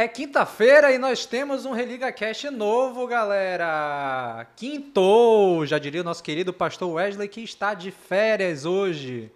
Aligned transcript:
É 0.00 0.08
quinta-feira 0.08 0.90
e 0.90 0.96
nós 0.96 1.26
temos 1.26 1.66
um 1.66 1.72
Religa 1.72 2.10
Cast 2.10 2.48
novo, 2.48 3.06
galera. 3.06 4.46
Quintou, 4.56 5.66
já 5.66 5.78
diria 5.78 6.00
o 6.00 6.04
nosso 6.04 6.22
querido 6.22 6.54
pastor 6.54 6.90
Wesley 6.90 7.28
que 7.28 7.42
está 7.42 7.74
de 7.74 7.90
férias 7.90 8.64
hoje. 8.64 9.30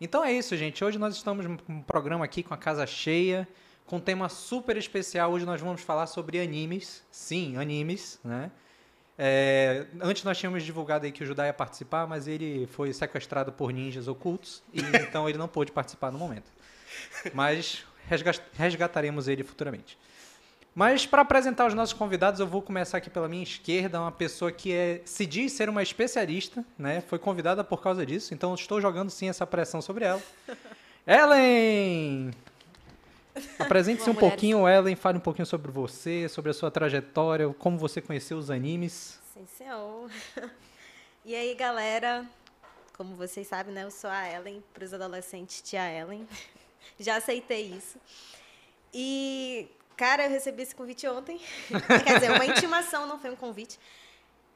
Então 0.00 0.24
é 0.24 0.32
isso, 0.32 0.56
gente. 0.56 0.82
Hoje 0.82 0.98
nós 0.98 1.14
estamos 1.14 1.44
um 1.44 1.82
programa 1.82 2.24
aqui 2.24 2.42
com 2.42 2.54
a 2.54 2.56
casa 2.56 2.86
cheia, 2.86 3.46
com 3.84 3.96
um 3.96 4.00
tema 4.00 4.30
super 4.30 4.74
especial. 4.78 5.32
Hoje 5.32 5.44
nós 5.44 5.60
vamos 5.60 5.82
falar 5.82 6.06
sobre 6.06 6.40
animes. 6.40 7.02
Sim, 7.10 7.58
animes, 7.58 8.18
né? 8.24 8.50
É, 9.18 9.84
antes 10.00 10.24
nós 10.24 10.38
tínhamos 10.38 10.62
divulgado 10.62 11.04
aí 11.04 11.12
que 11.12 11.22
o 11.22 11.26
Judá 11.26 11.44
ia 11.44 11.52
participar, 11.52 12.06
mas 12.06 12.26
ele 12.26 12.66
foi 12.68 12.90
sequestrado 12.94 13.52
por 13.52 13.70
ninjas 13.70 14.08
ocultos 14.08 14.62
e 14.72 14.80
então 14.80 15.28
ele 15.28 15.36
não 15.36 15.46
pôde 15.46 15.70
participar 15.70 16.10
no 16.10 16.18
momento. 16.18 16.50
Mas 17.34 17.84
resgataremos 18.54 19.28
ele 19.28 19.42
futuramente. 19.42 19.98
Mas 20.74 21.04
para 21.04 21.22
apresentar 21.22 21.66
os 21.66 21.74
nossos 21.74 21.92
convidados, 21.92 22.38
eu 22.38 22.46
vou 22.46 22.62
começar 22.62 22.98
aqui 22.98 23.10
pela 23.10 23.28
minha 23.28 23.42
esquerda, 23.42 24.00
uma 24.00 24.12
pessoa 24.12 24.52
que 24.52 24.72
é, 24.72 25.02
se 25.04 25.26
diz 25.26 25.52
ser 25.52 25.68
uma 25.68 25.82
especialista, 25.82 26.64
né? 26.78 27.00
Foi 27.00 27.18
convidada 27.18 27.64
por 27.64 27.82
causa 27.82 28.06
disso, 28.06 28.32
então 28.32 28.54
estou 28.54 28.80
jogando 28.80 29.10
sim 29.10 29.28
essa 29.28 29.46
pressão 29.46 29.82
sobre 29.82 30.04
ela. 30.04 30.22
Ellen! 31.06 32.30
Apresente-se 33.58 34.08
um 34.08 34.14
pouquinho, 34.14 34.68
Ellen, 34.68 34.94
fale 34.94 35.18
um 35.18 35.20
pouquinho 35.20 35.46
sobre 35.46 35.70
você, 35.72 36.28
sobre 36.28 36.50
a 36.50 36.54
sua 36.54 36.70
trajetória, 36.70 37.48
como 37.58 37.78
você 37.78 38.00
conheceu 38.00 38.38
os 38.38 38.50
animes. 38.50 39.18
Sim, 39.34 39.46
senhor. 39.46 40.10
E 41.22 41.34
aí, 41.34 41.54
galera, 41.54 42.24
como 42.96 43.14
vocês 43.14 43.46
sabem, 43.46 43.74
né, 43.74 43.84
eu 43.84 43.90
sou 43.90 44.08
a 44.08 44.26
Ellen, 44.26 44.64
para 44.72 44.82
os 44.82 44.94
adolescentes, 44.94 45.60
tia 45.60 45.86
Ellen. 45.92 46.26
Já 46.98 47.16
aceitei 47.16 47.62
isso. 47.62 47.98
E, 48.92 49.68
cara, 49.96 50.24
eu 50.24 50.30
recebi 50.30 50.62
esse 50.62 50.74
convite 50.74 51.06
ontem. 51.06 51.40
Quer 52.04 52.14
dizer, 52.14 52.30
uma 52.32 52.46
intimação, 52.46 53.06
não 53.06 53.18
foi 53.18 53.30
um 53.30 53.36
convite. 53.36 53.78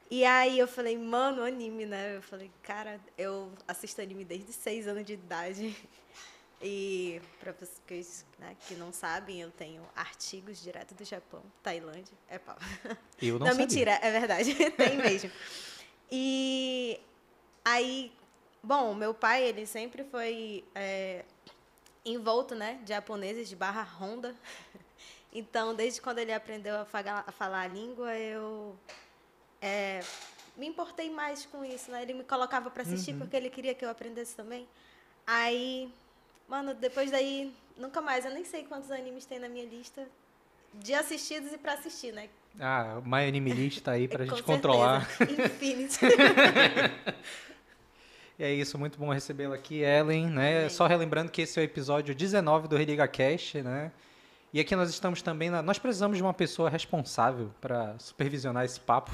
E 0.09 0.23
aí 0.23 0.59
eu 0.59 0.67
falei, 0.67 0.97
mano, 0.97 1.43
anime, 1.43 1.85
né? 1.85 2.17
Eu 2.17 2.21
falei, 2.21 2.51
cara, 2.61 2.99
eu 3.17 3.51
assisto 3.67 4.01
anime 4.01 4.23
desde 4.23 4.53
seis 4.53 4.87
anos 4.87 5.03
de 5.03 5.13
idade. 5.13 5.75
E 6.61 7.21
para 7.39 7.53
vocês 7.53 8.25
né, 8.39 8.55
que 8.67 8.75
não 8.75 8.91
sabem, 8.91 9.41
eu 9.41 9.51
tenho 9.51 9.81
artigos 9.95 10.61
direto 10.61 10.93
do 10.93 11.03
Japão, 11.03 11.41
Tailândia. 11.61 12.13
É 12.29 12.37
pau. 12.37 12.57
Eu 13.21 13.33
não, 13.33 13.39
não 13.39 13.47
sabia. 13.47 13.65
mentira, 13.65 13.91
é 14.01 14.11
verdade. 14.11 14.53
Tem 14.71 14.97
mesmo. 14.97 15.31
E 16.11 16.99
aí, 17.63 18.11
bom, 18.63 18.93
meu 18.93 19.13
pai, 19.13 19.43
ele 19.43 19.65
sempre 19.65 20.03
foi 20.05 20.63
é, 20.73 21.25
envolto, 22.05 22.53
né, 22.55 22.79
de 22.83 22.89
japoneses 22.89 23.49
de 23.49 23.55
barra 23.55 23.83
Honda. 23.99 24.35
Então, 25.37 25.75
desde 25.75 25.99
quando 25.99 26.19
ele 26.19 26.31
aprendeu 26.31 26.77
a 26.79 26.85
falar 26.85 27.25
a, 27.27 27.31
falar 27.31 27.61
a 27.63 27.67
língua, 27.67 28.15
eu 28.17 28.73
é, 29.61 29.99
me 30.55 30.65
importei 30.65 31.09
mais 31.09 31.45
com 31.45 31.65
isso, 31.65 31.91
né? 31.91 32.03
Ele 32.03 32.13
me 32.13 32.23
colocava 32.23 32.69
para 32.69 32.83
assistir 32.83 33.11
Uhum. 33.11 33.19
porque 33.19 33.35
ele 33.35 33.49
queria 33.49 33.73
que 33.75 33.83
eu 33.83 33.89
aprendesse 33.89 34.33
também. 34.33 34.65
Aí, 35.27 35.91
mano, 36.47 36.73
depois 36.73 37.11
daí, 37.11 37.53
nunca 37.75 37.99
mais. 37.99 38.23
Eu 38.23 38.31
nem 38.31 38.45
sei 38.45 38.63
quantos 38.63 38.89
animes 38.91 39.25
tem 39.25 39.37
na 39.37 39.49
minha 39.49 39.65
lista 39.65 40.07
de 40.75 40.93
assistidos 40.93 41.51
e 41.51 41.57
para 41.57 41.73
assistir, 41.73 42.13
né? 42.13 42.29
Ah, 42.57 43.01
o 43.03 43.05
My 43.05 43.27
Anime 43.27 43.51
List 43.51 43.81
tá 43.81 43.91
aí 43.91 44.07
pra 44.07 44.23
gente 44.25 44.41
controlar. 44.41 45.05
Infinity. 45.19 45.99
E 48.37 48.43
é 48.43 48.53
isso, 48.53 48.77
muito 48.77 48.99
bom 48.99 49.09
recebê-la 49.13 49.55
aqui, 49.55 49.81
Ellen, 49.81 50.27
né? 50.27 50.67
Só 50.67 50.87
relembrando 50.87 51.31
que 51.31 51.43
esse 51.43 51.57
é 51.57 51.61
o 51.61 51.65
episódio 51.65 52.13
19 52.13 52.67
do 52.67 52.75
Religa 52.75 53.07
Cast, 53.07 53.61
né? 53.61 53.91
E 54.53 54.59
aqui 54.59 54.75
nós 54.75 54.89
estamos 54.89 55.21
também 55.21 55.49
na... 55.49 55.61
nós 55.61 55.79
precisamos 55.79 56.17
de 56.17 56.23
uma 56.23 56.33
pessoa 56.33 56.69
responsável 56.69 57.49
para 57.61 57.95
supervisionar 57.97 58.65
esse 58.65 58.79
papo, 58.79 59.09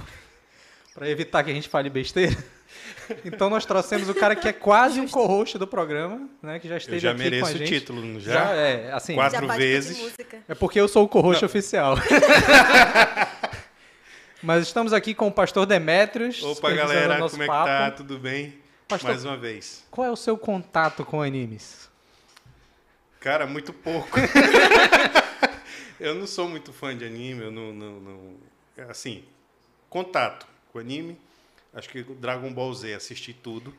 para 0.93 1.07
evitar 1.07 1.43
que 1.43 1.51
a 1.51 1.53
gente 1.53 1.69
fale 1.69 1.89
besteira. 1.89 2.35
Então 3.25 3.49
nós 3.49 3.65
trouxemos 3.65 4.07
o 4.07 4.15
cara 4.15 4.33
que 4.33 4.47
é 4.47 4.53
quase 4.53 5.01
um 5.01 5.07
co-host 5.07 5.57
do 5.57 5.67
programa, 5.67 6.29
né, 6.41 6.57
que 6.57 6.69
já 6.69 6.77
esteve 6.77 6.99
já 6.99 7.09
aqui 7.11 7.17
com 7.17 7.23
mereço 7.25 7.51
a 7.51 7.53
o 7.53 7.57
gente. 7.57 7.67
título, 7.67 8.01
não 8.01 8.17
Já, 8.17 8.33
já? 8.33 8.51
é, 8.53 8.93
assim, 8.93 9.15
Quatro 9.15 9.45
Já 9.45 9.57
vezes. 9.57 10.15
é 10.47 10.55
porque 10.55 10.79
eu 10.79 10.87
sou 10.87 11.03
o 11.03 11.07
co-host 11.09 11.43
oficial. 11.43 11.97
Mas 14.41 14.63
estamos 14.63 14.93
aqui 14.93 15.13
com 15.13 15.27
o 15.27 15.31
pastor 15.31 15.65
Demetrios. 15.65 16.41
Opa, 16.41 16.71
galera, 16.71 17.25
o 17.25 17.29
como 17.29 17.43
é 17.43 17.45
que 17.45 17.51
papo. 17.51 17.67
tá? 17.67 17.91
Tudo 17.91 18.17
bem? 18.17 18.53
Pastor- 18.91 19.09
Mais 19.11 19.25
uma 19.25 19.37
vez. 19.37 19.83
Qual 19.89 20.05
é 20.05 20.11
o 20.11 20.15
seu 20.15 20.37
contato 20.37 21.03
com 21.05 21.21
animes? 21.21 21.89
Cara, 23.19 23.45
muito 23.45 23.71
pouco. 23.73 24.17
eu 25.99 26.15
não 26.15 26.25
sou 26.27 26.47
muito 26.49 26.71
fã 26.73 26.95
de 26.97 27.05
anime, 27.05 27.43
eu 27.43 27.51
não, 27.51 27.71
não, 27.73 27.99
não- 27.99 28.35
é 28.77 28.83
Assim, 28.83 29.23
contato 29.89 30.45
com 30.71 30.79
anime. 30.79 31.17
Acho 31.73 31.87
que 31.89 32.03
Dragon 32.03 32.51
Ball 32.51 32.73
Z, 32.73 32.93
assisti 32.93 33.33
tudo. 33.33 33.73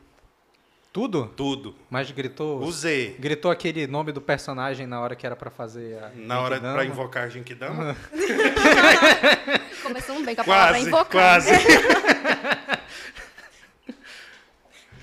Tudo? 0.91 1.25
Tudo. 1.35 1.75
Mas 1.89 2.09
gritou. 2.11 2.61
O 2.61 2.71
Z. 2.71 3.15
Gritou 3.19 3.49
aquele 3.49 3.87
nome 3.87 4.11
do 4.11 4.21
personagem 4.21 4.85
na 4.85 5.01
hora 5.01 5.15
que 5.15 5.25
era 5.25 5.35
pra 5.35 5.49
fazer 5.49 5.97
a. 6.03 6.11
Na 6.15 6.39
hora 6.39 6.59
pra 6.59 6.85
invocar 6.85 7.23
a 7.23 7.29
Genkidama. 7.29 7.95
Começamos 9.81 10.23
bem 10.23 10.35
com 10.35 10.41
a 10.41 10.43
palavra 10.43 10.73
Quase, 10.75 10.87
invocar. 10.87 11.09
quase. 11.11 11.49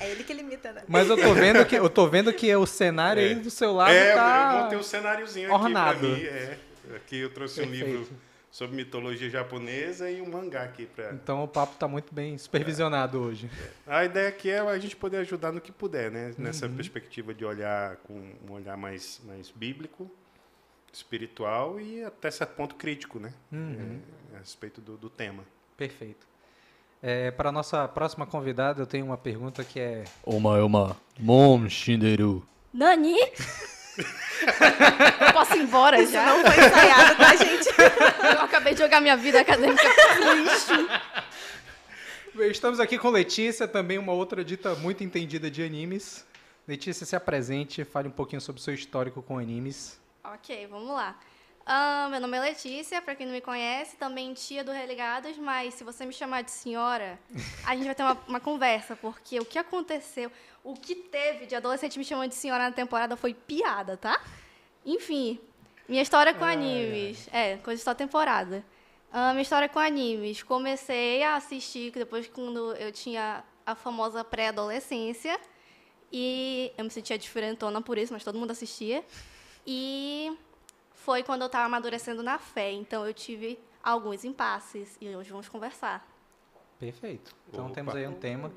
É 0.00 0.10
ele 0.10 0.24
que 0.24 0.32
limita, 0.32 0.72
né? 0.72 0.82
Mas 0.88 1.08
eu 1.08 1.16
tô 1.16 1.34
vendo 1.34 1.64
que 1.66 1.76
eu 1.76 1.90
tô 1.90 2.08
vendo 2.08 2.32
que 2.32 2.54
o 2.56 2.66
cenário 2.66 3.22
aí 3.22 3.34
do 3.34 3.50
seu 3.50 3.72
lado 3.74 3.92
é, 3.92 4.14
tá. 4.14 4.52
eu 4.56 4.62
montei 4.62 4.78
um 4.78 4.82
cenáriozinho 4.82 5.52
ornado. 5.52 5.90
aqui 5.90 6.00
pra 6.00 6.16
mim. 6.16 6.24
É. 6.24 6.58
Aqui 6.96 7.18
eu 7.18 7.30
trouxe 7.32 7.60
um 7.60 7.68
Perfeito. 7.68 7.86
livro 7.98 8.08
sobre 8.50 8.74
mitologia 8.74 9.30
japonesa 9.30 10.10
e 10.10 10.20
um 10.20 10.28
mangá 10.28 10.62
aqui 10.64 10.86
pra... 10.86 11.12
Então 11.12 11.44
o 11.44 11.46
papo 11.46 11.76
tá 11.76 11.86
muito 11.86 12.12
bem 12.12 12.36
supervisionado 12.36 13.20
hoje. 13.20 13.48
A 13.86 14.04
ideia 14.04 14.28
aqui 14.28 14.50
é 14.50 14.58
a 14.58 14.78
gente 14.78 14.96
poder 14.96 15.18
ajudar 15.18 15.52
no 15.52 15.60
que 15.60 15.70
puder, 15.70 16.10
né? 16.10 16.34
Nessa 16.36 16.66
Uhum. 16.66 16.74
perspectiva 16.74 17.32
de 17.32 17.44
olhar 17.44 17.96
com 17.98 18.14
um 18.48 18.52
olhar 18.52 18.76
mais, 18.76 19.20
mais 19.24 19.50
bíblico, 19.50 20.10
espiritual 20.92 21.80
e 21.80 22.02
até 22.02 22.30
certo 22.30 22.54
ponto 22.56 22.74
crítico, 22.74 23.20
né? 23.20 23.32
Uhum. 23.52 24.00
É, 24.32 24.36
a 24.36 24.38
respeito 24.40 24.80
do, 24.80 24.96
do 24.96 25.08
tema. 25.08 25.44
Perfeito. 25.76 26.26
É, 27.02 27.30
para 27.30 27.50
nossa 27.50 27.88
próxima 27.88 28.26
convidada, 28.26 28.82
eu 28.82 28.86
tenho 28.86 29.06
uma 29.06 29.16
pergunta 29.16 29.64
que 29.64 29.80
é. 29.80 30.04
Oma 30.24 30.62
Oma 30.62 30.96
Mom 31.18 31.68
Shinderu. 31.68 32.46
Nani? 32.72 33.16
Eu 33.98 35.32
posso 35.32 35.56
ir 35.56 35.62
embora 35.62 36.06
já? 36.06 36.24
Não 36.26 36.40
foi 36.40 36.66
ensaiado, 36.66 37.16
tá, 37.16 37.36
gente? 37.36 37.68
Eu 38.36 38.42
acabei 38.42 38.74
de 38.74 38.80
jogar 38.80 39.00
minha 39.00 39.16
vida 39.16 39.40
acadêmica 39.40 39.82
pro 40.16 40.34
lixo. 40.34 40.72
Estamos 42.50 42.80
aqui 42.80 42.98
com 42.98 43.10
Letícia, 43.10 43.66
também 43.66 43.98
uma 43.98 44.12
outra 44.12 44.44
dita 44.44 44.74
muito 44.76 45.02
entendida 45.02 45.50
de 45.50 45.62
animes. 45.62 46.24
Letícia, 46.68 47.04
se 47.04 47.16
apresente, 47.16 47.84
fale 47.84 48.08
um 48.08 48.12
pouquinho 48.12 48.40
sobre 48.40 48.60
o 48.60 48.62
seu 48.62 48.74
histórico 48.74 49.22
com 49.22 49.38
animes. 49.38 49.98
Ok, 50.22 50.66
vamos 50.68 50.94
lá. 50.94 51.18
Ah, 51.72 52.08
meu 52.10 52.18
nome 52.18 52.36
é 52.36 52.40
Letícia, 52.40 53.00
pra 53.00 53.14
quem 53.14 53.24
não 53.24 53.32
me 53.32 53.40
conhece, 53.40 53.96
também 53.96 54.34
tia 54.34 54.64
do 54.64 54.72
Religados, 54.72 55.38
mas 55.38 55.72
se 55.74 55.84
você 55.84 56.04
me 56.04 56.12
chamar 56.12 56.42
de 56.42 56.50
senhora, 56.50 57.16
a 57.64 57.76
gente 57.76 57.84
vai 57.84 57.94
ter 57.94 58.02
uma, 58.02 58.18
uma 58.26 58.40
conversa, 58.40 58.96
porque 58.96 59.38
o 59.38 59.44
que 59.44 59.56
aconteceu, 59.56 60.32
o 60.64 60.74
que 60.74 60.96
teve 60.96 61.46
de 61.46 61.54
adolescente 61.54 61.96
me 61.96 62.04
chamando 62.04 62.30
de 62.30 62.34
senhora 62.34 62.64
na 62.64 62.72
temporada 62.72 63.16
foi 63.16 63.34
piada, 63.34 63.96
tá? 63.96 64.20
Enfim, 64.84 65.38
minha 65.88 66.02
história 66.02 66.34
com 66.34 66.44
Ai, 66.44 66.54
animes. 66.54 67.28
É, 67.32 67.56
coisa 67.58 67.80
só 67.80 67.94
temporada. 67.94 68.64
Ah, 69.12 69.30
minha 69.30 69.42
história 69.42 69.68
com 69.68 69.78
animes. 69.78 70.42
Comecei 70.42 71.22
a 71.22 71.36
assistir 71.36 71.92
depois 71.92 72.26
quando 72.26 72.74
eu 72.74 72.90
tinha 72.90 73.44
a 73.64 73.76
famosa 73.76 74.24
pré-adolescência. 74.24 75.38
E 76.10 76.72
eu 76.76 76.82
me 76.84 76.90
sentia 76.90 77.16
diferentona 77.16 77.80
por 77.80 77.96
isso, 77.96 78.12
mas 78.12 78.24
todo 78.24 78.36
mundo 78.36 78.50
assistia. 78.50 79.04
E 79.64 80.36
foi 81.04 81.22
quando 81.22 81.42
eu 81.42 81.46
estava 81.46 81.64
amadurecendo 81.66 82.22
na 82.22 82.38
fé. 82.38 82.70
Então 82.72 83.06
eu 83.06 83.12
tive 83.14 83.58
alguns 83.82 84.24
impasses 84.24 84.96
e 85.00 85.08
hoje 85.14 85.30
vamos 85.30 85.48
conversar. 85.48 86.06
Perfeito. 86.78 87.34
Então 87.48 87.66
Opa. 87.66 87.74
temos 87.74 87.94
aí 87.94 88.06
um 88.06 88.14
tema. 88.14 88.52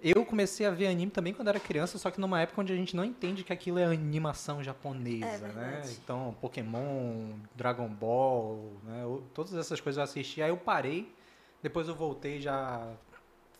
Eu 0.00 0.24
comecei 0.24 0.64
a 0.64 0.70
ver 0.70 0.86
anime 0.86 1.10
também 1.10 1.34
quando 1.34 1.48
era 1.48 1.58
criança, 1.58 1.98
só 1.98 2.08
que 2.08 2.20
numa 2.20 2.40
época 2.40 2.60
onde 2.60 2.72
a 2.72 2.76
gente 2.76 2.94
não 2.94 3.04
entende 3.04 3.42
que 3.42 3.52
aquilo 3.52 3.80
é 3.80 3.84
animação 3.84 4.62
japonesa, 4.62 5.46
É 5.46 5.52
né? 5.52 5.82
Então, 6.02 6.36
Pokémon, 6.40 7.32
Dragon 7.56 7.88
Ball, 7.88 8.72
né? 8.84 9.02
Eu- 9.02 9.24
todas 9.34 9.54
essas 9.54 9.80
coisas 9.80 9.98
eu 9.98 10.04
assisti. 10.04 10.40
Aí 10.40 10.50
eu 10.50 10.56
parei, 10.56 11.12
depois 11.60 11.88
eu 11.88 11.96
voltei 11.96 12.40
já 12.40 12.88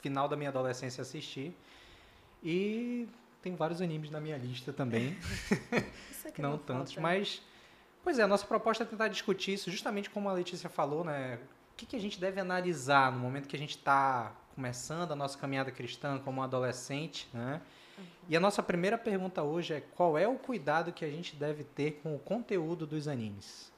final 0.01 0.29
da 0.29 0.37
minha 0.37 0.51
adolescência 0.51 1.01
a 1.01 1.03
assistir. 1.03 1.53
E 2.43 3.09
tem 3.43 3.57
vários 3.57 3.81
animes 3.83 4.09
na 4.11 4.21
minha 4.21 4.37
lista 4.37 4.73
também. 4.73 5.17
Isso 6.11 6.29
aqui 6.29 6.41
não 6.41 6.51
não 6.53 6.59
tantos, 6.59 6.93
falta. 6.95 7.01
mas 7.01 7.43
pois 8.09 8.19
é, 8.19 8.23
a 8.23 8.27
nossa 8.27 8.47
proposta 8.47 8.85
é 8.85 8.87
tentar 8.87 9.09
discutir 9.09 9.53
isso, 9.53 9.71
justamente 9.71 10.09
como 10.09 10.31
a 10.31 10.33
Letícia 10.33 10.71
falou, 10.71 11.05
né? 11.05 11.39
O 11.75 11.77
que, 11.77 11.85
que 11.85 11.95
a 11.95 12.01
gente 12.01 12.19
deve 12.19 12.41
analisar 12.41 13.13
no 13.13 13.19
momento 13.19 13.47
que 13.47 13.55
a 13.55 13.59
gente 13.59 13.77
está 13.77 14.35
começando 14.55 15.13
a 15.13 15.15
nossa 15.15 15.37
caminhada 15.37 15.71
cristã 15.71 16.19
como 16.19 16.43
adolescente, 16.43 17.29
né? 17.35 17.61
E 18.27 18.35
a 18.35 18.41
nossa 18.41 18.63
primeira 18.63 18.97
pergunta 18.97 19.43
hoje 19.43 19.75
é 19.75 19.83
qual 19.95 20.17
é 20.17 20.27
o 20.27 20.37
cuidado 20.37 20.91
que 20.91 21.05
a 21.05 21.11
gente 21.11 21.37
deve 21.37 21.65
ter 21.65 22.01
com 22.03 22.15
o 22.15 22.19
conteúdo 22.19 22.87
dos 22.87 23.07
animes? 23.07 23.71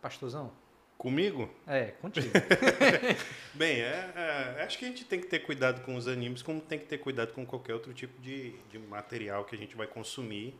Pastorzão? 0.00 0.52
Comigo? 0.96 1.50
É, 1.66 1.86
contigo. 2.00 2.28
Bem, 3.52 3.80
é, 3.80 4.12
é, 4.58 4.62
acho 4.62 4.78
que 4.78 4.84
a 4.84 4.88
gente 4.88 5.04
tem 5.04 5.20
que 5.20 5.26
ter 5.26 5.40
cuidado 5.40 5.80
com 5.80 5.96
os 5.96 6.06
animes, 6.06 6.40
como 6.40 6.60
tem 6.60 6.78
que 6.78 6.86
ter 6.86 6.98
cuidado 6.98 7.32
com 7.32 7.44
qualquer 7.44 7.74
outro 7.74 7.92
tipo 7.92 8.22
de, 8.22 8.52
de 8.70 8.78
material 8.78 9.44
que 9.44 9.56
a 9.56 9.58
gente 9.58 9.74
vai 9.74 9.88
consumir, 9.88 10.56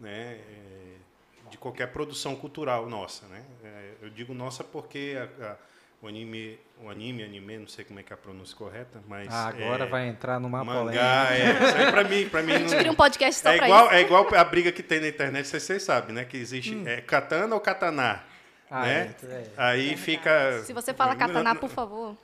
né? 0.00 0.40
é, 0.48 1.13
de 1.50 1.58
qualquer 1.58 1.88
produção 1.88 2.34
cultural 2.36 2.88
nossa, 2.88 3.26
né? 3.26 3.42
É, 3.64 3.90
eu 4.02 4.10
digo 4.10 4.32
nossa 4.34 4.62
porque 4.64 5.16
a- 5.40 5.46
a- 5.46 5.56
o 6.02 6.08
anime, 6.08 6.58
o 6.82 6.90
anime, 6.90 7.22
anime, 7.24 7.56
não 7.58 7.66
sei 7.68 7.82
como 7.84 7.98
é 7.98 8.02
que 8.02 8.12
é 8.12 8.14
a 8.14 8.18
pronúncia 8.18 8.54
correta, 8.56 9.00
mas 9.08 9.26
Ah, 9.32 9.48
agora 9.48 9.84
é, 9.84 9.88
vai 9.88 10.06
entrar 10.08 10.38
numa 10.38 10.62
polêmica. 10.64 11.02
mangá, 11.02 11.28
é, 11.34 11.50
isso 11.66 11.76
aí 11.78 11.90
pra 11.90 12.04
mim, 12.04 12.28
pra 12.28 12.42
mim 12.42 12.52
A 12.52 12.58
gente 12.58 12.70
não- 12.72 12.78
cria 12.78 12.92
um 12.92 12.94
podcast 12.94 13.40
só 13.42 13.50
é 13.50 13.56
pra 13.56 13.66
igual, 13.66 13.86
isso. 13.86 13.94
é 13.94 14.00
igual 14.02 14.28
a 14.34 14.44
briga 14.44 14.70
que 14.72 14.82
tem 14.82 15.00
na 15.00 15.08
internet, 15.08 15.46
vocês, 15.48 15.62
vocês 15.62 15.82
sabem, 15.82 16.14
né? 16.14 16.24
Que 16.24 16.36
existe 16.36 16.78
é, 16.86 17.00
katana 17.00 17.54
ou 17.54 17.60
katana, 17.60 18.22
Ah, 18.70 18.82
né? 18.82 19.14
é, 19.22 19.26
é. 19.26 19.46
Aí 19.56 19.96
fica... 19.96 20.62
Se 20.64 20.72
você 20.74 20.92
fala 20.92 21.16
katana, 21.16 21.54
por 21.54 21.70
favor. 21.70 22.14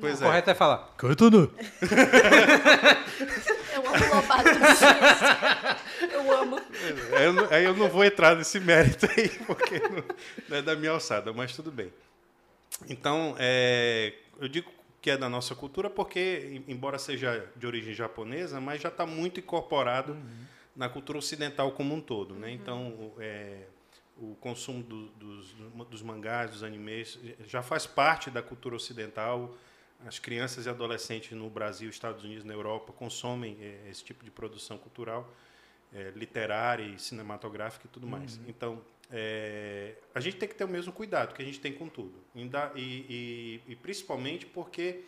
Pois 0.00 0.20
O 0.20 0.24
é. 0.24 0.26
correto 0.26 0.50
é 0.50 0.54
falar. 0.54 0.88
Katana. 0.96 1.50
Eu 3.74 3.86
amo 3.86 4.14
Lobato. 4.14 4.48
Eu 6.00 6.32
amo. 6.32 6.56
Aí 7.16 7.24
eu, 7.24 7.32
não- 7.32 7.50
aí 7.50 7.64
eu 7.64 7.74
não 7.76 7.88
vou 7.88 8.04
entrar 8.04 8.36
nesse 8.36 8.58
mérito 8.60 9.06
aí, 9.06 9.28
porque 9.46 9.78
não, 9.80 10.04
não 10.48 10.56
é 10.56 10.62
da 10.62 10.74
minha 10.76 10.90
alçada, 10.92 11.32
mas 11.32 11.54
tudo 11.54 11.70
bem. 11.70 11.92
Então, 12.88 13.34
é, 13.38 14.12
eu 14.40 14.48
digo 14.48 14.70
que 15.00 15.10
é 15.10 15.16
da 15.16 15.28
nossa 15.28 15.54
cultura 15.54 15.88
porque, 15.90 16.62
em- 16.66 16.72
embora 16.72 16.98
seja 16.98 17.48
de 17.56 17.66
origem 17.66 17.94
japonesa, 17.94 18.60
mas 18.60 18.80
já 18.80 18.88
está 18.88 19.06
muito 19.06 19.38
incorporado 19.40 20.16
na 20.74 20.88
cultura 20.88 21.18
ocidental 21.18 21.70
como 21.72 21.94
um 21.94 22.00
todo. 22.00 22.34
Né? 22.34 22.50
Então, 22.50 22.88
o- 22.88 23.14
é, 23.20 23.66
o 24.18 24.34
consumo 24.40 24.82
do- 24.82 25.08
dos, 25.10 25.54
dos 25.90 26.02
mangás, 26.02 26.50
dos 26.50 26.62
animes, 26.62 27.18
já 27.46 27.62
faz 27.62 27.86
parte 27.86 28.30
da 28.30 28.42
cultura 28.42 28.74
ocidental. 28.76 29.54
As 30.06 30.18
crianças 30.18 30.66
e 30.66 30.68
adolescentes 30.68 31.32
no 31.32 31.48
Brasil, 31.48 31.88
Estados 31.88 32.24
Unidos, 32.24 32.44
na 32.44 32.52
Europa, 32.52 32.92
consomem 32.92 33.56
é, 33.60 33.88
esse 33.90 34.04
tipo 34.04 34.24
de 34.24 34.30
produção 34.30 34.76
cultural 34.76 35.32
é, 35.94 36.12
literária 36.14 36.82
e 36.84 36.98
cinematográfica 36.98 37.86
e 37.86 37.88
tudo 37.88 38.06
mais. 38.06 38.38
Então, 38.48 38.82
é, 39.10 39.94
a 40.14 40.20
gente 40.20 40.36
tem 40.36 40.48
que 40.48 40.54
ter 40.54 40.64
o 40.64 40.68
mesmo 40.68 40.92
cuidado 40.92 41.34
que 41.34 41.40
a 41.42 41.44
gente 41.44 41.60
tem 41.60 41.72
com 41.72 41.88
tudo. 41.88 42.14
Ainda- 42.34 42.72
E, 42.74 43.60
e- 43.68 43.72
e 43.72 43.76
principalmente 43.76 44.44
porque 44.46 45.02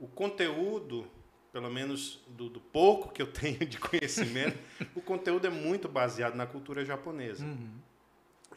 o 0.00 0.06
conteúdo, 0.08 1.06
pelo 1.52 1.70
menos 1.70 2.20
do, 2.26 2.48
do 2.48 2.60
pouco 2.60 3.10
que 3.12 3.22
eu 3.22 3.26
tenho 3.32 3.58
de 3.66 3.78
conhecimento, 3.78 4.58
o 4.94 5.00
conteúdo 5.00 5.46
é 5.46 5.50
muito 5.50 5.88
baseado 5.88 6.34
na 6.34 6.46
cultura 6.46 6.84
japonesa. 6.84 7.44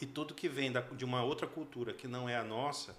E 0.01 0.06
tudo 0.06 0.33
que 0.33 0.48
vem 0.50 0.72
da- 0.72 0.81
de 0.81 1.06
uma 1.06 1.24
outra 1.24 1.45
cultura 1.45 1.94
que 1.94 2.07
não 2.07 2.27
é 2.30 2.36
a 2.38 2.44
nossa, 2.44 2.95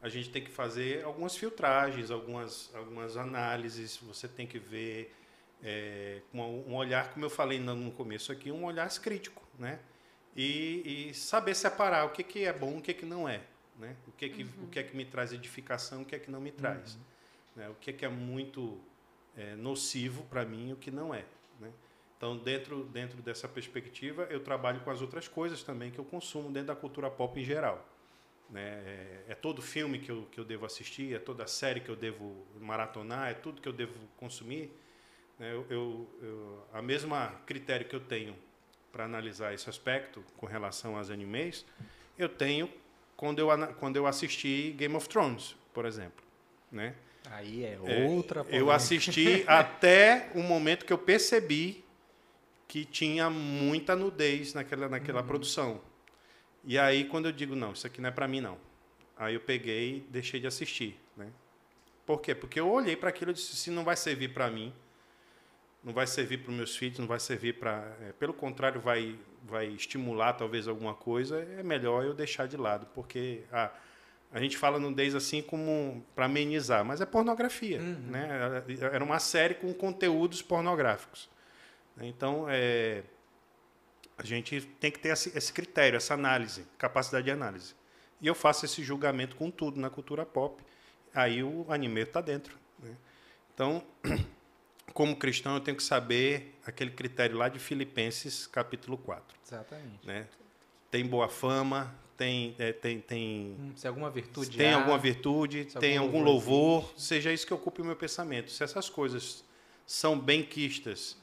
a 0.00 0.08
gente 0.08 0.30
tem 0.30 0.42
que 0.44 0.50
fazer 0.50 1.04
algumas 1.04 1.36
filtragens, 1.36 2.10
algumas, 2.10 2.70
algumas 2.74 3.16
análises, 3.16 3.96
você 3.96 4.28
tem 4.28 4.46
que 4.46 4.58
ver 4.58 5.12
é, 5.62 6.20
com 6.30 6.40
um 6.40 6.74
olhar, 6.74 7.12
como 7.12 7.24
eu 7.24 7.30
falei 7.30 7.58
no 7.58 7.90
começo 7.92 8.30
aqui, 8.32 8.50
um 8.50 8.64
olhar 8.64 8.88
crítico, 8.98 9.42
né? 9.58 9.80
E, 10.34 11.08
e 11.10 11.14
saber 11.14 11.54
separar 11.54 12.04
o 12.04 12.10
que, 12.10 12.22
que 12.22 12.44
é 12.44 12.52
bom, 12.52 12.78
o 12.78 12.82
que, 12.82 12.92
que 12.92 13.06
não 13.06 13.28
é, 13.28 13.42
né? 13.78 13.96
O 14.06 14.12
que, 14.12 14.28
que, 14.28 14.42
o 14.62 14.66
que 14.68 14.78
é 14.78 14.82
que 14.82 14.96
me 14.96 15.04
traz 15.04 15.32
edificação, 15.32 16.02
o 16.02 16.04
que 16.04 16.14
é 16.14 16.18
que 16.18 16.30
não 16.30 16.40
me 16.40 16.52
traz, 16.52 16.98
né? 17.54 17.68
O 17.68 17.74
que 17.74 17.90
é 17.90 17.92
que 17.92 18.04
é 18.04 18.08
muito 18.08 18.78
é, 19.36 19.54
nocivo 19.56 20.24
para 20.24 20.44
mim, 20.44 20.72
o 20.72 20.76
que 20.76 20.90
não 20.90 21.14
é, 21.14 21.24
né? 21.58 21.72
Então, 22.16 22.36
dentro, 22.36 22.84
dentro 22.84 23.20
dessa 23.20 23.46
perspectiva, 23.46 24.26
eu 24.30 24.40
trabalho 24.40 24.80
com 24.80 24.90
as 24.90 25.02
outras 25.02 25.28
coisas 25.28 25.62
também 25.62 25.90
que 25.90 25.98
eu 25.98 26.04
consumo 26.04 26.50
dentro 26.50 26.68
da 26.68 26.76
cultura 26.76 27.10
pop 27.10 27.38
em 27.38 27.44
geral. 27.44 27.86
Né? 28.48 28.62
É, 28.62 29.24
é 29.28 29.34
todo 29.34 29.60
filme 29.60 29.98
que 29.98 30.10
eu, 30.10 30.26
que 30.30 30.40
eu 30.40 30.44
devo 30.44 30.64
assistir, 30.64 31.14
é 31.14 31.18
toda 31.18 31.46
série 31.46 31.80
que 31.80 31.90
eu 31.90 31.96
devo 31.96 32.46
maratonar, 32.58 33.30
é 33.30 33.34
tudo 33.34 33.60
que 33.60 33.68
eu 33.68 33.72
devo 33.72 33.98
consumir. 34.16 34.72
Né? 35.38 35.52
Eu, 35.52 35.66
eu, 35.68 36.08
eu, 36.22 36.66
a 36.72 36.80
mesma 36.82 37.40
critério 37.46 37.86
que 37.86 37.94
eu 37.94 38.00
tenho 38.00 38.36
para 38.92 39.04
analisar 39.04 39.52
esse 39.52 39.68
aspecto 39.68 40.24
com 40.36 40.46
relação 40.46 40.96
aos 40.96 41.10
animes, 41.10 41.64
eu 42.18 42.28
tenho 42.28 42.70
quando 43.16 43.38
eu, 43.38 43.48
quando 43.78 43.96
eu 43.96 44.06
assisti 44.06 44.74
Game 44.76 44.94
of 44.94 45.08
Thrones, 45.08 45.56
por 45.74 45.84
exemplo. 45.84 46.24
Né? 46.70 46.94
Aí 47.30 47.64
é 47.64 47.78
É, 47.84 48.06
outra 48.08 48.40
Eu 48.40 48.44
polêmica. 48.44 48.74
assisti 48.74 49.44
até 49.48 50.30
o 50.34 50.42
momento 50.42 50.84
que 50.84 50.92
eu 50.92 50.98
percebi 50.98 51.84
que 52.68 52.84
tinha 52.84 53.30
muita 53.30 53.94
nudez 53.94 54.54
naquela, 54.54 54.88
naquela 54.88 55.22
produção. 55.22 55.80
E 56.64 56.78
aí, 56.78 57.04
quando 57.04 57.26
eu 57.26 57.32
digo, 57.32 57.54
não, 57.54 57.72
isso 57.72 57.86
aqui 57.86 58.00
não 58.00 58.08
é 58.08 58.12
para 58.12 58.26
mim, 58.26 58.40
não. 58.40 58.58
Aí 59.16 59.34
eu 59.34 59.40
peguei 59.40 59.98
e 59.98 60.00
deixei 60.10 60.40
de 60.40 60.46
assistir. 60.46 60.98
Né? 61.16 61.28
Por 62.04 62.20
quê? 62.20 62.34
Porque 62.34 62.58
eu 62.58 62.68
olhei 62.68 62.96
para 62.96 63.08
aquilo 63.08 63.30
e 63.30 63.34
disse, 63.34 63.54
se 63.56 63.70
não 63.70 63.84
vai 63.84 63.96
servir 63.96 64.32
para 64.34 64.50
mim, 64.50 64.74
não 65.86 65.92
vai 65.92 66.06
servir 66.06 66.38
para 66.38 66.50
os 66.50 66.56
meus 66.56 66.76
filhos, 66.76 66.98
não 66.98 67.06
vai 67.06 67.20
servir 67.20 67.54
para... 67.54 67.96
é, 68.02 68.12
pelo 68.12 68.34
contrário, 68.34 68.80
vai, 68.80 69.16
vai 69.44 69.68
estimular 69.68 70.32
talvez 70.32 70.66
alguma 70.66 70.94
coisa, 70.94 71.40
é 71.40 71.62
melhor 71.62 72.04
eu 72.04 72.12
deixar 72.12 72.46
de 72.46 72.56
lado, 72.56 72.86
porque... 72.92 73.44
A, 73.52 73.70
a 74.32 74.40
gente 74.40 74.58
fala 74.58 74.78
nudez 74.80 75.14
assim 75.14 75.40
como 75.40 76.04
para 76.14 76.26
amenizar, 76.26 76.84
mas 76.84 77.00
é 77.00 77.06
pornografia. 77.06 77.80
Né? 77.80 78.28
Era 78.92 79.02
uma 79.02 79.20
série 79.20 79.54
com 79.54 79.72
conteúdos 79.72 80.42
pornográficos. 80.42 81.30
Então, 82.00 82.44
é, 82.48 83.04
a 84.18 84.24
gente 84.24 84.60
tem 84.80 84.90
que 84.90 84.98
ter 84.98 85.10
esse, 85.10 85.36
esse 85.36 85.52
critério, 85.52 85.96
essa 85.96 86.12
análise, 86.14 86.66
capacidade 86.76 87.24
de 87.24 87.30
análise. 87.30 87.74
E 88.20 88.26
eu 88.26 88.34
faço 88.34 88.64
esse 88.64 88.82
julgamento 88.82 89.36
com 89.36 89.50
tudo 89.50 89.80
na 89.80 89.88
cultura 89.88 90.26
pop. 90.26 90.62
Aí 91.14 91.42
o 91.42 91.64
anime 91.70 92.02
está 92.02 92.20
dentro. 92.20 92.58
né? 92.82 92.94
Então, 93.54 93.82
como 94.92 95.16
cristão, 95.16 95.54
eu 95.54 95.60
tenho 95.60 95.76
que 95.76 95.82
saber 95.82 96.54
aquele 96.64 96.90
critério 96.90 97.36
lá 97.36 97.48
de 97.48 97.58
Filipenses, 97.58 98.46
capítulo 98.46 98.96
4. 98.96 99.36
Exatamente. 99.46 100.06
Né? 100.06 100.26
Tem 100.90 101.04
boa 101.06 101.28
fama, 101.28 101.94
tem, 102.16 102.54
é, 102.58 102.72
tem, 102.72 103.00
tem 103.00 103.56
Hum, 103.58 103.72
Se 103.76 103.86
alguma 103.86 104.10
virtude 104.10 104.56
tem 104.56 104.72
há, 104.72 104.76
alguma 104.76 104.98
virtude, 104.98 105.64
tem 105.78 105.96
algum 105.98 106.16
algum 106.18 106.24
louvor 106.24 106.80
louvor, 106.82 106.94
seja 106.96 107.32
isso 107.32 107.46
que 107.46 107.52
ocupe 107.52 107.82
o 107.82 107.84
meu 107.84 107.96
pensamento. 107.96 108.50
Se 108.50 108.62
essas 108.64 108.88
coisas 108.88 109.44
são 109.86 110.18
bem 110.18 110.42
quistas 110.42 111.16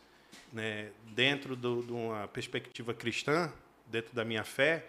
né, 0.51 0.91
dentro 1.15 1.55
do- 1.55 1.81
de 1.81 1.91
uma 1.91 2.27
perspectiva 2.27 2.93
cristã, 2.93 3.51
dentro 3.87 4.13
da 4.13 4.23
minha 4.23 4.43
fé, 4.43 4.85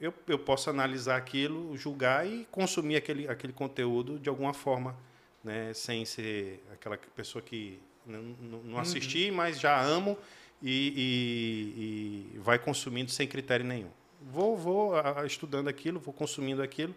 eu, 0.00 0.12
eu 0.26 0.38
posso 0.38 0.68
analisar 0.68 1.16
aquilo, 1.16 1.76
julgar 1.76 2.26
e 2.26 2.44
consumir 2.50 2.96
aquele, 2.96 3.28
aquele 3.28 3.52
conteúdo 3.52 4.18
de 4.18 4.28
alguma 4.28 4.52
forma, 4.52 4.96
né, 5.44 5.72
sem 5.72 6.04
ser 6.04 6.62
aquela 6.72 6.98
pessoa 6.98 7.40
que 7.40 7.80
não, 8.06 8.22
não- 8.22 8.62
não 8.62 8.78
assisti, 8.78 9.30
mas 9.30 9.58
já 9.60 9.80
amo 9.80 10.16
e, 10.62 12.30
e- 12.32 12.36
e 12.36 12.38
vai 12.38 12.58
consumindo 12.58 13.10
sem 13.10 13.26
critério 13.26 13.64
nenhum. 13.66 13.90
Vou, 14.22 14.56
vou 14.56 14.92
estudando 15.26 15.68
aquilo, 15.68 16.00
vou 16.00 16.12
consumindo 16.14 16.62
aquilo 16.62 16.94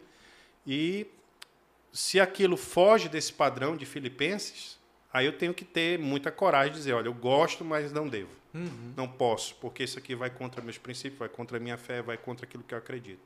e 0.65 1.05
se 1.91 2.19
aquilo 2.19 2.55
foge 2.55 3.09
desse 3.09 3.33
padrão 3.33 3.75
de 3.75 3.85
Filipenses, 3.85 4.77
aí 5.11 5.25
eu 5.25 5.33
tenho 5.33 5.53
que 5.53 5.65
ter 5.65 5.97
muita 5.99 6.31
coragem 6.31 6.71
de 6.71 6.77
dizer, 6.77 6.93
olha, 6.93 7.07
eu 7.07 7.13
gosto, 7.13 7.65
mas 7.65 7.91
não 7.91 8.07
devo. 8.07 8.29
Não 8.97 9.07
posso, 9.07 9.55
porque 9.55 9.83
isso 9.83 9.97
aqui 9.99 10.15
vai 10.15 10.29
contra 10.29 10.61
meus 10.61 10.77
princípios, 10.77 11.19
vai 11.19 11.29
contra 11.29 11.57
a 11.57 11.59
minha 11.59 11.77
fé, 11.77 12.01
vai 12.01 12.17
contra 12.17 12.45
aquilo 12.45 12.63
que 12.63 12.73
eu 12.73 12.77
acredito. 12.77 13.21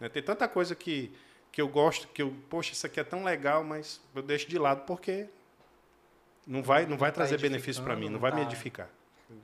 Né? 0.00 0.08
Tem 0.08 0.22
tanta 0.22 0.48
coisa 0.48 0.74
que, 0.74 1.12
que 1.52 1.60
eu 1.60 1.68
gosto, 1.68 2.08
que 2.08 2.22
eu, 2.22 2.34
poxa, 2.48 2.72
isso 2.72 2.86
aqui 2.86 2.98
é 2.98 3.04
tão 3.04 3.22
legal, 3.24 3.62
mas 3.62 4.00
eu 4.14 4.22
deixo 4.22 4.48
de 4.48 4.58
lado 4.58 4.84
porque 4.84 5.26
não 6.48 6.62
vai, 6.62 6.86
não 6.86 6.96
vai 6.96 7.10
tá 7.10 7.16
trazer 7.16 7.40
benefício 7.40 7.82
para 7.82 7.94
mim, 7.94 8.08
não 8.08 8.18
vai 8.18 8.32
me 8.32 8.38
tá- 8.38 8.46
edificar. 8.46 8.88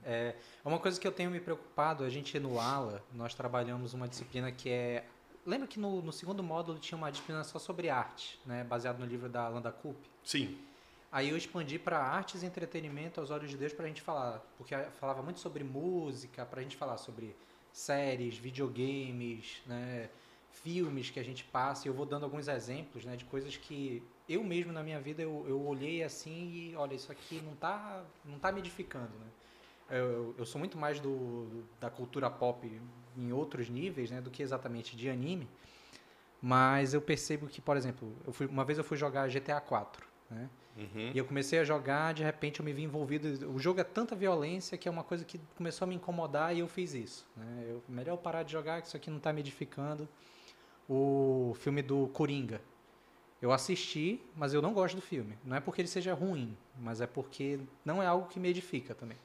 É 0.03 0.33
uma 0.63 0.79
coisa 0.79 0.99
que 0.99 1.07
eu 1.07 1.11
tenho 1.11 1.29
me 1.29 1.39
preocupado, 1.39 2.03
a 2.03 2.09
gente 2.09 2.39
no 2.39 2.59
ALA, 2.59 3.03
nós 3.13 3.35
trabalhamos 3.35 3.93
uma 3.93 4.07
disciplina 4.07 4.51
que 4.51 4.69
é... 4.69 5.05
Lembra 5.45 5.67
que 5.67 5.79
no, 5.79 6.01
no 6.01 6.11
segundo 6.11 6.41
módulo 6.41 6.79
tinha 6.79 6.97
uma 6.97 7.11
disciplina 7.11 7.43
só 7.43 7.59
sobre 7.59 7.87
arte, 7.87 8.39
né? 8.47 8.63
baseado 8.63 8.97
no 8.97 9.05
livro 9.05 9.29
da 9.29 9.47
Landa 9.47 9.71
Coop? 9.71 9.95
Sim, 10.23 10.57
Aí 11.15 11.29
eu 11.29 11.37
expandi 11.37 11.79
para 11.79 11.97
artes 11.97 12.43
e 12.43 12.45
entretenimento 12.45 13.21
aos 13.21 13.31
olhos 13.31 13.49
de 13.49 13.55
Deus 13.55 13.71
para 13.71 13.85
a 13.85 13.87
gente 13.87 14.01
falar, 14.01 14.45
porque 14.57 14.75
falava 14.99 15.21
muito 15.23 15.39
sobre 15.39 15.63
música, 15.63 16.45
para 16.45 16.59
a 16.59 16.63
gente 16.63 16.75
falar 16.75 16.97
sobre 16.97 17.33
séries, 17.71 18.37
videogames, 18.37 19.61
né, 19.65 20.09
filmes 20.51 21.09
que 21.09 21.17
a 21.17 21.23
gente 21.23 21.45
passa. 21.45 21.87
E 21.87 21.89
eu 21.89 21.93
vou 21.93 22.05
dando 22.05 22.23
alguns 22.23 22.49
exemplos, 22.49 23.05
né, 23.05 23.15
de 23.15 23.23
coisas 23.23 23.55
que 23.55 24.03
eu 24.27 24.43
mesmo 24.43 24.71
na 24.71 24.81
minha 24.83 24.99
vida 24.99 25.21
eu, 25.21 25.45
eu 25.47 25.61
olhei 25.65 26.03
assim 26.03 26.49
e 26.51 26.75
olha 26.75 26.93
isso 26.95 27.11
aqui 27.11 27.41
não 27.43 27.55
tá 27.55 28.03
não 28.23 28.39
tá 28.39 28.51
me 28.51 28.59
edificando, 28.59 29.11
né. 29.19 29.27
Eu, 29.97 30.33
eu- 30.37 30.45
sou 30.45 30.57
muito 30.57 30.77
mais 30.77 30.99
do 30.99 31.63
da 31.79 31.89
cultura 31.91 32.29
pop 32.29 32.81
em 33.17 33.31
outros 33.31 33.69
níveis, 33.69 34.09
né, 34.09 34.19
do 34.21 34.31
que 34.31 34.41
exatamente 34.41 34.95
de 34.95 35.09
anime. 35.09 35.47
Mas 36.41 36.93
eu 36.93 37.01
percebo 37.01 37.47
que, 37.47 37.61
por 37.61 37.75
exemplo, 37.77 38.13
eu 38.25 38.33
fui, 38.33 38.45
uma 38.45 38.63
vez 38.65 38.77
eu 38.77 38.83
fui 38.83 38.97
jogar 38.97 39.27
GTA 39.29 39.59
4, 39.59 40.05
né? 40.29 40.49
Uhum. 40.77 41.11
E 41.13 41.17
eu 41.17 41.23
comecei 41.25 41.57
a 41.59 41.63
jogar, 41.63 42.13
de 42.13 42.21
repente 42.23 42.59
eu 42.59 42.65
me 42.65 42.73
vi 42.73 42.83
envolvido. 42.83 43.49
O 43.49 43.57
jogo 43.57 43.79
é 43.79 43.83
tanta 43.83 44.13
violência 44.15 44.77
que 44.77 44.87
é 44.87 44.91
uma 44.91 45.03
coisa 45.03 45.23
que 45.23 45.39
começou 45.55 45.85
a 45.85 45.87
me 45.87 45.95
incomodar 45.95 46.53
e 46.55 46.59
eu 46.59 46.67
fiz 46.67 46.93
isso. 46.93 47.25
Né? 47.35 47.65
Eu, 47.69 47.81
melhor 47.87 48.17
parar 48.17 48.43
de 48.43 48.51
jogar, 48.51 48.81
que 48.81 48.87
isso 48.87 48.97
aqui 48.97 49.09
não 49.09 49.17
está 49.17 49.31
me 49.31 49.39
edificando. 49.39 50.07
o 50.87 51.55
filme 51.59 51.81
do 51.81 52.07
Coringa. 52.09 52.61
Eu 53.45 53.51
assisti, 53.51 54.19
mas 54.35 54.55
eu 54.55 54.61
não 54.61 54.73
gosto 54.73 54.95
do 54.95 55.01
filme. 55.03 55.37
Não 55.45 55.55
é 55.55 55.59
porque 55.59 55.79
ele 55.79 55.87
seja 55.87 56.15
ruim, 56.15 56.57
mas 56.79 56.99
é 56.99 57.05
porque 57.05 57.59
não 57.85 58.01
é 58.01 58.07
algo 58.07 58.27
que 58.27 58.39
me 58.39 58.49
edifica 58.49 58.95
também. 58.95 59.17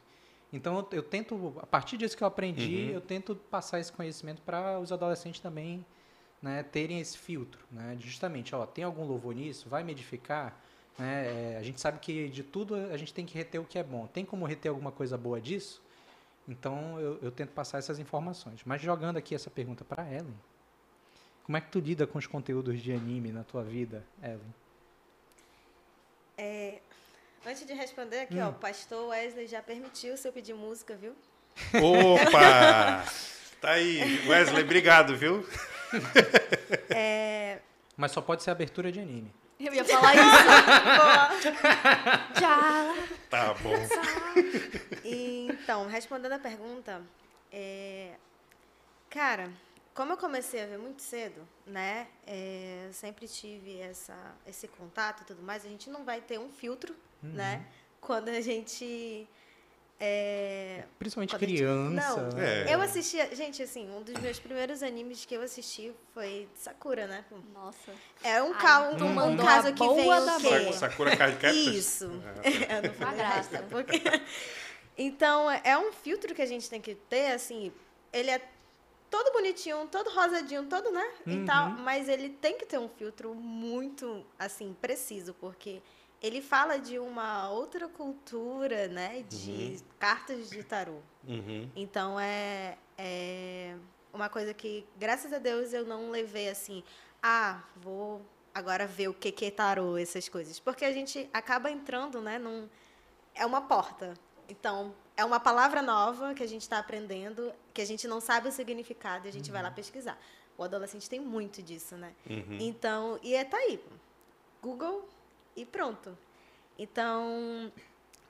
Então 0.53 0.77
eu, 0.77 0.89
eu 0.99 1.03
tento, 1.03 1.55
a 1.63 1.65
partir 1.67 1.97
disso 1.97 2.15
que 2.15 2.23
eu 2.23 2.29
aprendi, 2.29 2.89
Uhum. 2.89 2.91
eu 2.97 3.01
tento 3.01 3.35
passar 3.35 3.81
esse 3.81 3.91
conhecimento 3.91 4.43
para 4.43 4.79
os 4.79 4.93
adolescentes 4.93 5.41
também 5.41 5.87
né, 6.43 6.63
terem 6.63 7.01
esse 7.01 7.17
filtro. 7.17 7.65
Né, 7.73 7.97
justamente, 7.99 8.55
ó, 8.55 8.67
tem 8.67 8.85
algum 8.85 9.07
louvor 9.07 9.35
nisso? 9.35 9.71
Vai 9.71 9.83
me 9.83 9.93
edificar? 9.93 10.61
Né, 10.99 11.55
é, 11.55 11.57
a 11.59 11.63
gente 11.63 11.81
sabe 11.81 11.99
que 11.99 12.29
de 12.29 12.43
tudo 12.43 12.75
a 12.75 12.97
gente 12.99 13.15
tem 13.15 13.25
que 13.25 13.35
reter 13.39 13.59
o 13.59 13.65
que 13.65 13.79
é 13.79 13.83
bom. 13.83 14.07
Tem 14.07 14.23
como 14.23 14.45
reter 14.45 14.69
alguma 14.69 14.93
coisa 14.93 15.17
boa 15.17 15.41
disso? 15.41 15.81
Então 16.47 17.01
eu, 17.01 17.19
eu 17.23 17.31
tento 17.31 17.53
passar 17.53 17.79
essas 17.79 17.99
informações. 17.99 18.61
Mas 18.67 18.83
jogando 18.83 19.17
aqui 19.17 19.35
essa 19.35 19.49
pergunta 19.49 19.83
para 19.83 20.07
Ellen, 20.13 20.35
como 21.51 21.57
é 21.57 21.61
que 21.61 21.69
tu 21.69 21.81
lida 21.81 22.07
com 22.07 22.17
os 22.17 22.29
conteúdos 22.29 22.81
de 22.81 22.93
anime 22.93 23.33
na 23.33 23.43
tua 23.43 23.65
vida, 23.65 24.05
Ellen? 24.23 24.55
Antes 27.45 27.67
de 27.67 27.73
responder 27.73 28.21
aqui, 28.21 28.37
Hum. 28.37 28.47
ó, 28.47 28.51
o 28.51 28.53
pastor 28.53 29.09
Wesley 29.09 29.49
já 29.49 29.61
permitiu 29.61 30.17
se 30.17 30.29
eu 30.29 30.33
pedir 30.33 30.55
música, 30.55 30.95
viu? 30.95 31.13
Opa! 31.75 33.05
Tá 33.61 33.71
aí. 33.73 34.29
Wesley, 34.29 34.63
obrigado, 34.63 35.17
viu? 35.17 35.45
Mas 37.97 38.13
só 38.13 38.23
pode 38.23 38.45
ser 38.45 38.53
abertura 38.53 38.93
de 38.93 39.01
anime. 39.01 39.35
Eu 39.59 39.75
ia 39.75 39.85
falar 39.85 40.15
isso. 40.15 41.51
Já. 42.41 42.95
Tá 43.29 43.55
bom. 43.55 43.75
Então, 45.05 45.89
respondendo 45.89 46.33
a 46.33 46.39
pergunta, 46.39 47.03
é, 47.51 48.13
cara, 49.11 49.51
como 49.95 50.13
eu 50.13 50.17
comecei 50.17 50.63
a 50.63 50.67
ver 50.67 50.79
muito 50.79 51.03
cedo, 51.03 51.47
né? 51.67 52.07
é, 52.27 52.85
eu 52.87 52.93
sempre 52.93 53.27
tive 53.29 53.79
essa, 53.81 54.17
esse 54.47 54.67
contato 54.69 55.23
e 55.23 55.25
tudo 55.27 55.43
mais, 55.43 55.65
a 55.65 55.69
gente 55.69 55.91
não 55.91 56.05
vai 56.05 56.21
ter 56.21 56.39
um 56.39 56.51
filtro, 56.51 56.95
né? 57.23 57.67
Quando 58.01 58.29
a 58.31 58.41
gente. 58.41 59.29
é, 59.99 60.85
Principalmente 60.99 61.31
Quando 61.35 61.43
a 61.43 61.47
gente- 61.47 61.57
criança. 61.59 62.17
Não, 62.23 62.29
né? 62.39 62.71
É. 62.71 62.75
eu 62.75 62.81
assistia. 62.81 63.35
Gente, 63.37 63.63
assim, 63.63 63.91
um 63.91 64.03
dos 64.03 64.15
meus 64.23 64.39
primeiros 64.39 64.83
animes 64.83 65.27
que 65.27 65.35
eu 65.35 65.43
assisti 65.43 65.93
foi 66.15 66.49
Sakura, 66.55 67.07
né? 67.07 67.23
Nossa. 67.53 67.93
É 68.25 68.43
um, 68.43 68.55
Ai, 68.55 68.61
ca 68.61 68.81
um, 68.89 68.97
um 69.05 69.13
mandou 69.13 69.45
caso 69.45 69.75
que 69.75 69.87
vem 69.87 70.09
da 70.09 70.37
o 70.37 70.41
quê? 70.41 70.73
Sakura 70.73 71.15
Card? 71.17 71.39
Isso. 71.77 72.11
Ah, 72.25 72.41
Eu 72.77 72.83
não 72.83 72.91
Uma 72.91 72.95
falei 73.07 73.17
graça. 73.19 73.67
porque... 73.71 74.01
Então, 74.99 75.51
é 75.51 75.79
um 75.79 75.93
filtro 75.93 76.35
que 76.35 76.43
a 76.43 76.47
gente 76.47 76.69
tem 76.69 76.79
que 76.81 76.95
ter, 76.95 77.33
assim, 77.33 77.73
ele 78.13 78.31
é 78.31 78.41
todo 79.11 79.33
bonitinho, 79.33 79.87
todo 79.89 80.09
rosadinho, 80.11 80.65
todo, 80.67 80.91
né? 80.91 81.13
Uhum. 81.27 81.43
E 81.43 81.45
tal, 81.45 81.71
mas 81.71 82.09
ele 82.09 82.29
tem 82.29 82.57
que 82.57 82.65
ter 82.65 82.79
um 82.79 82.89
filtro 82.89 83.35
muito, 83.35 84.25
assim, 84.39 84.75
preciso, 84.81 85.35
porque 85.35 85.83
ele 86.23 86.41
fala 86.41 86.79
de 86.79 86.99
uma 86.99 87.51
outra 87.51 87.89
cultura, 87.89 88.89
né? 88.89 89.25
De 89.29 89.79
cartas 89.99 90.49
de 90.49 90.63
tarô. 90.63 90.99
Uhum. 91.27 91.69
Então 91.75 92.19
é, 92.21 92.79
é 92.97 93.77
uma 94.13 94.29
coisa 94.29 94.55
que, 94.55 94.87
graças 94.97 95.33
a 95.33 95.39
Deus, 95.39 95.73
eu 95.73 95.85
não 95.85 96.11
levei 96.11 96.49
assim, 96.49 96.85
ah, 97.23 97.63
vou 97.77 98.23
agora 98.55 98.87
ver 98.87 99.09
o 99.09 99.15
que 99.15 99.33
que 99.33 99.47
é 99.47 99.51
tarô, 99.51 99.97
essas 99.97 100.29
coisas. 100.29 100.61
Porque 100.61 100.85
a 100.85 100.93
gente 100.93 101.29
acaba 101.33 101.71
entrando, 101.71 102.21
né, 102.21 102.39
num... 102.39 102.69
É 103.35 103.47
uma 103.47 103.63
porta. 103.63 104.15
Então, 104.49 104.95
é 105.21 105.25
uma 105.25 105.39
palavra 105.39 105.83
nova 105.83 106.33
que 106.33 106.43
a 106.43 106.47
gente 106.47 106.63
está 106.63 106.79
aprendendo, 106.79 107.53
que 107.75 107.83
a 107.83 107.85
gente 107.85 108.09
não 108.09 108.23
sabe 108.23 108.49
o 108.49 108.53
significado 108.53 109.27
e 109.27 109.29
a 109.29 109.33
gente 109.33 109.51
vai 109.51 109.63
lá 109.63 109.71
pesquisar. 109.71 110.19
O 110.57 110.63
adolescente 110.65 111.11
tem 111.11 111.21
muito 111.21 111.63
disso, 111.63 111.95
né? 111.95 112.15
Uhum. 112.29 112.57
Então, 112.59 113.21
e 113.23 113.35
é 113.35 113.45
tá 113.45 113.59
aí. 113.59 113.79
Google 114.63 115.07
e 115.55 115.67
pronto. 115.67 116.17
Então, 116.79 117.71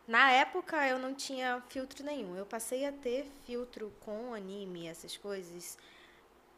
na 0.07 0.33
época 0.33 0.85
eu 0.89 0.99
não 0.99 1.15
tinha 1.15 1.63
filtro 1.69 2.05
nenhum. 2.05 2.35
Eu 2.35 2.45
passei 2.45 2.85
a 2.85 2.91
ter 2.91 3.25
filtro 3.47 3.93
com 4.01 4.35
anime, 4.35 4.89
essas 4.89 5.17
coisas, 5.17 5.79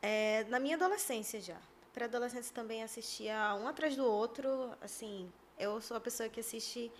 é, 0.01 0.45
na 0.45 0.59
minha 0.59 0.77
adolescência 0.77 1.43
já. 1.43 1.59
Para 1.93 2.07
adolescência 2.07 2.55
também 2.55 2.83
assistia 2.83 3.55
um 3.57 3.69
atrás 3.69 3.95
do 3.95 4.07
outro. 4.07 4.71
Assim, 4.81 5.31
eu 5.59 5.79
sou 5.83 5.95
a 5.95 6.01
pessoa 6.01 6.31
que 6.31 6.41
assiste 6.41 6.91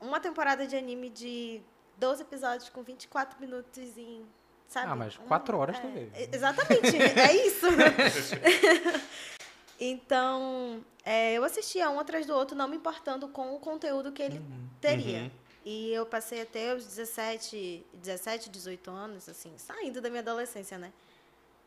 uma 0.00 0.18
temporada 0.18 0.66
de 0.66 0.74
anime 0.74 1.10
de 1.10 1.60
12 1.98 2.22
episódios 2.22 2.68
com 2.68 2.82
24 2.82 3.40
minutos 3.40 3.98
em. 3.98 4.24
Sabe? 4.68 4.92
Ah, 4.92 4.96
mas 4.96 5.16
quatro 5.16 5.56
horas 5.56 5.78
é, 5.78 5.80
vê. 5.80 6.10
é, 6.12 6.28
Exatamente, 6.32 6.96
é 6.96 7.46
isso. 7.46 7.66
Então, 9.80 10.84
é, 11.04 11.34
eu 11.34 11.44
assistia 11.44 11.88
um 11.88 12.00
atrás 12.00 12.26
do 12.26 12.34
outro, 12.34 12.56
não 12.56 12.66
me 12.66 12.76
importando 12.76 13.28
com 13.28 13.54
o 13.54 13.60
conteúdo 13.60 14.10
que 14.10 14.22
ele 14.22 14.42
teria. 14.80 15.22
Uhum. 15.22 15.30
E 15.64 15.92
eu 15.92 16.04
passei 16.04 16.40
até 16.40 16.74
os 16.74 16.84
17, 16.84 17.86
17, 17.92 18.50
18 18.50 18.90
anos, 18.90 19.28
assim, 19.28 19.52
saindo 19.56 20.00
da 20.00 20.08
minha 20.08 20.20
adolescência, 20.22 20.78
né? 20.78 20.92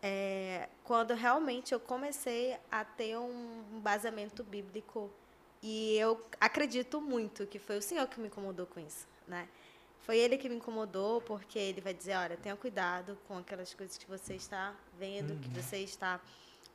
É, 0.03 0.67
quando 0.83 1.13
realmente 1.13 1.73
eu 1.73 1.79
comecei 1.79 2.57
a 2.69 2.83
ter 2.83 3.17
um 3.17 3.63
embasamento 3.73 4.43
bíblico. 4.43 5.09
E 5.61 5.95
eu 5.95 6.25
acredito 6.39 6.99
muito 6.99 7.45
que 7.45 7.59
foi 7.59 7.77
o 7.77 7.81
Senhor 7.81 8.07
que 8.07 8.19
me 8.19 8.27
incomodou 8.27 8.65
com 8.65 8.79
isso, 8.79 9.07
né? 9.27 9.47
Foi 10.01 10.17
ele 10.17 10.37
que 10.37 10.49
me 10.49 10.55
incomodou, 10.55 11.21
porque 11.21 11.59
ele 11.59 11.79
vai 11.79 11.93
dizer, 11.93 12.15
olha, 12.15 12.35
tenha 12.35 12.55
cuidado 12.55 13.17
com 13.27 13.37
aquelas 13.37 13.73
coisas 13.73 13.97
que 13.97 14.05
você 14.07 14.33
está 14.35 14.73
vendo, 14.97 15.39
que 15.39 15.49
você 15.49 15.77
está 15.77 16.19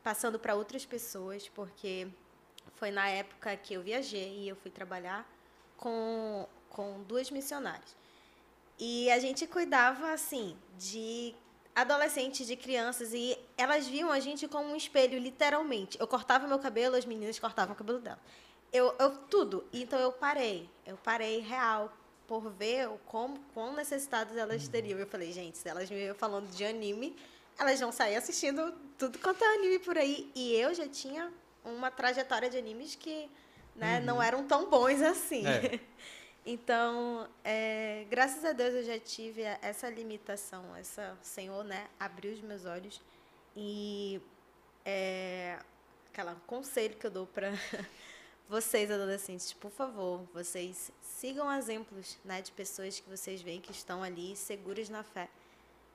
passando 0.03 0.39
para 0.39 0.55
outras 0.55 0.87
pessoas, 0.87 1.49
porque 1.49 2.07
foi 2.77 2.91
na 2.91 3.09
época 3.09 3.57
que 3.57 3.75
eu 3.75 3.83
viajei 3.83 4.41
e 4.41 4.49
eu 4.49 4.55
fui 4.57 4.71
trabalhar 4.71 5.29
com, 5.77 6.47
com 6.71 7.03
duas 7.03 7.31
missionárias. 7.31 7.97
E 8.79 9.11
a 9.11 9.19
gente 9.19 9.47
cuidava, 9.47 10.13
assim, 10.13 10.57
de 10.79 11.35
adolescentes, 11.75 12.47
de 12.47 12.57
crianças, 12.57 13.13
e 13.13 13.37
elas 13.57 13.89
viam 13.89 14.11
a 14.11 14.21
gente 14.21 14.47
como 14.47 14.69
um 14.69 14.77
espelho, 14.77 15.19
literalmente. 15.19 15.99
Eu 15.99 16.07
cortava 16.07 16.47
meu 16.47 16.59
cabelo, 16.59 16.95
as 16.95 17.05
meninas 17.05 17.39
cortavam 17.39 17.75
o 17.75 17.77
cabelo 17.77 17.99
dela. 17.99 18.21
Eu, 18.73 18.95
eu 18.99 19.17
tudo. 19.17 19.65
Então 19.73 19.99
eu 19.99 20.13
parei. 20.13 20.69
Eu 20.87 20.97
parei 20.97 21.41
real 21.41 21.93
por 22.27 22.51
ver 22.51 22.89
o 22.89 22.99
como, 23.07 23.39
quão 23.55 23.75
necessitadas 23.75 24.37
elas 24.37 24.67
teriam. 24.69 24.99
Eu 24.99 25.07
falei, 25.07 25.33
gente, 25.33 25.59
se 25.59 25.69
elas 25.69 25.91
me 25.91 25.97
veem 25.97 26.15
falando 26.15 26.49
de 26.49 26.65
anime, 26.65 27.17
elas 27.59 27.81
vão 27.81 27.93
sair 27.93 28.17
assistindo 28.17 28.73
tudo 28.99 29.19
quanto 29.19 29.43
é 29.43 29.55
anime 29.55 29.79
por 29.79 29.97
aí. 29.97 30.31
E 30.35 30.55
eu 30.55 30.75
já 30.75 30.89
tinha 30.89 31.33
uma 31.65 31.91
trajetória 31.91 32.49
de 32.49 32.57
animes 32.57 32.95
que 32.95 33.29
né, 33.75 34.01
não 34.01 34.23
eram 34.23 34.47
tão 34.47 34.69
bons 34.69 35.01
assim. 35.03 35.47
É. 35.47 35.81
Então, 36.49 37.29
é, 37.43 38.07
graças 38.09 38.45
a 38.45 38.53
Deus 38.53 38.73
eu 38.73 38.85
já 38.85 39.01
tive 39.01 39.43
essa 39.43 39.91
limitação, 39.91 40.77
essa 40.77 41.19
o 41.21 41.25
Senhor, 41.25 41.65
né, 41.65 41.89
abriu 41.99 42.33
os 42.33 42.41
meus 42.41 42.65
olhos 42.65 43.03
e 43.57 44.21
é, 44.85 45.59
aquela 46.13 46.37
conselho 46.47 46.95
que 46.95 47.05
eu 47.05 47.11
dou 47.11 47.27
para 47.27 47.51
vocês 48.49 48.93
adolescentes, 48.93 49.53
por 49.55 49.73
favor, 49.73 50.25
vocês 50.33 50.93
sigam 51.17 51.51
exemplos, 51.53 52.19
né, 52.25 52.43
de 52.43 52.53
pessoas 52.53 53.01
que 53.01 53.09
vocês 53.09 53.41
veem 53.41 53.61
que 53.61 53.73
estão 53.73 54.03
ali 54.03 54.37
seguras 54.37 54.89
na 54.89 55.03
fé. 55.03 55.29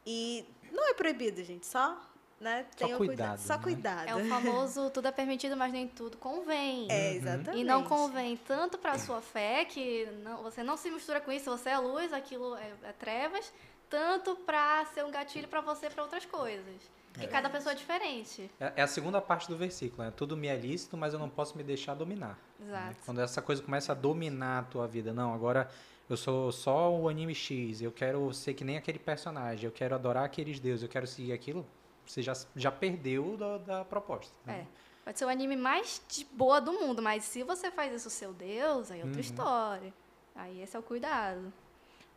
E 0.05 0.43
não 0.71 0.89
é 0.89 0.93
proibido, 0.95 1.43
gente, 1.43 1.67
só, 1.67 1.95
né, 2.39 2.65
Só 2.71 2.85
tenham 2.85 2.97
cuidado, 2.97 3.39
Só 3.39 3.55
né? 3.57 3.63
cuidado. 3.63 4.07
É 4.07 4.15
o 4.15 4.27
famoso 4.27 4.89
tudo 4.89 5.07
é 5.07 5.11
permitido, 5.11 5.55
mas 5.55 5.71
nem 5.71 5.87
tudo 5.87 6.17
convém. 6.17 6.87
É, 6.89 7.13
exatamente. 7.13 7.61
E 7.61 7.63
não 7.63 7.83
convém 7.83 8.35
tanto 8.35 8.79
para 8.79 8.93
a 8.93 8.99
sua 8.99 9.21
fé, 9.21 9.63
que 9.65 10.05
não- 10.23 10.41
você 10.41 10.63
não 10.63 10.75
se 10.75 10.89
mistura 10.89 11.21
com 11.21 11.31
isso, 11.31 11.51
você 11.55 11.69
é 11.69 11.77
luz, 11.77 12.11
aquilo 12.11 12.55
é, 12.55 12.73
é 12.83 12.91
trevas, 12.93 13.53
tanto 13.89 14.35
para 14.37 14.83
ser 14.87 15.05
um 15.05 15.11
gatilho 15.11 15.47
para 15.47 15.61
você 15.61 15.87
para 15.89 16.01
outras 16.01 16.25
coisas. 16.25 16.81
E 17.19 17.27
cada 17.27 17.49
pessoa 17.49 17.73
é 17.73 17.75
diferente. 17.75 18.49
É, 18.59 18.73
é 18.77 18.81
a 18.81 18.87
segunda 18.87 19.19
parte 19.19 19.47
do 19.47 19.57
versículo, 19.57 20.03
né? 20.03 20.13
Tudo 20.15 20.37
me 20.37 20.47
é 20.47 20.55
lícito, 20.55 20.95
mas 20.95 21.13
eu 21.13 21.19
não 21.19 21.29
posso 21.29 21.57
me 21.57 21.63
deixar 21.63 21.93
dominar. 21.93 22.39
né? 22.59 22.65
Exato. 22.67 22.97
Quando 23.05 23.21
essa 23.21 23.41
coisa 23.41 23.61
começa 23.61 23.91
a 23.91 23.95
dominar 23.95 24.59
a 24.59 24.63
tua 24.63 24.87
vida. 24.87 25.11
Não, 25.11 25.33
agora 25.33 25.69
eu 26.09 26.15
sou 26.15 26.51
só 26.51 26.91
o 26.93 27.09
anime 27.09 27.35
X, 27.35 27.81
eu 27.81 27.91
quero 27.91 28.33
ser 28.33 28.53
que 28.53 28.63
nem 28.63 28.77
aquele 28.77 28.99
personagem, 28.99 29.65
eu 29.65 29.71
quero 29.71 29.93
adorar 29.95 30.23
aqueles 30.25 30.59
deuses, 30.59 30.83
eu 30.83 30.89
quero 30.89 31.05
seguir 31.07 31.33
aquilo. 31.33 31.65
Você 32.05 32.21
já, 32.21 32.33
já 32.55 32.71
perdeu 32.71 33.37
da, 33.37 33.57
da 33.57 33.85
proposta. 33.85 34.33
né? 34.45 34.65
É. 34.67 34.81
Pode 35.03 35.17
ser 35.17 35.25
o 35.25 35.29
anime 35.29 35.55
mais 35.55 36.01
de 36.07 36.25
boa 36.25 36.59
do 36.61 36.73
mundo, 36.73 37.01
mas 37.01 37.23
se 37.23 37.43
você 37.43 37.71
faz 37.71 37.91
isso 37.93 38.09
seu 38.09 38.33
Deus, 38.33 38.91
aí 38.91 39.01
é 39.01 39.03
outra 39.03 39.19
história. 39.21 39.93
Aí 40.35 40.61
esse 40.61 40.75
é 40.75 40.79
o 40.79 40.83
cuidado. 40.83 41.51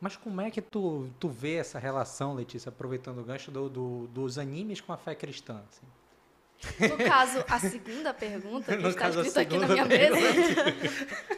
Mas 0.04 0.16
como 0.16 0.38
é 0.42 0.50
que 0.50 0.60
tu, 0.60 1.08
tu 1.18 1.30
vê 1.30 1.54
essa 1.54 1.78
relação, 1.78 2.34
Letícia, 2.34 2.68
aproveitando 2.68 3.20
o 3.20 3.24
gancho 3.24 3.50
do, 3.50 3.70
do- 3.70 4.06
dos 4.08 4.36
animes 4.36 4.78
com 4.78 4.92
a 4.92 4.98
fé 4.98 5.14
cristã? 5.14 5.62
assim? 5.66 6.88
No 6.90 6.98
caso, 7.08 7.42
a 7.48 7.58
segunda 7.58 8.12
pergunta 8.12 8.66
que 8.76 8.82
No 8.82 8.90
está 8.90 9.08
escrita 9.08 9.40
aqui 9.40 9.56
na 9.56 9.66
minha 9.66 9.84
mesa. 9.86 10.18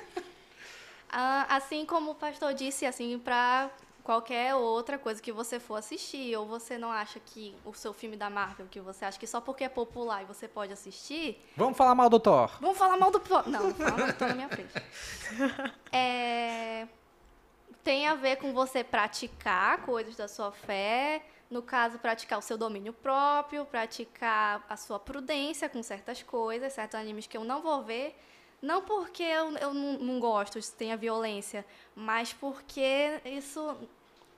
Ah, 1.09 1.47
assim 1.57 1.87
como 1.87 2.11
o 2.11 2.15
pastor 2.17 2.53
disse, 2.53 2.85
assim, 2.85 3.19
para 3.19 3.71
qualquer 4.03 4.55
outra 4.55 4.99
coisa 4.99 5.21
que 5.23 5.33
você 5.33 5.59
for 5.59 5.77
assistir, 5.77 6.37
ou 6.37 6.45
você 6.47 6.77
não 6.77 6.93
acha 6.93 7.19
que 7.19 7.55
o 7.65 7.73
seu 7.73 7.93
filme 7.95 8.17
da 8.17 8.29
Marvel, 8.29 8.67
que 8.71 8.81
você 8.81 9.05
acha 9.05 9.19
que 9.19 9.27
só 9.27 9.41
porque 9.41 9.65
é 9.65 9.69
popular 9.69 10.23
e 10.23 10.27
você 10.27 10.47
pode 10.47 10.73
assistir, 10.73 11.41
Vamos 11.57 11.77
falar 11.77 11.95
mal 11.95 12.11
do 12.11 12.21
Thor. 12.21 12.51
Vamos 12.61 12.77
falar 12.77 12.97
mal 12.99 13.11
do 13.11 13.19
Thor. 13.19 13.49
Não, 13.49 13.65
não 13.69 13.75
fala 13.75 13.97
mal 13.97 14.07
do 14.09 14.13
Thor 14.13 14.29
na 14.29 14.35
minha 14.35 14.49
frente. 14.49 14.73
É, 15.93 16.36
tem 17.87 18.09
a 18.09 18.17
ver 18.17 18.39
com 18.39 18.53
você 18.53 18.83
praticar 18.83 19.83
coisas 19.83 20.17
da 20.17 20.27
sua 20.27 20.51
fé. 20.51 21.23
No 21.49 21.63
caso, 21.63 22.01
praticar 22.01 22.41
o 22.41 22.43
seu 22.43 22.59
domínio 22.59 22.93
próprio, 22.93 23.65
praticar 23.65 24.67
a 24.69 24.77
sua 24.77 24.99
prudência 24.99 25.69
com 25.69 25.81
certas 25.85 26.21
coisas, 26.21 26.73
certos 26.73 26.99
animes 26.99 27.29
que 27.29 27.37
eu 27.37 27.45
não 27.45 27.63
vou 27.63 27.85
ver. 27.85 28.19
Não 28.61 28.83
porque 28.83 29.23
eu, 29.23 29.57
eu 29.59 29.73
não, 29.73 29.99
não 30.01 30.19
gosto 30.19 30.61
se 30.61 30.75
tenha 30.75 30.97
violência, 30.97 31.65
mas 31.95 32.33
porque 32.33 33.21
isso 33.25 33.77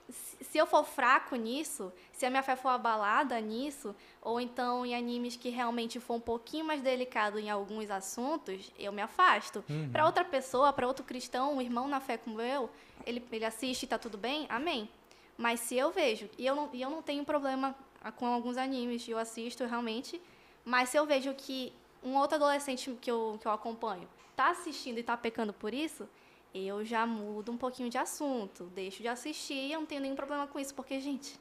se 0.09 0.57
eu 0.57 0.65
for 0.65 0.83
fraco 0.83 1.35
nisso, 1.35 1.91
se 2.11 2.25
a 2.25 2.29
minha 2.29 2.41
fé 2.41 2.55
for 2.55 2.69
abalada 2.69 3.39
nisso, 3.39 3.95
ou 4.21 4.41
então 4.41 4.85
em 4.85 4.95
animes 4.95 5.35
que 5.35 5.49
realmente 5.49 5.99
for 5.99 6.15
um 6.15 6.19
pouquinho 6.19 6.65
mais 6.65 6.81
delicado 6.81 7.37
em 7.39 7.49
alguns 7.49 7.89
assuntos, 7.91 8.71
eu 8.77 8.91
me 8.91 9.01
afasto. 9.01 9.63
Para 9.91 10.05
outra 10.05 10.25
pessoa, 10.25 10.73
para 10.73 10.87
outro 10.87 11.05
cristão, 11.05 11.55
um 11.55 11.61
irmão 11.61 11.87
na 11.87 11.99
fé 11.99 12.17
como 12.17 12.41
eu, 12.41 12.69
ele, 13.05 13.23
ele 13.31 13.45
assiste 13.45 13.83
e 13.83 13.87
tá 13.87 13.97
tudo 13.97 14.17
bem, 14.17 14.45
amém. 14.49 14.89
Mas 15.37 15.59
se 15.61 15.77
eu 15.77 15.91
vejo, 15.91 16.29
e 16.37 16.45
eu 16.45 16.55
não, 16.55 16.69
e 16.73 16.81
eu 16.81 16.89
não 16.89 17.01
tenho 17.01 17.23
problema 17.23 17.75
com 18.15 18.25
alguns 18.25 18.57
animes, 18.57 19.07
eu 19.07 19.17
assisto 19.17 19.65
realmente, 19.65 20.19
mas 20.65 20.89
se 20.89 20.97
eu 20.97 21.05
vejo 21.05 21.33
que 21.33 21.71
um 22.03 22.15
outro 22.15 22.35
adolescente 22.35 22.97
que 22.99 23.11
eu, 23.11 23.37
que 23.39 23.47
eu 23.47 23.51
acompanho 23.51 24.07
tá 24.35 24.49
assistindo 24.49 24.97
e 24.97 25.03
tá 25.03 25.17
pecando 25.17 25.53
por 25.53 25.73
isso, 25.73 26.07
eu 26.53 26.83
já 26.83 27.05
mudo 27.05 27.51
um 27.51 27.57
pouquinho 27.57 27.89
de 27.89 27.97
assunto, 27.97 28.65
deixo 28.65 29.01
de 29.01 29.07
assistir 29.07 29.71
eu 29.71 29.79
não 29.79 29.87
tenho 29.87 30.01
nenhum 30.01 30.15
problema 30.15 30.47
com 30.47 30.59
isso, 30.59 30.73
porque, 30.73 30.99
gente, 30.99 31.39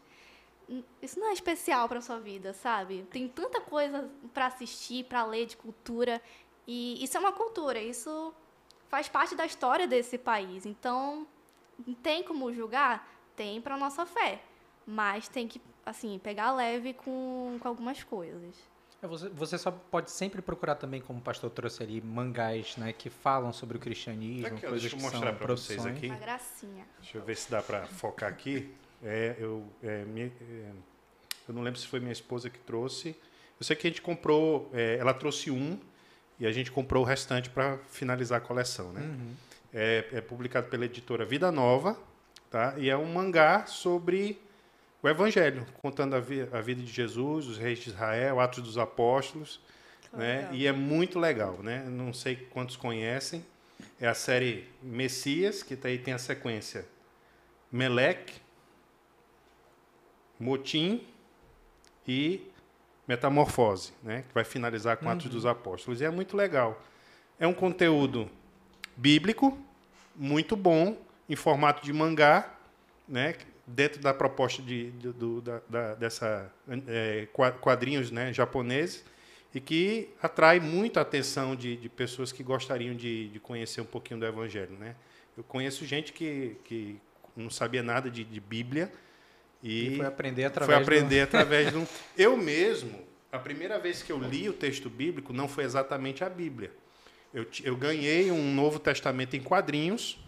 isso 1.00 1.18
não 1.18 1.28
é 1.28 1.32
especial 1.32 1.88
para 1.88 2.00
sua 2.00 2.18
vida, 2.18 2.52
sabe? 2.52 3.06
Tem 3.10 3.26
tanta 3.26 3.60
coisa 3.60 4.10
para 4.34 4.46
assistir, 4.46 5.04
para 5.04 5.24
ler 5.24 5.46
de 5.46 5.56
cultura, 5.56 6.20
e 6.66 7.02
isso 7.02 7.16
é 7.16 7.20
uma 7.20 7.32
cultura, 7.32 7.80
isso 7.80 8.34
faz 8.88 9.08
parte 9.08 9.34
da 9.34 9.46
história 9.46 9.86
desse 9.86 10.18
país. 10.18 10.66
Então, 10.66 11.26
tem 12.02 12.22
como 12.22 12.52
julgar? 12.52 13.08
Tem 13.34 13.60
para 13.60 13.76
nossa 13.76 14.04
fé, 14.04 14.42
mas 14.86 15.28
tem 15.28 15.48
que, 15.48 15.60
assim, 15.86 16.18
pegar 16.18 16.52
leve 16.52 16.92
com, 16.92 17.56
com 17.60 17.68
algumas 17.68 18.02
coisas. 18.02 18.54
É, 19.02 19.07
Você, 19.07 19.28
você 19.28 19.59
só 19.59 19.71
pode 19.71 20.11
sempre 20.11 20.43
procurar 20.43 20.75
também, 20.75 21.00
como 21.00 21.19
o 21.19 21.23
pastor 21.23 21.50
trouxe 21.50 21.83
ali, 21.83 22.00
mangás, 22.00 22.76
né, 22.76 22.93
que 22.93 23.09
falam 23.09 23.52
sobre 23.52 23.76
o 23.76 23.81
cristianismo, 23.81 24.47
Aqui, 24.49 24.61
coisas 24.67 24.81
deixa 24.83 24.97
eu 24.97 25.00
mostrar 25.00 25.33
para 25.35 25.47
vocês 25.55 25.87
aqui. 25.87 26.07
Uma 26.07 26.17
gracinha. 26.17 26.85
Deixa 27.00 27.19
eu 27.19 27.23
ver 27.23 27.37
se 27.37 27.50
dá 27.50 27.62
para 27.62 27.87
focar 27.87 28.28
aqui. 28.28 28.73
É, 29.02 29.37
eu, 29.38 29.64
é, 29.83 30.05
me- 30.05 30.33
é, 30.40 30.71
eu 31.49 31.55
não 31.55 31.62
lembro 31.62 31.78
se 31.78 31.87
foi 31.87 32.00
minha 32.00 32.12
esposa 32.12 32.50
que 32.50 32.59
trouxe. 32.59 33.17
Eu 33.61 33.64
sei 33.64 33.76
que 33.76 33.87
a 33.87 33.90
gente 33.90 34.02
comprou, 34.02 34.69
é, 34.73 34.97
ela 34.99 35.14
trouxe 35.14 35.50
um 35.50 35.78
e 36.38 36.47
a 36.47 36.52
gente 36.52 36.71
comprou 36.71 37.02
o 37.02 37.07
restante 37.07 37.49
para 37.50 37.78
finalizar 37.88 38.38
a 38.38 38.40
coleção, 38.40 38.93
né? 38.93 39.37
É, 39.73 40.09
é 40.12 40.21
publicado 40.21 40.69
pela 40.69 40.85
editora 40.85 41.25
Vida 41.25 41.50
Nova, 41.52 41.97
tá? 42.50 42.75
E 42.78 42.88
é 42.90 42.97
um 42.97 43.12
mangá 43.12 43.67
sobre 43.67 44.40
o 45.02 45.09
Evangelho, 45.09 45.64
contando 45.81 46.14
a, 46.17 46.21
vi- 46.21 46.49
a 46.52 46.61
vida 46.61 46.83
de 46.83 46.90
Jesus, 46.93 47.47
os 47.47 47.59
reis 47.59 47.78
de 47.78 47.90
Israel, 47.90 48.40
Atos 48.40 48.62
dos 48.62 48.76
Apóstolos, 48.78 49.61
né? 50.12 50.49
E 50.52 50.67
é 50.67 50.73
muito 50.73 51.19
legal, 51.19 51.59
né? 51.62 51.85
Não 51.87 52.12
sei 52.12 52.37
quantos 52.50 52.76
conhecem. 52.76 53.45
É 54.00 54.09
a 54.09 54.14
série 54.14 54.69
Messias, 54.83 55.62
que 55.62 55.76
tá 55.76 55.88
aí 55.88 55.99
tem 55.99 56.14
a 56.14 56.19
sequência 56.19 56.85
Meleque, 57.71 58.35
Motim 60.38 61.05
e 62.07 62.40
Metamorfose, 63.07 63.93
né? 64.02 64.25
que 64.28 64.35
vai 64.35 64.45
finalizar 64.45 64.97
com 64.97 65.09
Atos 65.09 65.28
dos 65.28 65.47
Apóstolos. 65.47 66.00
E 66.00 66.05
é 66.05 66.11
muito 66.11 66.37
legal. 66.37 66.81
É 67.38 67.47
um 67.47 67.55
conteúdo 67.55 68.30
bíblico, 68.97 69.58
muito 70.15 70.56
bom, 70.56 70.97
em 71.28 71.37
formato 71.37 71.82
de 71.84 71.93
mangá, 71.93 72.52
né? 73.08 73.34
Dentro 73.69 74.00
da 74.00 74.13
proposta 74.15 74.63
de, 74.63 74.91
de- 74.93 75.13
do- 75.13 75.41
da, 75.41 75.61
da- 75.69 75.95
dessa 75.95 76.50
é, 76.87 77.28
qua- 77.33 77.52
quadrinhos 77.52 78.11
né? 78.11 78.33
japoneses, 78.33 79.04
e 79.54 79.61
que 79.61 80.09
atrai 80.23 80.59
muito 80.61 80.99
a 80.99 81.02
atenção 81.02 81.54
de, 81.57 81.76
de 81.76 81.89
pessoas 81.89 82.33
que 82.33 82.43
gostariam 82.43 82.95
de, 82.95 83.28
de 83.28 83.39
conhecer 83.41 83.81
um 83.81 83.85
pouquinho 83.87 84.21
do 84.21 84.26
Evangelho. 84.26 84.76
Né? 84.78 84.95
Eu 85.37 85.45
conheço 85.45 85.87
gente 85.87 86.13
que, 86.13 86.57
que 86.65 86.99
não 87.37 87.49
sabia 87.50 87.83
nada 87.83 88.11
de, 88.11 88.25
de 88.25 88.41
Bíblia 88.41 88.93
E 89.63 89.95
e, 89.95 89.97
foi 89.97 90.07
aprender 90.07 90.45
através 90.45 90.76
foi 90.76 90.85
do- 90.85 90.89
aprender 90.99 91.21
através 91.23 91.71
de 91.71 91.78
um. 91.78 91.87
Eu 92.17 92.37
mesmo, 92.37 93.00
a 93.33 93.39
primeira 93.39 93.78
vez 93.78 94.02
que 94.02 94.13
eu 94.13 94.19
li 94.19 94.49
o 94.49 94.52
texto 94.52 94.91
bíblico 94.91 95.33
não 95.33 95.49
foi 95.49 95.65
exatamente 95.65 96.23
a 96.25 96.28
Bíblia. 96.28 96.71
Eu, 97.33 97.47
eu 97.63 97.76
ganhei 97.76 98.31
um 98.31 98.54
Novo 98.54 98.78
Testamento 98.78 99.35
em 99.37 99.41
quadrinhos. 99.41 100.19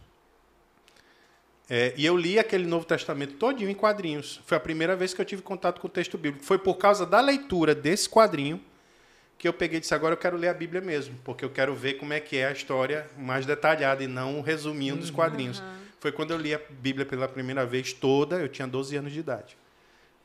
É, 1.70 1.94
e 1.96 2.04
eu 2.04 2.16
li 2.16 2.36
aquele 2.36 2.66
Novo 2.66 2.84
Testamento 2.84 3.34
todinho 3.34 3.70
em 3.70 3.74
quadrinhos. 3.74 4.40
Foi 4.44 4.56
a 4.56 4.60
primeira 4.60 4.96
vez 4.96 5.14
que 5.14 5.20
eu 5.20 5.24
tive 5.24 5.40
contato 5.40 5.80
com 5.80 5.86
o 5.86 5.90
texto 5.90 6.18
bíblico. 6.18 6.44
Foi 6.44 6.58
por 6.58 6.74
causa 6.74 7.06
da 7.06 7.20
leitura 7.20 7.76
desse 7.76 8.08
quadrinho 8.08 8.60
que 9.38 9.46
eu 9.46 9.52
peguei 9.52 9.78
e 9.78 9.80
disse, 9.80 9.94
agora 9.94 10.14
eu 10.14 10.18
quero 10.18 10.36
ler 10.36 10.48
a 10.48 10.54
Bíblia 10.54 10.82
mesmo, 10.82 11.14
porque 11.24 11.44
eu 11.44 11.48
quero 11.48 11.72
ver 11.74 11.94
como 11.94 12.12
é 12.12 12.18
que 12.18 12.36
é 12.36 12.48
a 12.48 12.52
história 12.52 13.08
mais 13.16 13.46
detalhada 13.46 14.02
e 14.02 14.08
não 14.08 14.38
um 14.38 14.40
resuminho 14.40 14.96
dos 14.96 15.10
quadrinhos. 15.10 15.62
Foi 16.00 16.10
quando 16.10 16.32
eu 16.32 16.38
li 16.38 16.52
a 16.52 16.60
Bíblia 16.68 17.06
pela 17.06 17.28
primeira 17.28 17.64
vez 17.64 17.92
toda, 17.92 18.36
eu 18.36 18.48
tinha 18.48 18.66
12 18.66 18.96
anos 18.96 19.12
de 19.12 19.20
idade. 19.20 19.56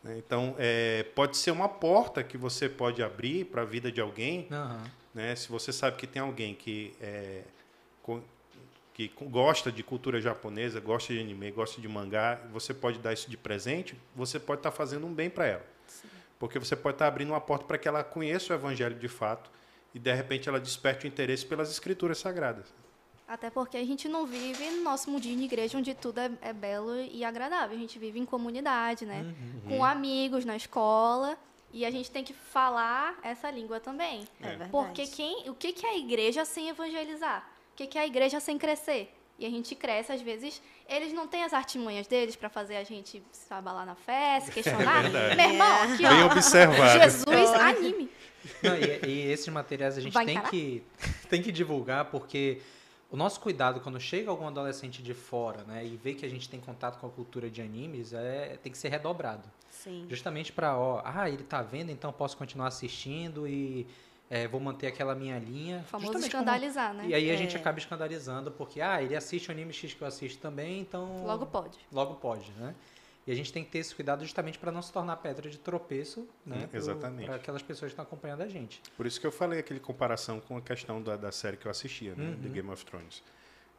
né? 0.04 0.16
Então, 0.18 0.56
é, 0.58 1.06
pode 1.14 1.38
ser 1.38 1.52
uma 1.52 1.70
porta 1.70 2.24
que 2.24 2.38
você 2.38 2.68
pode 2.68 3.04
abrir 3.04 3.46
para 3.46 3.62
a 3.62 3.66
vida 3.66 3.92
de 3.92 4.02
alguém, 4.02 4.48
Aham. 4.52 4.84
né? 5.14 5.36
Se 5.36 5.48
você 5.48 5.72
sabe 5.72 5.96
que 5.96 6.08
tem 6.08 6.22
alguém 6.22 6.56
que 6.56 6.94
é, 7.00 7.42
que 8.96 9.12
gosta 9.24 9.70
de 9.70 9.84
cultura 9.84 10.22
japonesa, 10.22 10.80
gosta 10.80 11.14
de 11.14 11.20
anime, 11.20 11.52
gosta 11.52 11.82
de 11.82 11.88
mangá, 11.88 12.40
você 12.50 12.74
pode 12.74 12.98
dar 12.98 13.12
isso 13.12 13.30
de 13.30 13.36
presente, 13.36 13.94
você 14.16 14.40
pode 14.40 14.60
estar 14.60 14.72
fazendo 14.72 15.06
um 15.06 15.14
bem 15.14 15.30
para 15.30 15.46
ela. 15.46 15.66
Porque 16.40 16.58
você 16.58 16.78
pode 16.78 16.96
estar 16.96 17.08
abrindo 17.08 17.32
uma 17.32 17.42
porta 17.42 17.66
para 17.66 17.78
que 17.78 17.90
ela 17.90 18.06
conheça 18.06 18.54
o 18.54 18.56
evangelho 18.56 18.98
de 18.98 19.10
fato 19.10 19.52
e 19.94 20.00
de 20.00 20.14
repente 20.14 20.48
ela 20.48 20.62
desperte 20.62 21.06
o 21.06 21.08
interesse 21.10 21.46
pelas 21.46 21.70
escrituras 21.70 22.20
sagradas. 22.20 22.74
Até 23.28 23.50
porque 23.50 23.76
a 23.76 23.84
gente 23.84 24.08
não 24.08 24.26
vive 24.26 24.66
no 24.70 24.84
nosso 24.84 25.12
mundinho 25.12 25.40
de 25.40 25.44
igreja 25.44 25.78
onde 25.78 25.94
tudo 25.94 26.20
é, 26.20 26.32
é 26.42 26.54
belo 26.54 26.96
e 26.96 27.26
agradável. 27.26 27.76
A 27.76 27.80
gente 27.80 28.00
vive 28.00 28.18
em 28.18 28.26
comunidade, 28.26 29.06
né? 29.06 29.36
Com 29.68 29.84
amigos 29.84 30.46
na 30.46 30.56
escola. 30.56 31.38
E 31.74 31.86
a 31.86 31.92
gente 31.92 32.10
tem 32.10 32.24
que 32.24 32.34
falar 32.34 33.20
essa 33.22 33.52
língua 33.52 33.82
também. 33.82 34.24
É 34.40 34.48
verdade. 34.48 34.72
Porque 34.72 35.06
quem, 35.08 35.50
o 35.50 35.54
que, 35.54 35.74
que 35.74 35.86
é 35.86 35.90
a 35.90 35.98
igreja 35.98 36.46
sem 36.46 36.70
evangelizar? 36.70 37.55
O 37.76 37.78
que, 37.78 37.88
que 37.88 37.98
é 37.98 38.02
a 38.04 38.08
igreja 38.08 38.40
sem 38.40 38.58
crescer? 38.58 39.14
E 39.38 39.46
a 39.46 39.50
gente 39.50 39.76
cresce, 39.76 40.14
às 40.14 40.22
vezes, 40.22 40.62
eles 40.88 41.12
não 41.12 41.28
têm 41.28 41.44
as 41.44 41.52
artimanhas 41.52 42.08
deles 42.08 42.38
para 42.38 42.48
fazer 42.48 42.78
a 42.78 42.86
gente 42.86 43.22
se 43.34 43.54
abalar 43.54 43.86
na 43.86 43.96
fé, 43.96 44.40
se 44.40 44.50
questionar. 44.50 45.04
Meu 45.36 45.50
irmão, 45.50 45.82
aqui, 45.84 46.06
ó. 46.06 46.10
Bem 46.10 46.24
observado. 46.24 47.00
Jesus, 47.02 47.50
anime. 47.52 48.10
Não, 48.64 48.78
e, 48.78 49.06
e 49.06 49.30
esses 49.30 49.50
materiais 49.50 49.98
a 49.98 50.02
gente 50.02 50.14
Vai 50.14 50.26
tem 50.26 50.36
encarar? 50.36 50.50
que, 50.50 50.84
tem 51.30 51.42
que 51.42 51.52
divulgar 51.52 52.06
porque 52.06 52.62
o 53.12 53.18
nosso 53.18 53.42
cuidado 53.42 53.82
quando 53.82 54.00
chega 54.00 54.30
algum 54.30 54.48
adolescente 54.48 55.04
de 55.04 55.14
fora, 55.14 55.66
né, 55.66 55.86
e 55.86 55.98
vê 55.98 56.14
que 56.14 56.26
a 56.26 56.30
gente 56.30 56.48
tem 56.48 56.62
contato 56.62 56.98
com 56.98 57.08
a 57.08 57.10
cultura 57.10 57.50
de 57.50 57.62
animes, 57.62 58.14
é, 58.14 58.58
tem 58.64 58.72
que 58.72 58.78
ser 58.78 58.88
redobrado. 58.88 59.52
Sim. 59.70 60.06
Justamente 60.10 60.54
para, 60.54 60.78
ó, 60.78 61.02
ah, 61.04 61.30
ele 61.30 61.44
tá 61.44 61.62
vendo, 61.62 61.92
então 61.92 62.10
eu 62.10 62.14
posso 62.14 62.38
continuar 62.38 62.68
assistindo 62.68 63.46
e 63.46 63.86
é, 64.30 64.48
vou 64.48 64.60
manter 64.60 64.88
aquela 64.88 65.14
minha 65.16 65.38
linha. 65.40 65.82
O 65.82 65.84
famoso 65.84 66.08
Justamente 66.14 66.32
como- 66.32 66.44
escandalizar, 66.44 66.94
né? 66.94 67.06
E 67.08 67.14
aí 67.14 67.30
a 67.30 67.34
É. 67.34 67.38
gente 67.38 67.56
acaba 67.56 67.78
escandalizando, 67.80 68.52
porque, 68.52 68.82
ah, 68.82 69.02
ele 69.02 69.16
assiste 69.16 69.50
o 69.50 69.52
anime 69.52 69.72
X 69.74 69.94
que 69.94 70.02
eu 70.02 70.08
assisto 70.08 70.40
também, 70.42 70.80
então... 70.82 71.26
Logo 71.26 71.46
pode. 71.46 71.78
Logo 71.92 72.16
pode, 72.16 72.52
né? 72.54 72.74
E 73.28 73.32
a 73.32 73.36
gente 73.36 73.52
tem 73.52 73.64
que 73.64 73.72
ter 73.72 73.80
esse 73.80 73.94
cuidado 73.96 74.24
justamente 74.24 74.60
para 74.60 74.72
não 74.72 74.82
se 74.84 74.94
tornar 74.94 75.16
pedra 75.18 75.50
de 75.50 75.58
tropeço, 75.58 76.28
né? 76.46 76.68
Hum, 76.72 76.78
exatamente. 76.78 77.26
Para 77.26 77.36
aquelas 77.38 77.62
pessoas 77.64 77.90
que 77.90 77.94
estão 77.94 78.04
acompanhando 78.04 78.42
a 78.42 78.48
gente. 78.48 78.82
Por 78.96 79.06
isso 79.08 79.20
que 79.20 79.26
eu 79.26 79.32
falei 79.32 79.60
aquele 79.60 79.80
comparação 79.80 80.40
com 80.40 80.56
a 80.58 80.62
questão 80.62 81.02
da, 81.02 81.18
da 81.18 81.32
série 81.32 81.58
que 81.58 81.66
eu 81.66 81.72
assistia, 81.72 82.14
né, 82.16 82.24
Uhum. 82.30 82.36
de 82.36 82.50
Game 82.50 82.70
of 82.70 82.86
Thrones. 82.86 83.24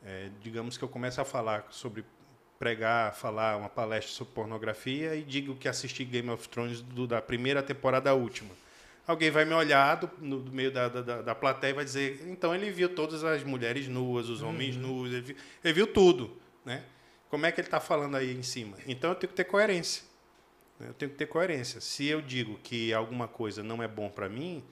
É, 0.04 0.30
digamos 0.42 0.76
que 0.76 0.82
eu 0.82 0.88
começo 0.88 1.20
a 1.20 1.24
falar 1.24 1.66
sobre 1.70 2.04
pregar, 2.59 3.14
falar 3.14 3.56
uma 3.56 3.68
palestra 3.68 4.12
sobre 4.14 4.32
pornografia 4.35 5.14
e 5.14 5.22
digo 5.22 5.54
que 5.56 5.68
assisti 5.68 6.04
Game 6.04 6.28
of 6.30 6.48
Thrones 6.48 6.80
do- 6.80 7.06
da 7.06 7.20
primeira 7.20 7.62
temporada 7.62 8.11
à 8.11 8.14
última. 8.14 8.50
Alguém 9.06 9.30
vai 9.30 9.44
me 9.44 9.54
olhar 9.54 9.94
do, 9.96 10.10
no 10.20 10.40
meio 10.50 10.70
da, 10.72 10.88
da, 10.88 11.22
da- 11.22 11.34
plateia 11.34 11.70
e 11.70 11.74
vai 11.74 11.84
dizer, 11.84 12.24
então 12.28 12.54
ele 12.54 12.70
viu 12.70 12.88
todas 12.88 13.22
as 13.22 13.44
mulheres 13.44 13.86
nuas, 13.86 14.28
os 14.28 14.42
homens 14.42 14.74
nus, 14.76 15.12
ele 15.12 15.20
viu, 15.20 15.36
ele 15.62 15.72
viu 15.72 15.86
tudo, 15.86 16.36
né? 16.64 16.82
Como 17.28 17.46
é 17.46 17.52
que 17.52 17.60
ele 17.60 17.68
está 17.68 17.78
falando 17.80 18.16
aí 18.16 18.32
em 18.36 18.42
cima? 18.42 18.76
Então 18.86 19.10
eu 19.10 19.14
tenho 19.16 19.28
que 19.30 19.36
ter 19.36 19.44
coerência. 19.44 20.02
né? 20.80 20.88
Eu 20.88 20.94
tenho 20.94 21.10
que 21.10 21.16
ter 21.16 21.26
coerência. 21.26 21.80
Se 21.80 22.06
eu 22.06 22.20
digo 22.20 22.58
que 22.62 22.92
alguma 22.92 23.28
coisa 23.28 23.62
não 23.62 23.80
é 23.82 23.86
bom 23.88 24.08
para 24.08 24.28
mim, 24.28 24.62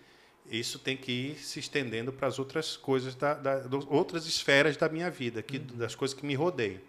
isso 0.50 0.78
tem 0.78 0.96
que 0.96 1.12
ir 1.12 1.38
se 1.38 1.58
estendendo 1.60 2.12
para 2.12 2.26
as 2.28 2.38
outras 2.38 2.76
coisas, 2.76 3.14
da, 3.14 3.34
da- 3.34 3.62
outras 3.88 4.26
esferas 4.26 4.76
da 4.76 4.88
minha 4.88 5.10
vida, 5.10 5.42
que, 5.42 5.58
das 5.58 5.94
coisas 5.94 6.16
que 6.16 6.26
me 6.26 6.34
rodeiam. 6.34 6.80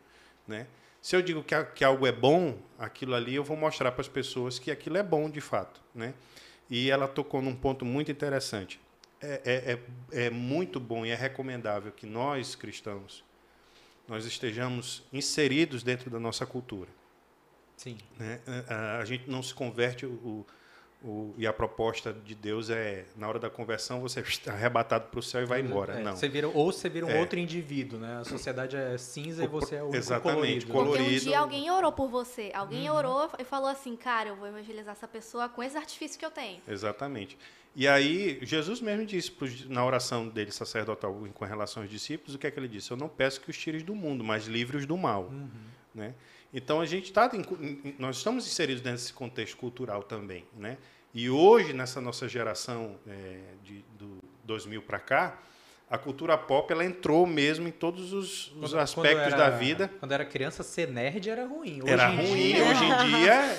Né? 0.48 0.66
Se 1.02 1.16
eu 1.16 1.22
digo 1.22 1.44
que, 1.44 1.64
que 1.76 1.84
algo 1.84 2.08
é 2.08 2.12
bom, 2.12 2.58
aquilo 2.80 3.14
ali 3.14 3.36
eu 3.36 3.44
vou 3.44 3.56
mostrar 3.56 3.92
para 3.92 4.02
as 4.02 4.08
pessoas 4.08 4.58
que 4.58 4.72
aquilo 4.72 4.98
é 4.98 5.04
bom 5.04 5.30
de 5.30 5.42
fato, 5.42 5.80
né? 5.94 6.14
E 6.70 6.90
ela 6.90 7.08
tocou 7.08 7.42
num 7.42 7.56
ponto 7.56 7.86
muito 7.86 8.12
interessante. 8.12 8.80
É, 9.22 9.42
é, 10.12 10.20
é, 10.22 10.26
é 10.26 10.30
muito 10.30 10.80
bom 10.80 11.06
e 11.06 11.10
é 11.10 11.16
recomendável 11.16 11.92
que 11.92 12.06
nós 12.06 12.56
cristãos 12.56 13.24
nós 14.08 14.26
estejamos 14.26 15.04
inseridos 15.12 15.82
dentro 15.82 16.12
da 16.12 16.20
nossa 16.20 16.46
cultura. 16.46 16.90
Sim. 17.76 17.98
né? 18.20 18.40
A, 18.70 18.98
a 19.00 19.06
gente 19.06 19.30
não 19.30 19.42
se 19.42 19.54
converte 19.54 20.06
o, 20.06 20.12
o- 20.12 20.46
e 21.38 21.46
a 21.46 21.54
proposta 21.54 22.12
de 22.12 22.34
Deus 22.34 22.70
é 22.70 23.06
na 23.16 23.28
hora 23.28 23.38
da 23.40 23.50
conversão 23.50 24.02
você 24.02 24.22
é 24.22 24.50
arrebatado 24.50 25.08
para 25.10 25.20
o 25.20 25.24
céu 25.24 25.42
e 25.44 25.46
vai 25.46 25.62
embora. 25.62 26.00
É, 26.00 26.04
não. 26.04 26.16
Você 26.16 26.28
vira, 26.28 26.48
ou 26.48 26.72
você 26.72 26.90
vira 26.90 27.06
um 27.06 27.10
É. 27.10 27.20
outro 27.20 27.38
indivíduo, 27.38 28.00
né? 28.00 28.18
A 28.22 28.24
sociedade 28.24 28.76
é 28.76 28.98
cinza 28.98 29.44
e 29.44 29.48
você 29.48 29.76
é 29.76 29.84
o 29.84 29.94
Exatamente, 29.96 30.66
colorido. 30.66 30.66
colo- 30.72 30.86
Porque 30.88 31.00
um 31.02 31.04
colorido. 31.06 31.26
dia 31.26 31.40
alguém 31.40 31.70
orou 31.70 31.92
por 31.92 32.10
você. 32.10 32.52
Alguém 32.54 32.90
Uhum. 32.90 32.96
orou 32.96 33.30
e 33.38 33.44
falou 33.44 33.70
assim, 33.70 33.96
cara, 33.96 34.30
eu 34.30 34.36
vou 34.36 34.48
evangelizar 34.48 34.94
essa 34.94 35.08
pessoa 35.08 35.48
com 35.48 35.62
esse 35.62 35.78
artifício 35.78 36.18
que 36.18 36.26
eu 36.26 36.32
tenho. 36.32 36.62
Exatamente. 36.68 37.38
E 37.76 37.88
aí, 37.88 38.40
Jesus 38.42 38.80
mesmo 38.80 39.06
disse 39.06 39.30
pros- 39.30 39.68
na 39.68 39.86
oração 39.86 40.28
dele 40.30 40.50
sacerdotal 40.52 41.14
com 41.34 41.44
relação 41.46 41.84
aos 41.84 41.92
discípulos, 41.92 42.34
o 42.36 42.40
que 42.40 42.48
é 42.48 42.52
que 42.52 42.58
ele 42.58 42.70
disse? 42.70 42.90
Eu 42.90 42.96
não 42.98 43.10
peço 43.10 43.42
que 43.42 43.50
os 43.50 43.58
tires 43.58 43.84
do 43.84 43.94
mundo, 43.94 44.24
mas 44.24 44.46
livre-os 44.48 44.86
do 44.86 44.96
mal. 44.98 45.30
Né? 45.94 46.14
Então, 46.54 46.80
a 46.80 46.86
gente 46.86 47.12
tá, 47.12 47.30
em- 47.34 47.96
nós 48.00 48.16
estamos 48.18 48.48
inseridos 48.48 48.82
nesse 48.82 49.12
contexto 49.12 49.58
cultural 49.58 50.04
também. 50.04 50.46
Né? 50.56 50.78
E 51.16 51.30
hoje, 51.30 51.72
nessa 51.72 52.02
nossa 52.02 52.28
geração 52.28 52.98
é, 53.08 53.40
de, 53.64 53.86
do 53.98 54.20
2000 54.44 54.82
para 54.82 55.00
cá, 55.00 55.40
a 55.90 55.98
cultura 55.98 56.38
pop 56.38 56.70
ela 56.74 56.84
entrou 56.84 57.26
mesmo 57.26 57.68
em 57.68 57.72
todos 57.72 58.12
os, 58.12 58.48
os 58.52 58.72
Quando- 58.72 58.80
aspectos 58.80 59.24
quando 59.30 59.38
da 59.38 59.46
era- 59.46 59.58
vida. 59.58 59.92
Quando 60.00 60.12
era 60.12 60.26
criança, 60.26 60.62
ser 60.62 60.90
nerd 60.90 61.30
era 61.30 61.46
ruim. 61.46 61.82
Hoje 61.82 61.92
Era 61.94 62.08
ruim. 62.08 62.26
dia- 62.36 62.66
Hoje 62.66 62.84
em 62.84 63.08
dia, 63.20 63.58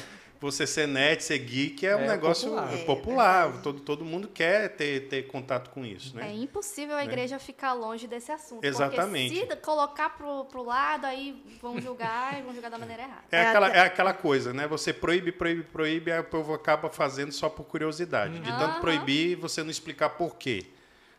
você 0.51 0.67
ser 0.67 0.87
nerd, 0.87 1.23
ser 1.23 1.39
geek 1.39 1.87
é 1.87 1.97
um 1.97 2.01
É 2.01 2.07
negócio 2.09 2.51
popular. 2.51 2.85
popular. 2.87 3.49
É, 3.55 3.59
todo, 3.63 3.81
todo 3.81 4.05
mundo 4.05 4.29
quer 4.29 4.71
ter, 4.77 5.09
ter 5.09 5.27
contato 5.27 5.71
com 5.71 5.85
isso, 5.85 6.17
É 6.19 6.23
né? 6.23 6.35
impossível 6.35 6.97
a 6.97 7.05
igreja 7.05 7.39
ficar 7.39 7.73
longe 7.73 8.07
desse 8.07 8.31
assunto. 8.33 8.65
Exatamente. 8.65 9.35
Porque 9.39 9.55
se 9.55 9.61
colocar 9.61 10.11
pro, 10.11 10.45
pro 10.47 10.63
lado, 10.63 11.05
aí 11.07 11.43
vão 11.61 11.81
julgar 11.81 12.39
e 12.39 12.43
vão 12.43 12.53
julgar 12.53 12.71
da 12.71 12.79
maneira 12.79 13.03
errada. 13.03 13.23
É, 13.31 13.37
É 13.43 13.47
aquela, 13.49 13.67
até- 13.67 13.79
é 13.79 13.81
aquela 13.83 14.13
coisa, 14.15 14.53
né? 14.53 14.67
Você 14.69 14.93
proíbe, 14.93 15.33
proíbe, 15.33 15.63
proíbe, 15.65 16.13
aí 16.13 16.21
o 16.21 16.25
povo 16.25 16.55
acaba 16.55 16.89
fazendo 16.89 17.33
só 17.33 17.49
por 17.49 17.65
curiosidade. 17.65 18.39
De 18.39 18.51
tanto 18.57 18.81
proibir, 18.81 19.37
você 19.37 19.63
não 19.63 19.71
explicar 19.71 20.11
por 20.11 20.37
quê. 20.37 20.67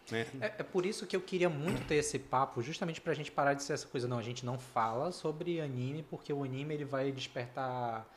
Né? 0.09 0.25
É, 0.39 0.45
é 0.59 0.63
por 0.63 0.85
isso 0.85 1.05
que 1.05 1.13
eu 1.17 1.19
queria 1.19 1.49
muito 1.49 1.85
ter 1.85 1.95
esse 1.95 2.17
papo, 2.17 2.61
justamente 2.61 3.01
pra 3.01 3.13
gente 3.13 3.29
parar 3.29 3.53
de 3.53 3.61
ser 3.61 3.73
essa 3.73 3.85
coisa. 3.85 4.07
Não, 4.07 4.17
a 4.17 4.21
gente 4.23 4.45
não 4.45 4.57
fala 4.57 5.11
sobre 5.11 5.59
anime, 5.59 6.01
porque 6.09 6.31
o 6.31 6.45
anime 6.45 6.73
ele 6.75 6.85
vai 6.85 7.11
despertar 7.11 8.07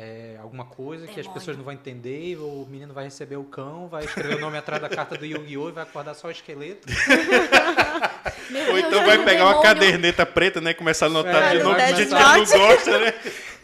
é, 0.00 0.36
alguma 0.40 0.64
coisa 0.64 1.06
que 1.06 1.10
as 1.10 1.16
Demônio. 1.26 1.34
pessoas 1.34 1.56
não 1.56 1.64
vão 1.64 1.72
entender, 1.74 2.36
o 2.36 2.64
menino 2.70 2.94
vai 2.94 3.02
receber 3.02 3.34
o 3.36 3.42
cão, 3.42 3.88
vai 3.88 4.04
escrever 4.04 4.36
o 4.36 4.40
nome 4.40 4.56
atrás 4.56 4.80
da 4.80 4.88
carta 4.88 5.16
do 5.16 5.26
Yu-Gi-Oh! 5.26 5.70
e 5.70 5.72
vai 5.72 5.82
acordar 5.82 6.14
só 6.14 6.28
o 6.28 6.30
esqueleto. 6.30 6.86
Ou 8.70 8.78
então 8.78 9.00
é 9.02 9.06
vai 9.06 9.24
pegar 9.24 9.44
uma 9.44 9.54
demônio. 9.54 9.62
caderneta 9.62 10.24
preta, 10.24 10.60
né? 10.60 10.72
Começar 10.72 11.06
a 11.06 11.08
anotar 11.08 11.42
É, 11.42 11.50
de 11.56 11.58
no 11.58 11.64
novo, 11.64 11.74
de 11.80 11.84
Death 11.84 11.96
gente 11.96 12.08
que 12.08 12.14
não 12.14 12.66
gosta, 12.68 12.98
né? 13.00 13.14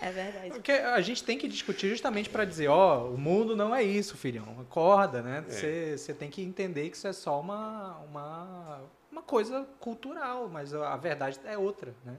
É 0.03 0.11
verdade. 0.11 0.51
Porque 0.51 0.73
a 0.73 1.01
gente 1.01 1.23
tem 1.23 1.39
que 1.39 1.47
discutir 1.47 1.89
justamente 1.89 2.29
pra 2.29 2.45
dizer, 2.45 2.67
ó, 2.69 3.05
o 3.07 3.17
mundo 3.17 3.55
não 3.55 3.73
é 3.73 3.85
isso, 3.85 4.17
filhão. 4.17 4.57
Acorda, 4.61 5.23
né? 5.23 5.45
É. 5.49 5.51
Você 5.53 5.97
você 5.99 6.13
tem 6.13 6.29
que 6.29 6.43
entender 6.43 6.91
que 6.91 6.97
isso 6.97 7.07
é 7.07 7.13
só 7.13 7.41
uma, 7.41 7.97
uma, 8.11 8.81
uma 9.11 9.23
coisa 9.23 9.67
cultural, 9.79 10.51
mas 10.53 10.75
a 10.75 10.95
a 10.95 10.97
verdade 10.97 11.39
é 11.45 11.57
outra, 11.57 11.95
né? 12.05 12.17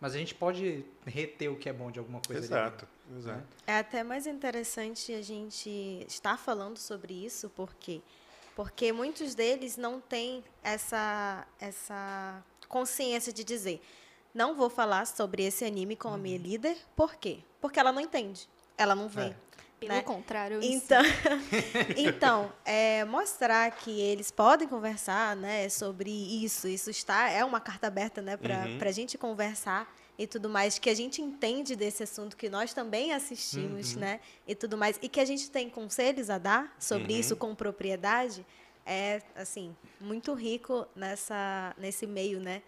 Mas 0.00 0.14
a 0.14 0.18
gente 0.18 0.34
pode 0.34 0.84
reter 1.06 1.48
o 1.48 1.56
que 1.56 1.68
é 1.68 1.72
bom 1.72 1.90
de 1.90 1.98
alguma 1.98 2.20
coisa. 2.20 2.40
ali, 2.40 2.46
Exato, 2.46 2.88
né? 3.08 3.18
exato. 3.18 3.46
É 3.66 3.78
até 3.78 4.02
mais 4.02 4.26
interessante 4.26 5.12
a 5.12 5.22
gente 5.22 6.04
estar 6.06 6.36
falando 6.38 6.78
sobre 6.78 7.14
isso, 7.14 7.50
porque 7.50 8.00
porque 8.54 8.90
muitos 8.90 9.34
deles 9.34 9.76
não 9.76 10.00
têm 10.00 10.42
essa 10.62 11.46
essa 11.60 12.42
consciência 12.68 13.32
de 13.32 13.44
dizer, 13.44 13.80
não 14.34 14.54
vou 14.54 14.68
falar 14.68 15.06
sobre 15.06 15.44
esse 15.44 15.64
anime 15.64 15.96
com 15.96 16.08
a 16.08 16.18
minha 16.18 16.38
líder, 16.38 16.76
por 16.94 17.14
quê? 17.16 17.38
Porque 17.60 17.78
ela 17.78 17.92
não 17.92 18.00
entende, 18.00 18.48
ela 18.76 18.94
não 18.94 19.08
vê. 19.08 19.28
É. 19.28 19.36
Pelo 19.78 19.92
né? 19.92 20.02
contrário, 20.02 20.54
eu 20.56 20.62
Então, 20.62 21.02
então 21.96 22.52
é, 22.64 23.04
mostrar 23.04 23.70
que 23.72 24.00
eles 24.00 24.30
podem 24.30 24.66
conversar, 24.66 25.36
né, 25.36 25.68
sobre 25.68 26.10
isso. 26.10 26.66
Isso 26.66 26.88
está 26.90 27.28
é 27.30 27.44
uma 27.44 27.60
carta 27.60 27.86
aberta, 27.86 28.22
né, 28.22 28.36
para 28.36 28.64
Uhum. 28.66 28.78
a 28.80 28.90
gente 28.92 29.18
conversar 29.18 29.94
e 30.18 30.26
tudo 30.26 30.48
mais, 30.48 30.78
que 30.78 30.88
a 30.88 30.94
gente 30.94 31.20
entende 31.20 31.76
desse 31.76 32.02
assunto 32.02 32.38
que 32.38 32.48
nós 32.48 32.72
também 32.72 33.12
assistimos, 33.12 33.94
Uhum. 33.94 34.00
né, 34.00 34.20
e 34.46 34.54
tudo 34.54 34.78
mais, 34.78 34.98
e 35.02 35.08
que 35.10 35.20
a 35.20 35.24
gente 35.26 35.50
tem 35.50 35.68
conselhos 35.68 36.30
a 36.30 36.38
dar 36.38 36.74
sobre 36.78 37.12
Uhum. 37.12 37.20
isso 37.20 37.36
com 37.36 37.54
propriedade, 37.54 38.46
é 38.86 39.20
assim 39.34 39.76
muito 40.00 40.32
rico 40.32 40.86
nessa 40.96 41.74
nesse 41.76 42.06
meio, 42.06 42.40
né, 42.40 42.62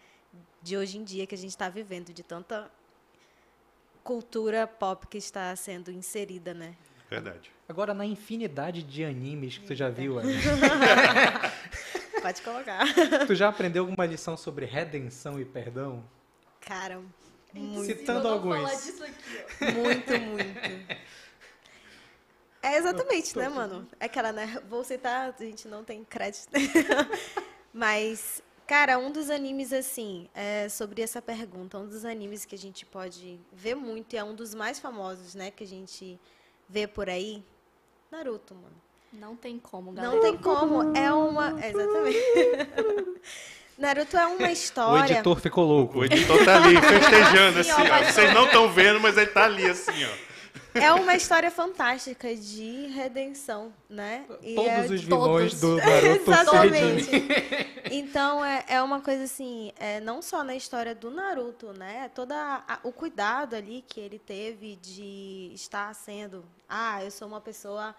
de 0.61 0.77
hoje 0.77 0.99
em 0.99 1.05
dia 1.05 1.27
que 1.27 1.35
a 1.35 1.39
gente 1.39 1.51
está 1.53 1.71
vivendo, 1.71 2.13
de 2.13 2.23
tanta 2.23 2.71
cultura 4.05 4.67
pop 4.67 5.07
que 5.07 5.17
está 5.19 5.55
sendo 5.57 5.91
inserida, 5.91 6.53
né? 6.53 6.75
Verdade. 7.11 7.51
Agora, 7.69 7.95
na 7.95 8.05
infinidade 8.05 8.83
de 8.83 9.05
animes 9.05 9.59
que 9.59 9.67
tu 9.67 9.75
já 9.75 9.89
viu, 9.89 10.21
Ellen, 10.21 10.37
Pode 12.21 12.43
colocar. 12.43 12.85
tu 13.27 13.35
já 13.35 13.49
aprendeu 13.49 13.85
alguma 13.85 14.05
lição 14.05 14.37
sobre 14.37 14.67
redenção 14.67 15.41
e 15.41 15.45
perdão? 15.45 16.05
Cara, 16.61 17.01
muito, 17.55 17.85
Citando 17.85 18.29
alguns. 18.29 18.91
muito, 19.61 20.21
muito. 20.21 20.99
É 22.63 22.77
exatamente, 22.77 23.37
né, 23.39 23.49
mano? 23.49 23.89
É 23.99 24.07
aquela, 24.07 24.33
né? 24.33 24.61
Vou 24.69 24.83
citar, 24.85 25.35
a 25.39 25.43
gente 25.43 25.69
não 25.69 25.85
tem 25.85 26.05
crédito. 26.05 26.49
Mas, 27.73 28.43
cara, 28.67 28.99
um 28.99 29.11
dos 29.11 29.31
animes, 29.31 29.73
assim, 29.73 30.29
é 30.35 30.69
sobre 30.69 31.01
essa 31.01 31.23
pergunta, 31.23 31.79
um 31.79 31.87
dos 31.87 32.05
animes 32.05 32.45
que 32.45 32.55
a 32.55 32.59
gente 32.59 32.85
pode 32.85 33.41
ver 33.53 33.75
muito, 33.77 34.13
e 34.15 34.17
é 34.19 34.25
um 34.25 34.35
dos 34.35 34.55
mais 34.55 34.79
famosos, 34.79 35.35
né, 35.35 35.51
que 35.51 35.63
a 35.63 35.67
gente 35.67 36.19
vê 36.69 36.87
por 36.87 37.09
aí, 37.09 37.43
Naruto, 38.11 38.55
mano. 38.55 38.77
Não 39.13 39.35
tem 39.37 39.59
como, 39.59 39.93
galera. 39.93 40.15
Não 40.15 40.21
tem 40.23 40.37
como. 40.37 40.97
É 40.97 41.13
uma. 41.13 41.59
é, 41.63 41.71
exatamente. 41.71 42.19
Naruto 43.79 44.17
é 44.17 44.27
uma 44.27 44.49
O 44.49 44.51
história. 44.51 45.13
editor 45.15 45.41
ficou 45.41 45.65
louco. 45.65 46.01
O 46.01 46.05
editor 46.05 46.45
tá 46.45 46.57
ali 46.57 46.77
festejando 46.81 47.61
Assim, 47.61 47.71
ó, 47.71 48.05
Vocês 48.13 48.35
não 48.35 48.45
estão 48.47 48.69
vendo, 48.71 48.99
mas 49.01 49.17
ele 49.17 49.29
tá 49.29 49.45
ali 49.45 49.71
assim, 49.71 50.05
ó. 50.05 50.28
É 50.75 50.93
uma 50.93 51.15
história 51.15 51.51
fantástica 51.51 52.35
de 52.35 52.87
redenção, 52.89 53.73
né? 53.89 54.27
E 54.43 54.55
Todos 54.55 54.71
é- 54.71 54.95
os 54.95 55.03
vilões 55.03 55.61
todos. 55.61 55.61
do 55.61 55.77
Naruto 55.77 56.31
Exatamente. 56.31 57.11
Então, 57.91 58.45
é, 58.45 58.65
é 58.69 58.83
uma 58.83 59.01
coisa 59.01 59.25
assim, 59.25 59.73
é, 59.79 60.01
não 60.01 60.21
só 60.21 60.45
na 60.45 60.55
história 60.55 60.95
do 60.95 61.11
Naruto, 61.11 61.73
né? 61.73 62.11
Todo 62.15 62.35
o 62.83 62.93
cuidado 62.93 63.55
ali 63.57 63.83
que 63.87 63.99
ele 63.99 64.19
teve 64.19 64.77
de 64.77 65.51
estar 65.55 65.95
sendo, 65.95 66.45
ah, 66.69 67.03
eu 67.03 67.11
sou 67.11 67.27
uma 67.27 67.41
pessoa 67.41 67.95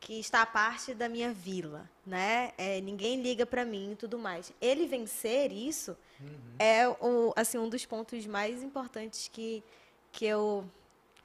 que 0.00 0.18
está 0.20 0.42
à 0.42 0.46
parte 0.46 0.94
da 0.94 1.08
minha 1.08 1.32
vila, 1.32 1.88
né? 2.06 2.52
É, 2.56 2.80
ninguém 2.80 3.20
liga 3.20 3.44
pra 3.44 3.64
mim 3.64 3.92
e 3.92 3.96
tudo 3.96 4.18
mais. 4.18 4.52
Ele 4.60 4.86
vencer 4.86 5.52
isso 5.52 5.96
é 6.58 6.88
o, 6.88 7.32
assim, 7.36 7.58
um 7.58 7.68
dos 7.68 7.84
pontos 7.84 8.26
mais 8.26 8.62
importantes 8.62 9.28
que, 9.32 9.62
que 10.12 10.24
eu 10.24 10.64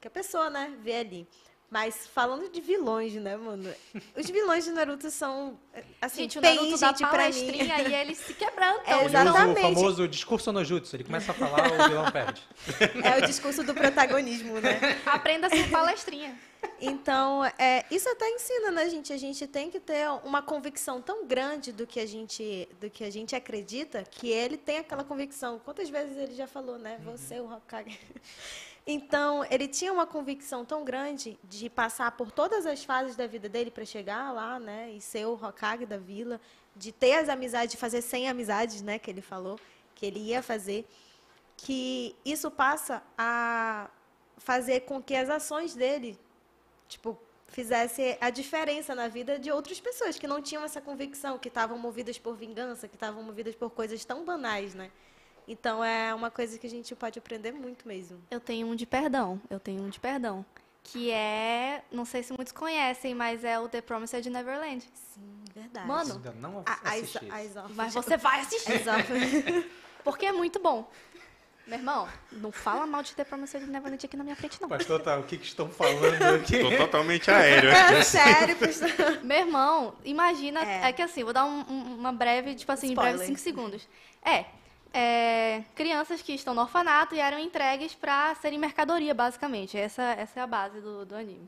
que 0.02 0.08
a 0.08 0.12
pessoa, 0.12 0.50
né, 0.50 0.74
vê 0.82 0.96
ali. 0.96 1.28
Mas 1.70 2.06
falando 2.06 2.52
de 2.52 2.60
vilões, 2.60 3.14
né, 3.14 3.38
mano? 3.38 3.74
Os 4.14 4.30
vilões 4.30 4.66
de 4.66 4.72
Naruto 4.72 5.10
são 5.10 5.58
assim, 6.02 6.24
Gente, 6.24 6.38
o 6.38 6.42
Naruto 6.42 6.78
dá 6.78 6.88
gente, 6.88 6.98
pra 6.98 7.08
mim. 7.08 7.18
palestrinha 7.18 7.82
e 7.88 7.94
ele 7.94 8.14
se 8.14 8.34
quebranta. 8.34 8.82
É, 8.86 9.06
Exatamente. 9.06 9.60
o 9.60 9.62
famoso 9.62 10.06
discurso 10.06 10.52
no 10.52 10.66
jutsu. 10.66 10.98
Ele 10.98 11.06
começa 11.06 11.32
a 11.32 11.34
falar, 11.34 11.72
o 11.72 11.88
vilão 11.88 12.12
perde. 12.12 12.42
É 13.06 13.20
o 13.20 13.26
discurso 13.26 13.64
do 13.64 13.74
protagonismo, 13.74 14.60
né? 14.60 15.00
Aprenda 15.06 15.48
a 15.48 15.50
ser 15.50 15.70
palestrinha. 15.72 16.38
Então, 16.82 17.46
é, 17.58 17.86
isso 17.90 18.10
até 18.10 18.30
ensina, 18.30 18.70
né, 18.70 18.90
gente? 18.90 19.14
A 19.14 19.18
gente 19.18 19.48
tem 19.48 19.72
que 19.72 19.80
ter 19.80 20.10
uma 20.26 20.42
convicção 20.42 21.02
tão 21.02 21.26
grande 21.26 21.72
do 21.72 21.88
que 21.88 22.02
a 22.02 22.06
gente, 22.06 22.68
do 22.82 22.90
que 22.90 23.06
a 23.06 23.10
gente 23.10 23.34
acredita, 23.34 24.04
que 24.04 24.30
ele 24.30 24.58
tem 24.58 24.80
aquela 24.80 25.06
convicção. 25.06 25.58
Quantas 25.64 25.90
vezes 25.90 26.18
ele 26.18 26.36
já 26.36 26.48
falou, 26.48 26.78
né? 26.78 27.00
Você, 27.06 27.40
o 27.40 27.50
Hokage. 27.50 27.98
Então, 28.86 29.46
ele 29.50 29.68
tinha 29.68 29.94
uma 29.94 30.08
convicção 30.08 30.66
tão 30.66 30.84
grande 30.84 31.38
de 31.44 31.70
passar 31.70 32.12
por 32.14 32.32
todas 32.32 32.66
as 32.66 32.84
fases 32.84 33.16
da 33.16 33.28
vida 33.28 33.48
dele 33.48 33.70
para 33.70 33.86
chegar 33.86 34.32
lá, 34.32 34.60
né? 34.60 34.92
E 34.92 35.00
ser 35.00 35.26
o 35.26 35.34
Hokage 35.34 35.86
da 35.86 35.98
vila, 35.98 36.42
de 36.76 36.92
ter 36.92 37.14
as 37.14 37.30
amizades, 37.30 37.72
de 37.72 37.78
fazer 37.78 38.02
100 38.02 38.30
amizades, 38.30 38.82
né? 38.82 38.98
Que 38.98 39.12
ele 39.12 39.22
falou 39.22 39.60
que 39.94 40.06
ele 40.06 40.20
ia 40.20 40.42
fazer. 40.42 40.88
Que 41.58 42.16
isso 42.26 42.50
passa 42.50 43.04
a 43.16 43.88
fazer 44.38 44.82
com 44.82 45.02
que 45.02 45.16
as 45.16 45.30
ações 45.30 45.76
dele 45.76 46.18
tipo, 46.88 47.18
fizesse 47.48 48.18
a 48.20 48.30
diferença 48.30 48.96
na 48.96 49.08
vida 49.08 49.38
de 49.38 49.52
outras 49.52 49.80
pessoas 49.80 50.18
que 50.18 50.26
não 50.26 50.42
tinham 50.42 50.64
essa 50.64 50.82
convicção, 50.82 51.38
que 51.38 51.48
estavam 51.50 51.78
movidas 51.78 52.18
por 52.18 52.36
vingança, 52.36 52.88
que 52.88 52.96
estavam 52.96 53.22
movidas 53.22 53.56
por 53.56 53.70
coisas 53.70 54.04
tão 54.04 54.26
banais, 54.26 54.74
né? 54.74 54.90
Então 55.48 55.84
é 55.84 56.14
uma 56.14 56.30
coisa 56.32 56.58
que 56.58 56.68
a 56.68 56.70
gente 56.70 56.96
pode 56.96 57.18
aprender 57.20 57.52
muito 57.52 57.88
mesmo. 57.88 58.22
Eu 58.30 58.40
tenho 58.40 58.68
um 58.68 58.76
de 58.76 58.86
perdão. 58.86 59.42
Eu 59.50 59.60
tenho 59.60 59.82
um 59.84 59.90
de 59.90 60.00
perdão. 60.00 60.46
Que 60.84 61.12
é. 61.12 61.84
Não 61.92 62.06
sei 62.06 62.24
se 62.24 62.34
muitos 62.34 62.52
conhecem, 62.54 63.14
mas 63.14 63.44
é 63.44 63.60
o 63.60 63.68
The 63.70 63.82
Promised 63.82 64.26
Neverland. 64.30 64.84
Sim, 64.94 65.44
verdade. 65.54 65.88
Mano, 65.88 66.14
Ainda 66.16 66.32
não 66.32 66.64
a, 66.66 66.72
a, 66.72 66.90
assisti. 66.94 67.18
Iso- 67.26 67.34
a 67.34 67.44
Isof- 67.44 67.72
Mas 67.76 67.94
você 67.94 68.18
vai 68.18 68.40
assistir. 68.42 68.82
Porque 70.04 70.26
é 70.26 70.32
muito 70.32 70.60
bom. 70.60 70.90
Meu 71.68 71.78
irmão, 71.78 72.08
não 72.32 72.52
fala 72.52 72.88
mal 72.88 73.04
de 73.04 73.14
The 73.14 73.24
Promised 73.24 73.62
Neverland 73.68 74.04
aqui 74.04 74.18
na 74.18 74.24
minha 74.24 74.36
frente, 74.36 74.60
não. 74.60 74.68
Pastor, 74.68 75.00
tá, 75.00 75.20
o 75.20 75.24
que, 75.24 75.38
que 75.38 75.46
estão 75.46 75.70
falando 75.70 76.22
aqui? 76.42 76.60
Tô 76.60 76.76
totalmente 76.76 77.30
aéreo. 77.30 77.70
É 77.96 78.02
sério, 78.04 78.56
pastor. 78.58 79.24
Meu 79.24 79.38
irmão, 79.38 79.94
imagina. 80.04 80.62
É. 80.64 80.90
É, 80.90 80.94
que 80.94 81.02
assim, 81.04 81.24
vou 81.24 81.32
dar 81.32 81.46
um- 81.46 81.62
um- 81.70 81.96
uma 82.00 82.12
breve, 82.12 82.56
tipo 82.56 82.72
assim, 82.72 82.88
Spoiler. 82.90 83.14
breve 83.18 83.28
5 83.28 83.40
segundos. 83.40 83.88
É, 84.26 84.46
é, 84.94 85.64
Crianças 85.76 86.22
que 86.22 86.34
estão 86.34 86.54
no 86.54 86.62
orfanato 86.62 87.16
e 87.16 87.20
eram 87.20 87.40
entregues 87.40 87.94
para 87.94 88.36
serem 88.36 88.60
mercadoria, 88.60 89.14
basicamente. 89.14 89.78
Essa, 89.78 90.04
essa 90.04 90.40
é 90.40 90.44
a 90.44 90.48
base 90.48 90.82
do, 90.82 91.06
do 91.06 91.16
anime. 91.16 91.48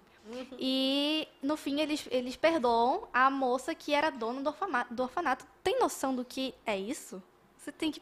E 0.58 1.27
no 1.41 1.58
fim 1.58 1.82
eles, 1.82 2.08
eles 2.10 2.36
perdoam 2.36 3.08
a 3.13 3.29
moça 3.29 3.75
que 3.75 3.93
era 3.93 4.10
dona 4.10 4.41
do 4.41 4.47
orfanato, 4.47 4.93
do 4.93 5.03
orfanato. 5.03 5.45
Tem 5.62 5.79
noção 5.79 6.15
do 6.15 6.23
que 6.23 6.56
é 6.65 6.77
isso? 6.77 7.21
Você 7.58 7.71
tem 7.71 7.91
que 7.91 8.01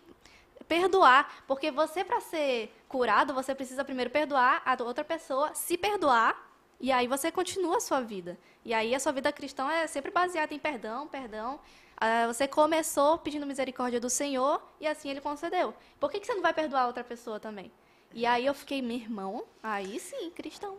perdoar, 0.68 1.44
porque 1.48 1.72
você 1.72 2.04
para 2.04 2.22
ser 2.22 2.74
curado, 2.88 3.34
você 3.34 3.56
precisa 3.56 3.84
primeiro 3.84 4.12
perdoar 4.12 4.62
a 4.66 4.82
outra 4.84 5.04
pessoa, 5.04 5.54
se 5.54 5.78
perdoar, 5.78 6.50
e 6.80 6.92
aí 6.92 7.08
você 7.08 7.32
continua 7.32 7.78
a 7.78 7.82
sua 7.82 8.02
vida. 8.02 8.38
E 8.64 8.74
aí 8.74 8.94
a 8.94 9.00
sua 9.00 9.12
vida 9.12 9.32
cristã 9.32 9.72
é 9.72 9.88
sempre 9.88 10.12
baseada 10.12 10.54
em 10.54 10.60
perdão, 10.60 11.08
perdão. 11.08 11.60
Ah, 12.04 12.26
você 12.26 12.48
começou 12.48 13.20
pedindo 13.20 13.46
misericórdia 13.46 14.00
do 14.00 14.10
Senhor 14.10 14.60
e 14.80 14.88
assim 14.88 15.12
ele 15.12 15.22
concedeu. 15.22 15.72
Por 16.00 16.10
que, 16.10 16.20
que 16.20 16.26
você 16.26 16.34
não 16.34 16.42
vai 16.42 16.52
perdoar 16.52 16.82
a 16.82 16.88
outra 16.88 17.04
pessoa 17.04 17.40
também? 17.40 17.72
E 18.12 18.26
aí 18.26 18.44
eu 18.44 18.56
fiquei, 18.56 18.82
meu 18.82 18.98
irmão, 18.98 19.44
aí 19.62 20.00
sim, 20.00 20.32
cristão. 20.32 20.78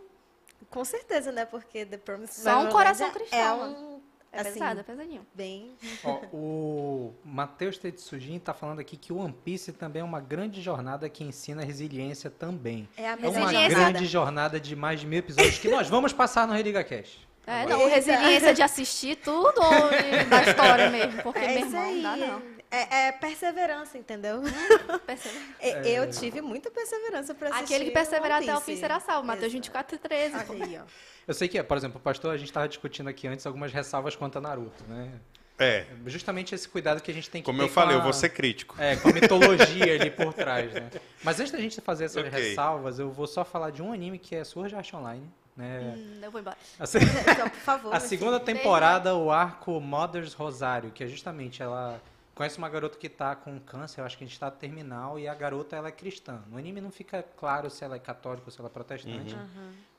Com 0.69 0.83
certeza, 0.83 1.31
né? 1.31 1.45
Porque 1.45 1.85
The 1.85 1.97
Promised 1.97 2.43
Só 2.43 2.59
um 2.59 2.69
coração 2.69 3.07
é- 3.07 3.11
cristão, 3.11 3.39
É 3.39 3.53
um... 3.65 4.01
É 4.33 4.41
assim, 4.41 4.53
pesado, 4.53 4.79
é 4.79 4.83
pesadinho. 4.83 5.27
bem... 5.33 5.75
Ó, 6.03 6.19
o 6.33 7.13
Matheus 7.23 7.77
Tetsujin 7.77 8.39
tá 8.39 8.51
falando 8.51 8.79
aqui 8.79 8.97
que 8.97 9.13
o 9.13 9.17
One 9.17 9.31
Piece 9.45 9.71
também 9.71 10.01
é 10.01 10.03
uma 10.03 10.19
grande 10.19 10.59
jornada 10.59 11.07
que 11.07 11.23
ensina 11.23 11.63
resiliência 11.63 12.31
também. 12.31 12.89
É 12.97 13.09
a 13.09 13.11
É 13.11 13.29
uma 13.29 13.51
grande 13.69 14.07
jornada 14.07 14.59
de 14.59 14.75
mais 14.75 14.99
de 14.99 15.05
mil 15.07 15.19
episódios 15.19 15.59
que 15.59 15.69
nós 15.69 15.87
vamos 15.87 16.11
passar 16.11 16.47
no 16.47 16.53
Religa 16.53 16.83
Cash. 16.83 17.19
É, 17.45 17.65
não, 17.65 17.87
resiliência 17.89 18.53
de 18.53 18.61
assistir 18.61 19.17
tudo 19.17 19.61
ou 19.61 19.89
da 20.29 20.43
história 20.43 20.89
mesmo? 20.89 21.21
Porque, 21.23 21.39
É 21.39 21.47
meu 21.49 21.57
isso 21.57 21.75
irmão, 21.75 21.83
aí. 21.83 22.01
não 22.01 22.01
dá 22.01 22.15
não. 22.27 22.53
É, 22.71 23.07
é 23.07 23.11
perseverança, 23.11 23.97
entendeu? 23.97 24.41
Percebe? 25.05 25.37
E- 25.61 25.89
Eu 25.89 26.09
tive 26.09 26.41
muita 26.41 26.71
perseverança 26.71 27.35
pra 27.35 27.49
assistir 27.49 27.65
Aquele 27.65 27.85
que 27.85 27.91
perseverar 27.91 28.41
até 28.41 28.55
o 28.55 28.61
fim 28.61 28.75
será 28.75 28.99
salvo. 28.99 29.27
Mateus 29.27 29.45
Exato. 29.53 29.57
24 29.57 29.95
e 29.95 29.99
13. 29.99 30.45
pô. 30.45 30.53
Olha 30.53 30.65
aí, 30.65 30.79
ó. 30.79 30.85
Eu 31.27 31.33
sei 31.35 31.47
que, 31.47 31.61
por 31.61 31.77
exemplo, 31.77 31.97
o 31.99 32.01
pastor, 32.01 32.33
a 32.33 32.37
gente 32.37 32.47
estava 32.47 32.67
discutindo 32.67 33.09
aqui 33.09 33.27
antes 33.27 33.45
algumas 33.45 33.71
ressalvas 33.71 34.15
quanto 34.15 34.37
a 34.39 34.41
Naruto, 34.41 34.83
né? 34.87 35.11
É, 35.59 35.85
Justamente 36.07 36.55
esse 36.55 36.67
cuidado 36.67 36.99
que 37.01 37.11
a 37.11 37.13
gente 37.13 37.29
tem 37.29 37.41
que 37.43 37.45
como 37.45 37.59
ter 37.59 37.65
eu 37.65 37.69
falei, 37.69 37.89
com 37.91 37.97
eu 37.97 38.01
a- 38.01 38.03
vou 38.05 38.13
ser 38.13 38.29
crítico. 38.29 38.75
É, 38.79 38.95
com 38.95 39.09
a 39.09 39.13
mitologia 39.13 39.93
ali 39.93 40.09
por 40.09 40.33
trás, 40.33 40.73
né? 40.73 40.89
Mas 41.23 41.39
antes 41.39 41.51
da 41.51 41.59
gente 41.59 41.79
fazer 41.79 42.05
essas 42.05 42.25
Ok. 42.25 42.31
ressalvas, 42.31 42.97
eu 42.97 43.11
vou 43.11 43.27
só 43.27 43.45
falar 43.45 43.69
de 43.69 43.83
um 43.83 43.93
anime 43.93 44.17
que 44.17 44.35
é 44.35 44.43
Sword 44.43 44.73
Art 44.75 44.91
Online. 44.95 45.29
Né? 45.55 45.93
Hum, 45.95 46.19
eu 46.23 46.31
vou 46.31 46.41
embora. 46.41 46.57
A, 46.79 46.85
se- 46.85 46.97
Então, 47.31 47.49
por 47.49 47.59
favor. 47.59 47.89
a 47.95 47.99
meu 47.99 48.07
segunda 48.07 48.39
filho. 48.39 48.57
temporada, 48.57 49.15
o 49.15 49.31
arco 49.31 49.79
Mother's 49.79 50.33
Rosário, 50.33 50.91
que 50.91 51.03
é 51.03 51.07
justamente 51.07 51.61
ela 51.61 52.01
conhece 52.33 52.57
uma 52.57 52.67
garota 52.69 52.97
que 52.97 53.07
tá 53.07 53.35
com 53.35 53.59
câncer, 53.59 54.01
eu 54.01 54.05
acho 54.05 54.17
que 54.17 54.23
a 54.23 54.27
gente 54.27 54.39
tá 54.39 54.49
terminal, 54.49 55.19
e 55.19 55.27
a 55.27 55.35
garota 55.35 55.75
ela 55.75 55.89
é 55.89 55.91
cristã. 55.91 56.41
No 56.49 56.57
anime 56.57 56.81
não 56.81 56.89
fica 56.89 57.21
claro 57.37 57.69
se 57.69 57.83
ela 57.83 57.95
é 57.95 57.99
católica 57.99 58.45
ou 58.47 58.51
se 58.51 58.59
ela 58.59 58.67
é 58.69 58.71
protestante, 58.71 59.35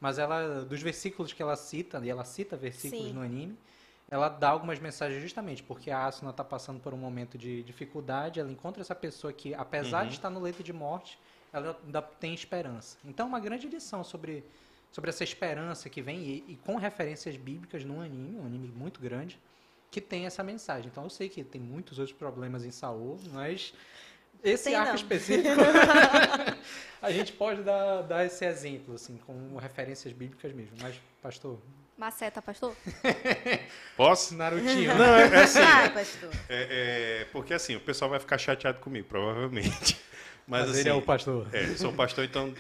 mas 0.00 0.18
ela 0.18 0.64
dos 0.64 0.82
versículos 0.82 1.32
que 1.32 1.40
ela 1.40 1.54
cita, 1.54 2.00
e 2.02 2.10
ela 2.10 2.24
cita 2.24 2.56
versículos 2.56 3.06
Sim. 3.06 3.12
no 3.12 3.20
anime, 3.22 3.56
ela 4.10 4.28
dá 4.28 4.48
algumas 4.50 4.80
mensagens 4.80 5.22
justamente 5.22 5.62
porque 5.62 5.92
a 5.92 6.06
Asuna 6.06 6.30
está 6.32 6.42
passando 6.42 6.80
por 6.80 6.92
um 6.92 6.96
momento 6.96 7.38
de 7.38 7.62
dificuldade, 7.62 8.40
ela 8.40 8.50
encontra 8.50 8.80
essa 8.82 8.94
pessoa 8.96 9.32
que, 9.32 9.54
apesar 9.54 10.02
Uhum. 10.02 10.08
de 10.08 10.14
estar 10.14 10.28
no 10.30 10.40
leito 10.40 10.62
de 10.64 10.72
morte, 10.72 11.16
ela 11.52 11.78
ainda 11.86 12.02
tem 12.02 12.34
esperança. 12.34 12.98
Então, 13.04 13.28
uma 13.28 13.38
grande 13.38 13.68
lição 13.68 14.02
sobre, 14.02 14.44
sobre 14.94 15.11
essa 15.11 15.24
esperança 15.24 15.90
que 15.90 16.00
vem, 16.00 16.18
e, 16.20 16.44
e 16.52 16.57
com 16.64 16.76
referências 16.76 17.37
bíblicas 17.37 17.85
no 17.85 18.00
anime, 18.00 18.38
um 18.38 18.46
anime 18.46 18.68
muito 18.68 19.00
grande, 19.00 19.40
que 19.90 20.00
tem 20.00 20.24
essa 20.24 20.40
mensagem. 20.44 20.87
Então, 20.87 21.02
eu 21.02 21.11
sei 21.11 21.28
que 21.28 21.42
tem 21.42 21.61
muitos 21.61 21.98
outros 21.98 22.16
problemas 22.16 22.64
em 22.64 22.70
Saul, 22.70 23.18
mas 23.33 23.74
esse 24.42 24.64
Tem 24.64 24.76
arco 24.76 24.90
não. 24.90 24.94
específico, 24.94 25.48
a 27.02 27.11
gente 27.11 27.33
pode 27.33 27.62
dar, 27.64 28.02
dar 28.02 28.24
esse 28.24 28.44
exemplo, 28.44 28.94
assim, 28.94 29.16
com 29.16 29.57
referências 29.57 30.12
bíblicas 30.12 30.52
mesmo. 30.52 30.76
Mas, 30.80 30.94
pastor, 31.20 31.59
Maceta, 31.98 32.40
pastor? 32.40 32.76
Posso? 33.96 34.37
Narutinho. 34.37 34.96
Não, 34.96 35.04
é, 35.04 35.28
é 35.28 35.42
assim. 35.42 35.61
Ah, 35.61 35.90
pastor. 35.90 36.30
É, 36.48 37.20
é, 37.20 37.24
porque 37.33 37.52
assim, 37.52 37.74
o 37.74 37.80
pessoal 37.80 38.11
vai 38.11 38.20
ficar 38.20 38.38
chateado 38.38 38.78
comigo, 38.78 39.09
provavelmente. 39.09 39.96
Mas, 40.46 40.62
Mas 40.66 40.70
assim, 40.70 40.80
ele 40.80 40.88
é 40.88 40.94
o 40.94 41.02
pastor. 41.02 41.48
É, 41.52 41.64
eu 41.64 41.76
sou 41.76 41.92
pastor, 41.92 42.24
então. 42.24 42.54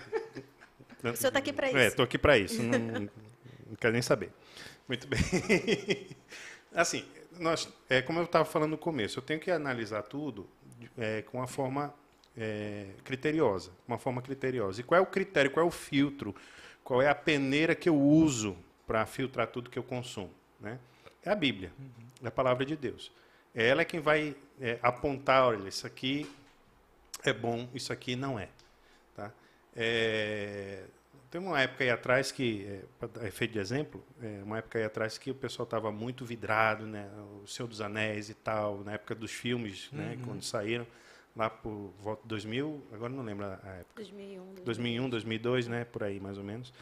O 1.12 1.16
senhor 1.16 1.32
tá 1.32 1.38
aqui 1.38 1.52
pra 1.52 1.70
É, 1.70 1.86
isso. 1.86 1.96
tô 1.96 2.02
aqui 2.02 2.18
para 2.18 2.38
isso. 2.38 2.62
Não, 2.62 2.78
não 2.78 3.76
quero 3.78 3.92
nem 3.92 4.02
saber. 4.02 4.30
Muito 4.88 5.06
bem. 5.06 5.20
Assim, 6.74 7.04
nós, 7.38 7.68
é, 7.88 8.02
como 8.02 8.18
eu 8.18 8.24
estava 8.24 8.44
falando 8.44 8.72
no 8.72 8.78
começo, 8.78 9.18
eu 9.18 9.22
tenho 9.22 9.40
que 9.40 9.50
analisar 9.50 10.02
tudo 10.02 10.48
é, 10.98 11.22
com 11.22 11.38
uma 11.38 11.46
forma 11.46 11.94
é, 12.36 12.86
criteriosa. 13.04 13.70
Uma 13.86 13.98
forma 13.98 14.20
criteriosa. 14.22 14.80
E 14.80 14.84
qual 14.84 14.98
é 14.98 15.02
o 15.02 15.06
critério, 15.06 15.50
qual 15.50 15.64
é 15.64 15.68
o 15.68 15.70
filtro, 15.70 16.34
qual 16.82 17.00
é 17.00 17.08
a 17.08 17.14
peneira 17.14 17.74
que 17.74 17.88
eu 17.88 17.96
uso 17.98 18.56
para 18.86 19.04
filtrar 19.06 19.46
tudo 19.46 19.70
que 19.70 19.78
eu 19.78 19.82
consumo? 19.82 20.30
Né? 20.60 20.78
É 21.24 21.30
a 21.30 21.34
Bíblia, 21.34 21.72
é 22.22 22.28
a 22.28 22.30
palavra 22.30 22.64
de 22.64 22.76
Deus. 22.76 23.10
É 23.54 23.68
ela 23.68 23.84
quem 23.84 24.00
vai 24.00 24.36
é, 24.60 24.78
apontar, 24.82 25.46
olha, 25.46 25.68
isso 25.68 25.86
aqui 25.86 26.28
é 27.22 27.32
bom, 27.32 27.68
isso 27.74 27.92
aqui 27.92 28.16
não 28.16 28.38
é. 28.38 28.48
É, 29.76 30.84
tem 31.30 31.40
uma 31.40 31.60
época 31.60 31.82
aí 31.82 31.90
atrás 31.90 32.30
que, 32.30 32.64
é, 32.64 32.82
pra 32.98 33.08
dar 33.08 33.26
efeito 33.26 33.52
de 33.52 33.58
exemplo, 33.58 34.04
é, 34.22 34.40
uma 34.44 34.58
época 34.58 34.78
aí 34.78 34.84
atrás 34.84 35.18
que 35.18 35.32
o 35.32 35.34
pessoal 35.34 35.64
estava 35.64 35.90
muito 35.90 36.24
vidrado, 36.24 36.86
né, 36.86 37.10
o 37.42 37.46
Senhor 37.46 37.66
dos 37.66 37.80
Anéis 37.80 38.30
e 38.30 38.34
tal, 38.34 38.84
na 38.84 38.92
época 38.92 39.16
dos 39.16 39.32
filmes, 39.32 39.88
né, 39.90 40.16
quando 40.24 40.42
saíram, 40.42 40.86
lá 41.34 41.50
por 41.50 41.92
volta 42.00 42.22
de 42.22 42.28
2000, 42.28 42.80
agora 42.92 43.12
não 43.12 43.24
lembro 43.24 43.46
a 43.46 43.50
época, 43.50 43.96
2001. 43.96 44.54
2001, 44.64 45.10
2002, 45.10 45.66
né, 45.66 45.84
por 45.84 46.04
aí 46.04 46.20
mais 46.20 46.38
ou 46.38 46.44
menos. 46.44 46.72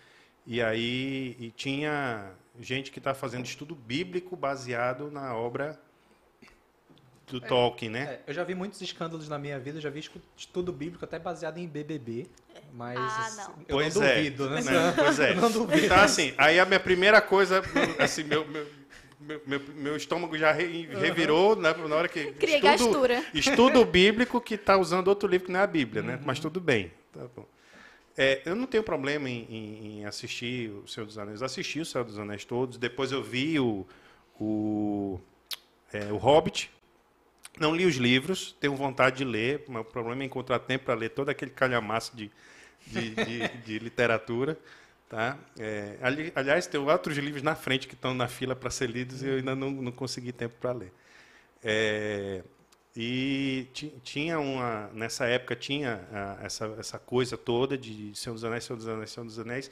E 0.47 0.61
aí 0.61 1.37
e 1.41 1.51
tinha 1.53 2.33
gente 2.61 2.91
que 2.91 2.99
está 2.99 3.15
fazendo 3.15 3.47
estudo 3.47 3.75
bíblico 3.75 4.37
baseado 4.37 5.11
na 5.11 5.35
obra 5.35 5.81
do 7.27 7.41
Tolkien, 7.41 7.91
né? 7.91 8.03
É, 8.03 8.23
eu 8.27 8.35
já 8.35 8.45
vi 8.45 8.55
muitos 8.55 8.81
escândalos 8.83 9.29
na 9.29 9.39
minha 9.39 9.59
vida, 9.59 9.81
já 9.81 9.89
vi 9.89 10.01
estudo 10.37 10.73
bíblico 10.73 11.05
até 11.05 11.19
baseado 11.19 11.59
em 11.59 11.67
BBB, 11.67 12.27
mas 12.73 12.99
Ah, 12.99 13.31
não. 13.37 13.55
eu 13.69 13.77
Pois 13.77 13.95
não 13.95 14.03
é. 14.03 14.17
duvido, 14.17 14.51
né? 14.51 14.61
Né? 14.63 14.95
Pois 14.97 15.19
é. 15.21 15.31
Eu 15.37 15.37
não 15.37 15.51
duvido. 15.51 15.85
Então, 15.85 16.01
assim, 16.01 16.33
aí 16.39 16.59
a 16.59 16.65
minha 16.65 16.81
primeira 16.81 17.21
coisa, 17.21 17.63
assim, 17.99 18.25
meu, 18.25 18.47
meu, 18.49 18.67
meu, 19.21 19.41
meu- 19.47 19.61
meu 19.75 19.97
estômago 19.97 20.37
já 20.39 20.51
re- 20.53 20.87
revirou 20.91 21.55
né, 21.57 21.73
na 21.75 21.95
hora 21.97 22.09
que. 22.09 22.33
Criei 22.41 22.57
estudo, 22.57 22.71
gastura. 22.71 23.25
estudo 23.35 23.85
bíblico 23.87 24.41
que 24.41 24.55
está 24.55 24.77
usando 24.77 25.09
outro 25.09 25.29
livro 25.29 25.47
que 25.47 25.53
não 25.53 25.61
é 25.61 25.63
a 25.65 25.67
Bíblia, 25.67 26.03
Uhum. 26.03 26.09
né? 26.09 26.21
Mas 26.25 26.41
tudo 26.41 26.61
bem. 26.61 26.91
Tá 27.13 27.27
bom. 27.37 27.47
É, 28.17 28.43
eu 28.45 28.55
não 28.55 28.67
tenho 28.67 28.83
problema 28.83 29.29
em, 29.31 29.47
em- 29.49 30.01
em 30.01 30.05
assistir 30.07 30.71
o 30.71 30.87
Senhor 30.89 31.07
dos 31.07 31.17
Anéis. 31.19 31.43
Assisti 31.43 31.81
o 31.81 31.85
Senhor 31.87 32.05
dos 32.05 32.19
Anéis 32.19 32.45
todos. 32.45 32.77
Depois 32.79 33.11
eu 33.13 33.23
vi 33.23 33.59
o, 33.61 33.87
o, 34.41 35.21
é, 35.93 36.13
o 36.13 36.17
Hobbit. 36.17 36.71
Não 37.59 37.75
li 37.77 37.85
os 37.85 37.97
livros, 37.97 38.57
tenho 38.61 38.75
vontade 38.75 39.19
de 39.19 39.25
ler, 39.25 39.65
mas 39.69 39.83
o 39.83 39.85
problema 39.85 40.23
é 40.23 40.27
encontrar 40.27 40.59
tempo 40.59 40.87
para 40.87 40.95
ler 40.95 41.11
todo 41.11 41.29
aquele 41.29 41.51
calhamaço 41.51 42.17
de, 42.17 42.31
de, 42.87 43.11
de- 43.15 43.49
de 43.65 43.79
literatura. 43.79 44.59
Tá? 45.09 45.37
É, 45.59 45.99
ali- 46.01 46.33
aliás, 46.35 46.67
tem 46.67 46.81
outros 46.81 47.17
livros 47.19 47.43
na 47.43 47.55
frente 47.55 47.87
que 47.87 47.95
estão 47.95 48.15
na 48.15 48.29
fila 48.29 48.57
para 48.57 48.71
ser 48.71 48.89
lidos 48.89 49.23
e 49.23 49.29
eu 49.29 49.37
ainda 49.37 49.55
não, 49.55 49.71
não 49.71 49.93
consegui 49.93 50.33
tempo 50.33 50.55
para 50.61 50.73
ler. 50.73 50.93
É, 51.63 52.43
e 52.97 53.67
ti- 53.73 53.93
tinha 54.03 54.39
uma, 54.39 54.89
nessa 54.93 55.27
época 55.27 55.57
tinha 55.57 56.07
ah, 56.13 56.39
essa, 56.43 56.67
essa 56.79 56.99
coisa 56.99 57.37
toda 57.37 57.77
de 57.79 58.15
Senhor 58.15 58.35
dos 58.35 58.45
Anéis, 58.45 58.65
Senhor 58.65 58.77
dos 58.77 58.89
Anéis, 58.89 59.11
Senhor 59.11 59.27
dos 59.27 59.39
Anéis. 59.39 59.71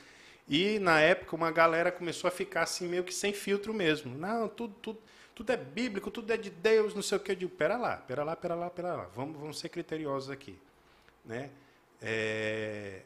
E 0.49 0.79
na 0.79 1.01
época 1.01 1.37
uma 1.37 1.51
galera 1.51 1.92
começou 1.92 2.29
a 2.29 2.31
ficar 2.31 2.62
assim 2.62 2.88
meio 2.88 3.05
que 3.05 3.14
sem 3.14 3.33
filtro 3.33 3.73
mesmo. 3.75 4.14
Não, 4.16 4.49
tudo, 4.49 4.75
tudo, 4.83 4.99
tudo 5.35 5.53
é 5.53 5.57
bíblico, 5.57 6.11
tudo 6.11 6.31
é 6.33 6.37
de 6.37 6.51
Deus, 6.51 6.94
não 6.94 7.03
sei 7.03 7.18
o 7.18 7.20
que. 7.20 7.33
Eu 7.33 7.37
digo, 7.37 7.51
pera 7.51 7.77
lá, 7.77 7.96
pera 7.96 8.25
lá, 8.25 8.35
pera 8.37 8.55
lá, 8.55 8.70
pera 8.70 8.94
lá. 8.94 9.07
Vamos, 9.14 9.38
vamos 9.38 9.59
ser 9.59 9.68
criteriosos 9.68 10.31
aqui. 10.31 10.57
Né? 11.25 11.51
É, 12.01 13.03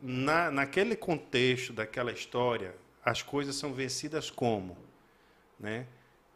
na, 0.00 0.50
naquele 0.50 0.96
contexto 0.96 1.72
daquela 1.72 2.12
história, 2.12 2.74
as 3.04 3.22
coisas 3.22 3.54
são 3.56 3.72
vencidas 3.72 4.30
como? 4.30 4.76
Né? 5.58 5.86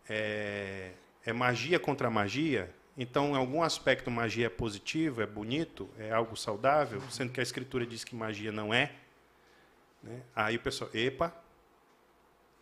É, 0.08 0.92
é 1.24 1.32
magia 1.32 1.78
contra 1.78 2.10
magia? 2.10 2.72
Então, 2.96 3.32
em 3.32 3.36
algum 3.36 3.62
aspecto, 3.62 4.10
magia 4.10 4.46
é 4.46 4.48
positivo, 4.48 5.20
é 5.20 5.26
bonito, 5.26 5.88
é 5.98 6.10
algo 6.10 6.36
saudável, 6.36 7.02
sendo 7.10 7.32
que 7.32 7.40
a 7.40 7.42
escritura 7.42 7.84
diz 7.84 8.04
que 8.04 8.14
magia 8.14 8.50
não 8.50 8.72
é. 8.72 8.92
Né? 10.02 10.22
Aí 10.34 10.56
o 10.56 10.60
pessoal, 10.60 10.90
epa. 10.94 11.34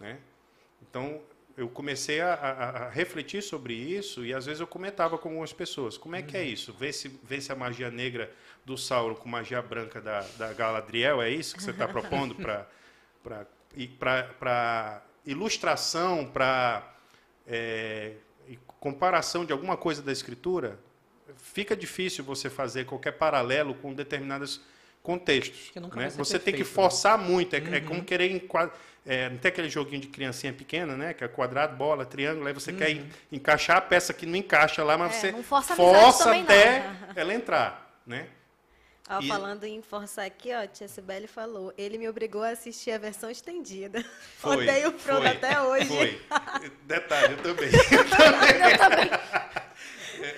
Né? 0.00 0.18
Então, 0.83 1.22
eu 1.57 1.68
comecei 1.68 2.20
a, 2.20 2.35
a, 2.35 2.50
a, 2.50 2.90
refletir 2.90 3.42
sobre 3.42 3.74
isso 3.74 4.24
e 4.24 4.35
às 4.35 4.46
vezes 4.46 4.61
eu 4.61 4.66
comentava 4.66 5.16
com 5.16 5.28
algumas 5.28 5.52
pessoas. 5.52 5.96
Como 5.96 6.16
é 6.16 6.22
que 6.22 6.37
é 6.37 6.42
isso? 6.42 6.72
Vê 6.72 6.92
se, 6.92 7.09
vê 7.22 7.40
se 7.40 7.52
a 7.52 7.54
magia 7.54 7.90
negra 7.90 8.33
do 8.64 8.77
Sauron 8.79 9.14
com 9.14 9.29
magia 9.29 9.61
branca 9.61 10.00
da, 10.00 10.20
da 10.38 10.53
Galadriel, 10.53 11.20
é 11.20 11.31
isso 11.31 11.55
que 11.55 11.62
você 11.62 11.70
está 11.70 11.87
propondo 11.87 12.35
para 13.98 15.03
ilustração, 15.24 16.27
para 16.27 16.94
é, 17.46 18.14
comparação 18.81 19.44
de 19.44 19.53
alguma 19.53 19.77
coisa 19.77 20.03
da 20.03 20.12
escritura? 20.12 20.79
Fica 21.37 21.77
difícil 21.77 22.24
você 22.24 22.48
fazer 22.48 22.87
qualquer 22.87 23.12
paralelo 23.12 23.74
com 23.74 23.92
determinados 23.92 24.61
contextos. 25.03 25.72
Né? 25.74 26.11
Você 26.11 26.38
perfeito, 26.38 26.44
tem 26.44 26.55
que 26.55 26.61
né? 26.61 26.64
forçar 26.64 27.18
né? 27.18 27.29
muito, 27.29 27.55
é, 27.55 27.61
uhum. 27.61 27.74
é 27.74 27.81
como 27.81 28.00
uhum. 28.00 28.05
querer 28.05 28.31
enquadrar 28.31 28.74
é, 29.07 29.29
não 29.29 29.37
tem 29.37 29.50
aquele 29.50 29.68
joguinho 29.68 30.00
de 30.00 30.09
criancinha 30.09 30.53
pequena, 30.53 30.96
né? 30.96 31.12
Que 31.12 31.24
é 31.24 31.29
quadrado, 31.29 31.77
bola, 31.77 32.07
triângulo, 32.07 32.46
aí 32.46 32.55
você 32.55 32.70
uhum. 32.70 32.79
quer 32.79 33.05
encaixar 33.31 33.77
a 33.77 33.81
peça 33.81 34.14
que 34.14 34.24
não 34.24 34.37
encaixa 34.37 34.83
lá, 34.83 34.96
mas 34.96 35.22
é, 35.22 35.33
você 35.33 35.42
força, 35.42 35.77
força 35.77 36.35
até 36.35 36.81
não. 36.81 37.09
ela 37.14 37.35
entrar, 37.35 38.00
né? 38.07 38.29
Ó, 39.08 39.20
e... 39.20 39.28
Falando 39.28 39.64
em 39.64 39.82
forçar 39.82 40.24
aqui, 40.24 40.50
ó, 40.54 40.66
Tia 40.66 40.88
Sibeli 40.88 41.26
falou, 41.26 41.74
ele 41.76 41.98
me 41.98 42.08
obrigou 42.08 42.42
a 42.42 42.50
assistir 42.50 42.90
a 42.90 42.98
versão 42.98 43.30
estendida. 43.30 44.02
Foi, 44.38 44.56
Odeio 44.56 44.88
o 44.88 44.92
Frodo 44.98 45.26
até 45.26 45.60
hoje. 45.60 45.86
Foi. 45.86 46.22
Detalhe, 46.84 47.34
eu 47.36 47.42
também. 47.42 47.68
Eu 47.68 48.08
também. 48.08 48.70
eu 48.70 48.78
também. 48.78 49.10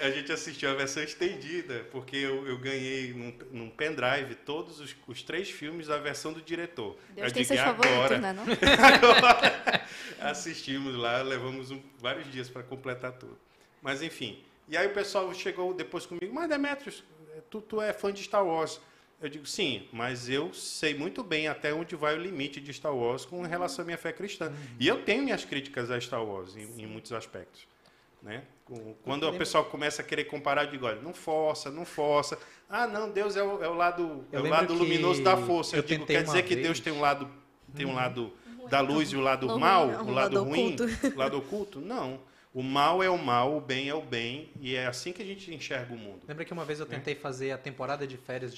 a 0.01 0.11
gente 0.11 0.33
assistiu 0.33 0.71
a 0.71 0.75
versão 0.75 1.03
estendida, 1.03 1.87
porque 1.93 2.17
eu, 2.17 2.45
eu 2.49 2.59
ganhei 2.59 3.13
num, 3.15 3.39
num, 3.53 3.71
pendrive 3.71 4.35
todos 4.35 4.81
os, 4.81 4.97
os, 5.07 5.23
três 5.23 5.49
filmes 5.49 5.87
da 5.87 5.99
versão 5.99 6.33
do 6.33 6.43
diretor. 6.43 6.99
Deus 7.11 7.29
eu 7.29 7.35
tem 7.35 7.45
seus 7.45 7.61
agora, 7.61 8.19
né, 8.19 8.33
não? 8.33 8.43
agora 8.43 9.87
assistimos 10.21 10.97
lá, 10.97 11.23
levamos 11.23 11.71
um, 11.71 11.81
vários 12.01 12.31
dias 12.33 12.49
para 12.49 12.65
completar 12.65 13.13
tudo. 13.13 13.39
Mas 13.81 14.03
enfim. 14.03 14.43
E 14.69 14.77
aí 14.77 14.89
o 14.89 14.93
pessoal 14.93 15.33
chegou 15.33 15.73
depois 15.73 16.07
comigo, 16.07 16.35
mas 16.35 16.49
Demetrius, 16.49 17.05
tu, 17.43 17.61
tu 17.61 17.81
é 17.81 17.93
fã 17.93 18.13
de 18.13 18.23
Star 18.23 18.45
Wars. 18.47 18.81
Eu 19.21 19.31
digo, 19.31 19.47
sim, 19.47 19.89
mas 19.93 20.29
eu 20.29 20.53
sei 20.53 20.95
muito 20.95 21.25
bem 21.25 21.49
até 21.49 21.73
onde 21.73 21.97
vai 21.97 22.15
o 22.15 22.21
limite 22.21 22.61
de 22.61 22.73
Star 22.73 22.95
Wars 22.95 23.25
com 23.25 23.41
relação 23.43 23.83
à 23.83 23.87
minha 23.87 23.97
fé 23.97 24.13
cristã. 24.13 24.49
Uhum. 24.49 24.55
E 24.79 24.87
eu 24.87 25.03
tenho 25.03 25.23
minhas 25.23 25.45
críticas 25.45 25.91
a 25.91 25.99
Star 25.99 26.23
Wars 26.23 26.55
em, 26.55 26.83
em 26.83 26.87
muitos 26.87 27.13
aspectos. 27.13 27.67
Né? 28.23 28.43
Quando 29.05 29.29
o 29.29 29.33
pessoal 29.39 29.65
começa 29.65 30.03
a 30.03 30.05
querer 30.05 30.25
comparar, 30.25 30.65
eu 30.65 30.71
digo, 30.71 30.87
olha, 30.87 31.01
não 31.01 31.15
força, 31.15 31.71
não 31.71 31.85
força. 31.85 32.37
Ah, 32.69 32.87
não, 32.87 33.09
Deus 33.09 33.37
é 33.37 33.43
o, 33.43 33.63
é 33.63 33.69
o 33.69 33.75
lado, 33.75 34.25
é 34.33 34.41
o 34.41 34.49
lado 34.49 34.75
luminoso 34.75 35.23
da 35.23 35.37
força. 35.37 35.77
Eu, 35.77 35.83
eu 35.83 35.87
digo, 35.87 36.05
quer 36.05 36.25
dizer 36.25 36.43
vez. 36.43 36.49
que 36.49 36.57
Deus 36.57 36.81
tem 36.81 36.93
um 36.93 37.01
lado, 37.01 37.31
tem 37.75 37.87
um 37.87 37.95
lado 37.95 38.33
da 38.69 38.81
luz 38.81 39.13
e 39.13 39.17
o 39.17 39.21
lado 39.21 39.59
mal, 39.59 39.87
o 39.87 40.11
lado 40.11 40.43
ruim, 40.43 40.77
o 41.15 41.17
lado 41.17 41.39
oculto? 41.39 41.81
Não. 41.81 42.19
O 42.57 42.63
mal 42.63 43.03
é 43.03 43.11
o 43.11 43.19
mal, 43.19 43.55
o 43.55 43.61
bem 43.61 43.91
é 43.91 43.95
o 43.95 44.01
bem, 44.01 44.51
e 44.59 44.75
é 44.75 44.87
assim 44.87 45.13
que 45.13 45.21
a 45.21 45.25
gente 45.27 45.55
enxerga 45.55 45.93
o 45.93 45.99
mundo. 45.99 46.23
Lembra 46.27 46.43
que 46.43 46.55
uma 46.55 46.65
vez 46.65 46.81
eu 46.81 46.87
tentei 46.87 47.13
é. 47.13 47.17
fazer 47.17 47.51
a 47.51 47.59
temporada 47.59 48.07
de 48.07 48.17
férias 48.17 48.55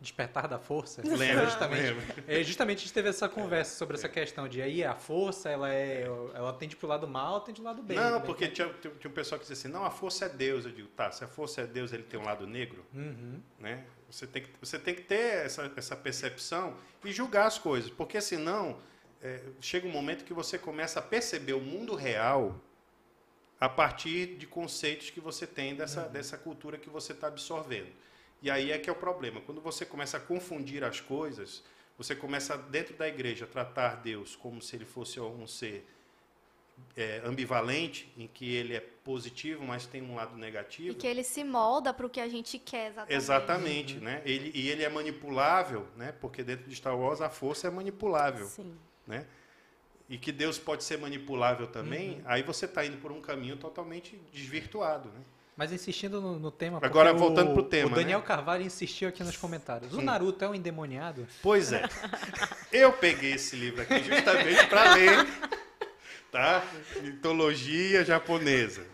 Despertar 0.00 0.48
da 0.48 0.58
Força? 0.58 1.02
Lembra? 1.04 1.44
Justamente, 1.44 1.82
lembra. 1.82 2.24
É, 2.26 2.42
justamente 2.42 2.78
a 2.78 2.80
gente 2.80 2.94
teve 2.94 3.10
essa 3.10 3.28
conversa 3.28 3.76
sobre 3.76 3.98
essa 3.98 4.08
questão 4.08 4.48
de 4.48 4.62
aí 4.62 4.82
a 4.82 4.94
força, 4.94 5.50
ela 5.50 5.70
é, 5.70 6.04
ela 6.32 6.54
tende 6.54 6.76
pro 6.76 6.88
lado 6.88 7.06
mal, 7.06 7.42
tende 7.42 7.60
pro 7.60 7.68
lado 7.68 7.82
bem. 7.82 7.94
Não, 7.94 8.22
porque 8.22 8.48
tinha, 8.48 8.72
tinha 8.98 9.10
um 9.10 9.14
pessoal 9.14 9.38
que 9.38 9.46
dizia 9.46 9.68
assim, 9.68 9.68
não, 9.68 9.84
a 9.84 9.90
força 9.90 10.24
é 10.24 10.28
Deus. 10.30 10.64
Eu 10.64 10.72
digo, 10.72 10.88
tá, 10.88 11.12
se 11.12 11.22
a 11.22 11.28
força 11.28 11.60
é 11.60 11.66
Deus, 11.66 11.92
ele 11.92 12.04
tem 12.04 12.18
um 12.18 12.24
lado 12.24 12.46
negro, 12.46 12.82
uhum. 12.94 13.38
né? 13.58 13.84
Você 14.08 14.26
tem, 14.26 14.44
que, 14.44 14.48
você 14.62 14.78
tem 14.78 14.94
que 14.94 15.02
ter 15.02 15.44
essa, 15.44 15.70
essa 15.76 15.94
percepção 15.94 16.74
e 17.04 17.12
julgar 17.12 17.48
as 17.48 17.58
coisas, 17.58 17.90
porque 17.90 18.18
senão 18.18 18.78
é, 19.20 19.42
chega 19.60 19.86
um 19.86 19.92
momento 19.92 20.24
que 20.24 20.32
você 20.32 20.56
começa 20.56 21.00
a 21.00 21.02
perceber 21.02 21.52
o 21.52 21.60
mundo 21.60 21.94
real 21.94 22.58
a 23.62 23.68
partir 23.68 24.34
de 24.34 24.44
conceitos 24.44 25.08
que 25.08 25.20
você 25.20 25.46
tem 25.46 25.76
dessa, 25.76 26.06
uhum. 26.06 26.10
dessa 26.10 26.36
cultura 26.36 26.76
que 26.76 26.90
você 26.90 27.12
está 27.12 27.28
absorvendo. 27.28 27.92
E 28.42 28.50
aí 28.50 28.72
é 28.72 28.76
que 28.76 28.90
é 28.90 28.92
o 28.92 28.96
problema. 28.96 29.40
Quando 29.40 29.60
você 29.60 29.86
começa 29.86 30.16
a 30.16 30.20
confundir 30.20 30.82
as 30.82 31.00
coisas, 31.00 31.62
você 31.96 32.16
começa, 32.16 32.58
dentro 32.58 32.96
da 32.96 33.06
igreja, 33.06 33.44
a 33.44 33.46
tratar 33.46 34.02
Deus 34.02 34.34
como 34.34 34.60
se 34.60 34.74
ele 34.74 34.84
fosse 34.84 35.20
um 35.20 35.46
ser 35.46 35.86
é, 36.96 37.22
ambivalente, 37.24 38.12
em 38.16 38.26
que 38.26 38.52
ele 38.52 38.74
é 38.74 38.80
positivo, 38.80 39.64
mas 39.64 39.86
tem 39.86 40.02
um 40.02 40.16
lado 40.16 40.36
negativo. 40.36 40.90
E 40.90 40.94
que 40.96 41.06
ele 41.06 41.22
se 41.22 41.44
molda 41.44 41.94
para 41.94 42.04
o 42.04 42.10
que 42.10 42.20
a 42.20 42.28
gente 42.28 42.58
quer 42.58 42.88
exatamente. 42.88 43.14
Exatamente, 43.14 43.94
uhum. 43.98 44.02
né? 44.02 44.22
Ele, 44.24 44.50
e 44.56 44.70
ele 44.70 44.82
é 44.82 44.88
manipulável, 44.88 45.86
né? 45.96 46.10
Porque 46.10 46.42
dentro 46.42 46.68
de 46.68 46.74
Star 46.74 46.98
Wars 46.98 47.20
a 47.20 47.30
força 47.30 47.68
é 47.68 47.70
manipulável, 47.70 48.46
Sim. 48.46 48.76
né? 49.06 49.24
E 50.08 50.18
que 50.18 50.32
Deus 50.32 50.58
pode 50.58 50.84
ser 50.84 50.98
manipulável 50.98 51.66
também, 51.66 52.16
uhum. 52.16 52.22
aí 52.24 52.42
você 52.42 52.66
está 52.66 52.84
indo 52.84 52.96
por 52.98 53.12
um 53.12 53.20
caminho 53.20 53.56
totalmente 53.56 54.20
desvirtuado. 54.32 55.08
Né? 55.08 55.20
Mas 55.56 55.72
insistindo 55.72 56.20
no, 56.20 56.38
no 56.38 56.50
tema. 56.50 56.78
Agora, 56.82 57.12
voltando 57.12 57.52
para 57.52 57.62
o 57.62 57.64
tema. 57.64 57.92
O 57.92 57.94
Daniel 57.94 58.20
né? 58.20 58.24
Carvalho 58.24 58.64
insistiu 58.64 59.08
aqui 59.08 59.22
nos 59.22 59.36
comentários. 59.36 59.92
O 59.92 59.98
hum. 59.98 60.02
Naruto 60.02 60.44
é 60.44 60.48
um 60.48 60.54
endemoniado? 60.54 61.26
Pois 61.42 61.72
é. 61.72 61.82
Eu 62.72 62.92
peguei 62.92 63.34
esse 63.34 63.54
livro 63.54 63.82
aqui 63.82 64.02
justamente 64.02 64.66
para 64.66 64.94
ler 64.94 65.26
tá? 66.32 66.64
mitologia 67.02 68.04
japonesa. 68.04 68.84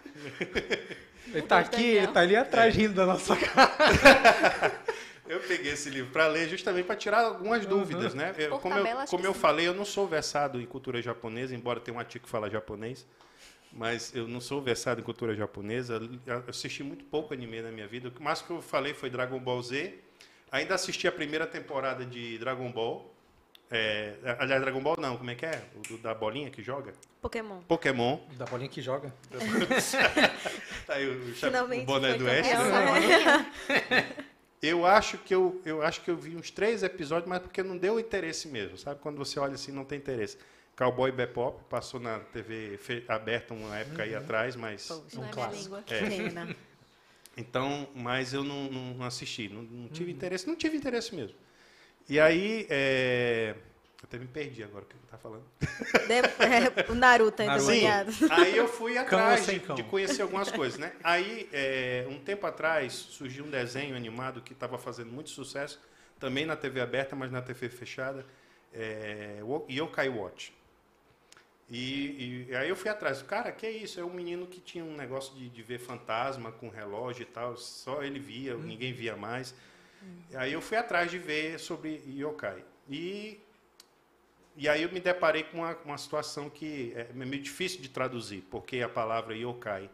Ele 1.29 1.39
está 1.39 1.59
aqui, 1.61 1.85
ele 1.85 2.07
está 2.07 2.21
ali 2.21 2.35
atrás 2.35 2.75
é. 2.75 2.79
rindo 2.79 2.95
da 2.95 3.07
nossa 3.07 3.37
cara. 3.37 4.73
Eu 5.29 5.41
peguei 5.41 5.73
esse 5.73 5.91
livro 5.91 6.11
para 6.11 6.27
ler 6.27 6.49
justamente 6.49 6.87
para 6.87 6.97
tirar 6.97 7.25
algumas 7.25 7.63
uhum. 7.65 7.69
dúvidas, 7.69 8.15
né? 8.15 8.35
Eu, 8.39 8.59
como 8.59 8.75
eu, 8.75 9.07
como 9.07 9.27
eu 9.27 9.35
falei, 9.35 9.69
eu 9.69 9.75
não 9.75 9.85
sou 9.85 10.07
versado 10.07 10.61
em 10.61 10.67
cultura 10.67 11.03
japonesa, 11.03 11.55
embora 11.55 11.79
tenha 11.81 11.97
um 11.97 12.01
artigo 12.01 12.25
que 12.25 12.31
fala 12.31 12.49
japonês, 12.49 13.07
mas 13.73 14.15
eu 14.15 14.27
não 14.27 14.41
sou 14.41 14.63
versado 14.63 15.01
em 15.01 15.05
cultura 15.05 15.35
japonesa. 15.35 16.01
Eu 16.27 16.45
assisti 16.49 16.83
muito 16.83 17.05
pouco 17.05 17.35
anime 17.35 17.61
na 17.61 17.71
minha 17.71 17.87
vida. 17.87 18.11
O 18.19 18.23
mais 18.23 18.41
que 18.41 18.51
eu 18.51 18.63
falei 18.63 18.95
foi 18.95 19.11
Dragon 19.11 19.39
Ball 19.39 19.63
Z. 19.63 19.95
Ainda 20.51 20.75
assisti 20.75 21.07
a 21.07 21.13
primeira 21.13 21.47
temporada 21.47 22.07
de 22.07 22.39
Dragon 22.39 22.73
Ball. 22.73 23.15
É, 23.71 24.15
aliás, 24.39 24.63
Dragon 24.63 24.81
Ball 24.81 24.97
não, 24.99 25.19
como 25.19 25.31
é 25.31 25.35
que 25.35 25.45
é? 25.45 25.63
O 25.77 25.81
do, 25.87 25.99
da 25.99 26.15
bolinha 26.15 26.49
que 26.49 26.63
joga? 26.63 26.95
Pokémon. 27.21 27.61
Pokémon. 27.69 28.19
Da 28.39 28.47
bolinha 28.47 28.71
que 28.71 28.81
joga. 28.81 29.13
tá 30.87 30.95
aí 30.95 31.07
o, 31.07 31.83
o 31.83 31.85
boné 31.85 32.15
do 32.15 32.25
Oeste. 32.25 32.55
Né? 32.55 34.25
Eu 34.61 34.85
acho 34.85 35.19
que 35.19 35.35
eu, 35.35 35.61
eu 35.65 35.83
acho 35.83 36.01
que 36.01 36.11
eu 36.11 36.17
vi 36.17 36.37
uns 36.37 36.51
três 36.51 36.83
episódios, 36.83 37.29
mas 37.29 37.41
porque 37.41 37.63
não 37.63 37.77
deu 37.77 37.99
interesse 38.01 38.49
mesmo, 38.49 38.77
sabe? 38.77 39.01
Quando 39.01 39.17
você 39.17 39.39
olha 39.39 39.55
assim, 39.55 39.71
não 39.71 39.85
tem 39.85 39.99
interesse. 39.99 40.37
Cowboy 40.77 41.11
Bebop 41.11 41.65
passou 41.69 41.99
na 41.99 42.21
TV 42.21 42.79
aberta 43.09 43.53
uma 43.53 43.77
época 43.77 44.03
uhum. 44.03 44.09
aí 44.09 44.15
atrás, 44.15 44.55
mas 44.55 44.87
Poxa, 44.87 45.21
um 45.21 45.25
é 45.25 45.31
clássico. 45.31 45.77
É. 45.77 46.57
Então, 47.41 47.89
mas 47.95 48.35
eu 48.35 48.43
não, 48.43 48.69
não 48.69 49.07
assisti, 49.07 49.49
não, 49.49 49.63
não 49.63 49.89
tive 49.89 50.11
uhum. 50.11 50.17
interesse, 50.17 50.45
não 50.45 50.57
tive 50.57 50.77
interesse 50.77 51.15
mesmo. 51.15 51.37
E 52.09 52.19
aí, 52.19 52.67
é, 52.69 53.55
eu 54.01 54.05
até 54.05 54.19
me 54.19 54.27
perdi 54.29 54.63
agora 54.63 54.85
o 54.85 54.87
que 54.87 54.97
tá 55.11 55.19
falando. 55.19 55.45
É, 56.09 56.91
o 56.91 56.95
Naruto 56.95 57.43
ainda 57.43 57.59
Sim, 57.59 57.85
aí 58.31 58.57
eu 58.57 58.69
fui 58.69 58.97
atrás 58.97 59.45
de, 59.45 59.59
de, 59.59 59.83
conhecer 59.85 60.23
algumas 60.23 60.51
coisas, 60.51 60.79
né? 60.79 60.93
Aí, 61.03 61.49
é, 61.53 62.07
um 62.09 62.19
tempo 62.19 62.47
atrás, 62.47 62.93
surgiu 62.93 63.45
um 63.45 63.51
desenho 63.51 63.97
animado 63.97 64.41
que 64.41 64.53
estava 64.53 64.79
fazendo 64.79 65.11
muito 65.11 65.31
sucesso, 65.31 65.81
também 66.19 66.47
na 66.47 66.57
TV 66.57 66.81
aberta, 66.81 67.17
mas 67.17 67.31
na 67.31 67.43
TV 67.43 67.69
fechada, 67.69 68.25
é, 68.73 69.41
Yokai 69.69 70.09
Watch. 70.09 70.53
E, 71.71 72.47
e, 72.49 72.57
aí 72.57 72.69
eu 72.69 72.77
fui 72.77 72.91
atrás. 72.91 73.21
Cara, 73.23 73.53
que 73.53 73.67
é 73.67 73.71
isso? 73.71 74.01
É 74.01 74.05
um 74.05 74.13
menino 74.13 74.47
que 74.47 74.61
tinha 74.61 74.85
um 74.85 74.97
negócio 74.97 75.35
de, 75.35 75.49
de 75.49 75.63
ver 75.63 75.79
fantasma 75.79 76.51
com 76.51 76.69
relógio 76.69 77.23
e 77.23 77.27
tal. 77.27 77.57
Só 77.57 78.03
ele 78.03 78.19
via, 78.19 78.57
hum. 78.57 78.61
ninguém 78.61 78.93
via 78.93 79.17
mais. 79.17 79.55
Hum. 80.03 80.17
Aí 80.35 80.53
eu 80.53 80.63
fui 80.63 80.77
atrás 80.79 81.11
de 81.11 81.19
ver 81.19 81.59
sobre 81.59 82.03
yokai. 82.07 82.65
E 82.89 83.39
e 84.59 84.69
aí 84.69 84.83
eu 84.83 84.91
me 84.91 84.99
deparei 84.99 85.45
com 85.45 85.59
uma, 85.59 85.77
uma 85.85 85.97
situação 85.97 86.51
que 86.51 86.93
é 86.97 87.13
meio 87.13 87.41
difícil 87.41 87.81
de 87.81 87.89
traduzir, 87.89 88.43
porque 88.51 88.83
a 88.83 88.89
palavra 88.89 89.37
yokai 89.37 89.89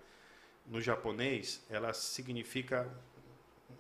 no 0.67 0.81
japonês 0.81 1.63
ela 1.69 1.93
significa 1.93 2.89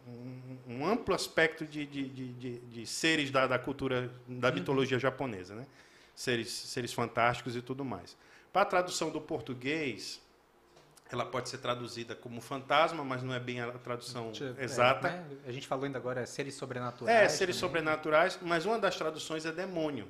um, 0.06 0.58
um 0.66 0.86
amplo 0.86 1.14
aspecto 1.14 1.64
de, 1.64 1.86
de, 1.86 2.08
de, 2.08 2.58
de 2.58 2.86
seres 2.86 3.30
da, 3.30 3.46
da, 3.46 3.58
cultura, 3.58 4.12
da 4.28 4.48
uhum. 4.48 4.54
mitologia 4.54 4.98
japonesa, 4.98 5.54
né? 5.54 5.66
seres, 6.14 6.52
seres 6.52 6.92
fantásticos 6.92 7.56
e 7.56 7.62
tudo 7.62 7.82
mais. 7.82 8.14
Para 8.52 8.62
a 8.62 8.66
tradução 8.66 9.10
do 9.10 9.22
português, 9.22 10.20
ela 11.10 11.24
pode 11.24 11.48
ser 11.48 11.58
traduzida 11.58 12.14
como 12.14 12.40
fantasma, 12.40 13.02
mas 13.02 13.22
não 13.22 13.32
é 13.32 13.40
bem 13.40 13.60
a 13.60 13.72
tradução 13.72 14.32
é, 14.58 14.64
exata. 14.64 15.10
Né? 15.10 15.26
A 15.46 15.52
gente 15.52 15.66
falou 15.66 15.86
ainda 15.86 15.98
agora 15.98 16.20
é 16.20 16.26
seres 16.26 16.54
sobrenaturais. 16.54 17.16
É, 17.16 17.28
seres 17.28 17.56
também. 17.56 17.68
sobrenaturais, 17.68 18.38
mas 18.42 18.66
uma 18.66 18.78
das 18.78 18.96
traduções 18.96 19.46
é 19.46 19.52
demônio. 19.52 20.06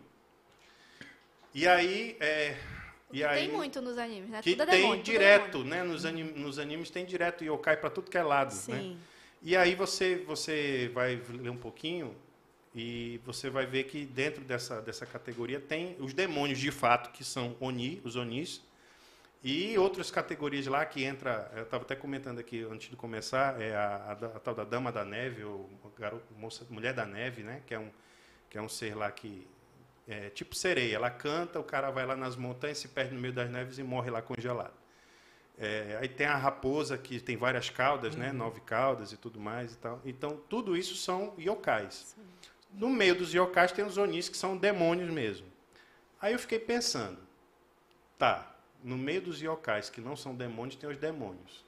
E 1.55 1.67
aí, 1.69 2.17
é, 2.21 2.57
E 3.13 3.19
Tem 3.19 3.25
aí, 3.27 3.49
muito 3.53 3.81
nos 3.81 3.97
animes, 3.97 4.29
né? 4.29 4.43
que 4.43 4.51
Tudo 4.51 4.63
é 4.65 4.67
tem 4.67 4.81
demônio, 4.81 5.01
é 5.01 5.05
direto, 5.05 5.59
demônio. 5.59 5.71
né? 5.71 5.83
Nos, 5.85 6.05
anim, 6.05 6.25
nos 6.25 6.59
animes 6.59 6.91
tem 6.91 7.05
direto 7.05 7.45
yokai 7.45 7.77
para 7.77 7.89
tudo 7.91 8.11
que 8.11 8.19
é 8.19 8.23
lado, 8.23 8.53
né? 8.69 8.79
Sim. 8.81 8.99
E 9.41 9.57
aí 9.57 9.75
você, 9.75 10.17
você 10.27 10.91
vai 10.93 11.23
ler 11.29 11.51
um 11.51 11.57
pouquinho 11.57 12.17
e 12.75 13.21
você 13.25 13.49
vai 13.49 13.67
ver 13.67 13.85
que 13.85 14.05
dentro 14.05 14.43
dessa, 14.43 14.81
dessa 14.83 15.07
categoria 15.07 15.61
tem 15.61 15.97
os 16.01 16.13
demônios 16.13 16.59
de 16.59 16.73
fato, 16.73 17.11
que 17.13 17.23
são 17.23 17.55
Oni, 17.61 18.01
os 18.05 18.17
Onis, 18.17 18.61
e 19.45 19.77
outras 19.79 20.11
categorias 20.11 20.67
lá 20.67 20.85
que 20.85 21.05
entra, 21.05 21.53
eu 21.55 21.65
estava 21.65 21.85
até 21.85 21.95
comentando 21.95 22.39
aqui 22.41 22.63
antes 22.69 22.89
de 22.89 22.97
começar, 22.97 23.61
é 23.61 23.77
a, 23.77 24.17
a 24.23 24.27
a 24.39 24.41
tal 24.41 24.55
da 24.55 24.65
Dama 24.65 24.91
da 24.91 25.05
Neve, 25.05 25.45
ou 25.45 25.71
garoto, 25.97 26.25
moça, 26.37 26.67
Mulher 26.71 26.95
da 26.95 27.05
Neve, 27.05 27.43
né? 27.43 27.61
que, 27.67 27.75
é 27.75 27.79
um, 27.79 27.91
que 28.51 28.59
é 28.59 28.63
um 28.63 28.69
ser 28.69 28.97
lá 28.97 29.13
que 29.13 29.47
é 30.07 30.31
tipo 30.31 30.55
sereia, 30.55 30.97
ela 30.97 31.11
canta, 31.11 31.59
o 31.59 31.65
cara 31.65 31.91
vai 31.91 32.05
lá 32.05 32.15
nas 32.15 32.37
montanhas, 32.37 32.79
se 32.79 32.89
perde 32.89 33.15
no 33.15 33.21
meio 33.21 33.33
das 33.33 33.51
neves 33.51 33.79
e 33.79 33.83
morre 33.83 34.11
lá 34.11 34.21
congelado. 34.21 34.75
É, 35.57 35.99
aí 36.01 36.09
tem 36.09 36.27
a 36.27 36.37
raposa, 36.37 36.99
que 36.99 37.21
tem 37.21 37.37
várias 37.37 37.71
caudas, 37.71 38.17
né? 38.17 38.33
Nove 38.33 38.61
caudas 38.61 39.13
e 39.13 39.17
tudo 39.17 39.39
mais 39.39 39.73
e 39.73 39.77
tal. 39.77 40.01
Então, 40.05 40.41
tudo 40.49 40.77
isso 40.77 40.97
são 40.97 41.33
yokais. 41.39 42.17
No 42.73 42.91
meio 42.91 43.15
dos 43.15 43.33
yokais 43.33 43.71
tem 43.71 43.85
os 43.85 43.97
onis, 43.97 44.29
que 44.29 44.37
são 44.37 44.57
demônios 44.57 45.11
mesmo. 45.11 45.47
Aí 46.21 46.33
eu 46.33 46.39
fiquei 46.39 46.59
pensando, 46.59 47.19
tá, 48.19 48.57
no 48.83 48.99
meio 48.99 49.23
dos 49.23 49.41
yokais 49.41 49.89
que 49.89 50.01
não 50.01 50.17
são 50.17 50.35
demônios, 50.35 50.77
tem 50.77 50.91
os 50.91 50.99
demônios. 50.99 51.65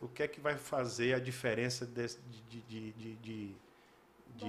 O 0.00 0.06
que 0.06 0.22
é 0.22 0.28
que 0.28 0.40
vai 0.40 0.56
fazer 0.56 1.14
a 1.14 1.18
diferença 1.18 1.84
de, 1.84 2.06
de, 2.48 2.92
de, 2.92 3.16
de, 3.16 3.56
de 4.36 4.44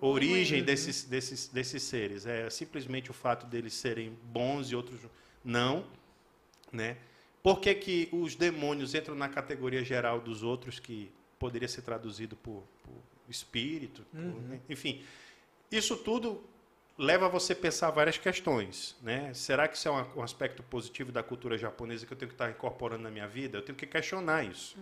origem 0.00 0.62
desses, 0.62 1.04
desses, 1.04 1.48
desses 1.48 1.82
seres? 1.82 2.26
É 2.26 2.48
simplesmente 2.50 3.10
o 3.10 3.14
fato 3.14 3.46
deles 3.46 3.74
serem 3.74 4.16
bons 4.24 4.70
e 4.70 4.76
outros 4.76 5.00
não, 5.44 5.84
né? 6.72 6.96
Por 7.42 7.60
que, 7.60 7.72
que 7.74 8.08
os 8.10 8.34
demônios 8.34 8.94
entram 8.94 9.14
na 9.14 9.28
categoria 9.28 9.84
geral 9.84 10.20
dos 10.20 10.42
outros, 10.42 10.80
que 10.80 11.12
poderia 11.38 11.68
ser 11.68 11.82
traduzido 11.82 12.34
por, 12.34 12.64
por 12.82 12.94
espírito? 13.28 14.04
por- 14.10 14.20
né? 14.20 14.60
enfim, 14.68 15.04
isso 15.70 15.96
tudo 15.96 16.42
leva 16.98 17.28
você 17.28 17.52
a 17.52 17.56
pensar 17.56 17.90
várias 17.90 18.18
questões. 18.18 18.96
Né? 19.02 19.32
Será 19.34 19.68
que 19.68 19.76
isso 19.76 19.88
é 19.88 19.92
um, 19.92 20.22
aspecto 20.22 20.62
positivo 20.62 21.12
da 21.12 21.22
cultura 21.22 21.56
japonesa 21.56 22.06
que 22.06 22.12
eu 22.12 22.16
tenho 22.16 22.28
que 22.28 22.34
estar 22.34 22.50
incorporando 22.50 23.02
na 23.02 23.10
minha 23.10 23.28
vida? 23.28 23.58
Eu 23.58 23.62
tenho 23.62 23.76
que 23.76 23.86
questionar 23.86 24.44
isso. 24.44 24.76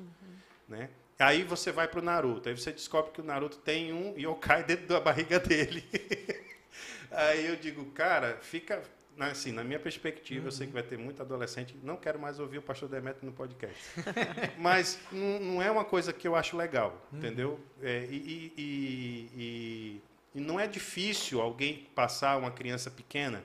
Né? 0.68 0.88
Aí 1.18 1.42
você 1.44 1.70
vai 1.70 1.86
para 1.86 2.00
o 2.00 2.02
Naruto, 2.02 2.48
aí 2.48 2.56
você 2.56 2.72
descobre 2.72 3.12
que 3.12 3.20
o 3.20 3.24
Naruto 3.24 3.58
tem 3.58 3.92
um 3.92 4.18
yokai 4.18 4.64
dentro 4.64 4.86
da 4.86 4.98
barriga 5.00 5.38
dele. 5.38 5.84
aí 7.10 7.46
eu 7.46 7.56
digo, 7.56 7.84
cara, 7.92 8.38
fica. 8.40 8.82
na- 9.16 9.28
Assim, 9.28 9.52
na 9.52 9.62
minha 9.62 9.78
perspectiva, 9.78 10.48
eu 10.48 10.52
sei 10.52 10.66
que 10.66 10.72
vai 10.72 10.82
ter 10.82 10.98
muito 10.98 11.22
adolescente. 11.22 11.76
Não 11.84 11.96
quero 11.96 12.18
mais 12.18 12.40
ouvir 12.40 12.58
o 12.58 12.62
pastor 12.62 12.88
Demetrio 12.88 13.26
no 13.26 13.32
podcast. 13.32 13.76
Mas 14.58 14.98
não, 15.12 15.62
é 15.62 15.70
uma 15.70 15.84
coisa 15.84 16.12
que 16.12 16.26
eu 16.26 16.34
acho 16.34 16.56
legal, 16.56 17.00
entendeu? 17.12 17.60
É, 17.80 18.06
e, 18.10 18.52
e- 18.56 19.30
e- 19.36 20.00
e- 20.34 20.40
não 20.40 20.58
é 20.58 20.66
difícil 20.66 21.40
alguém 21.40 21.86
passar 21.94 22.36
uma 22.38 22.50
criança 22.50 22.90
pequena 22.90 23.44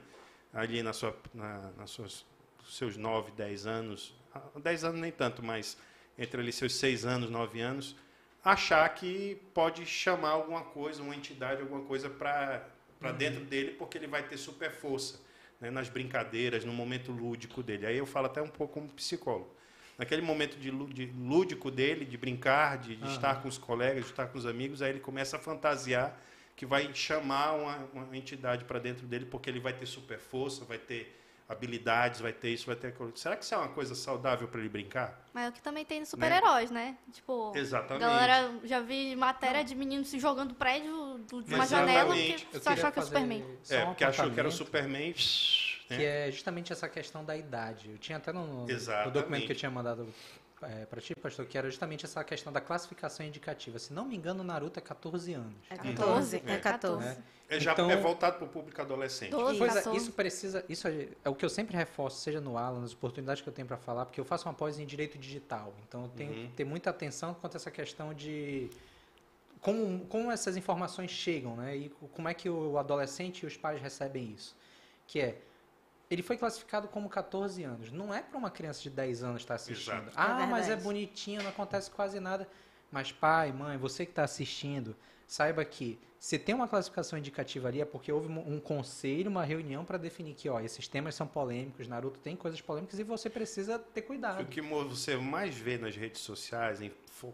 ali 0.51 0.82
na 0.82 0.91
sua, 0.91 1.15
na, 1.36 1.70
nas 1.78 1.91
suas, 1.91 2.26
seus 2.67 2.97
9, 2.97 3.32
10 3.34 3.67
anos, 3.67 4.15
ah, 4.34 4.41
10 4.59 4.84
anos 4.84 4.99
nem 4.99 5.11
tanto, 5.11 5.43
mas 5.43 5.78
entre 6.20 6.41
ali 6.41 6.51
seus 6.51 6.76
6 6.76 7.05
anos, 7.05 7.30
9 7.30 7.59
anos, 7.61 7.95
achar 8.43 8.88
que 8.89 9.41
pode 9.53 9.86
chamar 9.86 10.30
alguma 10.32 10.63
coisa, 10.63 11.01
uma 11.01 11.15
entidade, 11.15 11.61
alguma 11.61 11.82
coisa 11.82 12.09
para 12.09 12.67
para 12.99 13.13
dentro 13.13 13.45
dele, 13.45 13.72
porque 13.80 13.97
ele 13.97 14.07
vai 14.07 14.22
ter 14.24 14.36
super 14.36 14.70
força 14.72 15.22
né, 15.61 15.70
nas 15.72 15.88
brincadeiras, 15.88 16.65
no 16.65 16.74
momento 16.74 17.13
lúdico 17.13 17.63
dele. 17.63 17.86
Aí 17.86 17.97
eu 17.97 18.05
falo 18.05 18.26
até 18.26 18.41
um 18.41 18.49
pouco 18.49 18.74
como 18.74 18.89
psicólogo. 18.89 19.49
Naquele 19.97 20.22
momento 20.22 20.57
de, 20.57 20.70
lú- 20.70 20.89
de 20.89 21.05
lúdico 21.05 21.72
dele, 21.72 22.03
de 22.03 22.17
brincar, 22.17 22.78
de, 22.78 22.97
de 22.97 23.07
estar 23.13 23.41
com 23.41 23.47
os 23.47 23.57
colegas, 23.57 24.03
de 24.03 24.09
estar 24.11 24.28
com 24.28 24.38
os 24.38 24.45
amigos, 24.45 24.82
aí 24.82 24.89
ele 24.89 24.99
começa 24.99 25.38
a 25.38 25.39
fantasiar 25.39 26.20
que 26.57 26.65
vai 26.65 26.93
chamar 26.93 27.53
uma, 27.53 27.78
uma 27.93 28.17
entidade 28.17 28.65
para 28.65 28.80
dentro 28.80 29.07
dele, 29.07 29.26
porque 29.26 29.49
ele 29.49 29.61
vai 29.61 29.72
ter 29.72 29.86
super 29.86 30.20
força, 30.20 30.65
vai 30.65 30.78
ter 30.78 31.17
habilidades, 31.50 32.22
vai 32.22 32.32
ter 32.32 32.50
isso, 32.50 32.68
vai 32.68 32.76
ter 32.76 32.89
aquilo. 32.89 33.12
Será 33.18 33.36
que 33.36 33.43
isso 33.43 33.56
é 33.56 33.58
uma 33.58 33.70
coisa 33.70 33.95
saudável 33.95 34.47
para 34.47 34.60
ele 34.60 34.70
brincar? 34.70 35.20
Mas 35.34 35.47
é 35.47 35.50
o 35.50 35.52
que 35.52 35.62
também 35.62 35.84
tem 35.84 36.00
nos 36.00 36.10
super-heróis, 36.10 36.70
né? 36.70 36.95
Tipo, 37.12 37.52
Exatamente. 37.56 38.02
galera 38.02 38.54
já 38.64 38.80
vi 38.80 39.16
matéria 39.16 39.64
de 39.64 39.74
meninos 39.74 40.10
se 40.10 40.20
jogando 40.20 40.50
do 40.50 40.56
prédio 40.56 41.20
de 41.28 41.56
uma 41.56 41.64
Exatamente. 41.64 41.70
janela 41.70 42.16
porque 42.16 42.60
só 42.60 42.70
queria 42.70 42.74
achou 42.74 42.91
que 42.91 43.00
é 43.00 43.02
o 43.02 43.06
Superman. 43.06 43.45
É, 43.70 43.84
um 43.84 43.86
porque 43.88 44.04
achou 44.04 44.32
que 44.32 44.39
era 44.39 44.47
o 44.47 44.52
Superman. 44.52 45.14
Que 45.14 45.97
né? 45.97 46.28
é 46.28 46.32
justamente 46.32 46.72
essa 46.72 46.88
questão 46.88 47.26
da 47.26 47.36
idade. 47.36 47.89
Eu 47.89 47.97
tinha 47.97 48.20
até 48.20 48.32
no, 48.32 48.66
no 48.66 48.70
Exatamente. 48.70 49.14
documento 49.14 49.45
que 49.47 49.52
eu 49.52 49.56
tinha 49.56 49.72
mandado 49.72 50.08
é, 50.62 50.86
para 50.86 50.99
ti, 51.01 51.16
pastor, 51.16 51.45
que 51.45 51.57
era 51.57 51.70
justamente 51.70 52.05
essa 52.05 52.24
questão 52.24 52.51
da 52.51 52.60
classificação 52.60 53.26
indicativa. 53.26 53.80
Se 53.80 53.93
não 53.93 54.05
me 54.05 54.16
engano, 54.16 54.41
o 54.41 54.43
Naruto 54.43 54.80
é 54.80 54.82
14 54.82 55.34
anos. 55.34 55.53
É 55.70 55.74
Uhum. 55.76 55.80
14? 55.95 56.43
É. 56.45 56.51
É 56.53 56.57
14. 56.57 57.07
É. 57.07 57.18
É, 57.55 57.60
já 57.60 57.72
Então- 57.74 57.89
é 57.89 57.95
voltado 57.97 58.38
para 58.38 58.45
o 58.45 58.49
público 58.49 58.80
adolescente. 58.80 59.32
Doze, 59.32 59.57
Pois 59.57 59.72
é, 59.72 59.76
14. 59.80 59.97
isso 59.97 60.12
precisa. 60.12 60.64
Isso 60.70 60.88
é, 60.88 61.07
é 61.24 61.30
o 61.30 61.34
que 61.34 61.43
eu 61.43 61.49
sempre 61.49 61.76
reforço, 61.76 62.20
seja 62.22 62.39
no 62.39 62.57
Alan, 62.57 62.82
nas 62.82 62.93
oportunidades 62.93 63.41
que 63.41 63.49
eu 63.49 63.53
tenho 63.53 63.68
para 63.68 63.78
falar, 63.78 64.05
porque 64.05 64.20
eu 64.20 64.26
faço 64.26 64.47
uma 64.47 64.53
pós 64.53 64.78
em 64.78 64.86
direito 64.86 65.18
digital. 65.18 65.74
Então 65.88 66.03
eu 66.03 66.10
tenho 66.10 66.32
Uhum. 66.32 66.47
que 66.47 66.53
ter 66.53 66.64
muita 66.66 66.89
atenção 66.91 67.34
quanto 67.34 67.55
a 67.55 67.57
essa 67.57 67.72
questão 67.72 68.14
de 68.14 68.70
como, 69.62 70.05
como 70.05 70.32
essas 70.32 70.55
informações 70.57 71.10
chegam, 71.12 71.55
né? 71.55 71.76
E 71.76 71.89
como 72.14 72.28
é 72.30 72.34
que 72.34 72.49
o 72.49 72.78
adolescente 72.78 73.41
e 73.43 73.45
os 73.45 73.57
pais 73.57 73.82
recebem 73.82 74.32
isso. 74.36 74.55
Que 75.07 75.20
é. 75.20 75.41
Ele 76.10 76.24
foi 76.24 76.38
classificado 76.38 76.88
como 76.88 77.07
14 77.07 77.64
anos. 77.64 77.91
Não 77.91 78.14
é 78.14 78.22
para 78.22 78.38
uma 78.38 78.49
criança 78.49 78.82
de 78.82 78.89
10 78.89 79.22
anos 79.24 79.41
estar 79.41 79.55
assistindo. 79.55 79.93
Exato. 80.07 80.12
Ah, 80.16 80.41
É 80.43 80.47
mas 80.47 80.68
é 80.70 80.76
bonitinho, 80.76 81.43
não 81.43 81.49
acontece 81.49 81.91
quase 81.91 82.20
nada. 82.20 82.47
Mas 82.91 83.12
pai, 83.12 83.51
mãe, 83.51 83.78
você 83.78 84.05
que 84.05 84.12
está 84.12 84.24
assistindo, 84.24 84.95
saiba 85.28 85.64
que 85.64 85.99
se 86.20 86.39
tem 86.39 86.55
uma 86.55 86.68
classificação 86.68 87.18
indicativa 87.20 87.68
ali 87.68 87.80
é 87.80 87.86
porque 87.86 88.12
houve 88.12 88.28
um 88.28 88.60
conselho, 88.60 89.30
uma 89.30 89.43
reunião 89.45 89.86
para 89.86 89.99
definir 89.99 90.34
que, 90.34 90.49
ó, 90.49 90.60
esses 90.60 90.88
temas 90.88 91.14
são 91.14 91.28
polêmicos, 91.28 91.88
Naruto 91.88 92.20
tem 92.20 92.36
coisas 92.36 92.60
polêmicas 92.60 92.97
e 92.97 93.03
você 93.03 93.30
precisa 93.30 93.78
ter 93.78 94.01
O 94.01 94.05
cuidado. 94.05 94.43
que 94.45 94.62
mo- 94.62 94.89
você 94.89 95.16
mais 95.16 95.55
vê 95.55 95.78
nas 95.78 95.95
redes 95.95 96.22
sociais, 96.22 96.82
em 96.82 96.91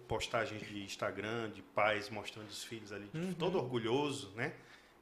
postagens 0.07 0.61
de 0.67 0.83
Instagram, 0.83 1.49
de 1.49 1.61
pais 1.61 2.09
mostrando 2.09 2.49
os 2.49 2.63
filhos 2.63 2.91
ali, 2.91 3.09
Uhum. 3.13 3.33
todo 3.35 3.57
orgulhoso, 3.57 4.31
né? 4.35 4.53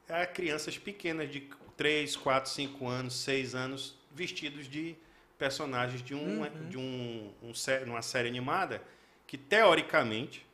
É 0.08 0.24
crianças 0.24 0.78
pequenas 0.78 1.28
de 1.30 1.40
3, 1.76 2.16
4, 2.16 2.50
5 2.50 2.86
anos, 2.88 3.14
6 3.14 3.54
anos, 3.54 3.96
vestidos 4.12 4.68
de 4.68 4.96
personagens 5.38 6.02
de, 6.02 6.14
um, 6.14 6.42
Uhum. 6.42 6.68
de 6.68 6.78
um, 6.78 7.32
um 7.42 7.52
uma 7.86 8.02
série 8.02 8.28
animada 8.28 8.82
que, 9.26 9.36
teoricamente, 9.36 10.46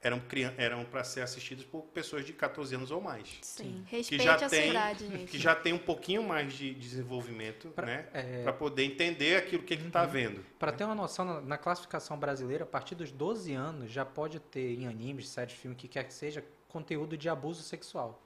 eram, 0.00 0.20
eram 0.56 0.84
para 0.84 1.04
ser 1.04 1.20
assistidos 1.20 1.64
por 1.64 1.82
pessoas 1.82 2.24
de 2.24 2.32
14 2.32 2.74
anos 2.74 2.90
ou 2.90 3.00
mais. 3.00 3.38
Sim. 3.42 3.84
Respeite 3.86 4.24
já 4.24 4.34
a 4.34 4.38
sua 4.38 4.48
tem- 4.48 4.70
idade, 4.70 5.06
gente. 5.06 5.30
Que 5.30 5.38
já 5.38 5.54
tem 5.54 5.72
um 5.72 5.78
pouquinho 5.78 6.22
mais 6.24 6.52
de 6.54 6.74
desenvolvimento, 6.74 7.68
Pra- 7.68 7.86
né? 7.86 8.08
é. 8.12 8.42
Para 8.42 8.52
poder 8.52 8.82
entender 8.84 9.36
aquilo 9.36 9.62
que 9.62 9.74
ele 9.74 9.86
está 9.86 10.04
vendo. 10.04 10.44
Para 10.58 10.72
ter 10.72 10.82
uma 10.84 10.94
noção, 10.94 11.24
na, 11.24 11.40
na 11.40 11.58
classificação 11.58 12.18
brasileira, 12.18 12.64
a 12.64 12.66
partir 12.66 12.94
dos 12.96 13.12
12 13.12 13.52
anos 13.52 13.92
já 13.92 14.04
pode 14.04 14.40
ter 14.40 14.74
em 14.74 14.88
animes, 14.88 15.28
séries, 15.28 15.54
filmes, 15.54 15.76
o 15.76 15.80
que 15.80 15.86
quer 15.86 16.02
que 16.04 16.14
seja, 16.14 16.42
conteúdo 16.68 17.16
de 17.16 17.28
abuso 17.28 17.62
sexual. 17.62 18.20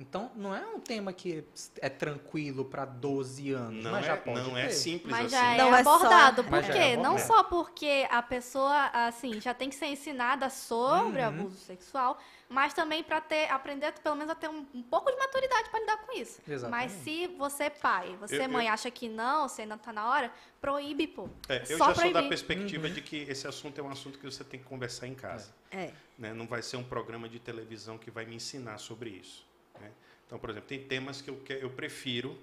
Então, 0.00 0.30
não 0.36 0.54
é 0.54 0.64
um 0.64 0.78
tema 0.78 1.12
que 1.12 1.44
é 1.80 1.88
tranquilo 1.88 2.64
para 2.64 2.84
12 2.84 3.50
anos, 3.52 3.82
Não, 3.82 3.90
mas 3.90 4.04
é, 4.04 4.06
já 4.08 4.16
pode 4.16 4.48
não 4.48 4.56
é 4.56 4.68
ter. 4.68 4.72
simples 4.74 5.10
Mas 5.10 5.26
assim. 5.26 5.44
já 5.44 5.52
é 5.54 5.56
Não 5.58 5.74
é 5.74 5.82
só- 5.82 5.96
abordado. 5.96 6.44
Por 6.44 6.50
Mas 6.52 6.66
já 6.66 6.72
quê? 6.72 6.78
é 6.78 6.96
Não 6.96 7.18
só 7.18 7.42
porque 7.42 8.06
a 8.08 8.22
pessoa, 8.22 8.90
assim, 8.92 9.40
já 9.40 9.52
tem 9.52 9.68
que 9.68 9.74
ser 9.74 9.86
ensinada 9.86 10.48
sobre 10.48 11.20
Uhum. 11.20 11.26
abuso 11.28 11.56
sexual, 11.58 12.16
mas 12.48 12.72
também 12.72 13.02
para 13.02 13.20
ter, 13.20 13.50
aprender 13.50 13.92
pelo 14.00 14.14
menos 14.14 14.30
a 14.30 14.34
ter 14.36 14.48
um, 14.48 14.64
um 14.72 14.82
pouco 14.82 15.10
de 15.10 15.16
maturidade 15.18 15.68
para 15.68 15.80
lidar 15.80 15.96
com 15.98 16.16
isso. 16.16 16.40
Exatamente. 16.48 16.70
Mas 16.92 17.02
se 17.02 17.26
você, 17.36 17.68
pai, 17.68 18.16
você, 18.20 18.44
Eu- 18.44 18.48
mãe, 18.48 18.68
acha 18.68 18.90
que 18.92 19.08
não, 19.08 19.48
você 19.48 19.62
ainda 19.62 19.76
tá 19.76 19.92
na 19.92 20.08
hora, 20.08 20.30
proíbe, 20.60 21.08
pô. 21.08 21.28
É, 21.48 21.62
eu 21.68 21.76
só 21.76 21.86
já 21.88 21.94
sou 21.96 22.04
da 22.04 22.10
proibir. 22.12 22.28
perspectiva 22.28 22.88
de 22.88 23.02
que 23.02 23.16
esse 23.28 23.48
assunto 23.48 23.78
é 23.80 23.82
um 23.82 23.90
assunto 23.90 24.16
que 24.18 24.24
você 24.24 24.44
tem 24.44 24.60
que 24.60 24.66
conversar 24.66 25.08
em 25.08 25.14
casa. 25.14 25.52
É. 25.70 25.90
né? 26.18 26.32
Não 26.32 26.46
vai 26.46 26.62
ser 26.62 26.76
um 26.78 26.82
programa 26.82 27.28
de 27.28 27.38
televisão 27.38 27.98
que 27.98 28.10
vai 28.10 28.24
me 28.24 28.34
ensinar 28.36 28.78
sobre 28.78 29.10
isso. 29.10 29.46
Né? 29.80 29.90
Então, 30.26 30.38
por 30.38 30.50
exemplo, 30.50 30.68
tem 30.68 30.82
temas 30.82 31.22
que 31.22 31.30
eu, 31.30 31.36
que 31.36 31.52
eu 31.52 31.70
prefiro 31.70 32.38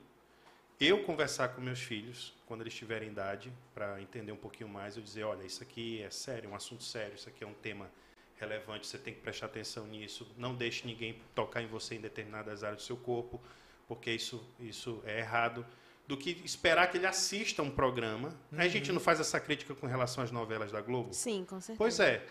eu 0.79 1.03
conversar 1.03 1.49
com 1.49 1.61
meus 1.61 1.79
filhos, 1.79 2.33
quando 2.45 2.61
eles 2.61 2.73
tiverem 2.73 3.09
idade, 3.09 3.51
para 3.73 4.01
entender 4.01 4.31
um 4.31 4.37
pouquinho 4.37 4.67
mais, 4.67 4.97
eu 4.97 5.03
dizer, 5.03 5.23
olha, 5.23 5.43
isso 5.43 5.63
aqui 5.63 6.01
é 6.01 6.09
sério, 6.09 6.49
é 6.49 6.51
um 6.51 6.55
assunto 6.55 6.83
sério, 6.83 7.15
isso 7.15 7.29
aqui 7.29 7.43
é 7.43 7.47
um 7.47 7.53
tema 7.53 7.89
relevante, 8.37 8.85
você 8.85 8.97
tem 8.97 9.13
que 9.13 9.21
prestar 9.21 9.45
atenção 9.45 9.87
nisso, 9.87 10.27
não 10.37 10.53
deixe 10.53 10.85
ninguém 10.85 11.21
tocar 11.33 11.61
em 11.61 11.67
você 11.67 11.95
em 11.95 12.01
determinadas 12.01 12.63
áreas 12.63 12.81
do 12.81 12.85
seu 12.85 12.97
corpo, 12.97 13.39
porque 13.87 14.11
isso, 14.11 14.45
isso 14.59 15.01
é 15.05 15.19
errado, 15.19 15.65
do 16.05 16.17
que 16.17 16.41
esperar 16.43 16.91
que 16.91 16.97
ele 16.97 17.07
assista 17.07 17.63
um 17.63 17.71
programa. 17.71 18.37
Aí 18.51 18.67
a 18.67 18.69
gente 18.69 18.91
não 18.91 18.99
faz 18.99 19.19
essa 19.19 19.39
crítica 19.39 19.73
com 19.73 19.87
relação 19.87 20.23
às 20.23 20.29
novelas 20.29 20.71
da 20.71 20.81
Globo? 20.81 21.13
Sim, 21.13 21.45
com 21.45 21.59
certeza. 21.61 21.77
Pois 21.77 21.99
é, 21.99 22.23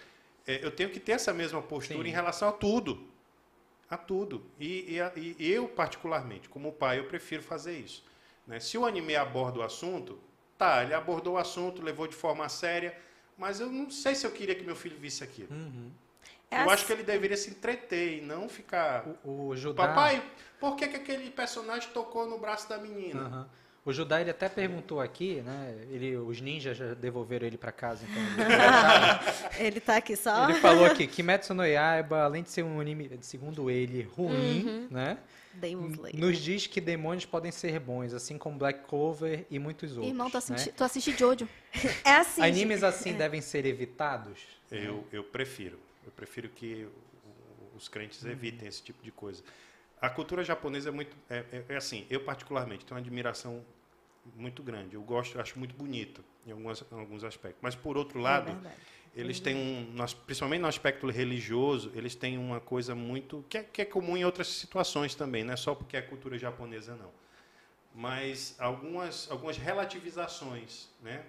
é, 0.47 0.65
eu 0.65 0.71
tenho 0.71 0.91
que 0.91 1.01
ter 1.01 1.13
essa 1.13 1.33
mesma 1.33 1.63
postura 1.63 2.03
Sim. 2.03 2.09
em 2.09 2.13
relação 2.13 2.49
a 2.49 2.53
tudo. 2.53 3.09
A 3.95 3.97
tudo. 3.97 4.45
E, 4.59 4.99
e 4.99 5.37
e 5.39 5.53
eu, 5.53 5.69
particularmente, 5.69 6.49
como 6.49 6.73
pai, 6.73 6.99
eu 6.99 7.05
prefiro 7.05 7.43
fazer 7.43 7.79
isso. 7.79 8.05
Né? 8.45 8.59
Se 8.59 8.77
o 8.77 8.85
anime 8.85 9.15
aborda 9.15 9.61
o 9.61 9.63
assunto, 9.63 10.19
tá, 10.59 10.83
ele 10.83 10.93
abordou 10.95 11.35
o 11.35 11.39
assunto, 11.39 11.81
levou 11.81 12.09
de 12.09 12.17
forma 12.17 12.49
séria, 12.49 12.97
mas 13.39 13.61
eu 13.61 13.71
não 13.71 13.89
sei 13.91 14.17
se 14.17 14.27
eu 14.27 14.33
queria 14.33 14.55
que 14.57 14.65
meu 14.65 14.75
filho 14.75 14.99
visse 14.99 15.23
aquilo. 15.23 15.49
É 16.51 16.57
eu 16.57 16.61
assim- 16.63 16.71
acho 16.73 16.87
que 16.87 16.93
ele 16.93 17.05
deveria 17.05 17.37
se 17.37 17.51
entreter 17.51 18.19
e 18.19 18.21
não 18.21 18.49
ficar. 18.49 19.07
O, 19.25 19.49
o 19.49 19.57
Judá... 19.57 19.87
Papai, 19.87 20.23
por 20.59 20.75
que, 20.75 20.89
que 20.89 20.97
aquele 20.97 21.31
personagem 21.31 21.89
tocou 21.91 22.27
no 22.29 22.39
braço 22.39 22.69
da 22.69 22.77
menina? 22.79 23.21
Aham. 23.23 23.49
O 23.85 23.93
Judá, 23.93 24.19
ele 24.21 24.31
até 24.31 24.49
perguntou 24.49 24.99
aqui, 25.01 25.43
né? 25.43 25.75
Ele, 25.91 26.17
os 26.17 26.41
ninjas 26.41 26.75
já 26.77 26.95
devolveram 26.95 27.47
ele 27.47 27.59
pra 27.59 27.71
casa, 27.71 28.05
então... 28.11 28.23
ele- 28.47 29.59
Ele 29.69 29.81
tá 29.81 29.97
aqui 29.99 30.17
só. 30.17 30.49
Ele 30.49 30.59
falou 30.59 30.87
aqui, 30.87 31.07
Kimetsu 31.07 31.53
no 31.53 31.65
Yaiba, 31.67 32.23
além 32.23 32.43
de 32.43 32.51
ser 32.51 32.63
um 32.63 32.81
anime, 32.81 33.11
segundo 33.21 33.71
ele, 33.71 34.03
ruim, 34.03 34.65
Uhum. 34.67 34.89
né? 34.91 35.19
Nos 36.15 36.39
diz 36.39 36.67
que 36.67 36.81
demônios 36.81 37.27
podem 37.27 37.53
ser 37.53 37.79
bons, 37.79 38.13
assim 38.15 38.37
como 38.39 38.59
Black 38.59 38.89
Clover 38.89 39.45
e 39.51 39.59
muitos 39.59 39.91
outros. 39.93 40.09
Irmão, 40.09 40.29
tu, 40.29 40.35
né? 40.35 40.39
assisti, 40.39 40.73
tu 40.73 40.83
assiste 40.83 41.13
Jojo. 41.17 41.49
É 42.05 42.17
assim. 42.17 42.43
Animes 42.43 42.83
assim 42.83 43.13
devem 43.13 43.41
ser 43.41 43.65
evitados? 43.67 44.41
Eu, 44.73 45.07
eu 45.13 45.23
prefiro. 45.23 45.79
Eu 46.05 46.11
prefiro 46.11 46.49
que 46.49 46.89
os 47.77 47.87
crentes 47.87 48.23
Uhum. 48.25 48.31
evitem 48.31 48.67
esse 48.67 48.83
tipo 48.83 49.03
de 49.05 49.13
coisa. 49.13 49.43
A 50.01 50.11
cultura 50.11 50.43
japonesa 50.43 50.89
é 50.89 50.93
muito. 50.93 51.17
É, 51.31 51.45
é- 51.53 51.65
é 51.69 51.77
assim, 51.77 52.05
eu 52.11 52.21
particularmente 52.25 52.85
tenho 52.85 52.97
uma 52.97 53.01
admiração 53.01 53.65
muito 54.37 54.63
grande. 54.63 54.95
Eu 54.95 55.03
gosto, 55.03 55.37
eu 55.37 55.41
acho 55.41 55.59
muito 55.59 55.75
bonito 55.75 56.25
em 56.47 56.51
algumas, 56.53 56.83
em 56.91 56.99
alguns 56.99 57.25
aspectos. 57.25 57.59
Mas, 57.63 57.75
por 57.75 57.97
outro 57.97 58.19
lado, 58.21 58.51
É 58.51 58.95
eles 59.21 59.39
têm 59.39 59.55
um. 59.55 59.93
no- 59.93 60.07
Principalmente 60.27 60.61
no 60.61 60.67
aspecto 60.67 61.09
religioso, 61.09 61.93
eles 61.95 62.15
têm 62.15 62.37
uma 62.39 62.61
coisa 62.61 62.95
muito. 62.95 63.45
que 63.49 63.59
é, 63.59 63.63
que 63.63 63.83
é 63.83 63.85
comum 63.85 64.17
em 64.17 64.25
outras 64.25 64.49
situações 64.49 65.15
também, 65.15 65.45
não 65.45 65.53
é 65.53 65.57
só 65.57 65.75
porque 65.75 65.97
é 65.97 66.03
cultura 66.03 66.37
japonesa, 66.39 66.97
não. 66.97 67.11
Mas 67.95 68.57
algumas, 68.59 69.31
algumas 69.31 69.57
relativizações, 69.57 70.89
né? 71.01 71.23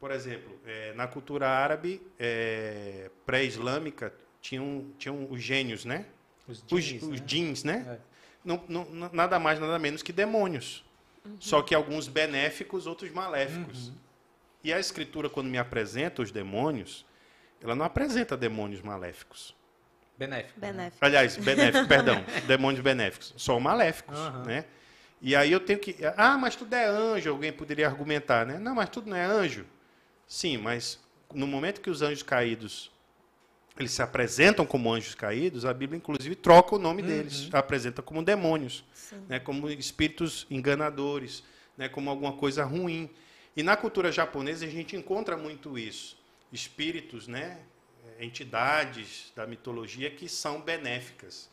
Por 0.00 0.10
exemplo, 0.10 0.58
eh, 0.64 0.94
na 0.94 1.06
cultura 1.06 1.46
árabe 1.48 2.00
eh, 2.18 3.10
pré-islâmica 3.26 4.14
tinham, 4.40 4.86
tinham 4.98 5.30
os 5.30 5.42
gênios, 5.42 5.84
né? 5.84 6.06
Os 6.48 6.64
Os, 6.70 6.82
djinns, 6.82 7.02
os 7.02 7.08
né? 7.20 7.26
djinns, 7.26 7.64
né? 7.64 7.84
É. 7.86 8.18
Não- 8.42 8.64
não- 8.70 9.10
nada 9.12 9.38
mais, 9.38 9.60
nada 9.60 9.78
menos 9.78 10.02
que 10.02 10.12
demônios. 10.14 10.82
Só 11.38 11.62
que 11.62 11.74
alguns 11.74 12.08
benéficos, 12.08 12.86
outros 12.86 13.10
maléficos. 13.10 13.92
E 14.62 14.72
a 14.72 14.78
escritura, 14.78 15.28
quando 15.30 15.48
me 15.48 15.58
apresenta 15.58 16.22
os 16.22 16.30
demônios, 16.30 17.06
ela 17.62 17.74
não 17.74 17.84
apresenta 17.84 18.36
demônios 18.36 18.82
maléficos. 18.82 19.56
Benéfico. 20.16 20.58
né? 20.60 20.72
Benéfico. 20.72 21.04
Aliás, 21.04 21.36
benéficos, 21.36 21.86
perdão, 21.86 22.24
demônios 22.46 22.82
benéficos, 22.82 23.34
só 23.36 23.58
maléficos, 23.60 24.18
Aham. 24.18 24.44
né? 24.44 24.64
E 25.20 25.34
aí 25.34 25.50
eu 25.50 25.60
tenho 25.60 25.78
que, 25.78 25.96
ah, 26.16 26.38
mas 26.38 26.54
tudo 26.54 26.72
é 26.74 26.86
anjo, 26.86 27.30
alguém 27.30 27.52
poderia 27.52 27.86
argumentar, 27.86 28.46
né? 28.46 28.58
Não, 28.58 28.74
mas 28.74 28.88
tudo 28.88 29.10
não 29.10 29.16
é 29.16 29.24
anjo. 29.24 29.64
Sim, 30.26 30.58
mas 30.58 31.00
no 31.32 31.46
momento 31.46 31.80
que 31.80 31.90
os 31.90 32.02
anjos 32.02 32.22
caídos 32.22 32.90
eles 33.78 33.92
se 33.92 34.02
apresentam 34.02 34.66
como 34.66 34.92
anjos 34.92 35.14
caídos, 35.14 35.64
a 35.64 35.72
Bíblia 35.72 35.98
inclusive 35.98 36.34
troca 36.34 36.74
o 36.74 36.78
nome 36.78 37.02
deles, 37.02 37.48
apresenta 37.52 38.02
como 38.02 38.22
demônios, 38.22 38.84
né? 39.28 39.38
Como 39.38 39.68
espíritos 39.70 40.46
enganadores, 40.50 41.42
né? 41.76 41.88
Como 41.88 42.10
alguma 42.10 42.32
coisa 42.32 42.64
ruim. 42.64 43.08
E 43.56 43.62
na 43.62 43.76
cultura 43.76 44.12
japonesa 44.12 44.64
a 44.66 44.68
gente 44.68 44.94
encontra 44.96 45.36
muito 45.36 45.78
isso, 45.78 46.16
espíritos, 46.52 47.26
né? 47.26 47.58
entidades 48.18 49.32
da 49.34 49.46
mitologia 49.46 50.10
que 50.10 50.28
são 50.28 50.60
benéficas, 50.60 51.48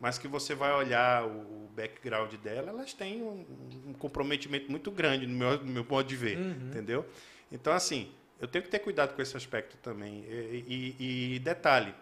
mas 0.00 0.18
que 0.18 0.28
você 0.28 0.54
vai 0.54 0.72
olhar 0.72 1.26
o 1.26 1.68
background 1.74 2.34
dela, 2.34 2.70
elas 2.70 2.92
têm 2.92 3.22
um, 3.22 3.44
um 3.88 3.92
comprometimento 3.92 4.70
muito 4.70 4.90
grande 4.90 5.26
no 5.26 5.34
meu, 5.34 5.58
no 5.58 5.72
meu 5.72 5.86
modo 5.88 6.08
de 6.08 6.16
ver, 6.16 6.38
entendeu? 6.68 7.06
Então, 7.50 7.72
assim, 7.72 8.10
eu 8.40 8.46
tenho 8.48 8.64
que 8.64 8.70
ter 8.70 8.78
cuidado 8.80 9.14
com 9.14 9.22
esse 9.22 9.36
aspecto 9.36 9.76
também. 9.78 10.24
E, 10.28 10.94
e- 10.98 11.34
e 11.36 11.38
detalhe, 11.38 11.94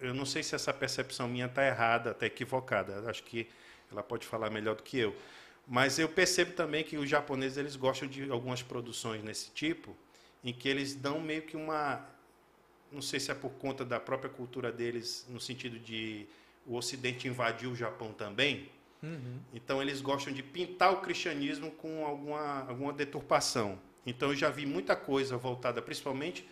eu, 0.00 0.14
não 0.14 0.24
sei 0.26 0.42
se 0.42 0.54
essa 0.54 0.72
percepção 0.72 1.28
minha 1.28 1.46
está 1.46 1.66
errada, 1.66 2.10
está 2.12 2.26
equivocada. 2.26 3.08
Acho 3.08 3.22
que 3.22 3.48
ela 3.90 4.02
pode 4.02 4.26
falar 4.26 4.50
melhor 4.50 4.74
do 4.76 4.82
que 4.82 4.98
eu. 4.98 5.14
Mas 5.66 5.98
eu 5.98 6.08
percebo 6.08 6.52
também 6.52 6.82
que 6.84 6.96
os 6.96 7.08
japoneses 7.08 7.56
eles 7.58 7.76
gostam 7.76 8.08
de 8.08 8.30
algumas 8.30 8.62
produções 8.62 9.22
nesse 9.22 9.50
tipo, 9.50 9.96
em 10.42 10.52
que 10.52 10.68
eles 10.68 10.94
dão 10.94 11.20
meio 11.20 11.42
que 11.42 11.56
uma 11.56 12.04
não 12.90 13.02
sei 13.02 13.18
se 13.20 13.30
é 13.30 13.34
por 13.34 13.50
conta 13.52 13.84
da 13.84 13.98
própria 13.98 14.30
cultura 14.30 14.70
deles, 14.70 15.26
no 15.28 15.40
sentido 15.40 15.78
de 15.78 16.26
o 16.66 16.76
Ocidente 16.76 17.26
invadiu 17.28 17.70
o 17.72 17.76
Japão 17.76 18.12
também. 18.12 18.68
Então 19.54 19.82
eles 19.82 20.00
gostam 20.00 20.32
de 20.32 20.42
pintar 20.42 20.92
o 20.92 21.00
cristianismo 21.00 21.70
com 21.72 22.04
alguma, 22.06 22.68
alguma 22.68 22.92
deturpação. 22.92 23.78
Então 24.06 24.30
eu 24.30 24.36
já 24.36 24.50
vi 24.50 24.66
muita 24.66 24.96
coisa 24.96 25.36
voltada, 25.36 25.80
principalmente 25.80 26.48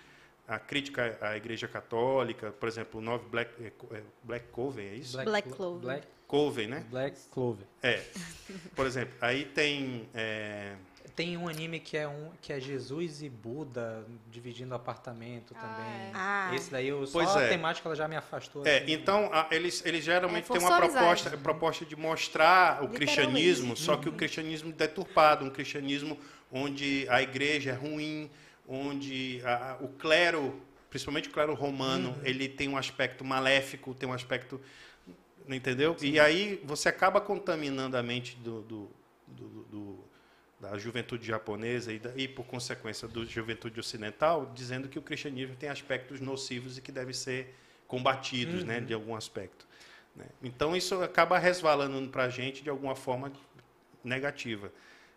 a 0.46 0.58
crítica 0.58 1.16
à 1.20 1.36
Igreja 1.36 1.68
Católica, 1.68 2.50
por 2.52 2.68
exemplo, 2.68 3.00
o 3.00 3.02
nove 3.02 3.24
Black, 3.28 3.70
Co- 3.72 3.88
eh, 3.94 4.02
Black 4.22 4.46
Coven, 4.50 4.86
é 4.86 4.94
isso? 4.94 5.16
Black 5.22 5.48
Clo- 5.48 5.56
Clover. 5.56 5.80
Black, 5.82 6.06
Coven, 6.26 6.66
né? 6.68 6.84
Black 6.90 7.16
Clover. 7.30 7.66
É. 7.82 8.02
Por 8.74 8.86
exemplo, 8.86 9.14
aí 9.20 9.44
tem 9.44 10.08
eh, 10.14 10.74
Tem 11.14 11.36
um 11.36 11.48
anime 11.48 11.78
que 11.80 11.96
é 11.96 12.06
um 12.08 12.30
que 12.40 12.52
é 12.52 12.58
Jesus 12.60 13.20
e 13.22 13.28
Buda 13.28 14.04
dividindo 14.30 14.74
apartamento 14.74 15.54
Ah, 15.56 15.60
também. 15.60 15.92
é. 15.92 16.10
Ah. 16.14 16.50
Esse 16.54 16.70
daí 16.70 16.88
eu 16.88 17.04
Pois 17.12 17.28
só 17.28 17.38
a 17.38 17.42
é. 17.42 17.48
temática 17.48 17.88
ela 17.88 17.96
já 17.96 18.08
me 18.08 18.16
afastou. 18.16 18.64
É, 18.66 18.78
assim. 18.78 18.92
então 18.92 19.28
a- 19.32 19.46
eles, 19.50 19.84
eles 19.84 20.02
geralmente 20.04 20.50
É, 20.50 20.52
têm 20.56 20.66
uma 20.66 20.76
a 20.76 20.80
proposta, 20.80 21.36
proposta 21.36 21.84
de 21.84 21.94
mostrar 21.96 22.82
o 22.82 22.88
cristianismo, 22.88 23.76
só 23.76 23.96
que 23.96 24.08
o 24.08 24.12
cristianismo 24.12 24.72
deturpado, 24.72 25.44
um 25.44 25.50
cristianismo 25.50 26.16
onde 26.52 27.06
a 27.08 27.22
igreja 27.22 27.70
é 27.70 27.74
ruim, 27.74 28.30
onde 28.68 29.40
a- 29.44 29.76
o 29.80 29.88
clero, 29.88 30.60
principalmente 30.88 31.28
o 31.28 31.32
clero 31.32 31.54
romano, 31.54 32.16
ele 32.24 32.48
tem 32.48 32.68
um 32.68 32.76
aspecto 32.76 33.24
maléfico, 33.24 33.94
tem 33.94 34.08
um 34.08 34.12
aspecto, 34.12 34.60
entendeu? 35.48 35.96
E 36.14 36.20
aí 36.20 36.60
você 36.64 36.88
acaba 36.88 37.20
contaminando 37.20 37.96
a 37.96 38.02
mente 38.02 38.36
do, 38.36 38.62
do- 38.62 38.90
do- 39.26 39.64
do- 39.70 40.04
da 40.60 40.76
juventude 40.78 41.26
japonesa 41.26 41.92
e, 41.92 41.98
da- 41.98 42.12
e, 42.14 42.28
por 42.28 42.44
consequência, 42.44 43.08
da 43.08 43.24
juventude 43.24 43.80
ocidental, 43.80 44.50
dizendo 44.54 44.88
que 44.88 44.98
o 44.98 45.02
cristianismo 45.02 45.56
tem 45.56 45.68
aspectos 45.70 46.20
nocivos 46.20 46.76
e 46.76 46.82
que 46.82 46.92
devem 46.92 47.14
ser 47.14 47.54
combatidos, 47.88 48.62
né, 48.64 48.80
de 48.80 48.92
algum 48.94 49.14
aspecto. 49.16 49.66
né? 50.14 50.26
Então, 50.42 50.76
isso 50.76 51.02
acaba 51.02 51.38
resvalando 51.38 52.08
para 52.10 52.24
a 52.24 52.28
gente 52.28 52.62
de 52.62 52.68
alguma 52.70 52.94
forma 52.96 53.32
negativa. 54.04 54.70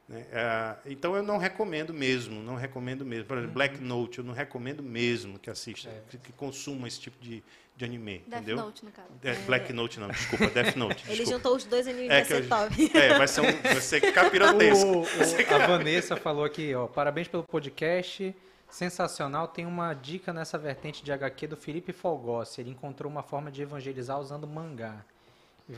Né? 0.07 0.25
Ah, 0.33 0.77
então, 0.85 1.15
eu 1.15 1.23
não 1.23 1.37
recomendo 1.37 1.93
mesmo, 1.93 2.41
não 2.41 2.55
recomendo 2.55 3.05
mesmo. 3.05 3.25
Por 3.25 3.37
exemplo, 3.37 3.53
Black 3.53 3.81
Note, 3.81 4.19
eu 4.19 4.23
não 4.25 4.33
recomendo 4.33 4.83
mesmo 4.83 5.39
que 5.39 5.49
assista, 5.49 5.89
que, 6.09 6.17
que 6.17 6.33
consuma 6.33 6.87
esse 6.87 6.99
tipo 6.99 7.17
de, 7.23 7.43
de 7.75 7.85
anime, 7.85 8.19
Death 8.27 8.41
entendeu? 8.41 8.57
Note, 8.57 8.83
no 8.85 8.91
caso. 8.91 9.07
É, 9.23 9.33
Black 9.45 9.71
Note 9.73 9.99
não, 9.99 10.07
desculpa, 10.09 10.47
Death 10.47 10.75
Note. 10.75 11.03
Ele 11.07 11.15
desculpa. 11.17 11.31
juntou 11.37 11.55
os 11.55 11.63
dois 11.65 11.87
animes 11.87 12.09
É 12.11 12.21
vai 12.21 12.25
que 12.25 12.33
eu- 12.33 12.41
ser 12.43 12.49
top. 12.49 12.91
É, 12.97 13.17
vai 13.17 13.27
ser, 13.27 13.41
um, 13.41 13.61
vai 13.61 13.81
ser 13.81 14.11
capirotesco. 14.13 14.87
O- 14.89 15.01
o- 15.01 15.55
a 15.55 15.67
Vanessa 15.67 16.15
falou 16.17 16.43
aqui, 16.43 16.75
ó, 16.75 16.85
parabéns 16.87 17.27
pelo 17.27 17.43
podcast, 17.43 18.35
sensacional. 18.69 19.47
Tem 19.47 19.65
uma 19.65 19.93
dica 19.93 20.33
nessa 20.33 20.57
vertente 20.57 21.03
de 21.03 21.11
HQ 21.11 21.47
do 21.47 21.55
Felipe 21.57 21.93
Folgossi. 21.93 22.59
Ele 22.59 22.71
encontrou 22.71 23.09
uma 23.11 23.23
forma 23.23 23.51
de 23.51 23.61
evangelizar 23.61 24.19
usando 24.19 24.45
mangá. 24.47 25.05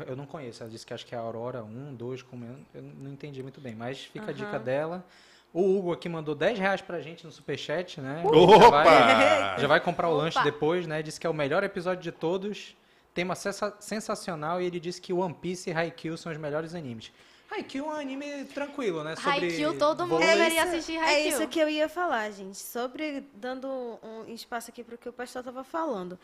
Eu 0.07 0.15
não 0.15 0.25
conheço, 0.25 0.63
ela 0.63 0.69
disse 0.71 0.85
que 0.85 0.93
acho 0.93 1.05
que 1.05 1.13
é 1.13 1.17
a 1.17 1.21
Aurora 1.21 1.63
1, 1.63 1.93
2, 1.95 2.23
como 2.23 2.43
eu, 2.45 2.55
eu 2.73 2.81
não 2.81 3.11
entendi 3.13 3.43
muito 3.43 3.61
bem, 3.61 3.75
mas 3.75 3.99
fica 4.05 4.31
a 4.31 4.33
dica 4.33 4.57
dela. 4.57 5.05
O 5.53 5.77
Hugo 5.77 5.93
aqui 5.93 6.09
mandou 6.09 6.33
10 6.35 6.59
reais 6.59 6.81
pra 6.81 6.99
gente 6.99 7.23
no 7.23 7.31
superchat, 7.31 8.01
né? 8.01 8.23
Já 8.23 8.69
vai, 8.69 8.87
Opa! 8.87 9.57
já 9.61 9.67
vai 9.67 9.79
comprar 9.79 10.09
o 10.09 10.13
lanche 10.15 10.37
Opa! 10.37 10.43
depois, 10.43 10.85
né? 10.87 11.01
Disse 11.01 11.19
que 11.19 11.25
é 11.25 11.29
o 11.29 11.33
melhor 11.33 11.63
episódio 11.63 12.01
de 12.03 12.11
todos. 12.11 12.75
Tema 13.13 13.35
sensa- 13.35 13.73
sensacional 13.79 14.59
e 14.61 14.65
ele 14.65 14.79
disse 14.79 14.99
que 14.99 15.13
One 15.13 15.33
Piece 15.33 15.69
e 15.69 15.73
Haikyuu 15.73 16.17
são 16.17 16.31
os 16.31 16.37
melhores 16.37 16.75
animes. 16.75 17.11
Haikyuu 17.49 17.85
é 17.85 17.89
um 17.89 17.99
anime 17.99 18.45
tranquilo, 18.45 19.01
né? 19.03 19.15
Sobre 19.15 19.29
Haikyuu, 19.31 19.77
todo 19.77 20.05
mundo 20.05 20.19
deveria 20.19 20.63
assistir 20.63 20.97
É 20.97 20.99
Haikyuu. 21.05 21.29
isso 21.29 21.47
que 21.47 21.59
eu 21.59 21.69
ia 21.69 21.87
falar, 21.87 22.29
gente. 22.31 22.57
Sobre, 22.57 23.23
dando 23.35 23.67
um 24.03 24.25
espaço 24.33 24.71
aqui 24.71 24.83
para 24.83 24.95
o 24.95 24.97
que 24.97 25.07
o 25.07 25.13
pastor 25.13 25.39
estava 25.41 25.63
falando. 25.63 26.19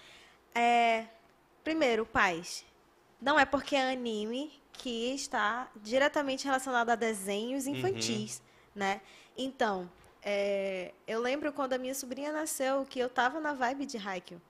É, 0.54 1.06
primeiro, 1.64 2.06
pais. 2.06 2.66
Não 3.22 3.40
é 3.40 3.46
porque 3.46 3.76
é 3.76 3.92
anime 3.92 4.52
que 4.74 5.14
está 5.14 5.70
diretamente 5.76 6.46
relacionado 6.46 6.90
a 6.90 6.96
desenhos 6.96 7.68
infantis, 7.68 8.42
né? 8.74 9.00
Então, 9.38 9.90
é, 10.24 10.92
eu 11.08 11.20
lembro 11.20 11.54
quando 11.54 11.74
a 11.74 11.78
minha 11.78 11.94
sobrinha 11.94 12.32
nasceu 12.32 12.86
que 12.90 13.00
eu 13.00 13.10
tava 13.10 13.40
na 13.40 13.54
vibe 13.54 13.86
de 13.86 13.98
Haikyuu. 13.98 14.42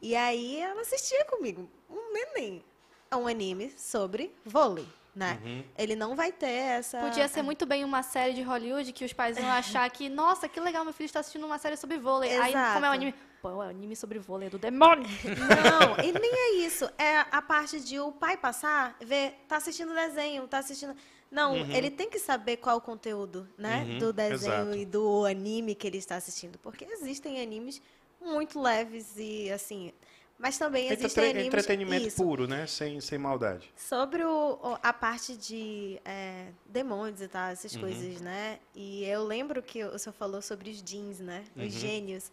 E 0.00 0.14
aí 0.16 0.58
ela 0.58 0.82
assistia 0.82 1.24
comigo, 1.26 1.68
um 1.88 2.12
neném. 2.12 2.64
É 3.10 3.16
um 3.16 3.26
anime 3.26 3.70
sobre 3.76 4.34
vôlei, 4.44 4.86
né? 5.14 5.38
Ele 5.78 5.94
não 5.94 6.16
vai 6.16 6.32
ter 6.32 6.46
essa... 6.46 7.00
Podia 7.00 7.28
ser 7.28 7.42
muito 7.42 7.64
bem 7.64 7.84
uma 7.84 8.02
série 8.02 8.34
de 8.34 8.42
Hollywood 8.42 8.92
que 8.92 9.04
os 9.04 9.12
pais 9.12 9.38
iam 9.38 9.50
achar 9.50 9.88
que, 9.90 10.08
nossa, 10.08 10.48
que 10.48 10.58
legal, 10.60 10.84
meu 10.84 10.92
filho 10.92 11.06
está 11.06 11.20
assistindo 11.20 11.46
uma 11.46 11.58
série 11.58 11.76
sobre 11.76 11.98
vôlei. 11.98 12.36
Aí, 12.36 12.50
Exato. 12.50 12.74
como 12.74 12.86
é 12.86 12.90
um 12.90 12.92
anime, 12.92 13.14
pô, 13.44 13.50
é 13.50 13.54
um 13.56 13.60
anime 13.60 13.94
sobre 13.94 14.18
vôlei 14.18 14.48
do 14.48 14.58
demônio. 14.58 15.06
Não, 15.24 16.02
e 16.02 16.12
nem 16.18 16.32
é 16.32 16.66
isso. 16.66 16.88
É 16.96 17.18
a 17.30 17.42
parte 17.42 17.78
de 17.78 18.00
o 18.00 18.10
pai 18.10 18.38
passar, 18.38 18.96
ver, 19.04 19.34
tá 19.46 19.56
assistindo 19.58 19.92
desenho, 19.92 20.48
tá 20.48 20.58
assistindo. 20.58 20.96
Não, 21.30 21.54
ele 21.70 21.90
tem 21.90 22.08
que 22.08 22.18
saber 22.18 22.56
qual 22.56 22.78
o 22.78 22.80
conteúdo, 22.80 23.46
né? 23.58 23.84
Uhum, 23.86 23.98
do 23.98 24.12
desenho 24.14 24.62
exato. 24.68 24.78
e 24.78 24.86
do 24.86 25.26
anime 25.26 25.74
que 25.74 25.86
ele 25.86 25.98
está 25.98 26.16
assistindo. 26.16 26.58
Porque 26.58 26.84
existem 26.86 27.42
animes 27.42 27.82
muito 28.18 28.58
leves 28.60 29.12
e 29.18 29.50
assim. 29.52 29.92
Mas 30.38 30.56
também 30.58 30.88
existem 30.90 31.30
animes. 31.30 31.46
Entretenimento 31.48 32.08
isso, 32.08 32.16
puro, 32.22 32.46
né? 32.48 32.66
Sem, 32.66 33.00
sem 33.00 33.18
maldade. 33.18 33.70
Sobre 33.76 34.24
o- 34.24 34.58
a 34.82 34.92
parte 34.92 35.36
de 35.36 36.00
é, 36.04 36.46
demônios 36.66 37.20
e 37.20 37.28
tal, 37.28 37.46
Uhum. 37.46 37.52
essas 37.52 37.76
coisas, 37.76 38.20
né? 38.20 38.58
E 38.74 39.04
eu 39.04 39.22
lembro 39.24 39.62
que 39.62 39.84
o 39.84 39.98
senhor 39.98 40.14
falou 40.14 40.40
sobre 40.40 40.70
os 40.70 40.82
jeans, 40.82 41.20
né? 41.20 41.44
Uhum. 41.56 41.66
Os 41.66 41.72
gênios. 41.74 42.32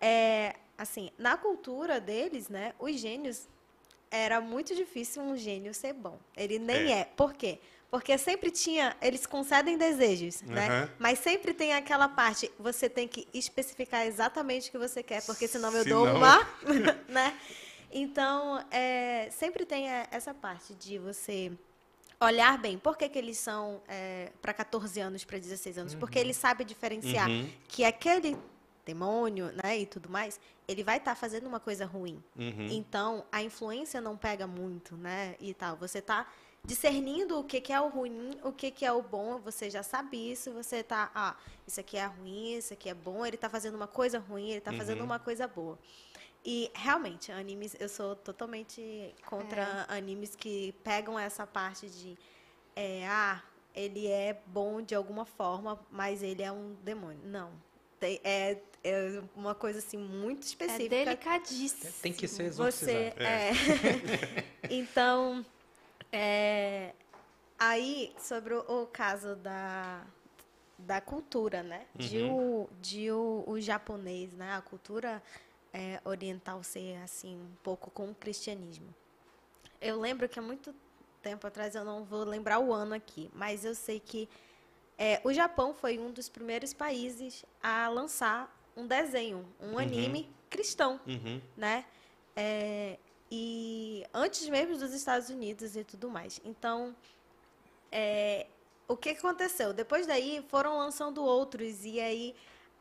É, 0.00 0.54
assim, 0.76 1.10
na 1.18 1.36
cultura 1.36 2.00
deles, 2.00 2.48
né? 2.48 2.74
Os 2.78 2.98
gênios, 2.98 3.48
era 4.10 4.40
muito 4.40 4.74
difícil 4.74 5.22
um 5.22 5.36
gênio 5.36 5.72
ser 5.74 5.92
bom. 5.92 6.18
Ele 6.36 6.58
nem 6.58 6.92
É. 6.92 6.98
é. 7.00 7.04
Por 7.04 7.34
quê? 7.34 7.58
Porque 7.90 8.16
sempre 8.18 8.50
tinha, 8.50 8.96
eles 9.00 9.24
concedem 9.26 9.78
desejos, 9.78 10.42
né? 10.42 10.66
Aham. 10.68 10.90
Mas 10.98 11.18
sempre 11.20 11.54
tem 11.54 11.72
aquela 11.72 12.08
parte, 12.08 12.50
você 12.58 12.88
tem 12.90 13.06
que 13.08 13.26
especificar 13.32 14.04
exatamente 14.06 14.68
o 14.68 14.72
que 14.72 14.78
você 14.78 15.02
quer, 15.02 15.22
porque 15.24 15.46
senão 15.48 15.72
eu 15.72 15.84
dou 15.84 16.04
Senão- 16.06 16.16
uma, 16.16 16.48
né? 17.08 17.38
Então, 17.90 18.62
é, 18.70 19.28
sempre 19.30 19.64
tem 19.64 19.88
é, 19.90 20.06
essa 20.10 20.34
parte 20.34 20.74
de 20.74 20.98
você 20.98 21.52
olhar 22.20 22.58
bem. 22.58 22.76
Por 22.76 22.96
que, 22.98 23.08
que 23.08 23.18
eles 23.18 23.38
são 23.38 23.80
para 24.42 24.52
14 24.52 25.00
anos, 25.00 25.24
para 25.24 25.38
16 25.38 25.78
anos? 25.78 25.94
Porque 25.94 26.18
ele 26.18 26.34
sabe 26.34 26.64
diferenciar 26.64 27.28
Uhum. 27.28 27.48
que 27.68 27.84
aquele 27.84 28.36
demônio, 28.86 29.50
né, 29.62 29.78
e 29.80 29.84
tudo 29.84 30.08
mais, 30.08 30.40
ele 30.66 30.82
vai 30.82 30.96
estar 30.96 31.14
fazendo 31.14 31.46
uma 31.46 31.60
coisa 31.60 31.84
ruim. 31.84 32.22
Uhum. 32.38 32.68
Então, 32.70 33.24
a 33.30 33.42
influência 33.42 34.00
não 34.00 34.16
pega 34.16 34.46
muito, 34.46 34.96
né, 34.96 35.34
e 35.40 35.52
tal. 35.52 35.76
Você 35.76 36.00
tá 36.00 36.26
discernindo 36.64 37.38
o 37.38 37.44
que, 37.44 37.60
que 37.60 37.72
é 37.72 37.80
o 37.80 37.88
ruim, 37.88 38.30
o 38.42 38.52
que, 38.52 38.70
que 38.70 38.84
é 38.84 38.92
o 38.92 39.02
bom, 39.02 39.38
você 39.38 39.68
já 39.68 39.82
sabe 39.82 40.16
isso, 40.32 40.52
você 40.52 40.82
tá, 40.82 41.10
ah, 41.14 41.36
isso 41.66 41.78
aqui 41.80 41.96
é 41.96 42.06
ruim, 42.06 42.54
isso 42.54 42.72
aqui 42.72 42.88
é 42.88 42.94
bom, 42.94 43.26
ele 43.26 43.36
tá 43.36 43.48
fazendo 43.50 43.74
uma 43.74 43.86
coisa 43.86 44.18
ruim, 44.18 44.50
ele 44.50 44.60
tá 44.60 44.72
fazendo 44.72 45.00
Uhum. 45.00 45.04
uma 45.06 45.18
coisa 45.18 45.46
boa. 45.46 45.78
E 46.44 46.70
realmente, 46.74 47.32
animes, 47.32 47.76
eu 47.78 47.88
sou 47.88 48.14
totalmente 48.14 49.14
contra 49.26 49.84
animes 49.88 50.36
que 50.36 50.72
pegam 50.84 51.18
essa 51.18 51.44
parte 51.44 51.88
de 51.90 52.16
é, 52.76 53.06
ah, 53.08 53.42
ele 53.74 54.06
é 54.06 54.40
bom 54.46 54.80
de 54.80 54.94
alguma 54.94 55.24
forma, 55.24 55.78
mas 55.90 56.22
ele 56.22 56.42
é 56.42 56.52
um 56.52 56.74
demônio. 56.84 57.20
Não. 57.24 57.50
Tem- 57.98 58.20
é, 58.22 58.58
é 58.84 59.22
uma 59.34 59.54
coisa 59.54 59.78
assim 59.78 59.96
muito 59.96 60.42
É 60.42 60.46
específica. 60.46 60.94
É, 60.94 61.04
delicadíssimo. 61.04 61.92
Tem 62.02 62.12
que 62.12 62.28
ser 62.28 62.44
Você 62.50 62.90
exorcizado. 62.90 63.22
é. 63.22 63.50
então, 64.70 65.44
é, 66.12 66.92
aí 67.58 68.14
sobre 68.18 68.54
o, 68.54 68.82
o 68.82 68.86
caso 68.86 69.34
da, 69.36 70.04
da 70.78 71.00
cultura, 71.00 71.62
né? 71.62 71.86
De, 71.94 72.22
o, 72.22 72.68
de 72.80 73.10
o, 73.10 73.44
o 73.46 73.60
japonês, 73.60 74.32
né? 74.32 74.54
A 74.54 74.60
cultura 74.60 75.22
é, 75.72 76.00
oriental 76.04 76.62
ser 76.62 76.96
assim 77.02 77.36
um 77.36 77.56
pouco 77.62 77.90
com 77.90 78.10
o 78.10 78.14
cristianismo. 78.14 78.94
Eu 79.80 80.00
lembro 80.00 80.28
que 80.28 80.38
há 80.38 80.42
muito 80.42 80.74
tempo 81.22 81.46
atrás, 81.46 81.74
eu 81.74 81.84
não 81.84 82.04
vou 82.04 82.24
lembrar 82.24 82.60
o 82.60 82.72
ano 82.72 82.94
aqui, 82.94 83.30
mas 83.34 83.64
eu 83.64 83.74
sei 83.74 83.98
que 84.00 84.28
é, 84.98 85.20
o 85.24 85.32
Japão 85.32 85.74
foi 85.74 85.98
um 85.98 86.10
dos 86.10 86.28
primeiros 86.28 86.72
países 86.72 87.44
a 87.62 87.88
lançar 87.88 88.54
um 88.76 88.86
desenho, 88.86 89.46
um 89.60 89.78
anime 89.78 90.28
cristão 90.50 91.00
Uhum. 91.06 91.40
né? 91.56 91.84
É, 92.34 92.98
e 93.30 94.04
antes 94.14 94.48
mesmo 94.48 94.76
dos 94.76 94.92
Estados 94.92 95.28
Unidos 95.30 95.74
e 95.76 95.82
tudo 95.84 96.08
mais. 96.08 96.40
Então, 96.44 96.94
é, 97.90 98.46
o 98.86 98.96
que 98.96 99.12
que 99.14 99.18
aconteceu? 99.18 99.72
Depois 99.72 100.06
daí 100.06 100.44
foram 100.48 100.78
lançando 100.78 101.24
outros 101.24 101.84
e 101.84 102.00
aí 102.00 102.34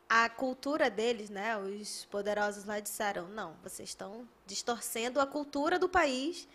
a 0.07 0.30
cultura 0.30 0.89
deles, 0.89 1.30
né? 1.30 1.57
Os 1.57 2.05
poderosos 2.05 2.66
lá 2.66 2.80
disseram: 2.80 3.28
não, 3.30 3.55
vocês 3.63 3.89
estão 3.89 4.28
distorcendo 4.45 5.20
a 5.20 5.26
cultura 5.26 5.80
do 5.80 5.89
país. 5.89 6.47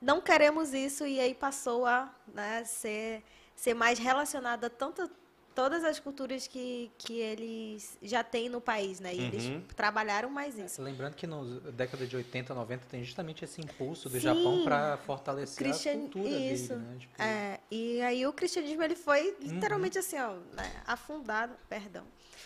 Não 0.00 0.20
queremos 0.20 0.74
isso 0.74 1.06
e 1.06 1.18
aí 1.18 1.34
passou 1.34 1.86
a 1.86 2.14
né, 2.28 2.62
ser 2.64 3.24
ser 3.58 3.74
mais 3.74 3.98
relacionada 3.98 4.70
tanto 4.70 5.10
todas 5.54 5.82
as 5.82 5.98
culturas 5.98 6.46
que, 6.46 6.88
que 6.96 7.18
eles 7.18 7.98
já 8.00 8.22
têm 8.22 8.48
no 8.48 8.60
país, 8.60 9.00
né? 9.00 9.12
E 9.12 9.18
Uhum. 9.18 9.26
eles 9.26 9.50
trabalharam 9.74 10.30
mais 10.30 10.56
isso. 10.56 10.80
Lembrando 10.80 11.16
que 11.16 11.26
na 11.26 11.42
década 11.72 12.06
de 12.06 12.14
80, 12.14 12.54
90 12.54 12.86
tem 12.88 13.02
justamente 13.02 13.44
esse 13.44 13.60
impulso 13.60 14.08
do 14.08 14.14
Sim. 14.14 14.20
Japão 14.20 14.62
para 14.62 14.96
fortalecer 14.98 15.56
Cristian- 15.66 15.94
a 15.94 15.96
cultura 15.96 16.28
isso. 16.38 16.68
dele, 16.68 16.80
né? 16.84 16.96
Tipo, 17.00 17.14
É, 17.20 17.60
e 17.72 18.00
aí 18.02 18.24
o 18.24 18.32
cristianismo 18.32 18.84
ele 18.84 18.94
foi 18.94 19.36
literalmente 19.40 19.98
assim, 19.98 20.16
ó, 20.20 20.34
né, 20.54 20.70
afundado, 20.86 21.54
perdão. 21.68 22.04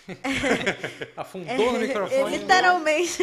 Afundou 1.16 1.72
no 1.72 1.76
Ele 1.78 1.86
microfone. 1.88 2.38
literalmente 2.38 3.22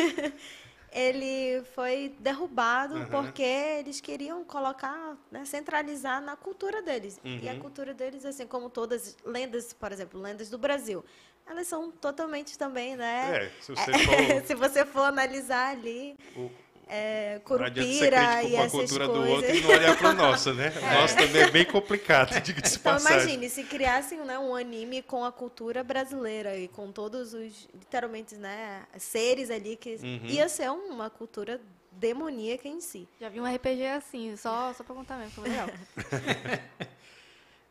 ele 0.92 1.64
foi 1.76 2.16
derrubado 2.20 2.96
Uhum. 2.96 3.06
porque 3.08 3.44
eles 3.44 4.02
queriam 4.02 4.44
colocar, 4.44 5.18
né, 5.32 5.46
centralizar 5.46 6.22
na 6.22 6.36
cultura 6.36 6.82
deles. 6.82 7.20
E 7.24 7.48
a 7.48 7.54
Uhum. 7.54 7.60
cultura 7.60 7.94
deles, 7.94 8.26
assim 8.26 8.48
como 8.48 8.70
todas 8.70 9.16
lendas, 9.26 9.74
por 9.74 9.92
exemplo, 9.92 10.20
lendas 10.20 10.50
do 10.50 10.58
Brasil, 10.58 11.04
elas 11.46 11.68
são 11.68 11.90
totalmente 11.92 12.58
também, 12.58 12.96
né? 12.96 13.46
É, 13.46 13.52
se 13.62 13.76
você 13.76 13.92
for. 14.06 14.16
se 14.46 14.56
você 14.56 14.86
for 14.86 15.02
analisar 15.04 15.72
ali, 15.72 16.16
o- 16.36 16.52
é, 16.90 17.40
Curupira 17.46 18.42
e 18.44 18.56
essas 18.56 18.72
cultura 18.72 19.08
do 19.08 19.14
coisas. 19.14 19.36
outro 19.38 19.56
e 19.56 19.62
não 19.62 19.70
olhar 19.70 19.96
para 19.96 20.10
o 20.10 20.14
nosso, 20.16 20.54
né? 20.54 20.74
O 20.82 21.02
nosso 21.02 21.16
também 21.18 21.42
é 21.44 21.52
bem 21.52 21.66
complicado, 21.66 22.32
diga-se 22.42 22.74
de 22.74 22.80
Então 22.80 22.94
passagem. 22.94 23.36
imagine, 23.36 23.50
se 23.50 23.64
criassem 23.64 24.20
né, 24.26 24.40
um 24.40 24.56
anime 24.56 25.02
com 25.04 25.24
a 25.24 25.32
cultura 25.32 25.84
brasileira 25.84 26.58
e 26.58 26.68
com 26.68 26.92
todos 26.92 27.34
os, 27.34 27.68
literalmente, 27.74 28.36
né, 28.36 28.84
seres 28.98 29.50
ali, 29.52 29.76
que 29.76 29.96
Uhum. 30.02 30.26
ia 30.30 30.50
ser 30.50 30.70
uma 30.72 31.10
cultura 31.10 31.62
demoníaca 31.92 32.68
em 32.68 32.82
si. 32.82 33.08
Já 33.22 33.30
vi 33.30 33.40
um 33.40 33.46
RPG 33.46 33.86
assim, 33.88 34.36
só, 34.36 34.74
só 34.74 34.84
pra 34.84 34.96
contar 34.96 35.18
mesmo, 35.18 35.32
foi 35.32 35.50
legal. 35.50 35.68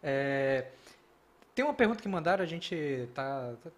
É, 0.00 0.64
tem 1.54 1.64
uma 1.64 1.74
pergunta 1.74 2.00
que 2.00 2.08
mandaram, 2.08 2.42
a 2.44 2.46
gente 2.46 3.08
tá, 3.14 3.52
tá, 3.64 3.70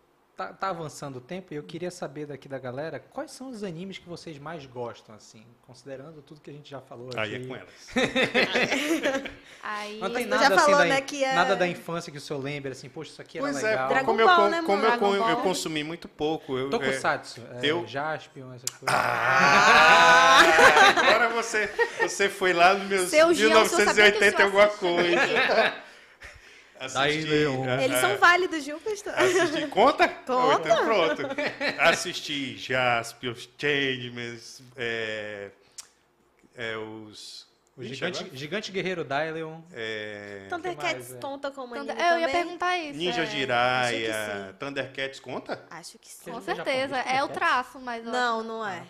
tá 0.48 0.68
avançando 0.70 1.16
o 1.16 1.20
tempo 1.20 1.52
e 1.52 1.56
eu 1.56 1.62
queria 1.62 1.90
saber 1.90 2.26
daqui 2.26 2.48
da 2.48 2.58
galera 2.58 2.98
quais 2.98 3.30
são 3.30 3.48
os 3.50 3.62
animes 3.62 3.98
que 3.98 4.08
vocês 4.08 4.38
mais 4.38 4.66
gostam, 4.66 5.14
assim, 5.14 5.44
considerando 5.62 6.22
tudo 6.22 6.40
que 6.40 6.50
a 6.50 6.52
gente 6.52 6.68
já 6.70 6.80
falou 6.80 7.10
Aí 7.16 7.34
aqui. 7.36 7.44
é 7.44 7.48
com 7.48 7.56
elas. 7.56 7.70
Aí, 9.62 9.98
Não 10.00 10.10
tem 10.10 10.24
nada 10.26 10.42
já 10.42 10.54
assim 10.54 10.64
falou, 10.64 10.78
da, 10.78 10.84
né, 10.86 11.00
que 11.02 11.22
é- 11.22 11.34
nada 11.34 11.54
da 11.54 11.66
infância 11.68 12.10
que 12.10 12.16
o 12.18 12.20
senhor 12.20 12.42
lembra, 12.42 12.72
assim, 12.72 12.88
poxa, 12.88 13.10
isso 13.10 13.20
aqui 13.22 13.38
era 13.38 13.46
Pois 13.46 13.62
é, 13.62 13.68
legal. 13.70 13.88
Dragon 13.88 14.06
como, 14.06 14.20
eu, 14.20 14.26
Ball, 14.26 14.36
con- 14.36 14.48
né, 14.48 14.62
como 14.64 14.78
eu, 14.82 14.86
Dragon 14.88 15.14
eu 15.14 15.20
Ball. 15.22 15.36
consumi 15.42 15.84
muito 15.84 16.08
pouco. 16.08 16.56
Eu, 16.56 16.68
é, 16.68 16.70
Tokusatsu, 16.70 17.42
é, 17.52 17.66
eu- 17.66 17.86
Jaspion, 17.86 18.54
essas 18.54 18.70
coisas. 18.70 18.88
Ah, 18.88 20.40
agora 20.96 21.28
você, 21.28 21.66
você 22.00 22.28
foi 22.30 22.52
lá 22.54 22.72
nos 22.74 22.88
meus 22.88 23.10
Seu 23.10 23.34
Jean, 23.34 23.48
o 23.62 23.66
senhor 23.68 23.84
sabia 23.84 24.10
que 24.10 24.18
o 24.18 24.20
1980 24.20 24.26
e 24.26 24.30
senhor 24.30 24.46
alguma 24.46 24.66
coisa. 24.68 25.74
Daí, 26.94 27.10
Assisti, 27.18 27.30
Leon. 27.30 27.68
a- 27.68 27.82
Eles 27.84 27.96
a- 27.96 28.00
são 28.00 28.16
válidos, 28.16 28.64
viu, 28.64 28.80
pastor? 28.80 29.12
Assisti. 29.14 29.66
Conta? 29.68 30.08
Conta. 30.26 30.68
Então 30.68 30.84
pronto. 30.86 31.22
Assisti 31.78 32.56
Jaspion, 32.56 33.34
Changeman, 33.58 34.38
é, 34.76 35.50
é, 36.56 36.76
os... 36.78 37.48
O 37.76 37.82
gigante, 37.82 38.30
gigante 38.34 38.72
guerreiro 38.72 39.04
Dylion. 39.04 39.60
é, 39.72 40.46
Thundercats 40.50 41.08
mais, 41.08 41.12
é? 41.14 41.18
conta 41.18 41.50
como 41.50 41.74
Thunder- 41.74 41.96
eu 41.98 42.18
ia 42.18 42.28
perguntar 42.28 42.76
isso. 42.76 42.98
Ninja 42.98 43.22
é. 43.22 43.26
Jiraiya, 43.26 44.56
Thundercats 44.58 45.20
conta? 45.20 45.64
Acho 45.70 45.98
que 45.98 46.08
sim. 46.08 46.30
Com 46.30 46.40
certeza, 46.42 46.96
é 46.98 47.22
o 47.24 47.28
traço, 47.28 47.78
mas... 47.80 48.04
Não, 48.04 48.42
não 48.42 48.66
é. 48.66 48.82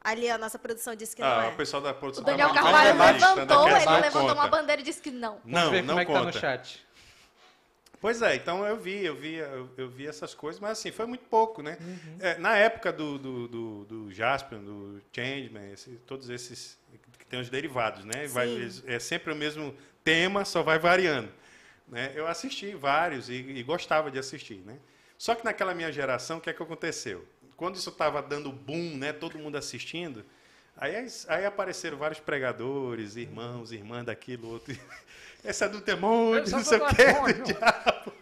Ali 0.00 0.28
a 0.30 0.36
nossa 0.38 0.58
produção 0.58 0.94
disse 0.94 1.14
que 1.16 1.22
não 1.22 1.28
Ah, 1.28 1.44
é. 1.46 1.48
o 1.48 1.56
pessoal 1.56 1.82
da 1.82 1.94
produção 1.94 2.22
O 2.22 2.26
Daniel 2.26 2.48
tá 2.48 2.54
Carvalho 2.62 2.88
levantou, 2.90 3.36
ele 3.38 3.46
não 3.46 3.64
levantou 4.00 4.20
conta. 4.22 4.34
uma 4.34 4.48
bandeira 4.48 4.82
e 4.82 4.84
disse 4.84 5.00
que 5.00 5.10
não. 5.10 5.38
Vamos 5.44 5.52
Não, 5.62 5.70
ver 5.70 5.82
não 5.82 5.88
como 5.88 6.00
é 6.00 6.04
que 6.04 6.12
tá 6.12 6.18
no 6.18 6.24
conta. 6.26 6.38
chat. 6.40 6.84
Pois 8.02 8.20
é, 8.20 8.34
então 8.34 8.66
eu 8.66 8.76
vi, 8.76 9.04
eu 9.04 9.14
vi, 9.14 9.36
eu, 9.36 9.70
eu 9.78 9.88
vi 9.88 10.08
essas 10.08 10.34
coisas, 10.34 10.60
mas 10.60 10.72
assim, 10.72 10.90
foi 10.90 11.06
muito 11.06 11.24
pouco, 11.26 11.62
né? 11.62 11.78
Uhum. 11.80 12.16
É, 12.18 12.36
na 12.36 12.56
época 12.56 12.92
do, 12.92 13.16
do, 13.16 13.46
do, 13.48 13.84
do 13.84 14.12
Jaspion, 14.12 14.58
do 14.58 15.00
Changeman, 15.14 15.72
esse- 15.72 15.92
todos 16.04 16.28
esses 16.28 16.76
que 17.16 17.24
tem 17.24 17.40
os 17.40 17.48
derivados, 17.48 18.04
né? 18.04 18.26
Vai- 18.26 18.48
é 18.86 18.98
sempre 18.98 19.32
o 19.32 19.36
mesmo 19.36 19.72
tema, 20.02 20.44
só 20.44 20.64
vai 20.64 20.80
variando. 20.80 21.30
Né? 21.86 22.10
Eu 22.16 22.26
assisti 22.26 22.74
vários 22.74 23.28
e, 23.30 23.34
e 23.34 23.62
gostava 23.62 24.10
de 24.10 24.18
assistir, 24.18 24.56
né? 24.66 24.78
Só 25.16 25.36
que 25.36 25.44
naquela 25.44 25.72
minha 25.72 25.92
geração, 25.92 26.38
o 26.38 26.40
que 26.40 26.50
é 26.50 26.52
que 26.52 26.62
aconteceu? 26.62 27.24
Quando 27.56 27.76
isso 27.76 27.90
estava 27.90 28.20
dando 28.20 28.50
boom, 28.50 28.96
né? 28.96 29.12
Todo 29.12 29.38
mundo 29.38 29.56
assistindo, 29.56 30.24
aí, 30.76 31.06
aí 31.28 31.46
apareceram 31.46 31.96
vários 31.96 32.18
pregadores, 32.18 33.14
irmãos, 33.14 33.70
irmãs 33.70 34.04
daquilo, 34.04 34.48
outro. 34.48 34.76
Essa 35.44 35.64
é 35.64 35.68
do 35.68 35.80
demônio, 35.80 36.48
não 36.50 36.62
sei 36.64 36.78
o 36.78 36.86
quê. 36.88 37.32
do 37.34 37.42
diabo. 37.44 38.12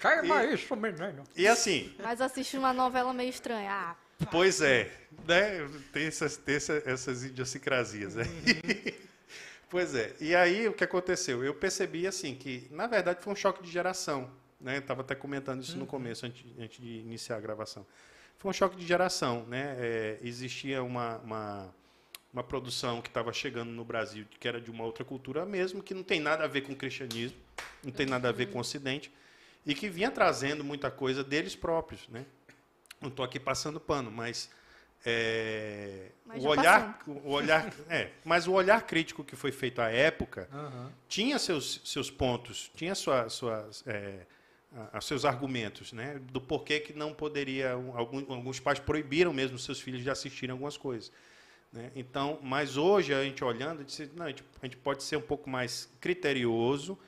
Caiba 0.00 0.44
isso, 0.46 0.74
menino. 0.74 1.22
E 1.36 1.46
assim, 1.46 1.94
Mas 2.02 2.20
assisti 2.20 2.56
uma 2.56 2.72
novela 2.72 3.12
meio 3.12 3.30
estranha. 3.30 3.70
Ah, 3.70 3.96
Pois 4.30 4.60
é, 4.60 4.90
né? 5.26 5.68
Tem 5.92 6.06
essas, 6.06 6.36
tem 6.36 6.54
essa- 6.56 6.82
essas 6.86 7.24
idiosincrasias, 7.24 8.14
né? 8.14 8.24
Pois 9.68 9.94
é. 9.94 10.12
E 10.20 10.34
aí 10.34 10.68
o 10.68 10.72
que 10.74 10.84
aconteceu? 10.84 11.42
Eu 11.42 11.54
percebi 11.54 12.06
assim 12.06 12.34
que, 12.34 12.68
na 12.70 12.86
verdade, 12.86 13.22
foi 13.22 13.32
um 13.32 13.36
choque 13.36 13.62
de 13.62 13.70
geração. 13.70 14.30
Né? 14.60 14.76
Eu 14.76 14.80
estava 14.80 15.00
até 15.00 15.14
comentando 15.14 15.62
isso 15.62 15.78
no 15.78 15.86
começo, 15.86 16.26
antes, 16.26 16.44
antes 16.58 16.78
de 16.78 16.98
iniciar 16.98 17.36
a 17.36 17.40
gravação. 17.40 17.86
Foi 18.38 18.50
um 18.50 18.52
choque 18.52 18.76
de 18.76 18.86
geração. 18.86 19.46
Né? 19.46 19.74
É, 19.78 20.18
existia 20.22 20.82
uma, 20.82 21.16
uma, 21.18 21.74
uma 22.32 22.42
produção 22.42 23.02
que 23.02 23.08
estava 23.08 23.32
chegando 23.32 23.70
no 23.70 23.84
Brasil, 23.84 24.24
que 24.40 24.48
era 24.48 24.60
de 24.60 24.70
uma 24.70 24.84
outra 24.84 25.04
cultura 25.04 25.44
mesmo, 25.44 25.82
que 25.82 25.92
não 25.92 26.02
tem 26.02 26.18
nada 26.18 26.44
a 26.44 26.46
ver 26.46 26.62
com 26.62 26.72
o 26.72 26.76
cristianismo, 26.76 27.36
não 27.84 27.92
tem 27.92 28.06
nada 28.06 28.30
a 28.30 28.32
ver 28.32 28.46
com 28.46 28.58
o 28.58 28.60
Ocidente, 28.60 29.12
e 29.66 29.74
que 29.74 29.88
vinha 29.88 30.10
trazendo 30.10 30.64
muita 30.64 30.90
coisa 30.90 31.22
deles 31.22 31.54
próprios. 31.54 32.08
Né? 32.08 32.24
Não 33.00 33.10
estou 33.10 33.24
aqui 33.24 33.38
passando 33.38 33.78
pano, 33.78 34.10
mas 34.10 34.48
é, 35.04 36.08
Mas 36.24 36.42
o 36.42 36.48
olhar, 36.48 37.02
o 37.06 37.30
olhar, 37.32 37.70
é, 37.90 38.10
mas 38.24 38.46
o 38.46 38.52
olhar 38.52 38.80
crítico 38.86 39.22
que 39.22 39.36
foi 39.36 39.52
feito 39.52 39.80
à 39.82 39.90
época 39.90 40.48
Aham. 40.50 40.90
tinha 41.08 41.38
seus, 41.38 41.82
seus 41.84 42.10
pontos, 42.10 42.70
tinha 42.74 42.94
sua, 42.94 43.28
suas, 43.28 43.84
é, 43.86 44.20
a- 44.74 44.98
a- 44.98 45.00
seus 45.02 45.24
argumentos, 45.26 45.92
né, 45.92 46.18
do 46.30 46.40
porquê 46.40 46.80
que 46.80 46.92
não 46.94 47.12
poderia, 47.12 47.72
alguns, 47.72 48.30
alguns 48.30 48.58
pais 48.60 48.78
proibiram 48.78 49.32
mesmo 49.34 49.58
seus 49.58 49.80
filhos 49.80 50.02
de 50.02 50.08
assistirem 50.08 50.52
algumas 50.52 50.76
coisas. 50.78 51.12
Né. 51.72 51.90
Então, 51.96 52.38
mas 52.42 52.76
hoje 52.76 53.14
a 53.14 53.22
gente 53.24 53.42
olhando, 53.42 53.82
disse, 53.84 54.10
não, 54.14 54.26
a, 54.26 54.28
gente, 54.28 54.44
a 54.60 54.66
gente 54.66 54.76
pode 54.76 55.02
ser 55.02 55.16
um 55.16 55.22
pouco 55.22 55.48
mais 55.48 55.88
criterioso, 56.00 56.98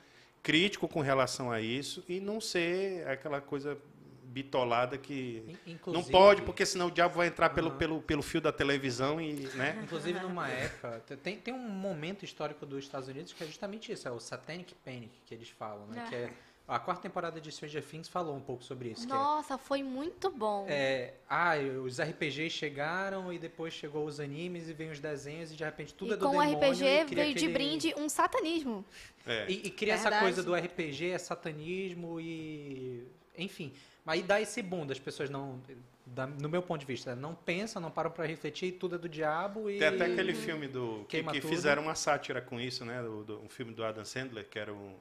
crítico 0.41 0.87
com 0.87 1.01
relação 1.01 1.51
a 1.51 1.59
isso 1.61 2.03
e 2.07 2.19
não 2.19 2.39
ser 2.41 3.07
aquela 3.07 3.39
coisa 3.41 3.77
bitolada 4.23 4.97
que 4.97 5.43
In- 5.47 5.51
não 5.65 5.73
inclusive- 5.75 6.11
pode, 6.11 6.41
porque 6.41 6.65
senão 6.65 6.87
o 6.87 6.91
diabo 6.91 7.15
vai 7.15 7.27
entrar 7.27 7.49
pelo, 7.51 7.71
pelo, 7.71 8.01
pelo 8.01 8.21
fio 8.21 8.41
da 8.41 8.51
televisão 8.51 9.21
e, 9.21 9.33
né? 9.55 9.79
Inclusive, 9.83 10.19
numa 10.19 10.49
época, 10.49 11.01
te- 11.07 11.15
tem, 11.15 11.37
tem 11.37 11.53
um 11.53 11.69
momento 11.69 12.25
histórico 12.25 12.65
dos 12.65 12.83
Estados 12.83 13.07
Unidos 13.07 13.31
que 13.31 13.43
é 13.43 13.47
justamente 13.47 13.91
isso, 13.93 14.07
é 14.07 14.11
o 14.11 14.19
Satanic 14.19 14.75
Panic 14.83 15.11
que 15.25 15.33
eles 15.33 15.49
falam, 15.49 15.87
né? 15.87 16.03
É. 16.05 16.09
Que 16.09 16.15
é, 16.15 16.33
a 16.67 16.79
quarta 16.79 17.03
temporada 17.03 17.39
de 17.39 17.51
Stranger 17.51 17.83
Things 17.83 18.07
falou 18.07 18.35
um 18.35 18.39
pouco 18.39 18.63
sobre 18.63 18.89
isso. 18.89 19.05
que 19.05 19.11
é- 19.13 19.15
Nossa, 19.15 19.57
foi 19.57 19.83
muito 19.83 20.31
bom. 20.31 20.65
É, 20.67 21.13
ah, 21.29 21.53
os 21.83 21.99
RPGs 21.99 22.49
chegaram 22.49 23.31
e 23.31 23.37
depois 23.37 23.73
chegou 23.73 24.05
os 24.05 24.19
animes 24.19 24.67
e 24.67 24.73
vem 24.73 24.89
os 24.89 24.99
desenhos 24.99 25.51
e 25.51 25.55
de 25.55 25.63
repente 25.63 25.93
tudo 25.93 26.11
e 26.11 26.13
é 26.13 26.17
do 26.17 26.25
com 26.25 26.37
o 26.37 26.41
demônio. 26.41 26.57
RPG 26.57 26.83
e 26.85 27.05
cria 27.05 27.23
veio 27.23 27.35
de 27.35 27.45
aquele- 27.45 27.53
brinde 27.53 27.93
um 27.97 28.09
satanismo. 28.09 28.83
É. 29.27 29.45
E, 29.49 29.67
e 29.67 29.69
cria 29.69 29.93
essa 29.93 30.03
Verdade. 30.03 30.23
coisa 30.23 30.43
do 30.43 30.55
RPG, 30.55 31.11
é 31.11 31.17
satanismo 31.17 32.19
e. 32.19 33.07
Enfim. 33.37 33.73
Aí 34.07 34.21
dá 34.21 34.39
esse 34.39 34.61
boom 34.61 34.85
das 34.85 34.99
pessoas 34.99 35.29
não. 35.29 35.59
da- 36.07 36.27
no 36.27 36.47
meu 36.47 36.61
ponto 36.61 36.79
de 36.81 36.85
vista, 36.85 37.15
não 37.15 37.33
pensam, 37.33 37.81
não 37.81 37.89
param 37.89 38.11
pra 38.11 38.25
refletir, 38.27 38.73
tudo 38.73 38.93
é 38.95 38.97
do 38.99 39.09
diabo 39.09 39.69
e. 39.71 39.79
Tem 39.79 39.87
até 39.87 40.05
aquele 40.05 40.33
filme 40.35 40.67
do 40.67 40.99
que, 41.09 41.17
Queima 41.17 41.31
que 41.31 41.41
fizeram 41.41 41.81
uma 41.83 41.95
sátira 41.95 42.39
com 42.41 42.59
isso, 42.59 42.85
né? 42.85 43.01
Do, 43.01 43.23
do- 43.23 43.39
um 43.41 43.49
filme 43.49 43.73
do 43.73 43.83
Adam 43.83 44.05
Sandler, 44.05 44.47
que 44.47 44.57
era 44.59 44.71
um. 44.73 44.93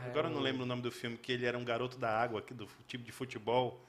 Ah, 0.00 0.06
agora 0.06 0.28
eu 0.28 0.30
é 0.30 0.34
não 0.34 0.40
lembro 0.40 0.62
o 0.62 0.66
nome 0.66 0.82
do 0.82 0.90
filme, 0.90 1.16
que 1.16 1.32
ele 1.32 1.44
era 1.46 1.56
um 1.56 1.64
garoto 1.64 1.98
da 1.98 2.10
água, 2.10 2.40
aqui 2.40 2.54
do 2.54 2.68
time 2.86 3.04
de 3.04 3.12
futebol. 3.12 3.80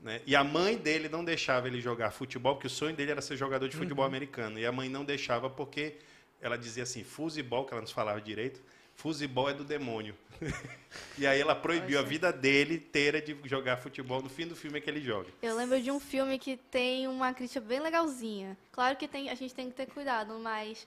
Né? 0.00 0.20
E 0.26 0.34
a 0.36 0.44
mãe 0.44 0.76
dele 0.76 1.08
não 1.08 1.24
deixava 1.24 1.66
ele 1.66 1.80
jogar 1.80 2.10
futebol, 2.12 2.54
porque 2.54 2.66
o 2.68 2.70
sonho 2.70 2.94
dele 2.94 3.10
era 3.10 3.20
ser 3.20 3.36
jogador 3.36 3.68
de 3.68 3.76
futebol 3.76 4.04
Uhum. 4.04 4.08
americano. 4.08 4.58
E 4.58 4.64
a 4.66 4.72
mãe 4.72 4.88
não 4.88 5.04
deixava 5.04 5.50
porque 5.50 5.96
ela 6.40 6.56
dizia 6.56 6.84
assim, 6.84 7.02
fusebol, 7.02 7.64
que 7.64 7.72
ela 7.72 7.80
não 7.82 7.88
falava 7.88 8.20
direito, 8.20 8.60
fusebol 8.94 9.50
é 9.50 9.54
do 9.54 9.64
demônio. 9.64 10.14
e 11.18 11.26
aí 11.26 11.40
ela 11.40 11.54
proibiu 11.54 11.98
a 11.98 12.02
vida 12.02 12.32
dele 12.32 12.76
inteira 12.76 13.20
de 13.20 13.36
jogar 13.44 13.76
futebol. 13.78 14.22
No 14.22 14.28
fim 14.28 14.46
do 14.46 14.54
filme 14.54 14.78
é 14.78 14.80
que 14.80 14.88
ele 14.88 15.00
joga. 15.00 15.28
Eu 15.42 15.56
lembro 15.56 15.80
de 15.80 15.90
um 15.90 15.98
filme 15.98 16.38
que 16.38 16.56
tem 16.56 17.08
uma 17.08 17.34
crítica 17.34 17.60
bem 17.60 17.80
legalzinha. 17.80 18.56
Claro 18.70 18.96
que 18.96 19.08
tem, 19.08 19.30
a 19.30 19.34
gente 19.34 19.52
tem 19.54 19.68
que 19.68 19.74
ter 19.74 19.86
cuidado, 19.86 20.38
mas 20.38 20.86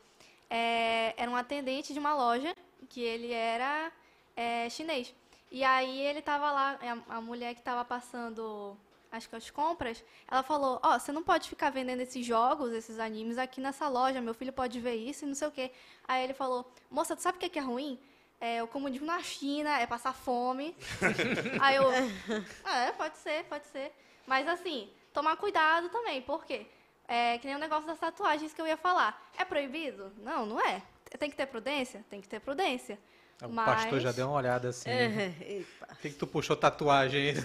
é, 0.49 1.13
era 1.21 1.29
um 1.29 1.35
atendente 1.35 1.93
de 1.93 1.99
uma 1.99 2.15
loja 2.15 2.55
que 2.89 3.01
ele 3.01 3.31
era 3.31 3.91
é, 4.35 4.69
chinês. 4.69 5.13
E 5.51 5.63
aí 5.63 5.99
ele 6.01 6.21
tava 6.21 6.51
lá, 6.51 6.79
a, 7.07 7.17
a 7.17 7.21
mulher 7.21 7.53
que 7.55 7.61
tava 7.61 7.83
passando 7.83 8.77
acho 9.11 9.27
que 9.27 9.35
as 9.35 9.49
compras, 9.49 10.03
ela 10.27 10.41
falou, 10.41 10.79
ó, 10.81 10.97
você 10.97 11.11
não 11.11 11.21
pode 11.21 11.49
ficar 11.49 11.69
vendendo 11.69 11.99
esses 11.99 12.25
jogos, 12.25 12.71
esses 12.71 12.97
animes 12.97 13.37
aqui 13.37 13.59
nessa 13.59 13.89
loja, 13.89 14.21
meu 14.21 14.33
filho 14.33 14.53
pode 14.53 14.79
ver 14.79 14.95
isso 14.95 15.25
e 15.25 15.27
não 15.27 15.35
sei 15.35 15.47
o 15.47 15.51
quê. 15.51 15.71
Aí 16.07 16.23
ele 16.23 16.33
falou, 16.33 16.71
moça, 16.89 17.15
tu 17.15 17.21
sabe 17.21 17.37
o 17.37 17.39
que 17.39 17.47
é, 17.47 17.49
que 17.49 17.59
é 17.59 17.61
ruim? 17.61 17.99
É 18.39 18.63
o 18.63 18.67
comunismo 18.67 19.05
na 19.05 19.21
China, 19.21 19.77
é 19.79 19.85
passar 19.85 20.13
fome. 20.13 20.75
Aí 21.61 21.75
eu, 21.75 21.91
é, 21.91 22.91
pode 22.93 23.17
ser, 23.17 23.43
pode 23.45 23.65
ser. 23.67 23.93
Mas 24.25 24.47
assim, 24.47 24.89
tomar 25.13 25.35
cuidado 25.35 25.89
também, 25.89 26.21
por 26.21 26.45
quê? 26.45 26.65
É 27.07 27.37
que 27.37 27.45
nem 27.45 27.55
o 27.55 27.59
negócio 27.59 27.85
das 27.85 27.99
tatuagens 27.99 28.53
que 28.53 28.61
eu 28.61 28.65
ia 28.65 28.77
falar. 28.77 29.29
É 29.37 29.43
proibido? 29.43 30.11
Não, 30.17 30.45
não 30.45 30.59
é. 30.59 30.81
Tem 31.19 31.29
que 31.29 31.35
ter 31.35 31.45
prudência? 31.45 32.05
Tem 32.09 32.21
que 32.21 32.27
ter 32.27 32.39
prudência. 32.39 32.97
O 33.41 33.49
Mas- 33.49 33.65
pastor 33.81 33.99
já 33.99 34.11
deu 34.11 34.27
uma 34.27 34.35
olhada 34.37 34.69
assim. 34.69 34.89
Epa. 35.41 35.87
Por 35.87 35.97
que, 35.97 36.09
que 36.09 36.15
tu 36.15 36.27
puxou 36.27 36.55
tatuagem 36.55 37.29
aí? 37.29 37.35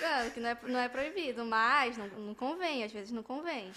Não, 0.00 0.30
que 0.30 0.40
não 0.40 0.48
é, 0.50 0.58
não 0.64 0.78
é 0.80 0.88
proibido, 0.88 1.44
mas 1.44 1.96
não, 1.96 2.06
não 2.08 2.34
convém, 2.34 2.84
às 2.84 2.92
vezes 2.92 3.10
não 3.12 3.22
convém. 3.22 3.72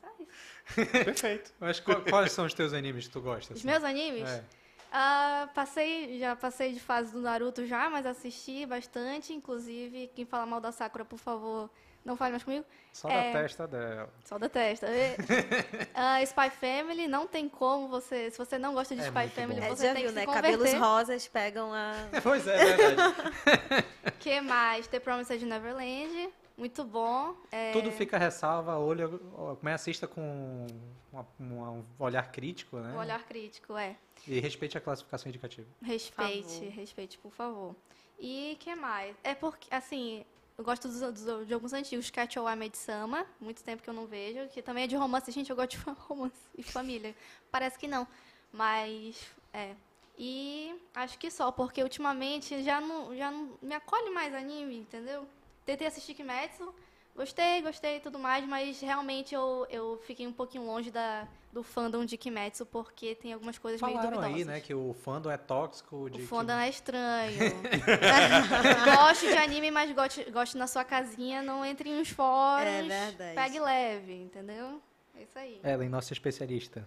Só 0.00 0.08
isso. 0.18 0.88
Perfeito. 0.90 1.52
Mas 1.60 1.78
qual- 1.78 2.00
quais 2.00 2.32
são 2.32 2.46
os 2.46 2.54
teus 2.54 2.72
animes 2.72 3.06
que 3.06 3.12
tu 3.12 3.20
gosta? 3.20 3.52
Os 3.52 3.58
assim? 3.60 3.68
meus 3.68 3.84
animes? 3.84 4.28
É. 4.28 4.42
Ah, 4.90 5.48
passei, 5.54 6.18
já 6.18 6.34
passei 6.34 6.72
de 6.72 6.80
fase 6.80 7.12
do 7.12 7.20
Naruto 7.20 7.66
já, 7.66 7.90
mas 7.90 8.06
assisti 8.06 8.64
bastante. 8.64 9.32
Inclusive, 9.34 10.10
quem 10.14 10.24
fala 10.24 10.46
mal 10.46 10.60
da 10.60 10.72
Sakura, 10.72 11.04
por 11.04 11.18
favor, 11.18 11.68
não 12.06 12.16
fale 12.16 12.30
mais 12.30 12.44
comigo. 12.44 12.64
Só 12.92 13.10
É. 13.10 13.32
da 13.32 13.40
testa 13.42 13.66
dela. 13.66 14.08
Só 14.24 14.38
detesta. 14.38 14.86
E, 14.88 15.16
ah, 15.94 16.22
Spy 16.22 16.48
Family, 16.50 17.06
não 17.06 17.26
tem 17.26 17.48
como 17.48 17.88
você. 17.88 18.30
Se 18.30 18.38
você 18.38 18.58
não 18.58 18.72
gosta 18.72 18.94
de 18.94 19.02
É 19.02 19.04
Spy 19.06 19.28
Family, 19.28 19.60
bom. 19.60 19.66
É, 19.66 19.70
você 19.70 19.86
já 19.88 19.92
tem 19.92 20.02
viu, 20.04 20.12
que 20.12 20.14
né? 20.14 20.20
se 20.22 20.26
Cabelos 20.32 20.56
converter. 20.58 20.78
rosas 20.80 21.28
pegam 21.28 21.74
a. 21.74 21.92
Pois 22.22 22.46
é, 22.46 22.76
verdade. 22.76 23.14
que 24.20 24.40
mais? 24.40 24.86
The 24.86 25.00
Promised 25.00 25.44
Neverland. 25.44 26.30
Muito 26.56 26.84
bom. 26.84 27.36
É, 27.52 27.72
Tudo 27.72 27.90
fica 27.92 28.16
ressalva, 28.16 28.78
olho, 28.78 29.18
como 29.58 29.68
é, 29.68 29.74
assista 29.74 30.06
com 30.08 30.66
uma- 31.12 31.26
um 31.70 31.84
olhar 31.98 32.30
crítico, 32.32 32.78
né? 32.78 32.94
O 32.94 32.98
olhar 32.98 33.22
crítico, 33.24 33.76
é. 33.76 33.94
E 34.26 34.40
respeite 34.40 34.78
a 34.78 34.80
classificação 34.80 35.28
indicativa. 35.28 35.68
Respeite, 35.82 36.48
favor. 36.60 36.70
respeite, 36.72 37.18
por 37.18 37.30
favor. 37.30 37.76
E 38.18 38.56
que 38.58 38.74
mais? 38.74 39.14
É 39.22 39.34
porque, 39.34 39.68
assim, 39.70 40.24
eu 40.58 40.64
gosto 40.64 40.88
dos, 40.88 41.00
dos- 41.00 41.46
de 41.46 41.52
alguns 41.54 41.72
antigos. 41.72 42.10
Catch 42.10 42.36
Made 42.36 42.76
Sama, 42.76 43.26
muito 43.40 43.62
tempo 43.62 43.82
que 43.82 43.90
eu 43.90 43.94
não 43.94 44.06
vejo. 44.06 44.48
Que 44.48 44.62
também 44.62 44.84
é 44.84 44.86
de 44.86 44.96
romance. 44.96 45.30
Gente, 45.30 45.50
eu 45.50 45.56
gosto 45.56 45.70
de 45.70 45.76
romance 46.08 46.34
e 46.56 46.62
família. 46.62 47.14
Parece 47.50 47.78
que 47.78 47.86
não. 47.86 48.06
Mas, 48.52 49.16
é. 49.52 49.74
E 50.18 50.74
acho 50.94 51.18
que 51.18 51.30
só, 51.30 51.52
porque 51.52 51.82
ultimamente 51.82 52.62
já 52.62 52.80
não, 52.80 53.14
já 53.14 53.30
não 53.30 53.50
me 53.60 53.74
acolhe 53.74 54.10
mais 54.10 54.34
anime, 54.34 54.78
entendeu? 54.78 55.28
Tentei 55.66 55.86
assistir 55.86 56.14
Kimetsu, 56.14 56.74
gostei, 57.16 57.62
gostei 57.62 57.96
e 57.96 58.00
tudo 58.00 58.18
mais, 58.18 58.46
mas 58.46 58.80
realmente 58.80 59.34
eu, 59.34 59.66
eu 59.70 60.00
fiquei 60.06 60.26
um 60.26 60.32
pouquinho 60.32 60.64
longe 60.64 60.90
da, 60.90 61.26
do 61.52 61.62
fandom 61.62 62.04
de 62.04 62.16
Kimetsu, 62.16 62.66
porque 62.66 63.14
tem 63.14 63.32
algumas 63.32 63.58
coisas 63.58 63.80
meio 63.80 63.94
Falaram 63.94 64.18
duvidosas. 64.18 64.36
aí, 64.40 64.44
né, 64.44 64.60
que 64.60 64.74
o 64.74 64.94
fandom 65.02 65.30
é 65.30 65.36
tóxico. 65.36 66.10
De 66.10 66.22
O 66.22 66.26
fandom 66.26 66.52
é 66.58 66.68
estranho. 66.68 67.38
gosto 68.96 69.26
de 69.26 69.36
anime, 69.36 69.70
mas 69.70 69.90
gosto, 69.92 70.30
gosto 70.30 70.58
na 70.58 70.66
sua 70.66 70.84
casinha, 70.84 71.42
não 71.42 71.64
entre 71.64 71.88
em 71.88 72.00
uns 72.00 72.10
fóruns. 72.10 72.66
É 72.68 72.82
verdade. 72.82 73.34
Pegue 73.34 73.58
leve, 73.60 74.14
entendeu? 74.14 74.80
É 75.18 75.22
isso 75.22 75.38
aí. 75.38 75.60
Ellen, 75.64 75.88
nossa 75.88 76.12
especialista. 76.12 76.86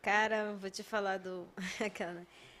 Cara, 0.00 0.54
vou 0.60 0.70
te 0.70 0.82
falar 0.82 1.18
do. 1.18 1.46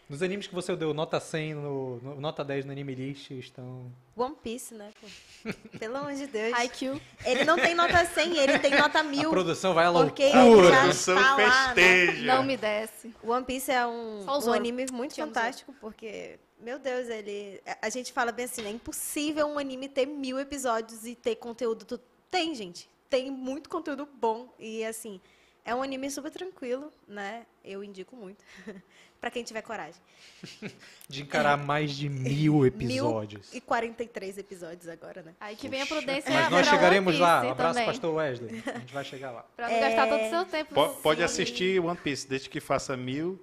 Nos 0.08 0.22
animes 0.22 0.46
que 0.46 0.54
você 0.54 0.76
deu 0.76 0.92
nota 0.92 1.18
100, 1.18 1.54
no, 1.54 1.96
no- 1.96 2.20
nota 2.20 2.44
10 2.44 2.66
no 2.66 2.72
Anime 2.72 2.94
List, 2.94 3.30
estão... 3.30 3.90
One 4.14 4.34
Piece, 4.42 4.74
né? 4.74 4.90
pô? 5.00 5.50
Pelo 5.78 5.96
amor 5.96 6.12
de 6.14 6.26
Deus. 6.26 6.56
IQ. 6.64 7.00
Ele 7.24 7.44
não 7.44 7.56
tem 7.56 7.74
nota 7.74 8.04
100, 8.04 8.36
ele 8.38 8.58
tem 8.58 8.72
nota 8.78 8.98
A 9.00 9.02
1000. 9.02 9.30
produção 9.30 9.72
vai 9.72 9.86
à 9.86 9.92
Porque 9.92 10.22
ele 10.22 10.32
já 10.32 10.80
Produção 10.80 11.16
está 11.18 11.36
lá, 11.36 11.68
né? 11.68 11.74
festeja. 11.74 12.26
Não 12.26 12.42
me 12.42 12.56
desce. 12.56 13.14
One 13.22 13.44
Piece 13.46 13.70
é 13.72 13.86
um, 13.86 14.26
um 14.26 14.52
anime 14.52 14.84
muito 14.92 15.14
fantástico, 15.16 15.74
porque, 15.80 16.38
meu 16.60 16.78
Deus, 16.78 17.08
ele. 17.08 17.60
a- 17.66 17.78
A 17.86 17.88
gente 17.90 18.12
fala 18.12 18.30
bem 18.30 18.44
assim, 18.44 18.60
né? 18.62 18.68
É 18.68 18.72
impossível 18.72 19.46
um 19.46 19.58
anime 19.58 19.88
ter 19.88 20.04
mil 20.06 20.38
episódios 20.38 21.06
e 21.06 21.14
ter 21.14 21.36
conteúdo. 21.36 21.98
Tem, 22.30 22.54
gente. 22.54 22.88
Tem 23.08 23.30
muito 23.30 23.70
conteúdo 23.70 24.06
bom. 24.20 24.52
E 24.58 24.84
assim, 24.84 25.18
é 25.64 25.74
um 25.74 25.82
anime 25.82 26.10
super 26.10 26.30
tranquilo, 26.30 26.92
né? 27.08 27.46
Eu 27.64 27.82
indico 27.82 28.14
muito. 28.14 28.44
pra 29.24 29.30
quem 29.30 29.42
tiver 29.42 29.62
coragem. 29.62 29.94
De 31.08 31.22
encarar 31.22 31.56
mais 31.56 31.92
de 31.92 32.08
mil 32.10 32.64
episódios. 32.66 33.48
Mil 33.50 33.58
e 33.58 33.60
43 33.62 34.36
episódios 34.38 34.86
agora, 34.88 35.22
né? 35.22 35.32
Aí 35.40 35.56
que 35.56 35.66
vem 35.68 35.80
a 35.80 35.86
prudência 35.86 36.30
Mas 36.30 36.50
nós 36.50 36.66
chegaremos 36.66 37.18
lá. 37.18 37.40
Piece 37.40 37.52
Abraço, 37.52 37.72
também. 37.74 37.86
pastor 37.86 38.14
Wesley. 38.14 38.62
A 38.66 38.78
gente 38.78 38.92
vai 38.94 39.04
chegar 39.04 39.30
lá. 39.30 39.44
Pra 39.56 39.68
não 39.70 39.80
gastar 39.80 40.06
É. 40.06 40.10
todo 40.10 40.26
o 40.26 40.30
seu 40.30 40.44
tempo. 40.44 40.74
Po- 40.74 40.88
Pode 41.02 41.20
sim. 41.20 41.24
assistir 41.24 41.80
One 41.80 41.96
Piece, 41.96 42.28
desde 42.28 42.48
que 42.50 42.60
faça 42.60 42.96
mil 42.96 43.42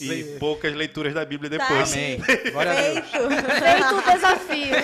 e 0.00 0.36
poucas 0.38 0.72
leituras 0.74 1.14
da 1.14 1.24
Bíblia 1.24 1.56
Tá 1.58 1.68
depois. 1.68 1.92
aí. 1.92 2.14
Amém. 2.16 2.52
Glória. 2.52 2.74
Feito. 2.74 3.08
Feito 3.10 3.94
o 3.96 4.12
desafio. 4.12 4.76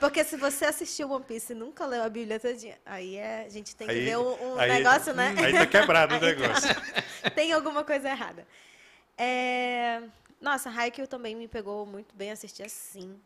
Porque 0.00 0.24
se 0.24 0.36
você 0.36 0.64
assistiu 0.66 1.10
One 1.10 1.24
Piece 1.24 1.52
e 1.52 1.56
nunca 1.56 1.86
leu 1.86 2.02
a 2.02 2.08
Bíblia 2.08 2.38
todinha, 2.40 2.76
aí 2.86 3.16
é, 3.16 3.44
a 3.46 3.48
gente 3.48 3.74
tem 3.74 3.86
que 3.86 3.92
Aí- 3.94 4.04
ver 4.04 4.18
um, 4.18 4.54
um 4.54 4.58
aí- 4.58 4.70
negócio, 4.72 5.12
né? 5.14 5.34
Aí 5.36 5.52
tá 5.52 5.66
quebrado 5.66 6.14
o 6.16 6.20
tá. 6.20 6.26
negócio. 6.26 6.68
tem 7.34 7.52
alguma 7.52 7.82
coisa 7.84 8.08
errada. 8.08 8.46
É... 9.18 10.02
Nossa, 10.40 10.70
Haikyuu 10.70 11.08
também 11.08 11.34
me 11.34 11.48
pegou 11.48 11.84
muito 11.84 12.14
bem 12.14 12.30
assistir 12.30 12.62
assim. 12.62 13.20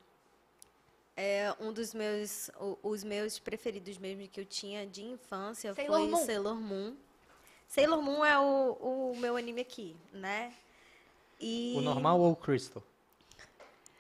É 1.15 1.55
um 1.61 1.73
dos 1.73 1.93
meus, 1.93 2.51
os 2.83 3.05
meus 3.05 3.39
preferidos 3.39 3.99
mesmo 3.99 4.27
que 4.27 4.41
eu 4.41 4.47
tinha 4.47 4.87
de 4.87 5.05
infância 5.05 5.75
Sailor 5.75 5.99
foi 6.01 6.09
Moon. 6.09 6.25
Sailor 6.25 6.55
Moon. 6.55 6.97
Sailor 7.69 8.03
Moon 8.03 8.25
é 8.25 8.39
o, 8.39 9.13
o 9.13 9.17
meu 9.19 9.37
anime 9.37 9.61
aqui, 9.61 9.95
né? 10.11 10.55
E 11.39 11.75
O 11.77 11.83
normal 11.83 12.19
ou 12.19 12.33
o 12.33 12.37
Crystal? 12.37 12.83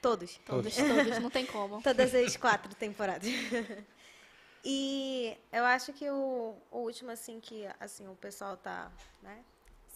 todos. 0.02 0.40
Todos, 0.44 0.74
todos, 0.74 1.18
não 1.20 1.30
tem 1.30 1.46
como. 1.46 1.80
Todas 1.84 2.14
as 2.14 2.36
quatro 2.36 2.74
temporadas. 2.74 3.28
e 4.64 5.36
eu 5.52 5.64
acho 5.64 5.92
que 5.92 6.10
o, 6.10 6.56
o 6.70 6.78
último, 6.78 7.10
assim, 7.10 7.38
que 7.40 7.66
assim, 7.78 8.08
o 8.08 8.16
pessoal 8.16 8.56
tá, 8.56 8.90
né? 9.22 9.44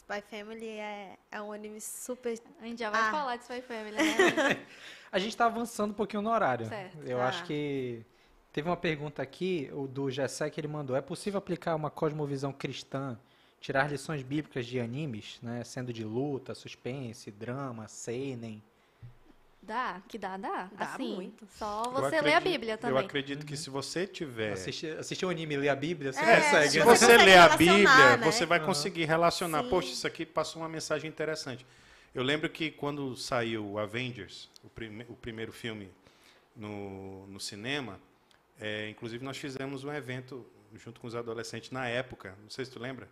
Spy 0.09 0.23
Family 0.31 0.69
é, 0.69 1.19
é 1.33 1.43
um 1.43 1.51
anime 1.53 1.81
super. 1.81 2.39
A 2.61 2.65
gente 2.67 2.79
já 2.79 2.91
vai 2.91 3.01
Ah. 3.03 3.11
falar 3.11 3.37
de 3.37 3.43
Spy 3.43 3.61
Family, 3.63 3.97
né? 3.97 3.97
A 5.11 5.19
gente 5.19 5.37
tá 5.37 5.47
avançando 5.47 5.91
um 5.91 5.95
pouquinho 5.95 6.23
no 6.23 6.31
horário. 6.31 6.67
Certo. 6.69 6.99
Eu 7.05 7.21
Ah. 7.21 7.27
acho 7.29 7.45
que 7.45 8.05
teve 8.53 8.69
uma 8.69 8.77
pergunta 8.77 9.21
aqui, 9.21 9.69
o 9.73 9.89
do 9.89 10.09
Gessé 10.09 10.49
que 10.49 10.61
ele 10.61 10.69
mandou. 10.69 10.95
É 10.95 11.01
possível 11.01 11.39
aplicar 11.39 11.75
uma 11.75 11.91
cosmovisão 11.91 12.53
cristã, 12.53 13.19
tirar 13.61 13.91
lições 13.91 14.23
bíblicas 14.23 14.65
de 14.65 14.79
animes, 14.79 15.41
né, 15.43 15.65
sendo 15.65 15.93
de 15.93 16.05
luta, 16.05 16.55
suspense, 16.55 17.31
drama, 17.33 17.89
seinen? 17.89 18.63
Dá, 19.67 20.01
que 20.07 20.17
dá, 20.17 20.37
dá. 20.37 20.71
Dá 20.73 20.95
assim, 20.95 21.15
muito. 21.17 21.47
Só 21.59 21.83
Eu 21.87 21.91
você 21.93 22.21
lê 22.21 22.35
a 22.35 22.41
Bíblia 22.41 22.75
Eu 22.75 22.79
também. 22.79 23.05
acredito 23.05 23.45
que 23.45 23.57
se 23.57 23.69
você 23.69 24.07
tiver. 24.07 24.53
Assistir, 24.53 24.97
assistir 24.97 25.27
um 25.27 25.31
anime 25.31 25.55
e 25.55 25.59
ler 25.59 25.69
a 25.71 25.75
Bíblia, 25.77 26.13
você 26.13 26.21
É, 26.21 26.37
consegue. 26.41 26.71
Se 26.71 26.81
você 26.81 27.07
você 27.07 27.17
ler 27.17 27.39
a 27.39 27.57
Bíblia, 27.57 28.17
né? 28.17 28.25
você 28.25 28.47
vai 28.47 28.59
Aham. 28.59 28.67
conseguir 28.67 29.05
relacionar. 29.07 29.65
Sim. 29.65 29.69
Poxa, 29.71 29.89
isso 29.93 30.07
aqui 30.07 30.25
passou 30.25 30.63
uma 30.63 30.69
mensagem 30.69 31.09
interessante. 31.09 31.67
Eu 32.15 32.23
lembro 32.23 32.49
que 32.49 32.71
quando 32.71 33.17
saiu 33.17 33.73
o 33.73 33.79
Avengers, 33.79 34.49
o, 34.63 34.69
prime- 34.69 35.05
o 35.09 35.17
primeiro 35.17 35.53
filme 35.53 35.91
no, 36.55 37.27
no 37.27 37.41
cinema, 37.41 37.99
é, 38.61 38.89
inclusive 38.89 39.25
nós 39.25 39.37
fizemos 39.37 39.83
um 39.83 39.93
evento 39.93 40.47
junto 40.75 41.01
com 41.01 41.09
os 41.09 41.15
adolescentes 41.17 41.73
na 41.73 41.89
época. 41.89 42.35
Não 42.43 42.51
sei 42.51 42.65
se 42.65 42.71
tu 42.71 42.79
lembra, 42.79 43.09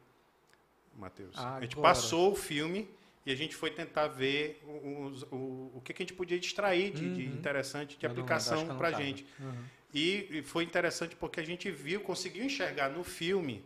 Matheus. 0.96 1.36
a 1.36 1.60
gente 1.60 1.72
Agora. 1.72 1.94
passou 1.94 2.32
o 2.32 2.36
filme 2.36 2.88
e 3.26 3.32
a 3.32 3.34
gente 3.36 3.54
foi 3.56 3.70
tentar 3.70 4.08
ver 4.08 4.60
o, 4.66 5.04
os- 5.06 5.22
o, 5.24 5.70
o 5.76 5.82
que, 5.84 5.92
que 5.94 6.02
a 6.02 6.04
gente 6.06 6.14
podia 6.14 6.36
extrair 6.36 6.92
de, 6.92 7.14
de 7.14 7.22
Uhum. 7.26 7.34
interessante 7.34 7.96
de 7.96 8.04
Eu 8.04 8.10
aplicação 8.10 8.66
eu 8.68 8.74
para 8.76 8.88
a 8.88 8.92
gente. 8.92 9.26
Uhum. 9.40 9.64
E, 9.94 10.26
e 10.38 10.42
foi 10.42 10.64
interessante 10.64 11.14
porque 11.16 11.40
a 11.40 11.44
gente 11.44 11.70
viu, 11.70 12.00
conseguiu 12.00 12.44
enxergar 12.44 12.88
no 12.90 13.04
filme 13.04 13.64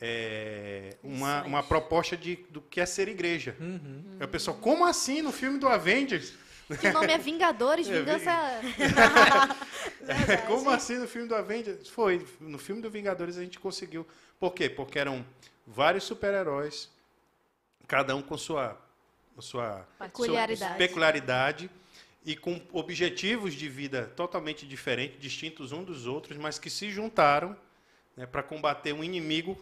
é, 0.00 0.96
uma, 1.02 1.42
uma 1.44 1.62
proposta 1.62 2.16
de, 2.16 2.36
do 2.50 2.60
que 2.60 2.80
é 2.80 2.86
ser 2.86 3.08
igreja. 3.08 3.56
Uhum. 3.60 4.18
O 4.22 4.28
pessoal, 4.28 4.56
como 4.58 4.84
assim 4.84 5.22
no 5.22 5.32
filme 5.32 5.58
do 5.58 5.68
Avengers? 5.68 6.34
Que 6.80 6.88
o 6.88 6.92
nome 6.92 7.12
é 7.12 7.18
Vingadores, 7.18 7.86
É, 7.88 7.92
Vingança. 8.00 8.30
como 10.46 10.68
assim 10.70 10.98
no 10.98 11.08
filme 11.08 11.28
do 11.28 11.34
Avengers? 11.34 11.88
Foi, 11.88 12.26
no 12.40 12.58
filme 12.58 12.82
do 12.82 12.90
Vingadores 12.90 13.38
a 13.38 13.42
gente 13.42 13.58
conseguiu. 13.58 14.06
Por 14.38 14.52
quê? 14.52 14.68
Porque 14.68 14.98
eram 14.98 15.24
vários 15.66 16.04
super-heróis, 16.04 16.90
cada 17.86 18.14
um 18.16 18.22
com 18.22 18.36
sua, 18.36 18.76
sua 19.38 19.86
Peculiaridade. 19.98 20.58
sua 20.58 20.78
peculiaridade 20.78 21.70
e 22.24 22.34
com 22.34 22.60
objetivos 22.72 23.54
de 23.54 23.68
vida 23.68 24.12
totalmente 24.16 24.66
diferentes, 24.66 25.20
distintos 25.20 25.72
um 25.72 25.84
dos 25.84 26.06
outros, 26.06 26.36
mas 26.36 26.58
que 26.58 26.68
se 26.68 26.90
juntaram 26.90 27.56
né, 28.16 28.26
para 28.26 28.42
combater 28.42 28.92
um 28.92 29.04
inimigo 29.04 29.56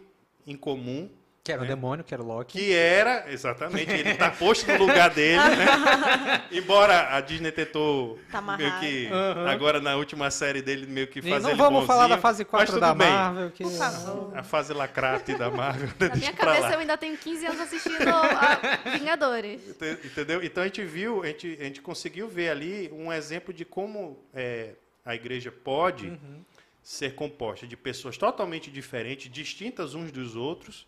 em 0.46 0.56
comum, 0.56 1.10
Que 1.44 1.52
era 1.52 1.60
o 1.60 1.64
É. 1.66 1.68
demônio, 1.68 2.02
que 2.02 2.14
era 2.14 2.22
o 2.22 2.26
Loki. 2.26 2.58
que 2.58 2.72
era, 2.72 3.30
exatamente, 3.30 3.90
ele 3.92 4.12
está 4.12 4.30
posto 4.30 4.66
no 4.66 4.78
lugar 4.78 5.10
dele, 5.10 5.36
né? 5.42 6.42
Embora 6.50 7.14
a 7.14 7.20
Disney 7.20 7.52
tentou 7.52 8.18
Tá 8.32 8.40
meio 8.40 8.80
que 8.80 9.08
Aham. 9.08 9.50
agora 9.50 9.78
na 9.78 9.94
última 9.94 10.30
série 10.30 10.62
dele 10.62 10.86
meio 10.86 11.06
que 11.06 11.18
E 11.18 11.22
fazer 11.22 11.42
não 11.42 11.50
ele 11.50 11.58
vamos 11.58 11.84
falar 11.86 12.04
da 12.04 12.16
bonzinho, 12.16 12.22
fase 12.22 12.42
mas 12.44 12.50
4 12.50 12.66
tudo 12.72 12.80
da 12.80 12.94
bem. 12.94 13.10
Marvel. 13.10 13.50
Que... 13.50 13.62
Por 13.62 13.72
favor. 13.72 14.32
A 14.38 14.42
fase 14.42 14.72
lacrate 14.72 15.34
da 15.34 15.50
Marvel, 15.50 15.90
Na 16.00 16.16
minha 16.16 16.32
cabeça 16.32 16.60
lá. 16.62 16.72
eu 16.72 16.78
ainda 16.78 16.96
tenho 16.96 17.18
15 17.18 17.44
anos 17.46 17.60
assistindo 17.60 18.08
a 18.08 18.88
Vingadores. 18.96 19.60
Ente- 19.68 20.06
Entendeu? 20.06 20.42
Então 20.42 20.62
a 20.62 20.66
gente 20.66 20.82
viu, 20.82 21.22
a 21.22 21.26
gente, 21.26 21.58
a 21.60 21.64
gente 21.64 21.82
conseguiu 21.82 22.26
ver 22.26 22.48
ali 22.48 22.88
um 22.90 23.12
exemplo 23.12 23.52
de 23.52 23.66
como 23.66 24.18
é, 24.32 24.70
a 25.04 25.14
igreja 25.14 25.52
pode 25.52 26.06
Uhum. 26.06 26.42
ser 26.82 27.14
composta 27.14 27.66
de 27.66 27.76
pessoas 27.76 28.16
totalmente 28.16 28.70
diferentes, 28.70 29.30
distintas 29.30 29.94
uns 29.94 30.10
dos 30.10 30.36
outros, 30.36 30.86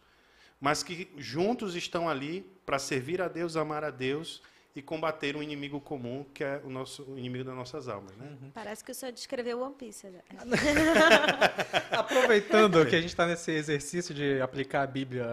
mas 0.60 0.82
que 0.82 1.08
juntos 1.16 1.74
estão 1.74 2.08
ali 2.08 2.42
para 2.64 2.78
servir 2.78 3.20
a 3.22 3.28
Deus, 3.28 3.56
amar 3.56 3.84
a 3.84 3.90
Deus 3.90 4.42
e 4.74 4.82
combater 4.82 5.34
um 5.36 5.42
inimigo 5.42 5.80
comum, 5.80 6.24
que 6.34 6.44
é 6.44 6.60
o 6.62 6.68
nosso 6.68 7.02
o 7.04 7.18
inimigo 7.18 7.44
das 7.44 7.54
nossas 7.54 7.88
almas. 7.88 8.14
Né? 8.16 8.36
Parece 8.52 8.84
que 8.84 8.92
o 8.92 8.94
senhor 8.94 9.10
descreveu 9.12 9.60
One 9.60 9.74
Piece. 9.74 10.06
né? 10.08 10.20
Aproveitando 11.90 12.84
que 12.86 12.94
a 12.94 13.00
gente 13.00 13.10
está 13.10 13.26
nesse 13.26 13.50
exercício 13.52 14.14
de 14.14 14.40
aplicar 14.40 14.82
a 14.82 14.86
Bíblia, 14.86 15.24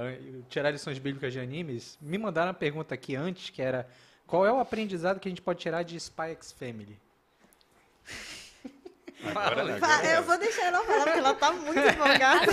tirar 0.49 0.71
lições 0.71 0.97
bíblicas 0.97 1.34
de 1.34 1.39
animes, 1.39 1.97
me 2.01 2.17
mandaram 2.17 2.49
uma 2.49 2.53
pergunta 2.53 2.93
aqui 2.93 3.15
antes, 3.15 3.49
que 3.49 3.61
era 3.61 3.88
qual 4.26 4.45
é 4.45 4.51
o 4.51 4.59
aprendizado 4.59 5.19
que 5.19 5.28
a 5.28 5.32
gente 5.32 5.41
pode 5.41 5.59
tirar 5.59 5.84
de 5.84 5.97
Spy 5.97 6.32
X 6.32 6.51
Family? 6.53 6.97
Agora, 9.26 9.76
agora- 9.76 10.05
Eu 10.15 10.24
vou 10.24 10.38
deixar 10.38 10.65
ela 10.67 10.84
falar, 10.84 11.03
porque 11.03 11.19
ela 11.19 11.34
tá 11.36 11.51
muito 11.51 11.80
empolgada. 11.88 12.51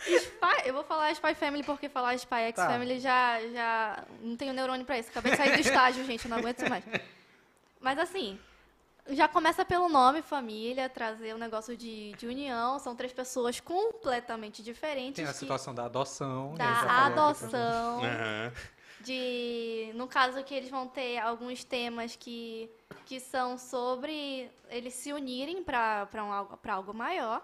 Spy, 0.00 0.66
eu 0.66 0.74
vou 0.74 0.84
falar 0.84 1.10
Spy 1.12 1.34
Family 1.34 1.62
porque 1.64 1.88
falar 1.88 2.14
Spy 2.14 2.34
X 2.48 2.56
Tá. 2.56 2.68
Family 2.68 3.00
já, 3.00 3.40
já 3.52 4.04
não 4.20 4.36
tenho 4.36 4.52
neurônio 4.52 4.84
pra 4.86 4.98
isso. 4.98 5.10
Acabei 5.10 5.32
de 5.32 5.38
sair 5.38 5.54
do 5.54 5.60
estágio, 5.60 6.04
gente, 6.04 6.24
eu 6.24 6.30
não 6.30 6.38
aguento 6.38 6.68
mais. 6.68 6.84
Mas 7.80 7.98
assim, 7.98 8.38
já 9.08 9.26
começa 9.26 9.64
pelo 9.64 9.88
nome, 9.88 10.22
família, 10.22 10.88
trazer 10.88 11.34
um 11.34 11.38
negócio 11.38 11.76
de, 11.76 12.12
de 12.12 12.26
união. 12.26 12.78
São 12.78 12.94
três 12.94 13.12
pessoas 13.12 13.58
completamente 13.60 14.62
diferentes. 14.62 15.16
Tem 15.16 15.24
a 15.24 15.28
que- 15.32 15.38
situação 15.38 15.74
da 15.74 15.84
adoção. 15.86 16.54
a 16.58 16.84
da 16.84 17.06
adoção. 17.06 18.00
De 19.00 19.92
no 19.94 20.08
caso 20.08 20.42
que 20.42 20.52
eles 20.54 20.70
vão 20.70 20.86
ter 20.88 21.18
alguns 21.18 21.62
temas 21.62 22.16
que, 22.16 22.68
que 23.06 23.20
são 23.20 23.56
sobre 23.56 24.50
eles 24.68 24.92
se 24.94 25.12
unirem 25.12 25.62
para 25.62 26.08
um, 26.16 26.32
algo- 26.32 26.56
pra 26.56 26.74
algo 26.74 26.92
maior. 26.92 27.40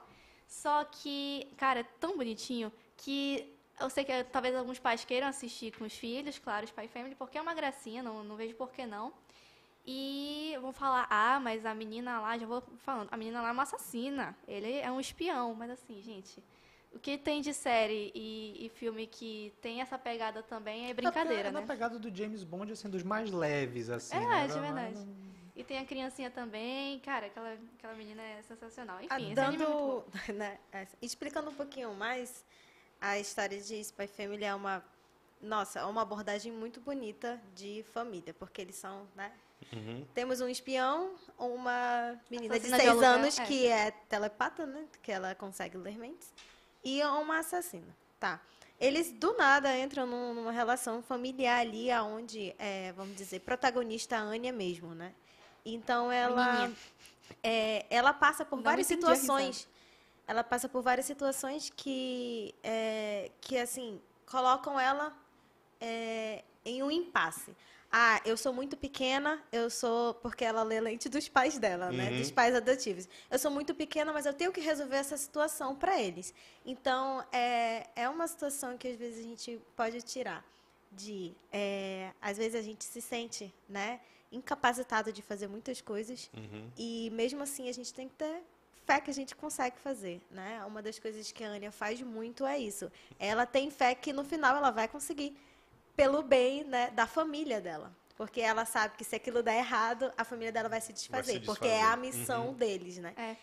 Só 0.62 0.84
que, 0.84 1.48
cara, 1.56 1.80
é 1.80 1.86
tão 1.98 2.16
bonitinho 2.16 2.72
que 2.96 3.52
eu 3.80 3.90
sei 3.90 4.04
que 4.04 4.12
eh, 4.12 4.22
talvez 4.22 4.54
alguns 4.54 4.78
pais 4.78 5.04
queiram 5.04 5.26
assistir 5.26 5.76
com 5.76 5.84
os 5.84 5.92
filhos, 5.92 6.38
claro, 6.38 6.64
Spy 6.64 6.86
Family, 6.86 7.16
porque 7.16 7.36
é 7.36 7.42
uma 7.42 7.54
gracinha, 7.54 8.02
não, 8.02 8.22
não 8.22 8.36
vejo 8.36 8.54
por 8.54 8.70
que 8.70 8.86
não. 8.86 9.12
E 9.84 10.56
vão 10.62 10.72
falar, 10.72 11.06
ah, 11.10 11.40
mas 11.40 11.66
a 11.66 11.74
menina 11.74 12.20
lá, 12.20 12.38
já 12.38 12.46
vou 12.46 12.62
falando, 12.78 13.08
a 13.10 13.16
menina 13.16 13.42
lá 13.42 13.48
é 13.48 13.52
uma 13.52 13.64
assassina, 13.64 14.34
ele 14.46 14.72
é 14.78 14.90
um 14.90 15.00
espião, 15.00 15.54
mas 15.54 15.70
assim, 15.70 16.00
gente, 16.00 16.42
o 16.92 16.98
que 17.00 17.18
tem 17.18 17.40
de 17.42 17.52
série 17.52 18.12
e, 18.14 18.64
e 18.66 18.68
filme 18.70 19.06
que 19.08 19.52
tem 19.60 19.80
essa 19.82 19.98
pegada 19.98 20.40
também 20.42 20.88
é 20.88 20.94
brincadeira, 20.94 21.48
é 21.48 21.50
na 21.50 21.60
né? 21.62 21.66
pegada 21.66 21.98
do 21.98 22.14
James 22.16 22.44
Bond, 22.44 22.72
assim, 22.72 22.88
dos 22.88 23.02
mais 23.02 23.30
leves, 23.30 23.90
assim. 23.90 24.16
É, 24.16 24.20
né? 24.20 24.46
de 24.46 24.54
Não- 24.54 24.60
verdade. 24.62 24.94
não- 24.94 25.33
E 25.56 25.62
tem 25.62 25.78
a 25.78 25.84
criancinha 25.84 26.30
também, 26.30 26.98
cara, 27.00 27.26
aquela, 27.26 27.56
aquela 27.78 27.94
menina 27.94 28.20
é 28.22 28.42
sensacional. 28.42 28.98
Ah, 29.08 29.20
Enfim, 29.20 29.30
esse 29.32 29.40
anime 29.40 29.62
é 29.62 29.66
muito 29.68 29.78
bom. 29.78 30.04
dando, 30.26 30.34
né, 30.38 30.58
essa- 30.72 30.96
explicando 31.00 31.50
um 31.50 31.54
pouquinho 31.54 31.94
mais, 31.94 32.44
a 33.00 33.18
história 33.20 33.60
de 33.60 33.76
Spy 33.80 34.06
Family 34.08 34.44
é 34.44 34.52
uma, 34.54 34.84
nossa, 35.40 35.78
é 35.80 35.84
uma 35.84 36.02
abordagem 36.02 36.50
muito 36.50 36.80
bonita 36.80 37.40
de 37.54 37.84
família, 37.92 38.34
porque 38.34 38.60
eles 38.62 38.74
são, 38.74 39.06
né? 39.14 39.30
Uhum. 39.72 40.04
Temos 40.12 40.40
um 40.40 40.48
espião, 40.48 41.14
uma 41.38 42.20
menina 42.28 42.54
Assassina 42.56 42.76
de 42.76 42.82
de 42.82 42.88
seis 42.90 42.90
aluguel, 42.90 43.10
anos 43.20 43.38
é. 43.38 43.44
que 43.46 43.66
é 43.68 43.90
telepata, 43.92 44.66
né? 44.66 44.84
Que 45.02 45.12
ela 45.12 45.34
consegue 45.36 45.76
ler 45.78 45.96
mentes. 45.96 46.32
E 46.82 47.02
uma 47.04 47.38
assassina. 47.38 47.96
Tá. 48.20 48.40
Eles, 48.78 49.12
do 49.12 49.34
nada, 49.36 49.78
entram 49.78 50.04
num- 50.04 50.34
numa 50.34 50.50
relação 50.52 51.00
familiar 51.00 51.60
ali, 51.60 51.90
aonde, 51.90 52.54
é, 52.58 52.92
vamos 52.92 53.16
dizer, 53.16 53.40
protagonista 53.40 54.16
a 54.16 54.20
Anya 54.20 54.52
mesmo, 54.52 54.94
né? 54.94 55.14
Então, 55.64 56.12
ela, 56.12 56.70
é, 57.42 57.86
ela 57.88 58.12
passa 58.12 58.44
por 58.44 58.56
Não 58.56 58.62
várias 58.62 58.86
situações. 58.86 59.68
Ela 60.26 60.42
passa 60.42 60.68
por 60.68 60.82
várias 60.82 61.06
situações 61.06 61.70
que, 61.74 62.54
é, 62.62 63.30
que 63.40 63.58
assim, 63.58 64.00
colocam 64.26 64.80
ela 64.80 65.14
é, 65.80 66.42
em 66.64 66.82
um 66.82 66.90
impasse. 66.90 67.54
Ah, 67.96 68.20
eu 68.24 68.36
sou 68.36 68.52
muito 68.52 68.76
pequena, 68.76 69.40
eu 69.52 69.70
sou. 69.70 70.14
Porque 70.14 70.44
ela 70.44 70.64
lê 70.64 70.80
lente 70.80 71.08
dos 71.08 71.28
pais 71.28 71.58
dela, 71.58 71.92
né? 71.92 72.10
Uhum. 72.10 72.18
Dos 72.18 72.30
pais 72.30 72.52
adotivos. 72.52 73.08
Eu 73.30 73.38
sou 73.38 73.52
muito 73.52 73.72
pequena, 73.72 74.12
mas 74.12 74.26
eu 74.26 74.34
tenho 74.34 74.50
que 74.50 74.60
resolver 74.60 74.96
essa 74.96 75.16
situação 75.16 75.76
para 75.76 76.00
eles. 76.00 76.34
Então, 76.66 77.24
é, 77.30 77.86
é 77.94 78.08
uma 78.08 78.26
situação 78.26 78.76
que 78.76 78.88
às 78.88 78.96
vezes 78.96 79.20
a 79.24 79.28
gente 79.28 79.60
pode 79.76 80.02
tirar 80.02 80.44
de 80.90 81.34
é, 81.52 82.12
às 82.20 82.36
vezes 82.36 82.54
a 82.58 82.62
gente 82.62 82.84
se 82.84 83.00
sente, 83.00 83.54
né, 83.68 84.00
incapacitado 84.34 85.12
de 85.12 85.22
fazer 85.22 85.46
muitas 85.48 85.80
coisas 85.80 86.30
Uhum. 86.34 86.70
e 86.76 87.10
mesmo 87.10 87.42
assim 87.42 87.68
a 87.68 87.72
gente 87.72 87.92
tem 87.94 88.08
que 88.08 88.14
ter 88.14 88.42
fé 88.86 89.00
que 89.00 89.10
a 89.10 89.14
gente 89.14 89.34
consegue 89.34 89.78
fazer, 89.78 90.20
né? 90.30 90.62
Uma 90.66 90.82
das 90.82 90.98
coisas 90.98 91.32
que 91.32 91.42
a 91.42 91.48
Ania 91.48 91.72
faz 91.72 92.02
muito 92.02 92.44
é 92.44 92.58
isso. 92.58 92.90
Ela 93.18 93.46
tem 93.46 93.70
fé 93.70 93.94
que 93.94 94.12
no 94.12 94.24
final 94.24 94.56
ela 94.56 94.70
vai 94.70 94.86
conseguir 94.88 95.34
pelo 95.96 96.22
bem 96.22 96.64
né, 96.64 96.90
da 96.90 97.06
família 97.06 97.60
dela. 97.60 97.90
Porque 98.16 98.40
ela 98.40 98.64
sabe 98.64 98.96
que 98.96 99.04
se 99.04 99.16
aquilo 99.16 99.42
der 99.42 99.56
errado, 99.58 100.12
a 100.16 100.24
família 100.24 100.52
dela 100.52 100.68
vai 100.68 100.80
se 100.80 100.92
desfazer. 100.92 101.40
Porque 101.44 101.66
é 101.66 101.82
a 101.82 101.96
desfazer. 101.96 102.18
missão 102.18 102.52
deles, 102.52 102.98
né? 102.98 103.12
É. 103.16 103.36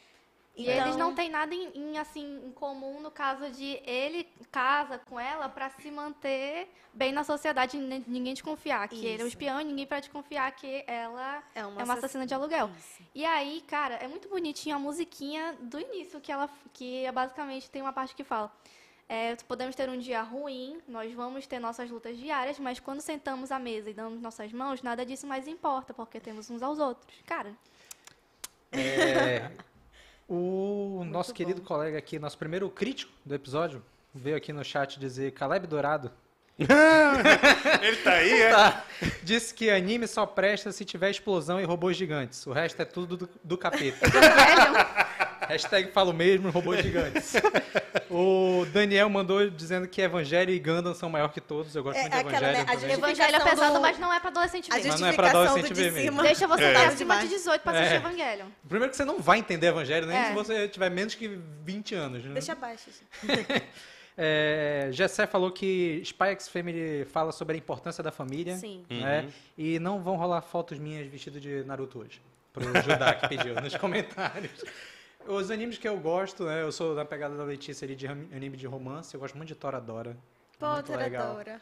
E 0.56 0.64
Então- 0.70 0.84
eles 0.86 0.96
não 0.98 1.16
têm 1.16 1.30
nada 1.30 1.56
em, 1.56 1.72
em, 1.74 1.98
assim, 1.98 2.42
em 2.46 2.52
comum 2.52 3.00
no 3.00 3.10
caso 3.10 3.50
de 3.52 3.82
ele 3.86 4.28
casa 4.52 5.00
com 5.00 5.18
ela 5.20 5.48
para 5.48 5.70
se 5.70 5.90
manter 5.90 6.68
bem 6.94 7.14
na 7.14 7.24
sociedade 7.24 7.78
e 7.78 7.80
nin- 7.80 8.04
ninguém 8.06 8.34
desconfiar 8.34 8.86
que 8.90 8.98
ele 9.06 9.22
é 9.22 9.24
um 9.24 9.28
Isso. 9.28 9.28
espião 9.30 9.62
e 9.62 9.64
ninguém 9.64 9.86
para 9.88 10.02
desconfiar 10.02 10.52
que 10.52 10.84
ela 10.86 11.42
É 11.56 11.62
é 11.62 11.66
uma 11.66 11.84
uma, 11.86 11.94
assassina 11.94 12.26
de 12.26 12.34
aluguel. 12.34 12.70
Isso. 12.78 13.02
E 13.16 13.24
aí, 13.24 13.62
cara, 13.66 13.96
é 13.96 14.08
muito 14.10 14.28
bonitinho 14.28 14.76
a 14.76 14.80
musiquinha 14.80 15.56
do 15.62 15.80
início, 15.80 16.20
que 16.20 16.32
ela 16.32 16.50
que 16.74 17.06
é 17.06 17.12
basicamente 17.14 17.70
tem 17.72 17.82
uma 17.82 17.94
parte 17.94 18.14
que 18.14 18.24
fala. 18.24 18.52
é, 19.08 19.36
podemos 19.48 19.76
ter 19.76 19.90
um 19.90 19.98
dia 19.98 20.22
ruim, 20.22 20.82
nós 20.88 21.12
vamos 21.14 21.46
ter 21.48 21.60
nossas 21.60 21.90
lutas 21.90 22.18
diárias, 22.18 22.58
mas 22.60 22.80
quando 22.80 23.02
sentamos 23.02 23.52
à 23.52 23.60
mesa 23.60 23.90
e 23.90 23.94
damos 23.94 24.22
nossas 24.22 24.52
mãos, 24.54 24.82
nada 24.82 25.06
disso 25.06 25.26
mais 25.28 25.48
importa, 25.50 25.94
porque 25.94 26.18
temos 26.20 26.50
uns 26.50 26.62
aos 26.62 26.78
outros. 26.80 27.18
Cara, 27.26 27.54
É, 28.72 29.52
o 30.34 31.04
nosso 31.04 31.32
bom. 31.32 31.36
querido 31.36 31.62
colega 31.62 31.98
aqui, 31.98 32.18
nosso 32.18 32.38
primeiro 32.38 32.70
crítico 32.70 33.12
do 33.26 33.36
episódio, 33.36 33.84
veio 34.16 34.38
aqui 34.38 34.54
no 34.54 34.64
chat 34.64 34.98
dizer 34.98 35.32
Caleb 35.32 35.68
Dourado. 35.68 36.10
Ele 37.82 37.98
tá 37.98 38.14
aí, 38.14 38.32
é? 38.42 38.50
Tá. 38.50 38.86
Disse 39.24 39.54
que 39.54 39.70
anime 39.70 40.08
só 40.08 40.26
presta 40.26 40.72
se 40.72 40.86
tiver 40.86 41.10
explosão 41.10 41.60
e 41.60 41.66
robôs 41.66 41.98
gigantes. 41.98 42.48
O 42.48 42.54
resto 42.54 42.82
é 42.82 42.86
tudo 42.86 43.18
do, 43.18 43.30
do 43.44 43.58
capeta. 43.58 44.08
Hashtag 45.48 45.92
falo 45.92 46.14
mesmo, 46.14 46.50
robôs 46.50 46.82
gigantes. 46.82 47.34
O 48.14 48.66
Daniel 48.74 49.10
mandou 49.10 49.50
dizendo 49.50 49.88
que 49.88 50.02
Evangelho 50.02 50.52
e 50.52 50.60
Gundam 50.60 50.94
são 50.94 51.10
maior 51.10 51.30
que 51.32 51.40
todos. 51.40 51.74
Eu 51.74 51.82
gosto 51.82 51.98
É 51.98 52.02
muito 52.02 52.12
de 52.12 52.20
aquela, 52.20 52.38
Evangelho. 52.52 52.66
né, 52.68 52.72
a 52.92 52.94
Evangelho 52.94 53.36
é 53.38 53.40
pesado, 53.40 53.74
do- 53.76 53.82
mas 53.82 53.98
não 54.00 54.14
é 54.14 54.20
pra 54.20 54.30
adolescente 54.30 54.70
A 54.70 54.76
ver. 54.78 54.88
Mas 54.90 55.00
não 55.00 55.08
é 55.08 55.14
pra 55.14 55.30
adolescente 55.30 55.70
do 55.70 55.74
de 55.76 55.82
mesmo. 55.84 56.00
cima. 56.00 56.24
Deixa 56.24 56.46
você 56.48 56.64
É. 56.64 56.74
Tá 56.74 56.80
acima 56.80 56.92
de 56.92 56.98
demais. 56.98 57.30
18 57.30 57.62
pra 57.62 57.72
assistir 57.72 57.94
É. 57.94 57.98
Evangelho. 57.98 58.46
Primeiro 58.68 58.92
que 58.92 58.98
você 58.98 59.06
não 59.06 59.20
vai 59.22 59.40
entender 59.40 59.68
Evangelho 59.68 60.06
nem 60.08 60.18
É. 60.18 60.26
se 60.28 60.34
você 60.34 60.68
tiver 60.68 60.90
menos 60.92 61.16
que 61.16 61.40
20 61.64 61.96
anos. 61.96 62.22
Né? 62.26 62.34
Deixa 62.34 62.52
abaixo. 62.52 62.90
gente. 63.24 63.46
É, 64.18 64.90
Gessé 64.92 65.26
falou 65.26 65.50
que 65.52 66.02
Spy 66.04 66.26
X 66.32 66.50
Family 66.50 67.06
fala 67.06 67.32
sobre 67.32 67.56
a 67.56 67.58
importância 67.58 68.04
da 68.04 68.12
família. 68.12 68.58
Sim. 68.58 68.84
né? 68.90 69.28
E 69.58 69.80
não 69.80 70.02
vão 70.04 70.18
rolar 70.18 70.42
fotos 70.42 70.78
minhas 70.78 71.08
vestido 71.08 71.40
de 71.40 71.64
Naruto 71.64 72.00
hoje. 72.00 72.22
Pro 72.52 72.66
Judá 72.82 73.14
que 73.14 73.30
pediu 73.30 73.56
nos 73.56 73.74
comentários. 73.78 74.52
Os 75.28 75.52
animes 75.52 75.78
que 75.78 75.88
eu 75.88 75.98
gosto, 76.00 76.46
né? 76.46 76.62
Eu 76.64 76.72
sou 76.72 76.96
da 76.96 77.06
pegada 77.06 77.36
da 77.38 77.44
Letícia 77.44 77.86
ali 77.86 77.96
de 77.96 78.08
anime 78.08 78.58
de 78.58 78.68
romance. 78.68 79.14
Eu 79.14 79.20
gosto 79.20 79.36
muito 79.36 79.48
de 79.50 79.56
Toradora. 79.56 80.18
Pô, 80.60 80.68
legal. 80.96 81.22
Toradora. 81.36 81.62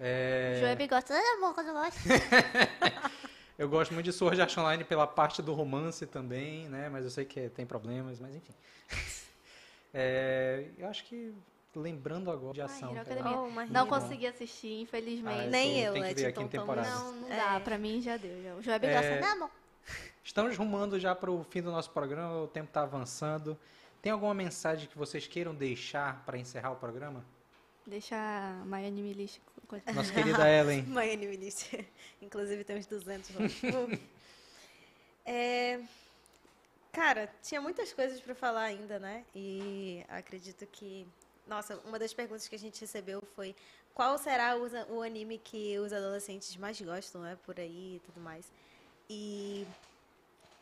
É, 0.00 0.58
Joeb 0.60 0.88
gosta. 0.88 1.14
Ah, 1.14 1.34
amor, 1.36 1.54
quando 1.54 1.68
eu 1.68 1.74
gosto. 1.74 1.98
eu 3.58 3.68
gosto 3.68 3.92
muito 3.94 4.04
de 4.06 4.12
Sword 4.12 4.40
Art 4.40 4.56
Online 4.58 4.84
pela 4.84 5.06
parte 5.06 5.40
do 5.42 5.52
romance 5.52 6.06
também, 6.06 6.68
né? 6.68 6.88
Mas 6.88 7.04
eu 7.04 7.10
sei 7.10 7.24
que 7.24 7.48
tem 7.50 7.64
problemas, 7.66 8.18
mas 8.20 8.34
enfim. 8.34 8.52
É, 9.94 10.68
eu 10.78 10.88
acho 10.88 11.04
que 11.04 11.34
lembrando 11.76 12.30
agora 12.30 12.54
de 12.54 12.62
ação. 12.62 12.94
Cara. 12.94 13.02
Academia. 13.02 13.38
Oh, 13.38 13.50
Não 13.70 13.86
consegui 13.86 14.26
assistir, 14.26 14.80
infelizmente. 14.80 15.40
Ah, 15.42 15.46
Nem 15.50 15.74
tô- 15.74 15.78
eu, 15.88 15.92
tem 15.92 16.02
que 16.02 16.08
Leti, 16.08 16.20
ver 16.22 16.26
aqui 16.28 16.40
em 16.40 16.44
então 16.46 16.60
temporada. 16.60 16.88
Não, 16.88 17.12
não 17.12 17.30
É. 17.30 17.36
dá. 17.36 17.60
Pra 17.60 17.76
mim 17.76 18.00
já 18.00 18.16
deu. 18.16 18.42
já. 18.42 18.54
O 18.54 18.62
Joeb 18.62 18.86
É. 18.86 18.90
gosta. 18.94 19.20
Não, 19.20 19.32
amor. 19.32 19.50
Estamos 20.24 20.56
rumando 20.56 20.98
já 21.00 21.14
para 21.14 21.30
o 21.30 21.42
fim 21.44 21.62
do 21.62 21.70
nosso 21.70 21.90
programa, 21.90 22.42
o 22.42 22.46
tempo 22.48 22.68
está 22.68 22.82
avançando. 22.82 23.58
Tem 24.00 24.12
alguma 24.12 24.34
mensagem 24.34 24.88
que 24.88 24.96
vocês 24.96 25.26
queiram 25.26 25.54
deixar 25.54 26.24
para 26.24 26.38
encerrar 26.38 26.70
o 26.72 26.76
programa? 26.76 27.24
Deixa 27.86 28.14
a 28.16 28.64
My 28.64 28.86
Anime 28.86 29.12
List. 29.12 29.40
co- 29.66 29.76
Nossa 29.92 30.12
querida 30.14 30.48
Ellen. 30.48 30.82
Mãe 30.84 31.12
Animinícia. 31.12 31.84
Inclusive 32.22 32.62
tem 32.64 32.78
uns 32.78 32.86
200 32.86 33.30
lá. 33.34 33.40
Uh. 33.44 33.98
É, 35.24 35.80
cara, 36.92 37.28
tinha 37.42 37.60
muitas 37.60 37.92
coisas 37.92 38.20
para 38.20 38.34
falar 38.34 38.62
ainda, 38.62 38.98
né? 38.98 39.24
E 39.34 40.04
acredito 40.08 40.66
que. 40.66 41.06
Nossa, 41.46 41.76
uma 41.84 41.98
das 41.98 42.14
perguntas 42.14 42.46
que 42.46 42.54
a 42.54 42.58
gente 42.58 42.80
recebeu 42.80 43.20
foi 43.34 43.54
qual 43.94 44.16
será 44.16 44.56
o, 44.56 44.96
o 44.96 45.02
anime 45.02 45.38
que 45.38 45.76
os 45.80 45.92
adolescentes 45.92 46.56
mais 46.56 46.80
gostam, 46.80 47.22
né? 47.22 47.36
Por 47.44 47.58
aí 47.58 47.96
e 47.96 48.00
tudo 48.06 48.20
mais. 48.20 48.50
E. 49.10 49.66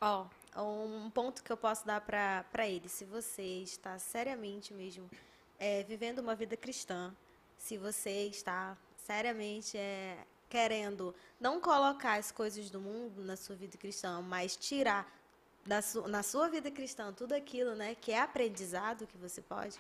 Ó, 0.01 0.27
um 0.57 1.11
ponto 1.11 1.43
que 1.43 1.53
eu 1.53 1.57
posso 1.59 1.87
dar 1.87 2.01
para 2.01 2.67
eles. 2.67 2.91
Se 2.91 3.05
você 3.05 3.43
está 3.63 3.99
seriamente 3.99 4.73
mesmo 4.73 5.11
é, 5.59 5.83
vivendo 5.83 6.21
uma 6.21 6.35
vida 6.35 6.57
cristã, 6.57 7.15
se 7.59 7.77
você 7.77 8.27
está 8.27 8.79
seriamente 8.97 9.77
é, 9.77 10.17
querendo 10.49 11.15
não 11.39 11.61
colocar 11.61 12.19
as 12.19 12.33
coisas 12.33 12.71
do 12.71 12.81
mundo 12.81 13.23
na 13.23 13.37
sua 13.37 13.55
vida 13.55 13.77
cristã, 13.77 14.23
mas 14.23 14.57
tirar 14.57 15.07
da 15.67 15.83
su 15.83 16.09
na 16.09 16.23
sua 16.23 16.49
vida 16.49 16.71
cristã 16.71 17.13
tudo 17.13 17.35
aquilo 17.35 17.75
né, 17.75 17.95
que 17.95 18.13
é 18.13 18.21
aprendizado 18.21 19.07
que 19.07 19.19
você 19.19 19.43
pode, 19.43 19.79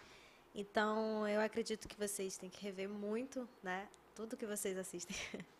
então 0.54 1.26
eu 1.26 1.40
acredito 1.40 1.88
que 1.88 1.96
vocês 1.96 2.36
têm 2.36 2.50
que 2.50 2.62
rever 2.62 2.88
muito 2.88 3.48
né, 3.62 3.88
tudo 4.14 4.36
que 4.36 4.46
vocês 4.46 4.76
assistem. 4.76 5.16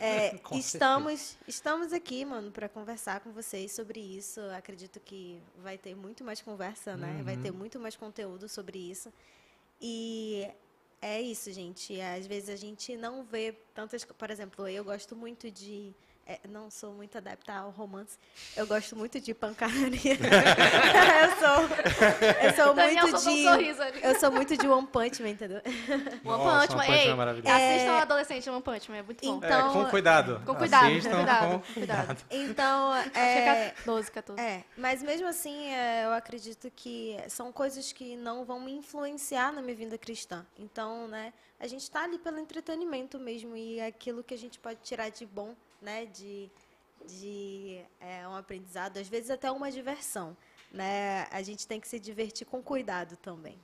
É, 0.00 0.38
estamos, 0.56 1.36
estamos 1.46 1.92
aqui, 1.92 2.24
mano, 2.24 2.50
para 2.50 2.68
conversar 2.68 3.20
com 3.20 3.32
vocês 3.32 3.72
sobre 3.72 4.00
isso. 4.00 4.40
Acredito 4.56 5.00
que 5.00 5.40
vai 5.62 5.78
ter 5.78 5.94
muito 5.94 6.24
mais 6.24 6.40
conversa, 6.40 6.96
né? 6.96 7.22
Vai 7.24 7.36
ter 7.36 7.50
muito 7.50 7.78
mais 7.78 7.96
conteúdo 7.96 8.48
sobre 8.48 8.78
isso. 8.78 9.12
E 9.80 10.48
é 11.00 11.20
isso, 11.20 11.50
gente. 11.52 12.00
Às 12.00 12.26
vezes 12.26 12.50
a 12.50 12.56
gente 12.56 12.96
não 12.96 13.24
vê 13.24 13.52
tantas. 13.74 14.04
Por 14.04 14.30
exemplo, 14.30 14.68
eu 14.68 14.84
gosto 14.84 15.16
muito 15.16 15.50
de. 15.50 15.94
É, 16.26 16.38
não 16.48 16.70
sou 16.70 16.92
muito 16.92 17.18
adepta 17.18 17.52
ao 17.54 17.70
romance. 17.70 18.16
Eu 18.56 18.66
gosto 18.66 18.94
muito 18.94 19.20
de 19.20 19.34
pancadaria. 19.34 20.14
eu 21.20 21.30
sou, 21.38 22.44
eu 22.44 22.52
sou 22.54 22.74
Daniel 22.74 23.08
muito 23.08 23.28
um 23.28 23.34
de. 23.34 23.48
ali. 23.48 24.00
Eu 24.02 24.18
sou 24.20 24.30
muito 24.30 24.56
de 24.56 24.68
One 24.68 24.86
Punch 24.86 25.22
Man, 25.22 25.30
entendeu? 25.30 25.60
One 25.64 26.20
Nossa, 26.24 26.68
Punch 26.68 26.72
One 26.72 26.76
Man. 26.76 26.76
Punch 26.76 26.88
Man 26.88 26.96
Ei, 26.96 27.08
é 27.08 27.14
maravilhoso. 27.14 27.54
assistam 27.54 27.92
o 27.92 27.98
Adolescente 27.98 28.50
One 28.50 28.62
Punch 28.62 28.90
Man. 28.90 28.96
É 28.98 29.02
muito 29.02 29.26
bom. 29.26 29.36
Então- 29.38 29.70
É, 29.70 29.72
com 29.72 29.90
cuidado. 29.90 30.42
Com 30.46 30.54
cuidado, 30.54 30.86
Assistam 30.86 31.16
cuidado, 31.16 31.50
com 31.50 31.58
com 31.60 31.72
cuidado. 31.74 32.24
Então, 32.30 32.92
Acho 32.92 33.10
que 33.10 33.18
é, 33.18 33.48
é 33.48 33.74
12, 33.84 34.10
14. 34.12 34.40
É, 34.40 34.64
mas 34.76 35.02
mesmo 35.02 35.26
assim, 35.26 35.72
é, 35.72 36.04
eu 36.04 36.12
acredito 36.12 36.70
que 36.74 37.16
são 37.28 37.50
coisas 37.52 37.92
que 37.92 38.16
não 38.16 38.44
vão 38.44 38.60
me 38.60 38.72
influenciar 38.72 39.52
na 39.52 39.60
minha 39.60 39.74
vida 39.74 39.98
cristã. 39.98 40.46
Então, 40.58 41.08
né, 41.08 41.32
a 41.58 41.66
gente 41.66 41.82
está 41.82 42.04
ali 42.04 42.18
pelo 42.18 42.38
entretenimento 42.38 43.18
mesmo 43.18 43.56
e 43.56 43.78
é 43.80 43.86
aquilo 43.86 44.22
que 44.22 44.32
a 44.34 44.38
gente 44.38 44.58
pode 44.58 44.78
tirar 44.82 45.10
de 45.10 45.26
bom, 45.26 45.54
né, 45.80 46.06
de, 46.06 46.50
de 47.06 47.80
é, 48.00 48.26
um 48.26 48.36
aprendizado, 48.36 48.98
às 48.98 49.08
vezes 49.08 49.30
até 49.30 49.50
uma 49.50 49.70
diversão, 49.70 50.36
né? 50.72 51.26
A 51.30 51.42
gente 51.42 51.66
tem 51.66 51.80
que 51.80 51.88
se 51.88 51.98
divertir 51.98 52.46
com 52.46 52.62
cuidado 52.62 53.16
também. 53.16 53.58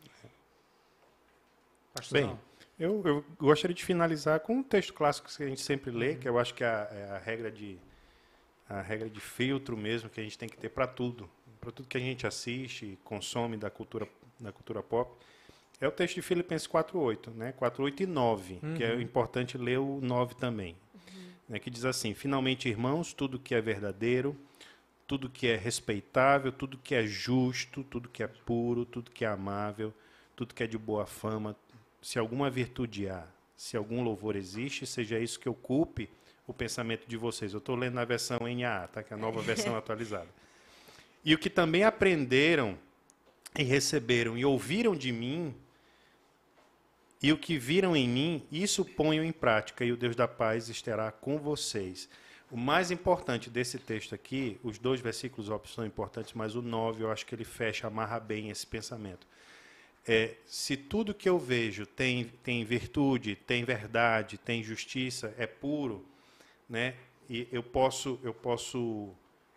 Bem, 2.11 2.39
eu, 2.79 3.03
eu 3.05 3.25
gostaria 3.39 3.75
de 3.75 3.85
finalizar 3.85 4.41
com 4.41 4.57
um 4.57 4.63
texto 4.63 4.93
clássico 4.93 5.29
que 5.29 5.43
a 5.43 5.49
gente 5.49 5.63
sempre 5.63 5.91
lê, 5.91 6.15
que 6.15 6.29
eu 6.29 6.39
acho 6.39 6.55
que 6.55 6.63
é 6.63 6.67
a, 6.67 6.89
é 6.91 7.11
a 7.13 7.19
regra 7.19 7.51
de 7.51 7.79
a 8.69 8.83
regra 8.83 9.09
de 9.09 9.21
filtro 9.21 9.77
mesmo 9.77 10.11
que 10.11 10.21
a 10.21 10.23
gente 10.25 10.37
tem 10.37 10.49
que 10.49 10.57
ter 10.57 10.69
para 10.69 10.89
tudo, 10.89 11.31
para 11.61 11.71
tudo 11.71 11.89
que 11.89 11.97
a 11.97 12.01
gente 12.01 12.27
assiste, 12.27 12.85
e 12.85 12.97
consome 13.05 13.57
da 13.57 13.71
cultura 13.71 14.09
da 14.39 14.53
cultura 14.53 14.83
pop. 14.83 15.17
É 15.81 15.87
o 15.87 15.91
texto 15.91 16.17
de 16.17 16.23
Filipenses 16.23 16.67
4:8, 16.67 17.31
né? 17.31 17.53
4:8 17.53 18.01
e 18.01 18.07
9, 18.07 18.61
que 18.77 18.85
é 18.85 19.01
importante 19.01 19.57
ler 19.57 19.79
o 19.79 20.01
9 20.03 20.35
também. 20.35 20.77
Né? 21.49 21.59
Que 21.59 21.71
diz 21.71 21.85
assim: 21.85 22.15
"Finalmente, 22.15 22.69
irmãos, 22.69 23.13
tudo 23.13 23.39
que 23.39 23.55
é 23.55 23.61
verdadeiro, 23.61 24.37
tudo 25.07 25.31
que 25.31 25.47
é 25.47 25.57
respeitável, 25.57 26.51
tudo 26.51 26.79
que 26.79 26.95
é 26.95 27.07
justo, 27.07 27.85
tudo 27.85 28.09
que 28.09 28.23
é 28.23 28.27
puro, 28.27 28.85
tudo 28.85 29.11
que 29.11 29.25
é 29.25 29.29
amável, 29.29 29.95
tudo 30.35 30.55
que 30.55 30.63
é 30.63 30.67
de 30.67 30.77
boa 30.77 31.07
fama, 31.07 31.57
se 32.03 32.19
alguma 32.19 32.51
virtude 32.51 33.09
há, 33.09 33.25
se 33.57 33.77
algum 33.77 34.03
louvor 34.03 34.37
existe, 34.37 34.87
seja 34.87 35.19
isso 35.19 35.41
que 35.41 35.49
ocupe 35.49 36.11
o 36.47 36.53
pensamento 36.53 37.07
de 37.07 37.17
vocês. 37.17 37.53
Eu 37.53 37.59
estou 37.59 37.75
lendo 37.75 37.95
na 37.95 38.05
versão 38.05 38.39
NAA, 38.41 38.89
tá? 38.89 39.03
que 39.03 39.13
é 39.13 39.17
a 39.17 39.19
nova 39.19 39.41
versão 39.41 39.75
atualizada. 39.77 40.29
E 41.25 41.35
o 41.35 41.39
que 41.39 41.51
também 41.51 41.83
aprenderam 41.83 42.79
e 43.59 43.63
receberam 43.63 44.37
e 44.37 44.45
ouviram 44.45 44.95
de 44.95 45.11
mim, 45.11 45.55
e 47.27 47.33
o 47.33 47.39
que 47.39 47.59
viram 47.59 47.97
em 47.97 48.09
mim, 48.09 48.47
isso 48.51 48.85
ponham 48.85 49.25
em 49.25 49.33
prática, 49.33 49.85
e 49.85 49.93
o 49.93 49.97
Deus 49.97 50.15
da 50.15 50.29
paz 50.29 50.69
estará 50.69 51.11
com 51.11 51.39
vocês. 51.39 52.09
O 52.51 52.57
mais 52.57 52.91
importante 52.91 53.51
desse 53.51 53.79
texto 53.79 54.15
aqui, 54.15 54.59
os 54.63 54.79
dois 54.79 55.01
versículos 55.01 55.49
são 55.71 55.85
importantes, 55.85 56.33
mas 56.35 56.55
o 56.55 56.63
9 56.63 57.03
eu 57.03 57.11
acho 57.11 57.27
que 57.27 57.35
ele 57.35 57.45
fecha, 57.45 57.87
amarra 57.87 58.21
bem 58.21 58.51
esse 58.51 58.67
pensamento 58.67 59.27
é, 60.07 60.35
se 60.47 60.77
tudo 60.77 61.13
que 61.13 61.29
eu 61.29 61.39
vejo 61.39 61.85
tem, 61.85 62.25
tem 62.43 62.65
virtude, 62.65 63.35
tem 63.35 63.65
verdade, 63.65 64.39
tem 64.39 64.63
justiça, 64.63 65.35
é 65.37 65.47
puro, 65.47 66.05
né? 66.69 66.95
E 67.29 67.49
eu 67.51 67.63
posso, 67.63 68.21
eu 68.23 68.33
posso 68.33 69.11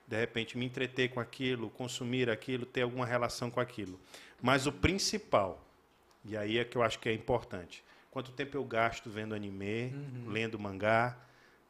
de 0.07 0.17
repente 0.17 0.57
me 0.57 0.65
entreter 0.65 1.09
com 1.09 1.19
aquilo, 1.19 1.69
consumir 1.69 2.31
aquilo, 2.31 2.65
ter 2.65 2.81
alguma 2.81 3.05
relação 3.05 3.51
com 3.51 3.59
aquilo. 3.59 3.99
Mas 4.41 4.65
o 4.65 4.71
principal, 4.71 5.63
e 6.25 6.35
aí 6.35 6.57
é 6.57 6.65
que 6.65 6.77
eu 6.77 6.83
acho 6.83 6.99
que 6.99 7.09
é 7.09 7.13
importante, 7.13 7.83
quanto 8.11 8.31
tempo 8.31 8.57
eu 8.57 8.63
gasto 8.63 9.09
vendo 9.09 9.33
anime, 9.33 9.93
lendo 10.27 10.59
mangá, 10.59 11.17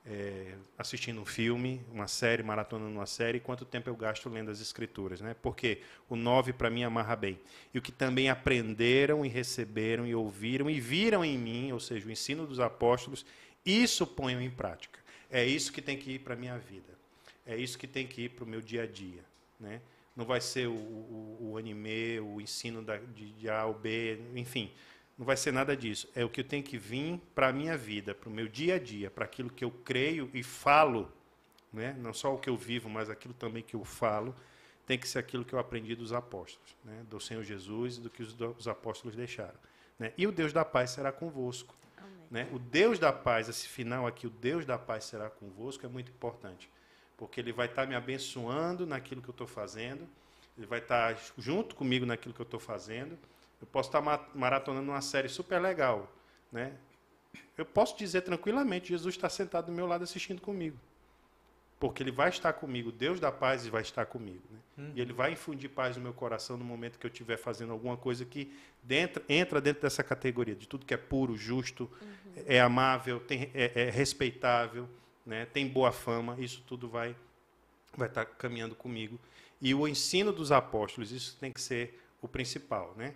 é, 0.06 0.56
assistindo 0.78 1.22
um 1.22 1.26
filme, 1.26 1.82
uma 1.92 2.08
série, 2.08 2.42
maratonando 2.42 2.92
uma 2.92 3.06
série, 3.06 3.40
quanto 3.40 3.66
tempo 3.66 3.90
eu 3.90 3.96
gasto 3.96 4.30
lendo 4.30 4.50
as 4.50 4.60
escrituras, 4.60 5.22
né? 5.22 5.36
Porque 5.42 5.82
o 6.10 6.16
9 6.16 6.54
para 6.54 6.70
mim 6.70 6.84
amarra 6.84 7.16
bem. 7.16 7.40
E 7.74 7.78
o 7.78 7.82
que 7.82 7.92
também 7.92 8.30
aprenderam 8.30 9.26
e 9.26 9.30
receberam 9.30 10.08
e 10.08 10.16
ouviram 10.16 10.70
e 10.70 10.80
viram 10.80 11.24
em 11.24 11.38
mim, 11.38 11.72
ou 11.72 11.80
seja, 11.80 12.08
o 12.08 12.12
ensino 12.12 12.48
dos 12.48 12.60
apóstolos, 12.60 13.26
isso 13.66 14.08
ponham 14.08 14.42
em 14.42 14.50
prática. 14.50 15.00
É 15.30 15.46
isso 15.46 15.72
que 15.72 15.82
tem 15.82 15.98
que 15.98 16.14
ir 16.14 16.20
para 16.20 16.34
a 16.34 16.38
minha 16.38 16.58
vida. 16.58 16.98
É 17.46 17.56
isso 17.56 17.78
que 17.78 17.88
tem 17.88 18.08
que 18.08 18.24
ir 18.24 18.30
para 18.30 18.46
o 18.46 18.48
meu 18.48 18.62
dia 18.62 18.84
a 18.84 18.88
dia, 18.88 19.24
né? 19.60 19.82
Não 20.20 20.26
vai 20.26 20.42
ser 20.42 20.68
o, 20.68 20.74
o, 20.74 21.52
o 21.52 21.58
anime, 21.58 22.20
o 22.20 22.42
ensino 22.42 22.82
da, 22.82 22.98
de, 22.98 23.32
de 23.32 23.50
A 23.50 23.64
ou 23.64 23.74
B, 23.74 24.20
enfim, 24.36 24.70
não 25.18 25.26
vai 25.26 25.38
ser 25.38 25.54
nada 25.54 25.78
disso. 25.78 26.10
É 26.14 26.26
o 26.26 26.30
que 26.30 26.42
eu 26.42 26.44
tenho 26.44 26.62
que 26.62 26.78
vir 26.78 27.22
para 27.34 27.48
a 27.48 27.54
minha 27.54 27.78
vida, 27.78 28.14
para 28.14 28.28
o 28.28 28.32
meu 28.32 28.46
dia 28.46 28.76
a 28.76 28.80
dia, 28.80 29.10
para 29.10 29.24
aquilo 29.24 29.50
que 29.50 29.64
eu 29.64 29.72
creio 29.72 30.30
e 30.34 30.44
falo, 30.44 31.10
né? 31.72 31.96
não 31.98 32.14
só 32.14 32.36
o 32.36 32.38
que 32.38 32.50
eu 32.50 32.58
vivo, 32.58 32.90
mas 32.90 33.10
aquilo 33.10 33.34
também 33.34 33.64
que 33.64 33.78
eu 33.78 33.86
falo, 33.86 34.36
tem 34.86 35.00
que 35.00 35.08
ser 35.08 35.20
aquilo 35.20 35.46
que 35.46 35.54
eu 35.54 35.60
aprendi 35.60 35.96
dos 35.96 36.12
apóstolos, 36.12 36.76
né? 36.84 37.06
do 37.10 37.18
Senhor 37.22 37.42
Jesus 37.42 37.96
e 37.96 38.02
do 38.02 38.10
que 38.10 38.22
os, 38.22 38.36
os 38.58 38.68
apóstolos 38.68 39.16
deixaram. 39.16 39.58
Né? 39.98 40.12
E 40.18 40.28
o 40.28 40.34
Deus 40.34 40.52
da 40.52 40.66
paz 40.66 40.90
será 40.90 41.14
convosco. 41.14 41.74
Né? 42.30 42.50
O 42.52 42.60
Deus 42.60 43.00
da 43.00 43.14
paz, 43.14 43.48
esse 43.48 43.70
final 43.70 44.06
aqui, 44.06 44.28
o 44.28 44.30
Deus 44.30 44.66
da 44.66 44.78
paz 44.78 45.06
será 45.06 45.30
convosco, 45.30 45.86
é 45.86 45.90
muito 45.90 46.12
importante. 46.12 46.70
Porque 47.20 47.42
Ele 47.42 47.52
vai 47.52 47.66
estar 47.68 47.86
me 47.86 47.96
abençoando 47.96 48.88
naquilo 48.88 49.22
que 49.22 49.28
eu 49.28 49.34
estou 49.34 49.46
fazendo, 49.46 50.08
Ele 50.58 50.66
vai 50.66 50.80
estar 50.80 51.16
junto 51.38 51.76
comigo 51.76 52.06
naquilo 52.06 52.34
que 52.34 52.40
eu 52.40 52.46
estou 52.46 52.62
fazendo. 52.62 53.20
Eu 53.62 53.68
posso 53.68 53.90
estar 53.90 54.00
ma- 54.00 54.26
maratonando 54.34 54.90
uma 54.90 55.02
série 55.02 55.28
super 55.28 55.60
legal. 55.62 56.10
Né? 56.50 56.72
Eu 57.58 57.66
posso 57.66 57.98
dizer 57.98 58.22
tranquilamente: 58.22 58.88
Jesus 58.88 59.16
está 59.16 59.28
sentado 59.28 59.66
do 59.66 59.74
meu 59.74 59.86
lado 59.86 60.02
assistindo 60.02 60.42
comigo. 60.42 60.78
Porque 61.78 62.02
Ele 62.02 62.12
vai 62.12 62.30
estar 62.30 62.54
comigo, 62.54 62.90
Deus 62.90 63.20
da 63.20 63.34
paz 63.34 63.68
vai 63.68 63.82
estar 63.82 64.06
comigo. 64.06 64.44
Né? 64.78 64.92
E 64.96 65.02
Ele 65.02 65.12
vai 65.12 65.34
infundir 65.34 65.70
paz 65.70 65.98
no 65.98 66.04
meu 66.04 66.14
coração 66.14 66.56
no 66.56 66.64
momento 66.64 66.98
que 66.98 67.06
eu 67.06 67.12
estiver 67.12 67.36
fazendo 67.38 67.74
alguma 67.74 67.98
coisa 67.98 68.24
que 68.24 68.50
dentro, 68.82 69.22
entra 69.28 69.60
dentro 69.60 69.82
dessa 69.82 70.04
categoria 70.04 70.56
de 70.56 70.70
tudo 70.70 70.86
que 70.86 70.94
é 70.94 70.98
puro, 70.98 71.36
justo, 71.36 71.90
é 72.46 72.62
amável, 72.62 73.20
tem, 73.20 73.52
é, 73.54 73.88
é 73.88 73.90
respeitável, 73.90 74.88
né? 75.30 75.46
tem 75.46 75.68
boa 75.68 75.92
fama. 75.92 76.36
Isso 76.40 76.64
tudo 76.68 76.90
vai, 76.90 77.16
vai 77.96 78.08
estar 78.08 78.26
caminhando 78.26 78.76
comigo. 78.76 79.20
E 79.62 79.74
o 79.74 79.88
ensino 79.88 80.34
dos 80.34 80.52
apóstolos, 80.52 81.12
isso 81.12 81.38
tem 81.40 81.54
que 81.54 81.62
ser 81.62 82.02
o 82.22 82.28
principal. 82.28 82.94
Né? 82.98 83.14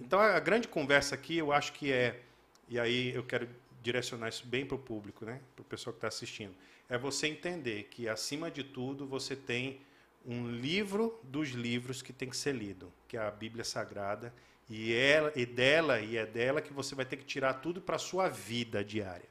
Então, 0.00 0.20
a 0.20 0.38
grande 0.38 0.68
conversa 0.68 1.14
aqui, 1.14 1.36
eu 1.36 1.52
acho 1.52 1.72
que 1.72 1.92
é, 1.92 2.22
e 2.68 2.78
aí 2.78 3.14
eu 3.14 3.24
quero 3.24 3.48
direcionar 3.82 4.28
isso 4.28 4.46
bem 4.46 4.64
para 4.64 4.76
o 4.76 4.78
público, 4.78 5.24
né? 5.24 5.40
para 5.54 5.62
o 5.62 5.64
pessoal 5.64 5.92
que 5.92 5.98
está 5.98 6.08
assistindo, 6.08 6.54
é 6.88 6.96
você 6.96 7.26
entender 7.26 7.84
que, 7.84 8.08
acima 8.08 8.50
de 8.50 8.62
tudo, 8.62 9.06
você 9.06 9.34
tem 9.34 9.80
um 10.24 10.48
livro 10.48 11.18
dos 11.22 11.50
livros 11.50 12.02
que 12.02 12.12
tem 12.12 12.28
que 12.28 12.36
ser 12.36 12.54
lido, 12.54 12.92
que 13.08 13.16
é 13.16 13.20
a 13.20 13.30
Bíblia 13.30 13.64
Sagrada, 13.64 14.32
e, 14.68 14.92
ela, 14.92 15.32
e 15.36 15.46
dela, 15.46 16.00
e 16.00 16.16
é 16.16 16.26
dela 16.26 16.60
que 16.60 16.72
você 16.72 16.94
vai 16.94 17.04
ter 17.04 17.16
que 17.16 17.24
tirar 17.24 17.54
tudo 17.54 17.80
para 17.80 17.96
a 17.96 17.98
sua 17.98 18.28
vida 18.28 18.84
diária. 18.84 19.28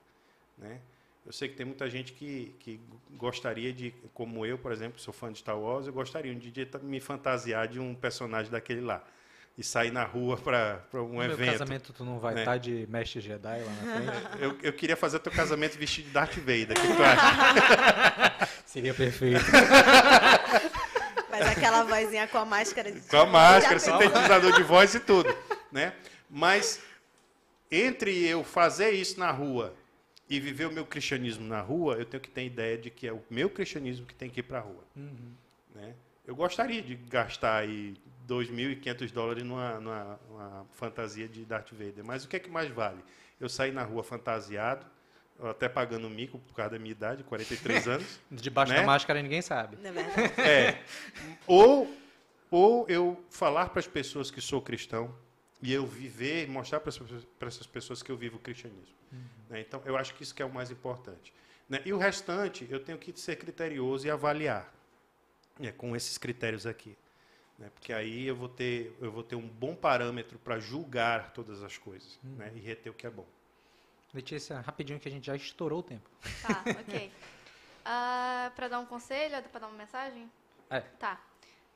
Né? 0.58 0.80
Eu 1.26 1.34
sei 1.34 1.50
que 1.50 1.56
tem 1.56 1.66
muita 1.66 1.90
gente 1.90 2.14
que, 2.14 2.56
que 2.60 2.80
gostaria 3.12 3.74
de, 3.74 3.94
como 4.14 4.46
eu, 4.46 4.58
por 4.58 4.72
exemplo, 4.72 5.00
sou 5.00 5.14
fã 5.14 5.32
de 5.32 5.40
Star 5.40 5.60
Wars, 5.60 5.88
eu 5.88 5.94
gostaria 5.94 6.32
um 6.32 6.38
dia 6.38 6.52
de 6.52 6.78
me 6.84 7.00
fantasiar 7.00 7.68
de 7.68 7.80
um 7.80 7.96
personagem 7.96 8.52
daquele 8.52 8.82
lá 8.82 9.04
e 9.58 9.64
sair 9.64 9.92
na 9.92 10.04
rua 10.04 10.38
para 10.38 10.82
um 10.94 11.08
no 11.08 11.14
meu 11.14 11.32
evento. 11.32 11.52
casamento 11.54 11.94
tu 11.94 12.04
não 12.04 12.20
vai 12.20 12.36
né? 12.36 12.42
estar 12.42 12.58
de 12.58 12.86
mestre 12.90 13.22
Jedi 13.22 13.62
lá 13.62 13.72
na 13.72 13.94
frente. 13.96 14.38
Eu, 14.44 14.58
eu 14.62 14.74
queria 14.74 14.98
fazer 14.98 15.20
teu 15.20 15.32
casamento 15.32 15.78
vestido 15.78 16.08
de 16.08 16.12
Darth 16.12 16.36
Vader. 16.36 16.72
O 16.72 16.82
que 16.82 16.96
tu 16.96 17.04
acha? 17.04 18.50
Seria 18.66 18.94
perfeito. 18.94 19.40
Faz 21.30 21.48
aquela 21.48 21.84
vozinha 21.84 22.28
com 22.28 22.38
a 22.38 22.46
máscara 22.46 22.92
de 22.92 23.00
Com 23.00 23.18
a 23.18 23.26
máscara, 23.26 23.80
sintetizador 23.80 24.54
de 24.54 24.64
voz 24.64 24.94
e 24.94 25.00
tudo. 25.00 25.36
Né? 25.72 25.94
Mas 26.30 26.82
entre 27.72 28.26
eu 28.28 28.44
fazer 28.44 28.92
isso 28.92 29.20
na 29.20 29.32
rua 29.32 29.74
e 30.30 30.40
viver 30.40 30.66
o 30.68 30.72
meu 30.72 30.86
cristianismo 30.86 31.48
na 31.48 31.62
rua, 31.62 31.96
eu 31.96 32.06
tenho 32.06 32.22
que 32.22 32.30
ter 32.30 32.46
ideia 32.46 32.78
de 32.78 32.90
que 32.90 33.08
é 33.08 33.14
o 33.14 33.22
meu 33.30 33.50
cristianismo 33.50 34.06
que 34.06 34.16
tem 34.16 34.30
que 34.30 34.40
ir 34.40 34.44
para 34.44 34.58
a 34.58 34.62
rua. 34.62 34.84
Né? 35.76 35.94
Eu 36.26 36.36
gostaria 36.36 36.82
de 36.82 36.96
gastar 36.96 37.58
aí 37.58 37.96
2.500 38.28 39.12
dólares 39.12 39.44
numa, 39.44 39.80
numa 39.80 40.20
uma 40.30 40.66
fantasia 40.74 41.28
de 41.28 41.46
Darth 41.46 41.72
Vader, 41.72 42.04
mas 42.04 42.24
o 42.26 42.28
que 42.28 42.36
é 42.36 42.40
que 42.40 42.50
mais 42.50 42.70
vale? 42.72 43.00
Eu 43.40 43.48
sair 43.48 43.72
na 43.72 43.84
rua 43.84 44.04
fantasiado, 44.04 44.86
até 45.44 45.70
pagando 45.70 46.10
mico 46.10 46.40
por 46.40 46.56
causa 46.56 46.72
da 46.72 46.80
minha 46.80 46.92
idade, 46.92 47.24
43 47.24 47.86
anos, 47.88 48.20
Debaixo 48.32 48.72
Né? 48.74 48.80
da 48.80 48.86
máscara 48.86 49.22
ninguém 49.22 49.42
sabe. 49.44 49.78
É? 50.38 50.70
É. 50.70 50.84
Ou, 51.46 51.94
ou 52.50 52.86
eu 52.90 53.24
falar 53.30 53.70
para 53.70 53.80
as 53.80 53.88
pessoas 53.88 54.32
que 54.32 54.42
sou 54.42 54.62
cristão 54.62 55.14
e 55.62 55.72
eu 55.72 55.86
viver, 55.86 56.48
mostrar 56.48 56.80
para 56.80 56.90
essas 57.48 57.68
pessoas 57.68 58.02
que 58.02 58.12
eu 58.12 58.18
vivo 58.18 58.38
o 58.38 58.40
cristianismo. 58.40 58.96
Né? 59.12 59.20
Então, 59.52 59.82
eu 59.86 59.98
acho 59.98 60.14
que 60.14 60.24
isso 60.24 60.34
que 60.34 60.42
é 60.42 60.46
o 60.46 60.54
mais 60.54 60.72
importante. 60.72 61.34
Né? 61.70 61.82
E 61.86 61.94
o 61.94 61.98
restante, 61.98 62.68
eu 62.70 62.80
tenho 62.80 62.98
que 62.98 63.18
ser 63.20 63.36
criterioso 63.38 64.06
e 64.06 64.10
avaliar 64.10 64.72
né? 65.60 65.72
com 65.72 65.96
esses 65.96 66.18
critérios 66.18 66.66
aqui. 66.66 66.98
Né? 67.58 67.70
Porque 67.74 67.94
aí 67.94 68.28
eu 68.28 68.36
vou 68.36 68.50
ter, 68.50 68.96
eu 69.00 69.12
vou 69.12 69.24
ter 69.24 69.36
um 69.36 69.48
bom 69.48 69.76
parâmetro 69.76 70.38
para 70.40 70.60
julgar 70.60 71.32
todas 71.32 71.64
as 71.64 71.78
coisas 71.78 72.20
né? 72.24 72.52
e 72.56 72.60
reter 72.60 72.90
o 72.90 72.94
que 72.94 73.08
é 73.08 73.10
bom. 73.10 73.26
Letícia, 74.14 74.60
rapidinho 74.62 75.00
que 75.00 75.08
a 75.08 75.12
gente 75.12 75.26
já 75.26 75.36
estourou 75.36 75.80
o 75.80 75.84
tempo. 75.84 76.10
Tá, 76.42 76.64
ok. 76.80 77.12
Ah, 77.88 78.52
pra 78.56 78.68
dar 78.68 78.80
um 78.80 78.86
conselho, 78.88 79.40
pra 79.44 79.60
dar 79.60 79.68
uma 79.68 79.78
mensagem? 79.78 80.28
É. 80.72 80.80
Tá. 80.80 81.22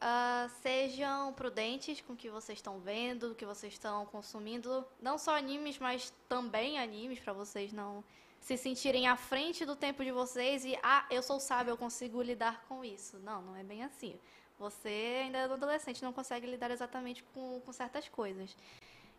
Ah, 0.01 0.49
sejam 0.61 1.33
prudentes 1.33 1.99
com 1.99 2.13
o 2.13 2.15
que 2.15 2.29
vocês 2.29 2.57
estão 2.57 2.79
vendo, 2.79 3.31
o 3.31 3.35
que 3.35 3.45
vocês 3.45 3.73
estão 3.73 4.05
consumindo. 4.05 4.85
Não 5.01 5.17
só 5.17 5.35
animes, 5.35 5.77
mas 5.77 6.13
também 6.27 6.79
animes, 6.79 7.19
pra 7.19 7.33
vocês 7.33 7.73
não 7.73 8.03
se 8.39 8.55
sentirem 8.55 9.07
à 9.07 9.17
frente 9.17 9.65
do 9.65 9.75
tempo 9.75 10.03
de 10.03 10.11
vocês 10.11 10.63
e, 10.63 10.77
ah, 10.81 11.05
eu 11.11 11.21
sou 11.21 11.39
sábio, 11.39 11.71
eu 11.71 11.77
consigo 11.77 12.21
lidar 12.21 12.63
com 12.67 12.85
isso. 12.85 13.19
Não, 13.19 13.41
não 13.41 13.55
é 13.55 13.63
bem 13.63 13.83
assim. 13.83 14.17
Você 14.57 15.21
ainda 15.23 15.37
é 15.37 15.43
adolescente, 15.43 16.03
não 16.03 16.13
consegue 16.13 16.47
lidar 16.47 16.71
exatamente 16.71 17.23
com, 17.33 17.59
com 17.59 17.73
certas 17.73 18.07
coisas. 18.07 18.55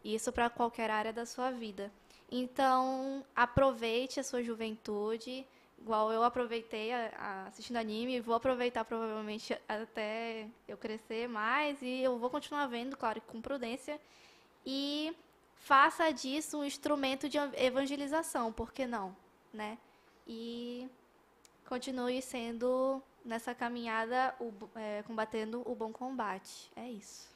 Isso 0.03 0.33
para 0.33 0.49
qualquer 0.49 0.91
área 0.91 1.12
da 1.12 1.26
sua 1.26 1.51
vida. 1.51 1.93
Então, 2.31 3.24
aproveite 3.37 4.18
a 4.18 4.22
sua 4.22 4.43
juventude, 4.43 5.47
igual 5.81 6.12
eu 6.12 6.22
aproveitei 6.22 6.93
a- 6.93 7.12
a- 7.18 7.47
assistindo 7.49 7.76
anime, 7.76 8.16
e 8.16 8.20
vou 8.20 8.35
aproveitar 8.35 8.85
provavelmente 8.85 9.57
até 9.68 10.47
eu 10.68 10.76
crescer 10.76 11.28
mais, 11.28 11.81
e 11.83 12.01
eu 12.03 12.18
vou 12.18 12.31
continuar 12.31 12.66
vendo, 12.66 12.97
claro, 12.97 13.20
com 13.22 13.41
prudência. 13.41 14.01
E 14.64 15.14
faça 15.57 16.11
disso 16.13 16.59
um 16.59 16.64
instrumento 16.64 17.29
de 17.29 17.38
evangelização, 17.57 18.53
por 18.53 18.72
que 18.72 18.87
não? 18.87 19.17
Né? 19.53 19.79
E 20.26 20.88
continue 21.67 22.21
sendo 22.22 23.03
nessa 23.25 23.54
caminhada, 23.54 24.34
o 24.41 24.53
é, 24.76 25.03
combatendo 25.07 25.63
o 25.67 25.75
bom 25.75 25.92
combate. 25.92 26.71
É 26.76 26.88
isso. 26.88 27.29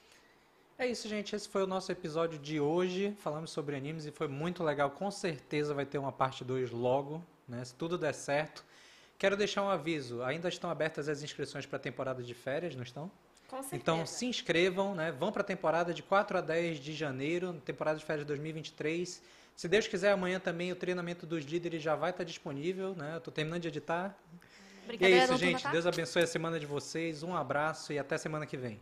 É 0.77 0.87
isso, 0.89 1.09
gente. 1.09 1.37
Esse 1.37 1.49
foi 1.49 1.63
o 1.63 1.67
nosso 1.67 1.93
episódio 1.93 2.39
de 2.39 2.59
hoje. 2.59 3.15
Falamos 3.21 3.51
sobre 3.51 3.77
animes 3.77 4.07
e 4.07 4.11
foi 4.11 4.27
muito 4.27 4.65
legal. 4.65 4.91
Com 4.91 5.11
certeza 5.11 5.73
vai 5.73 5.87
ter 5.87 5.99
uma 5.99 6.11
parte 6.11 6.45
2 6.45 6.71
logo, 6.73 7.23
né? 7.49 7.65
Se 7.65 7.75
tudo 7.75 7.97
der 7.99 8.15
certo. 8.15 8.65
Quero 9.19 9.37
deixar 9.37 9.63
um 9.63 9.69
aviso. 9.69 10.23
Ainda 10.23 10.49
estão 10.49 10.69
abertas 10.71 11.09
as 11.09 11.23
inscrições 11.23 11.67
para 11.67 11.77
a 11.77 11.81
temporada 11.81 12.23
de 12.23 12.35
férias, 12.35 12.75
não 12.75 12.83
estão? 12.83 13.11
Com 13.49 13.57
certeza. 13.57 13.77
Então 13.77 14.05
se 14.07 14.27
inscrevam, 14.27 14.95
né? 14.95 15.13
Vão 15.13 15.31
para 15.31 15.43
a 15.43 15.45
temporada 15.45 15.95
de 15.95 16.03
4 16.03 16.39
a 16.39 16.41
10 16.41 16.79
de 16.79 16.93
janeiro, 16.93 17.53
temporada 17.65 17.99
de 17.99 18.05
férias 18.05 18.25
de 18.25 18.29
2023. 18.29 19.23
Se 19.55 19.69
Deus 19.69 19.87
quiser, 19.87 20.11
amanhã 20.11 20.41
também 20.41 20.73
o 20.73 20.77
treinamento 20.77 21.27
dos 21.27 21.45
líderes 21.45 21.83
já 21.83 21.95
vai 21.95 22.11
estar 22.11 22.25
disponível, 22.25 22.95
né? 22.97 23.15
Eu 23.15 23.21
tô 23.21 23.31
terminando 23.31 23.63
de 23.63 23.69
editar. 23.69 24.17
E 25.01 25.05
é 25.05 25.25
isso, 25.25 25.37
gente. 25.37 25.63
tá? 25.63 25.71
Deus 25.71 25.87
abençoe 25.87 26.23
a 26.23 26.27
semana 26.27 26.59
de 26.59 26.67
vocês. 26.67 27.23
Um 27.23 27.37
abraço 27.37 27.93
e 27.93 27.99
até 27.99 28.19
semana 28.19 28.47
que 28.47 28.57
vem. 28.57 28.81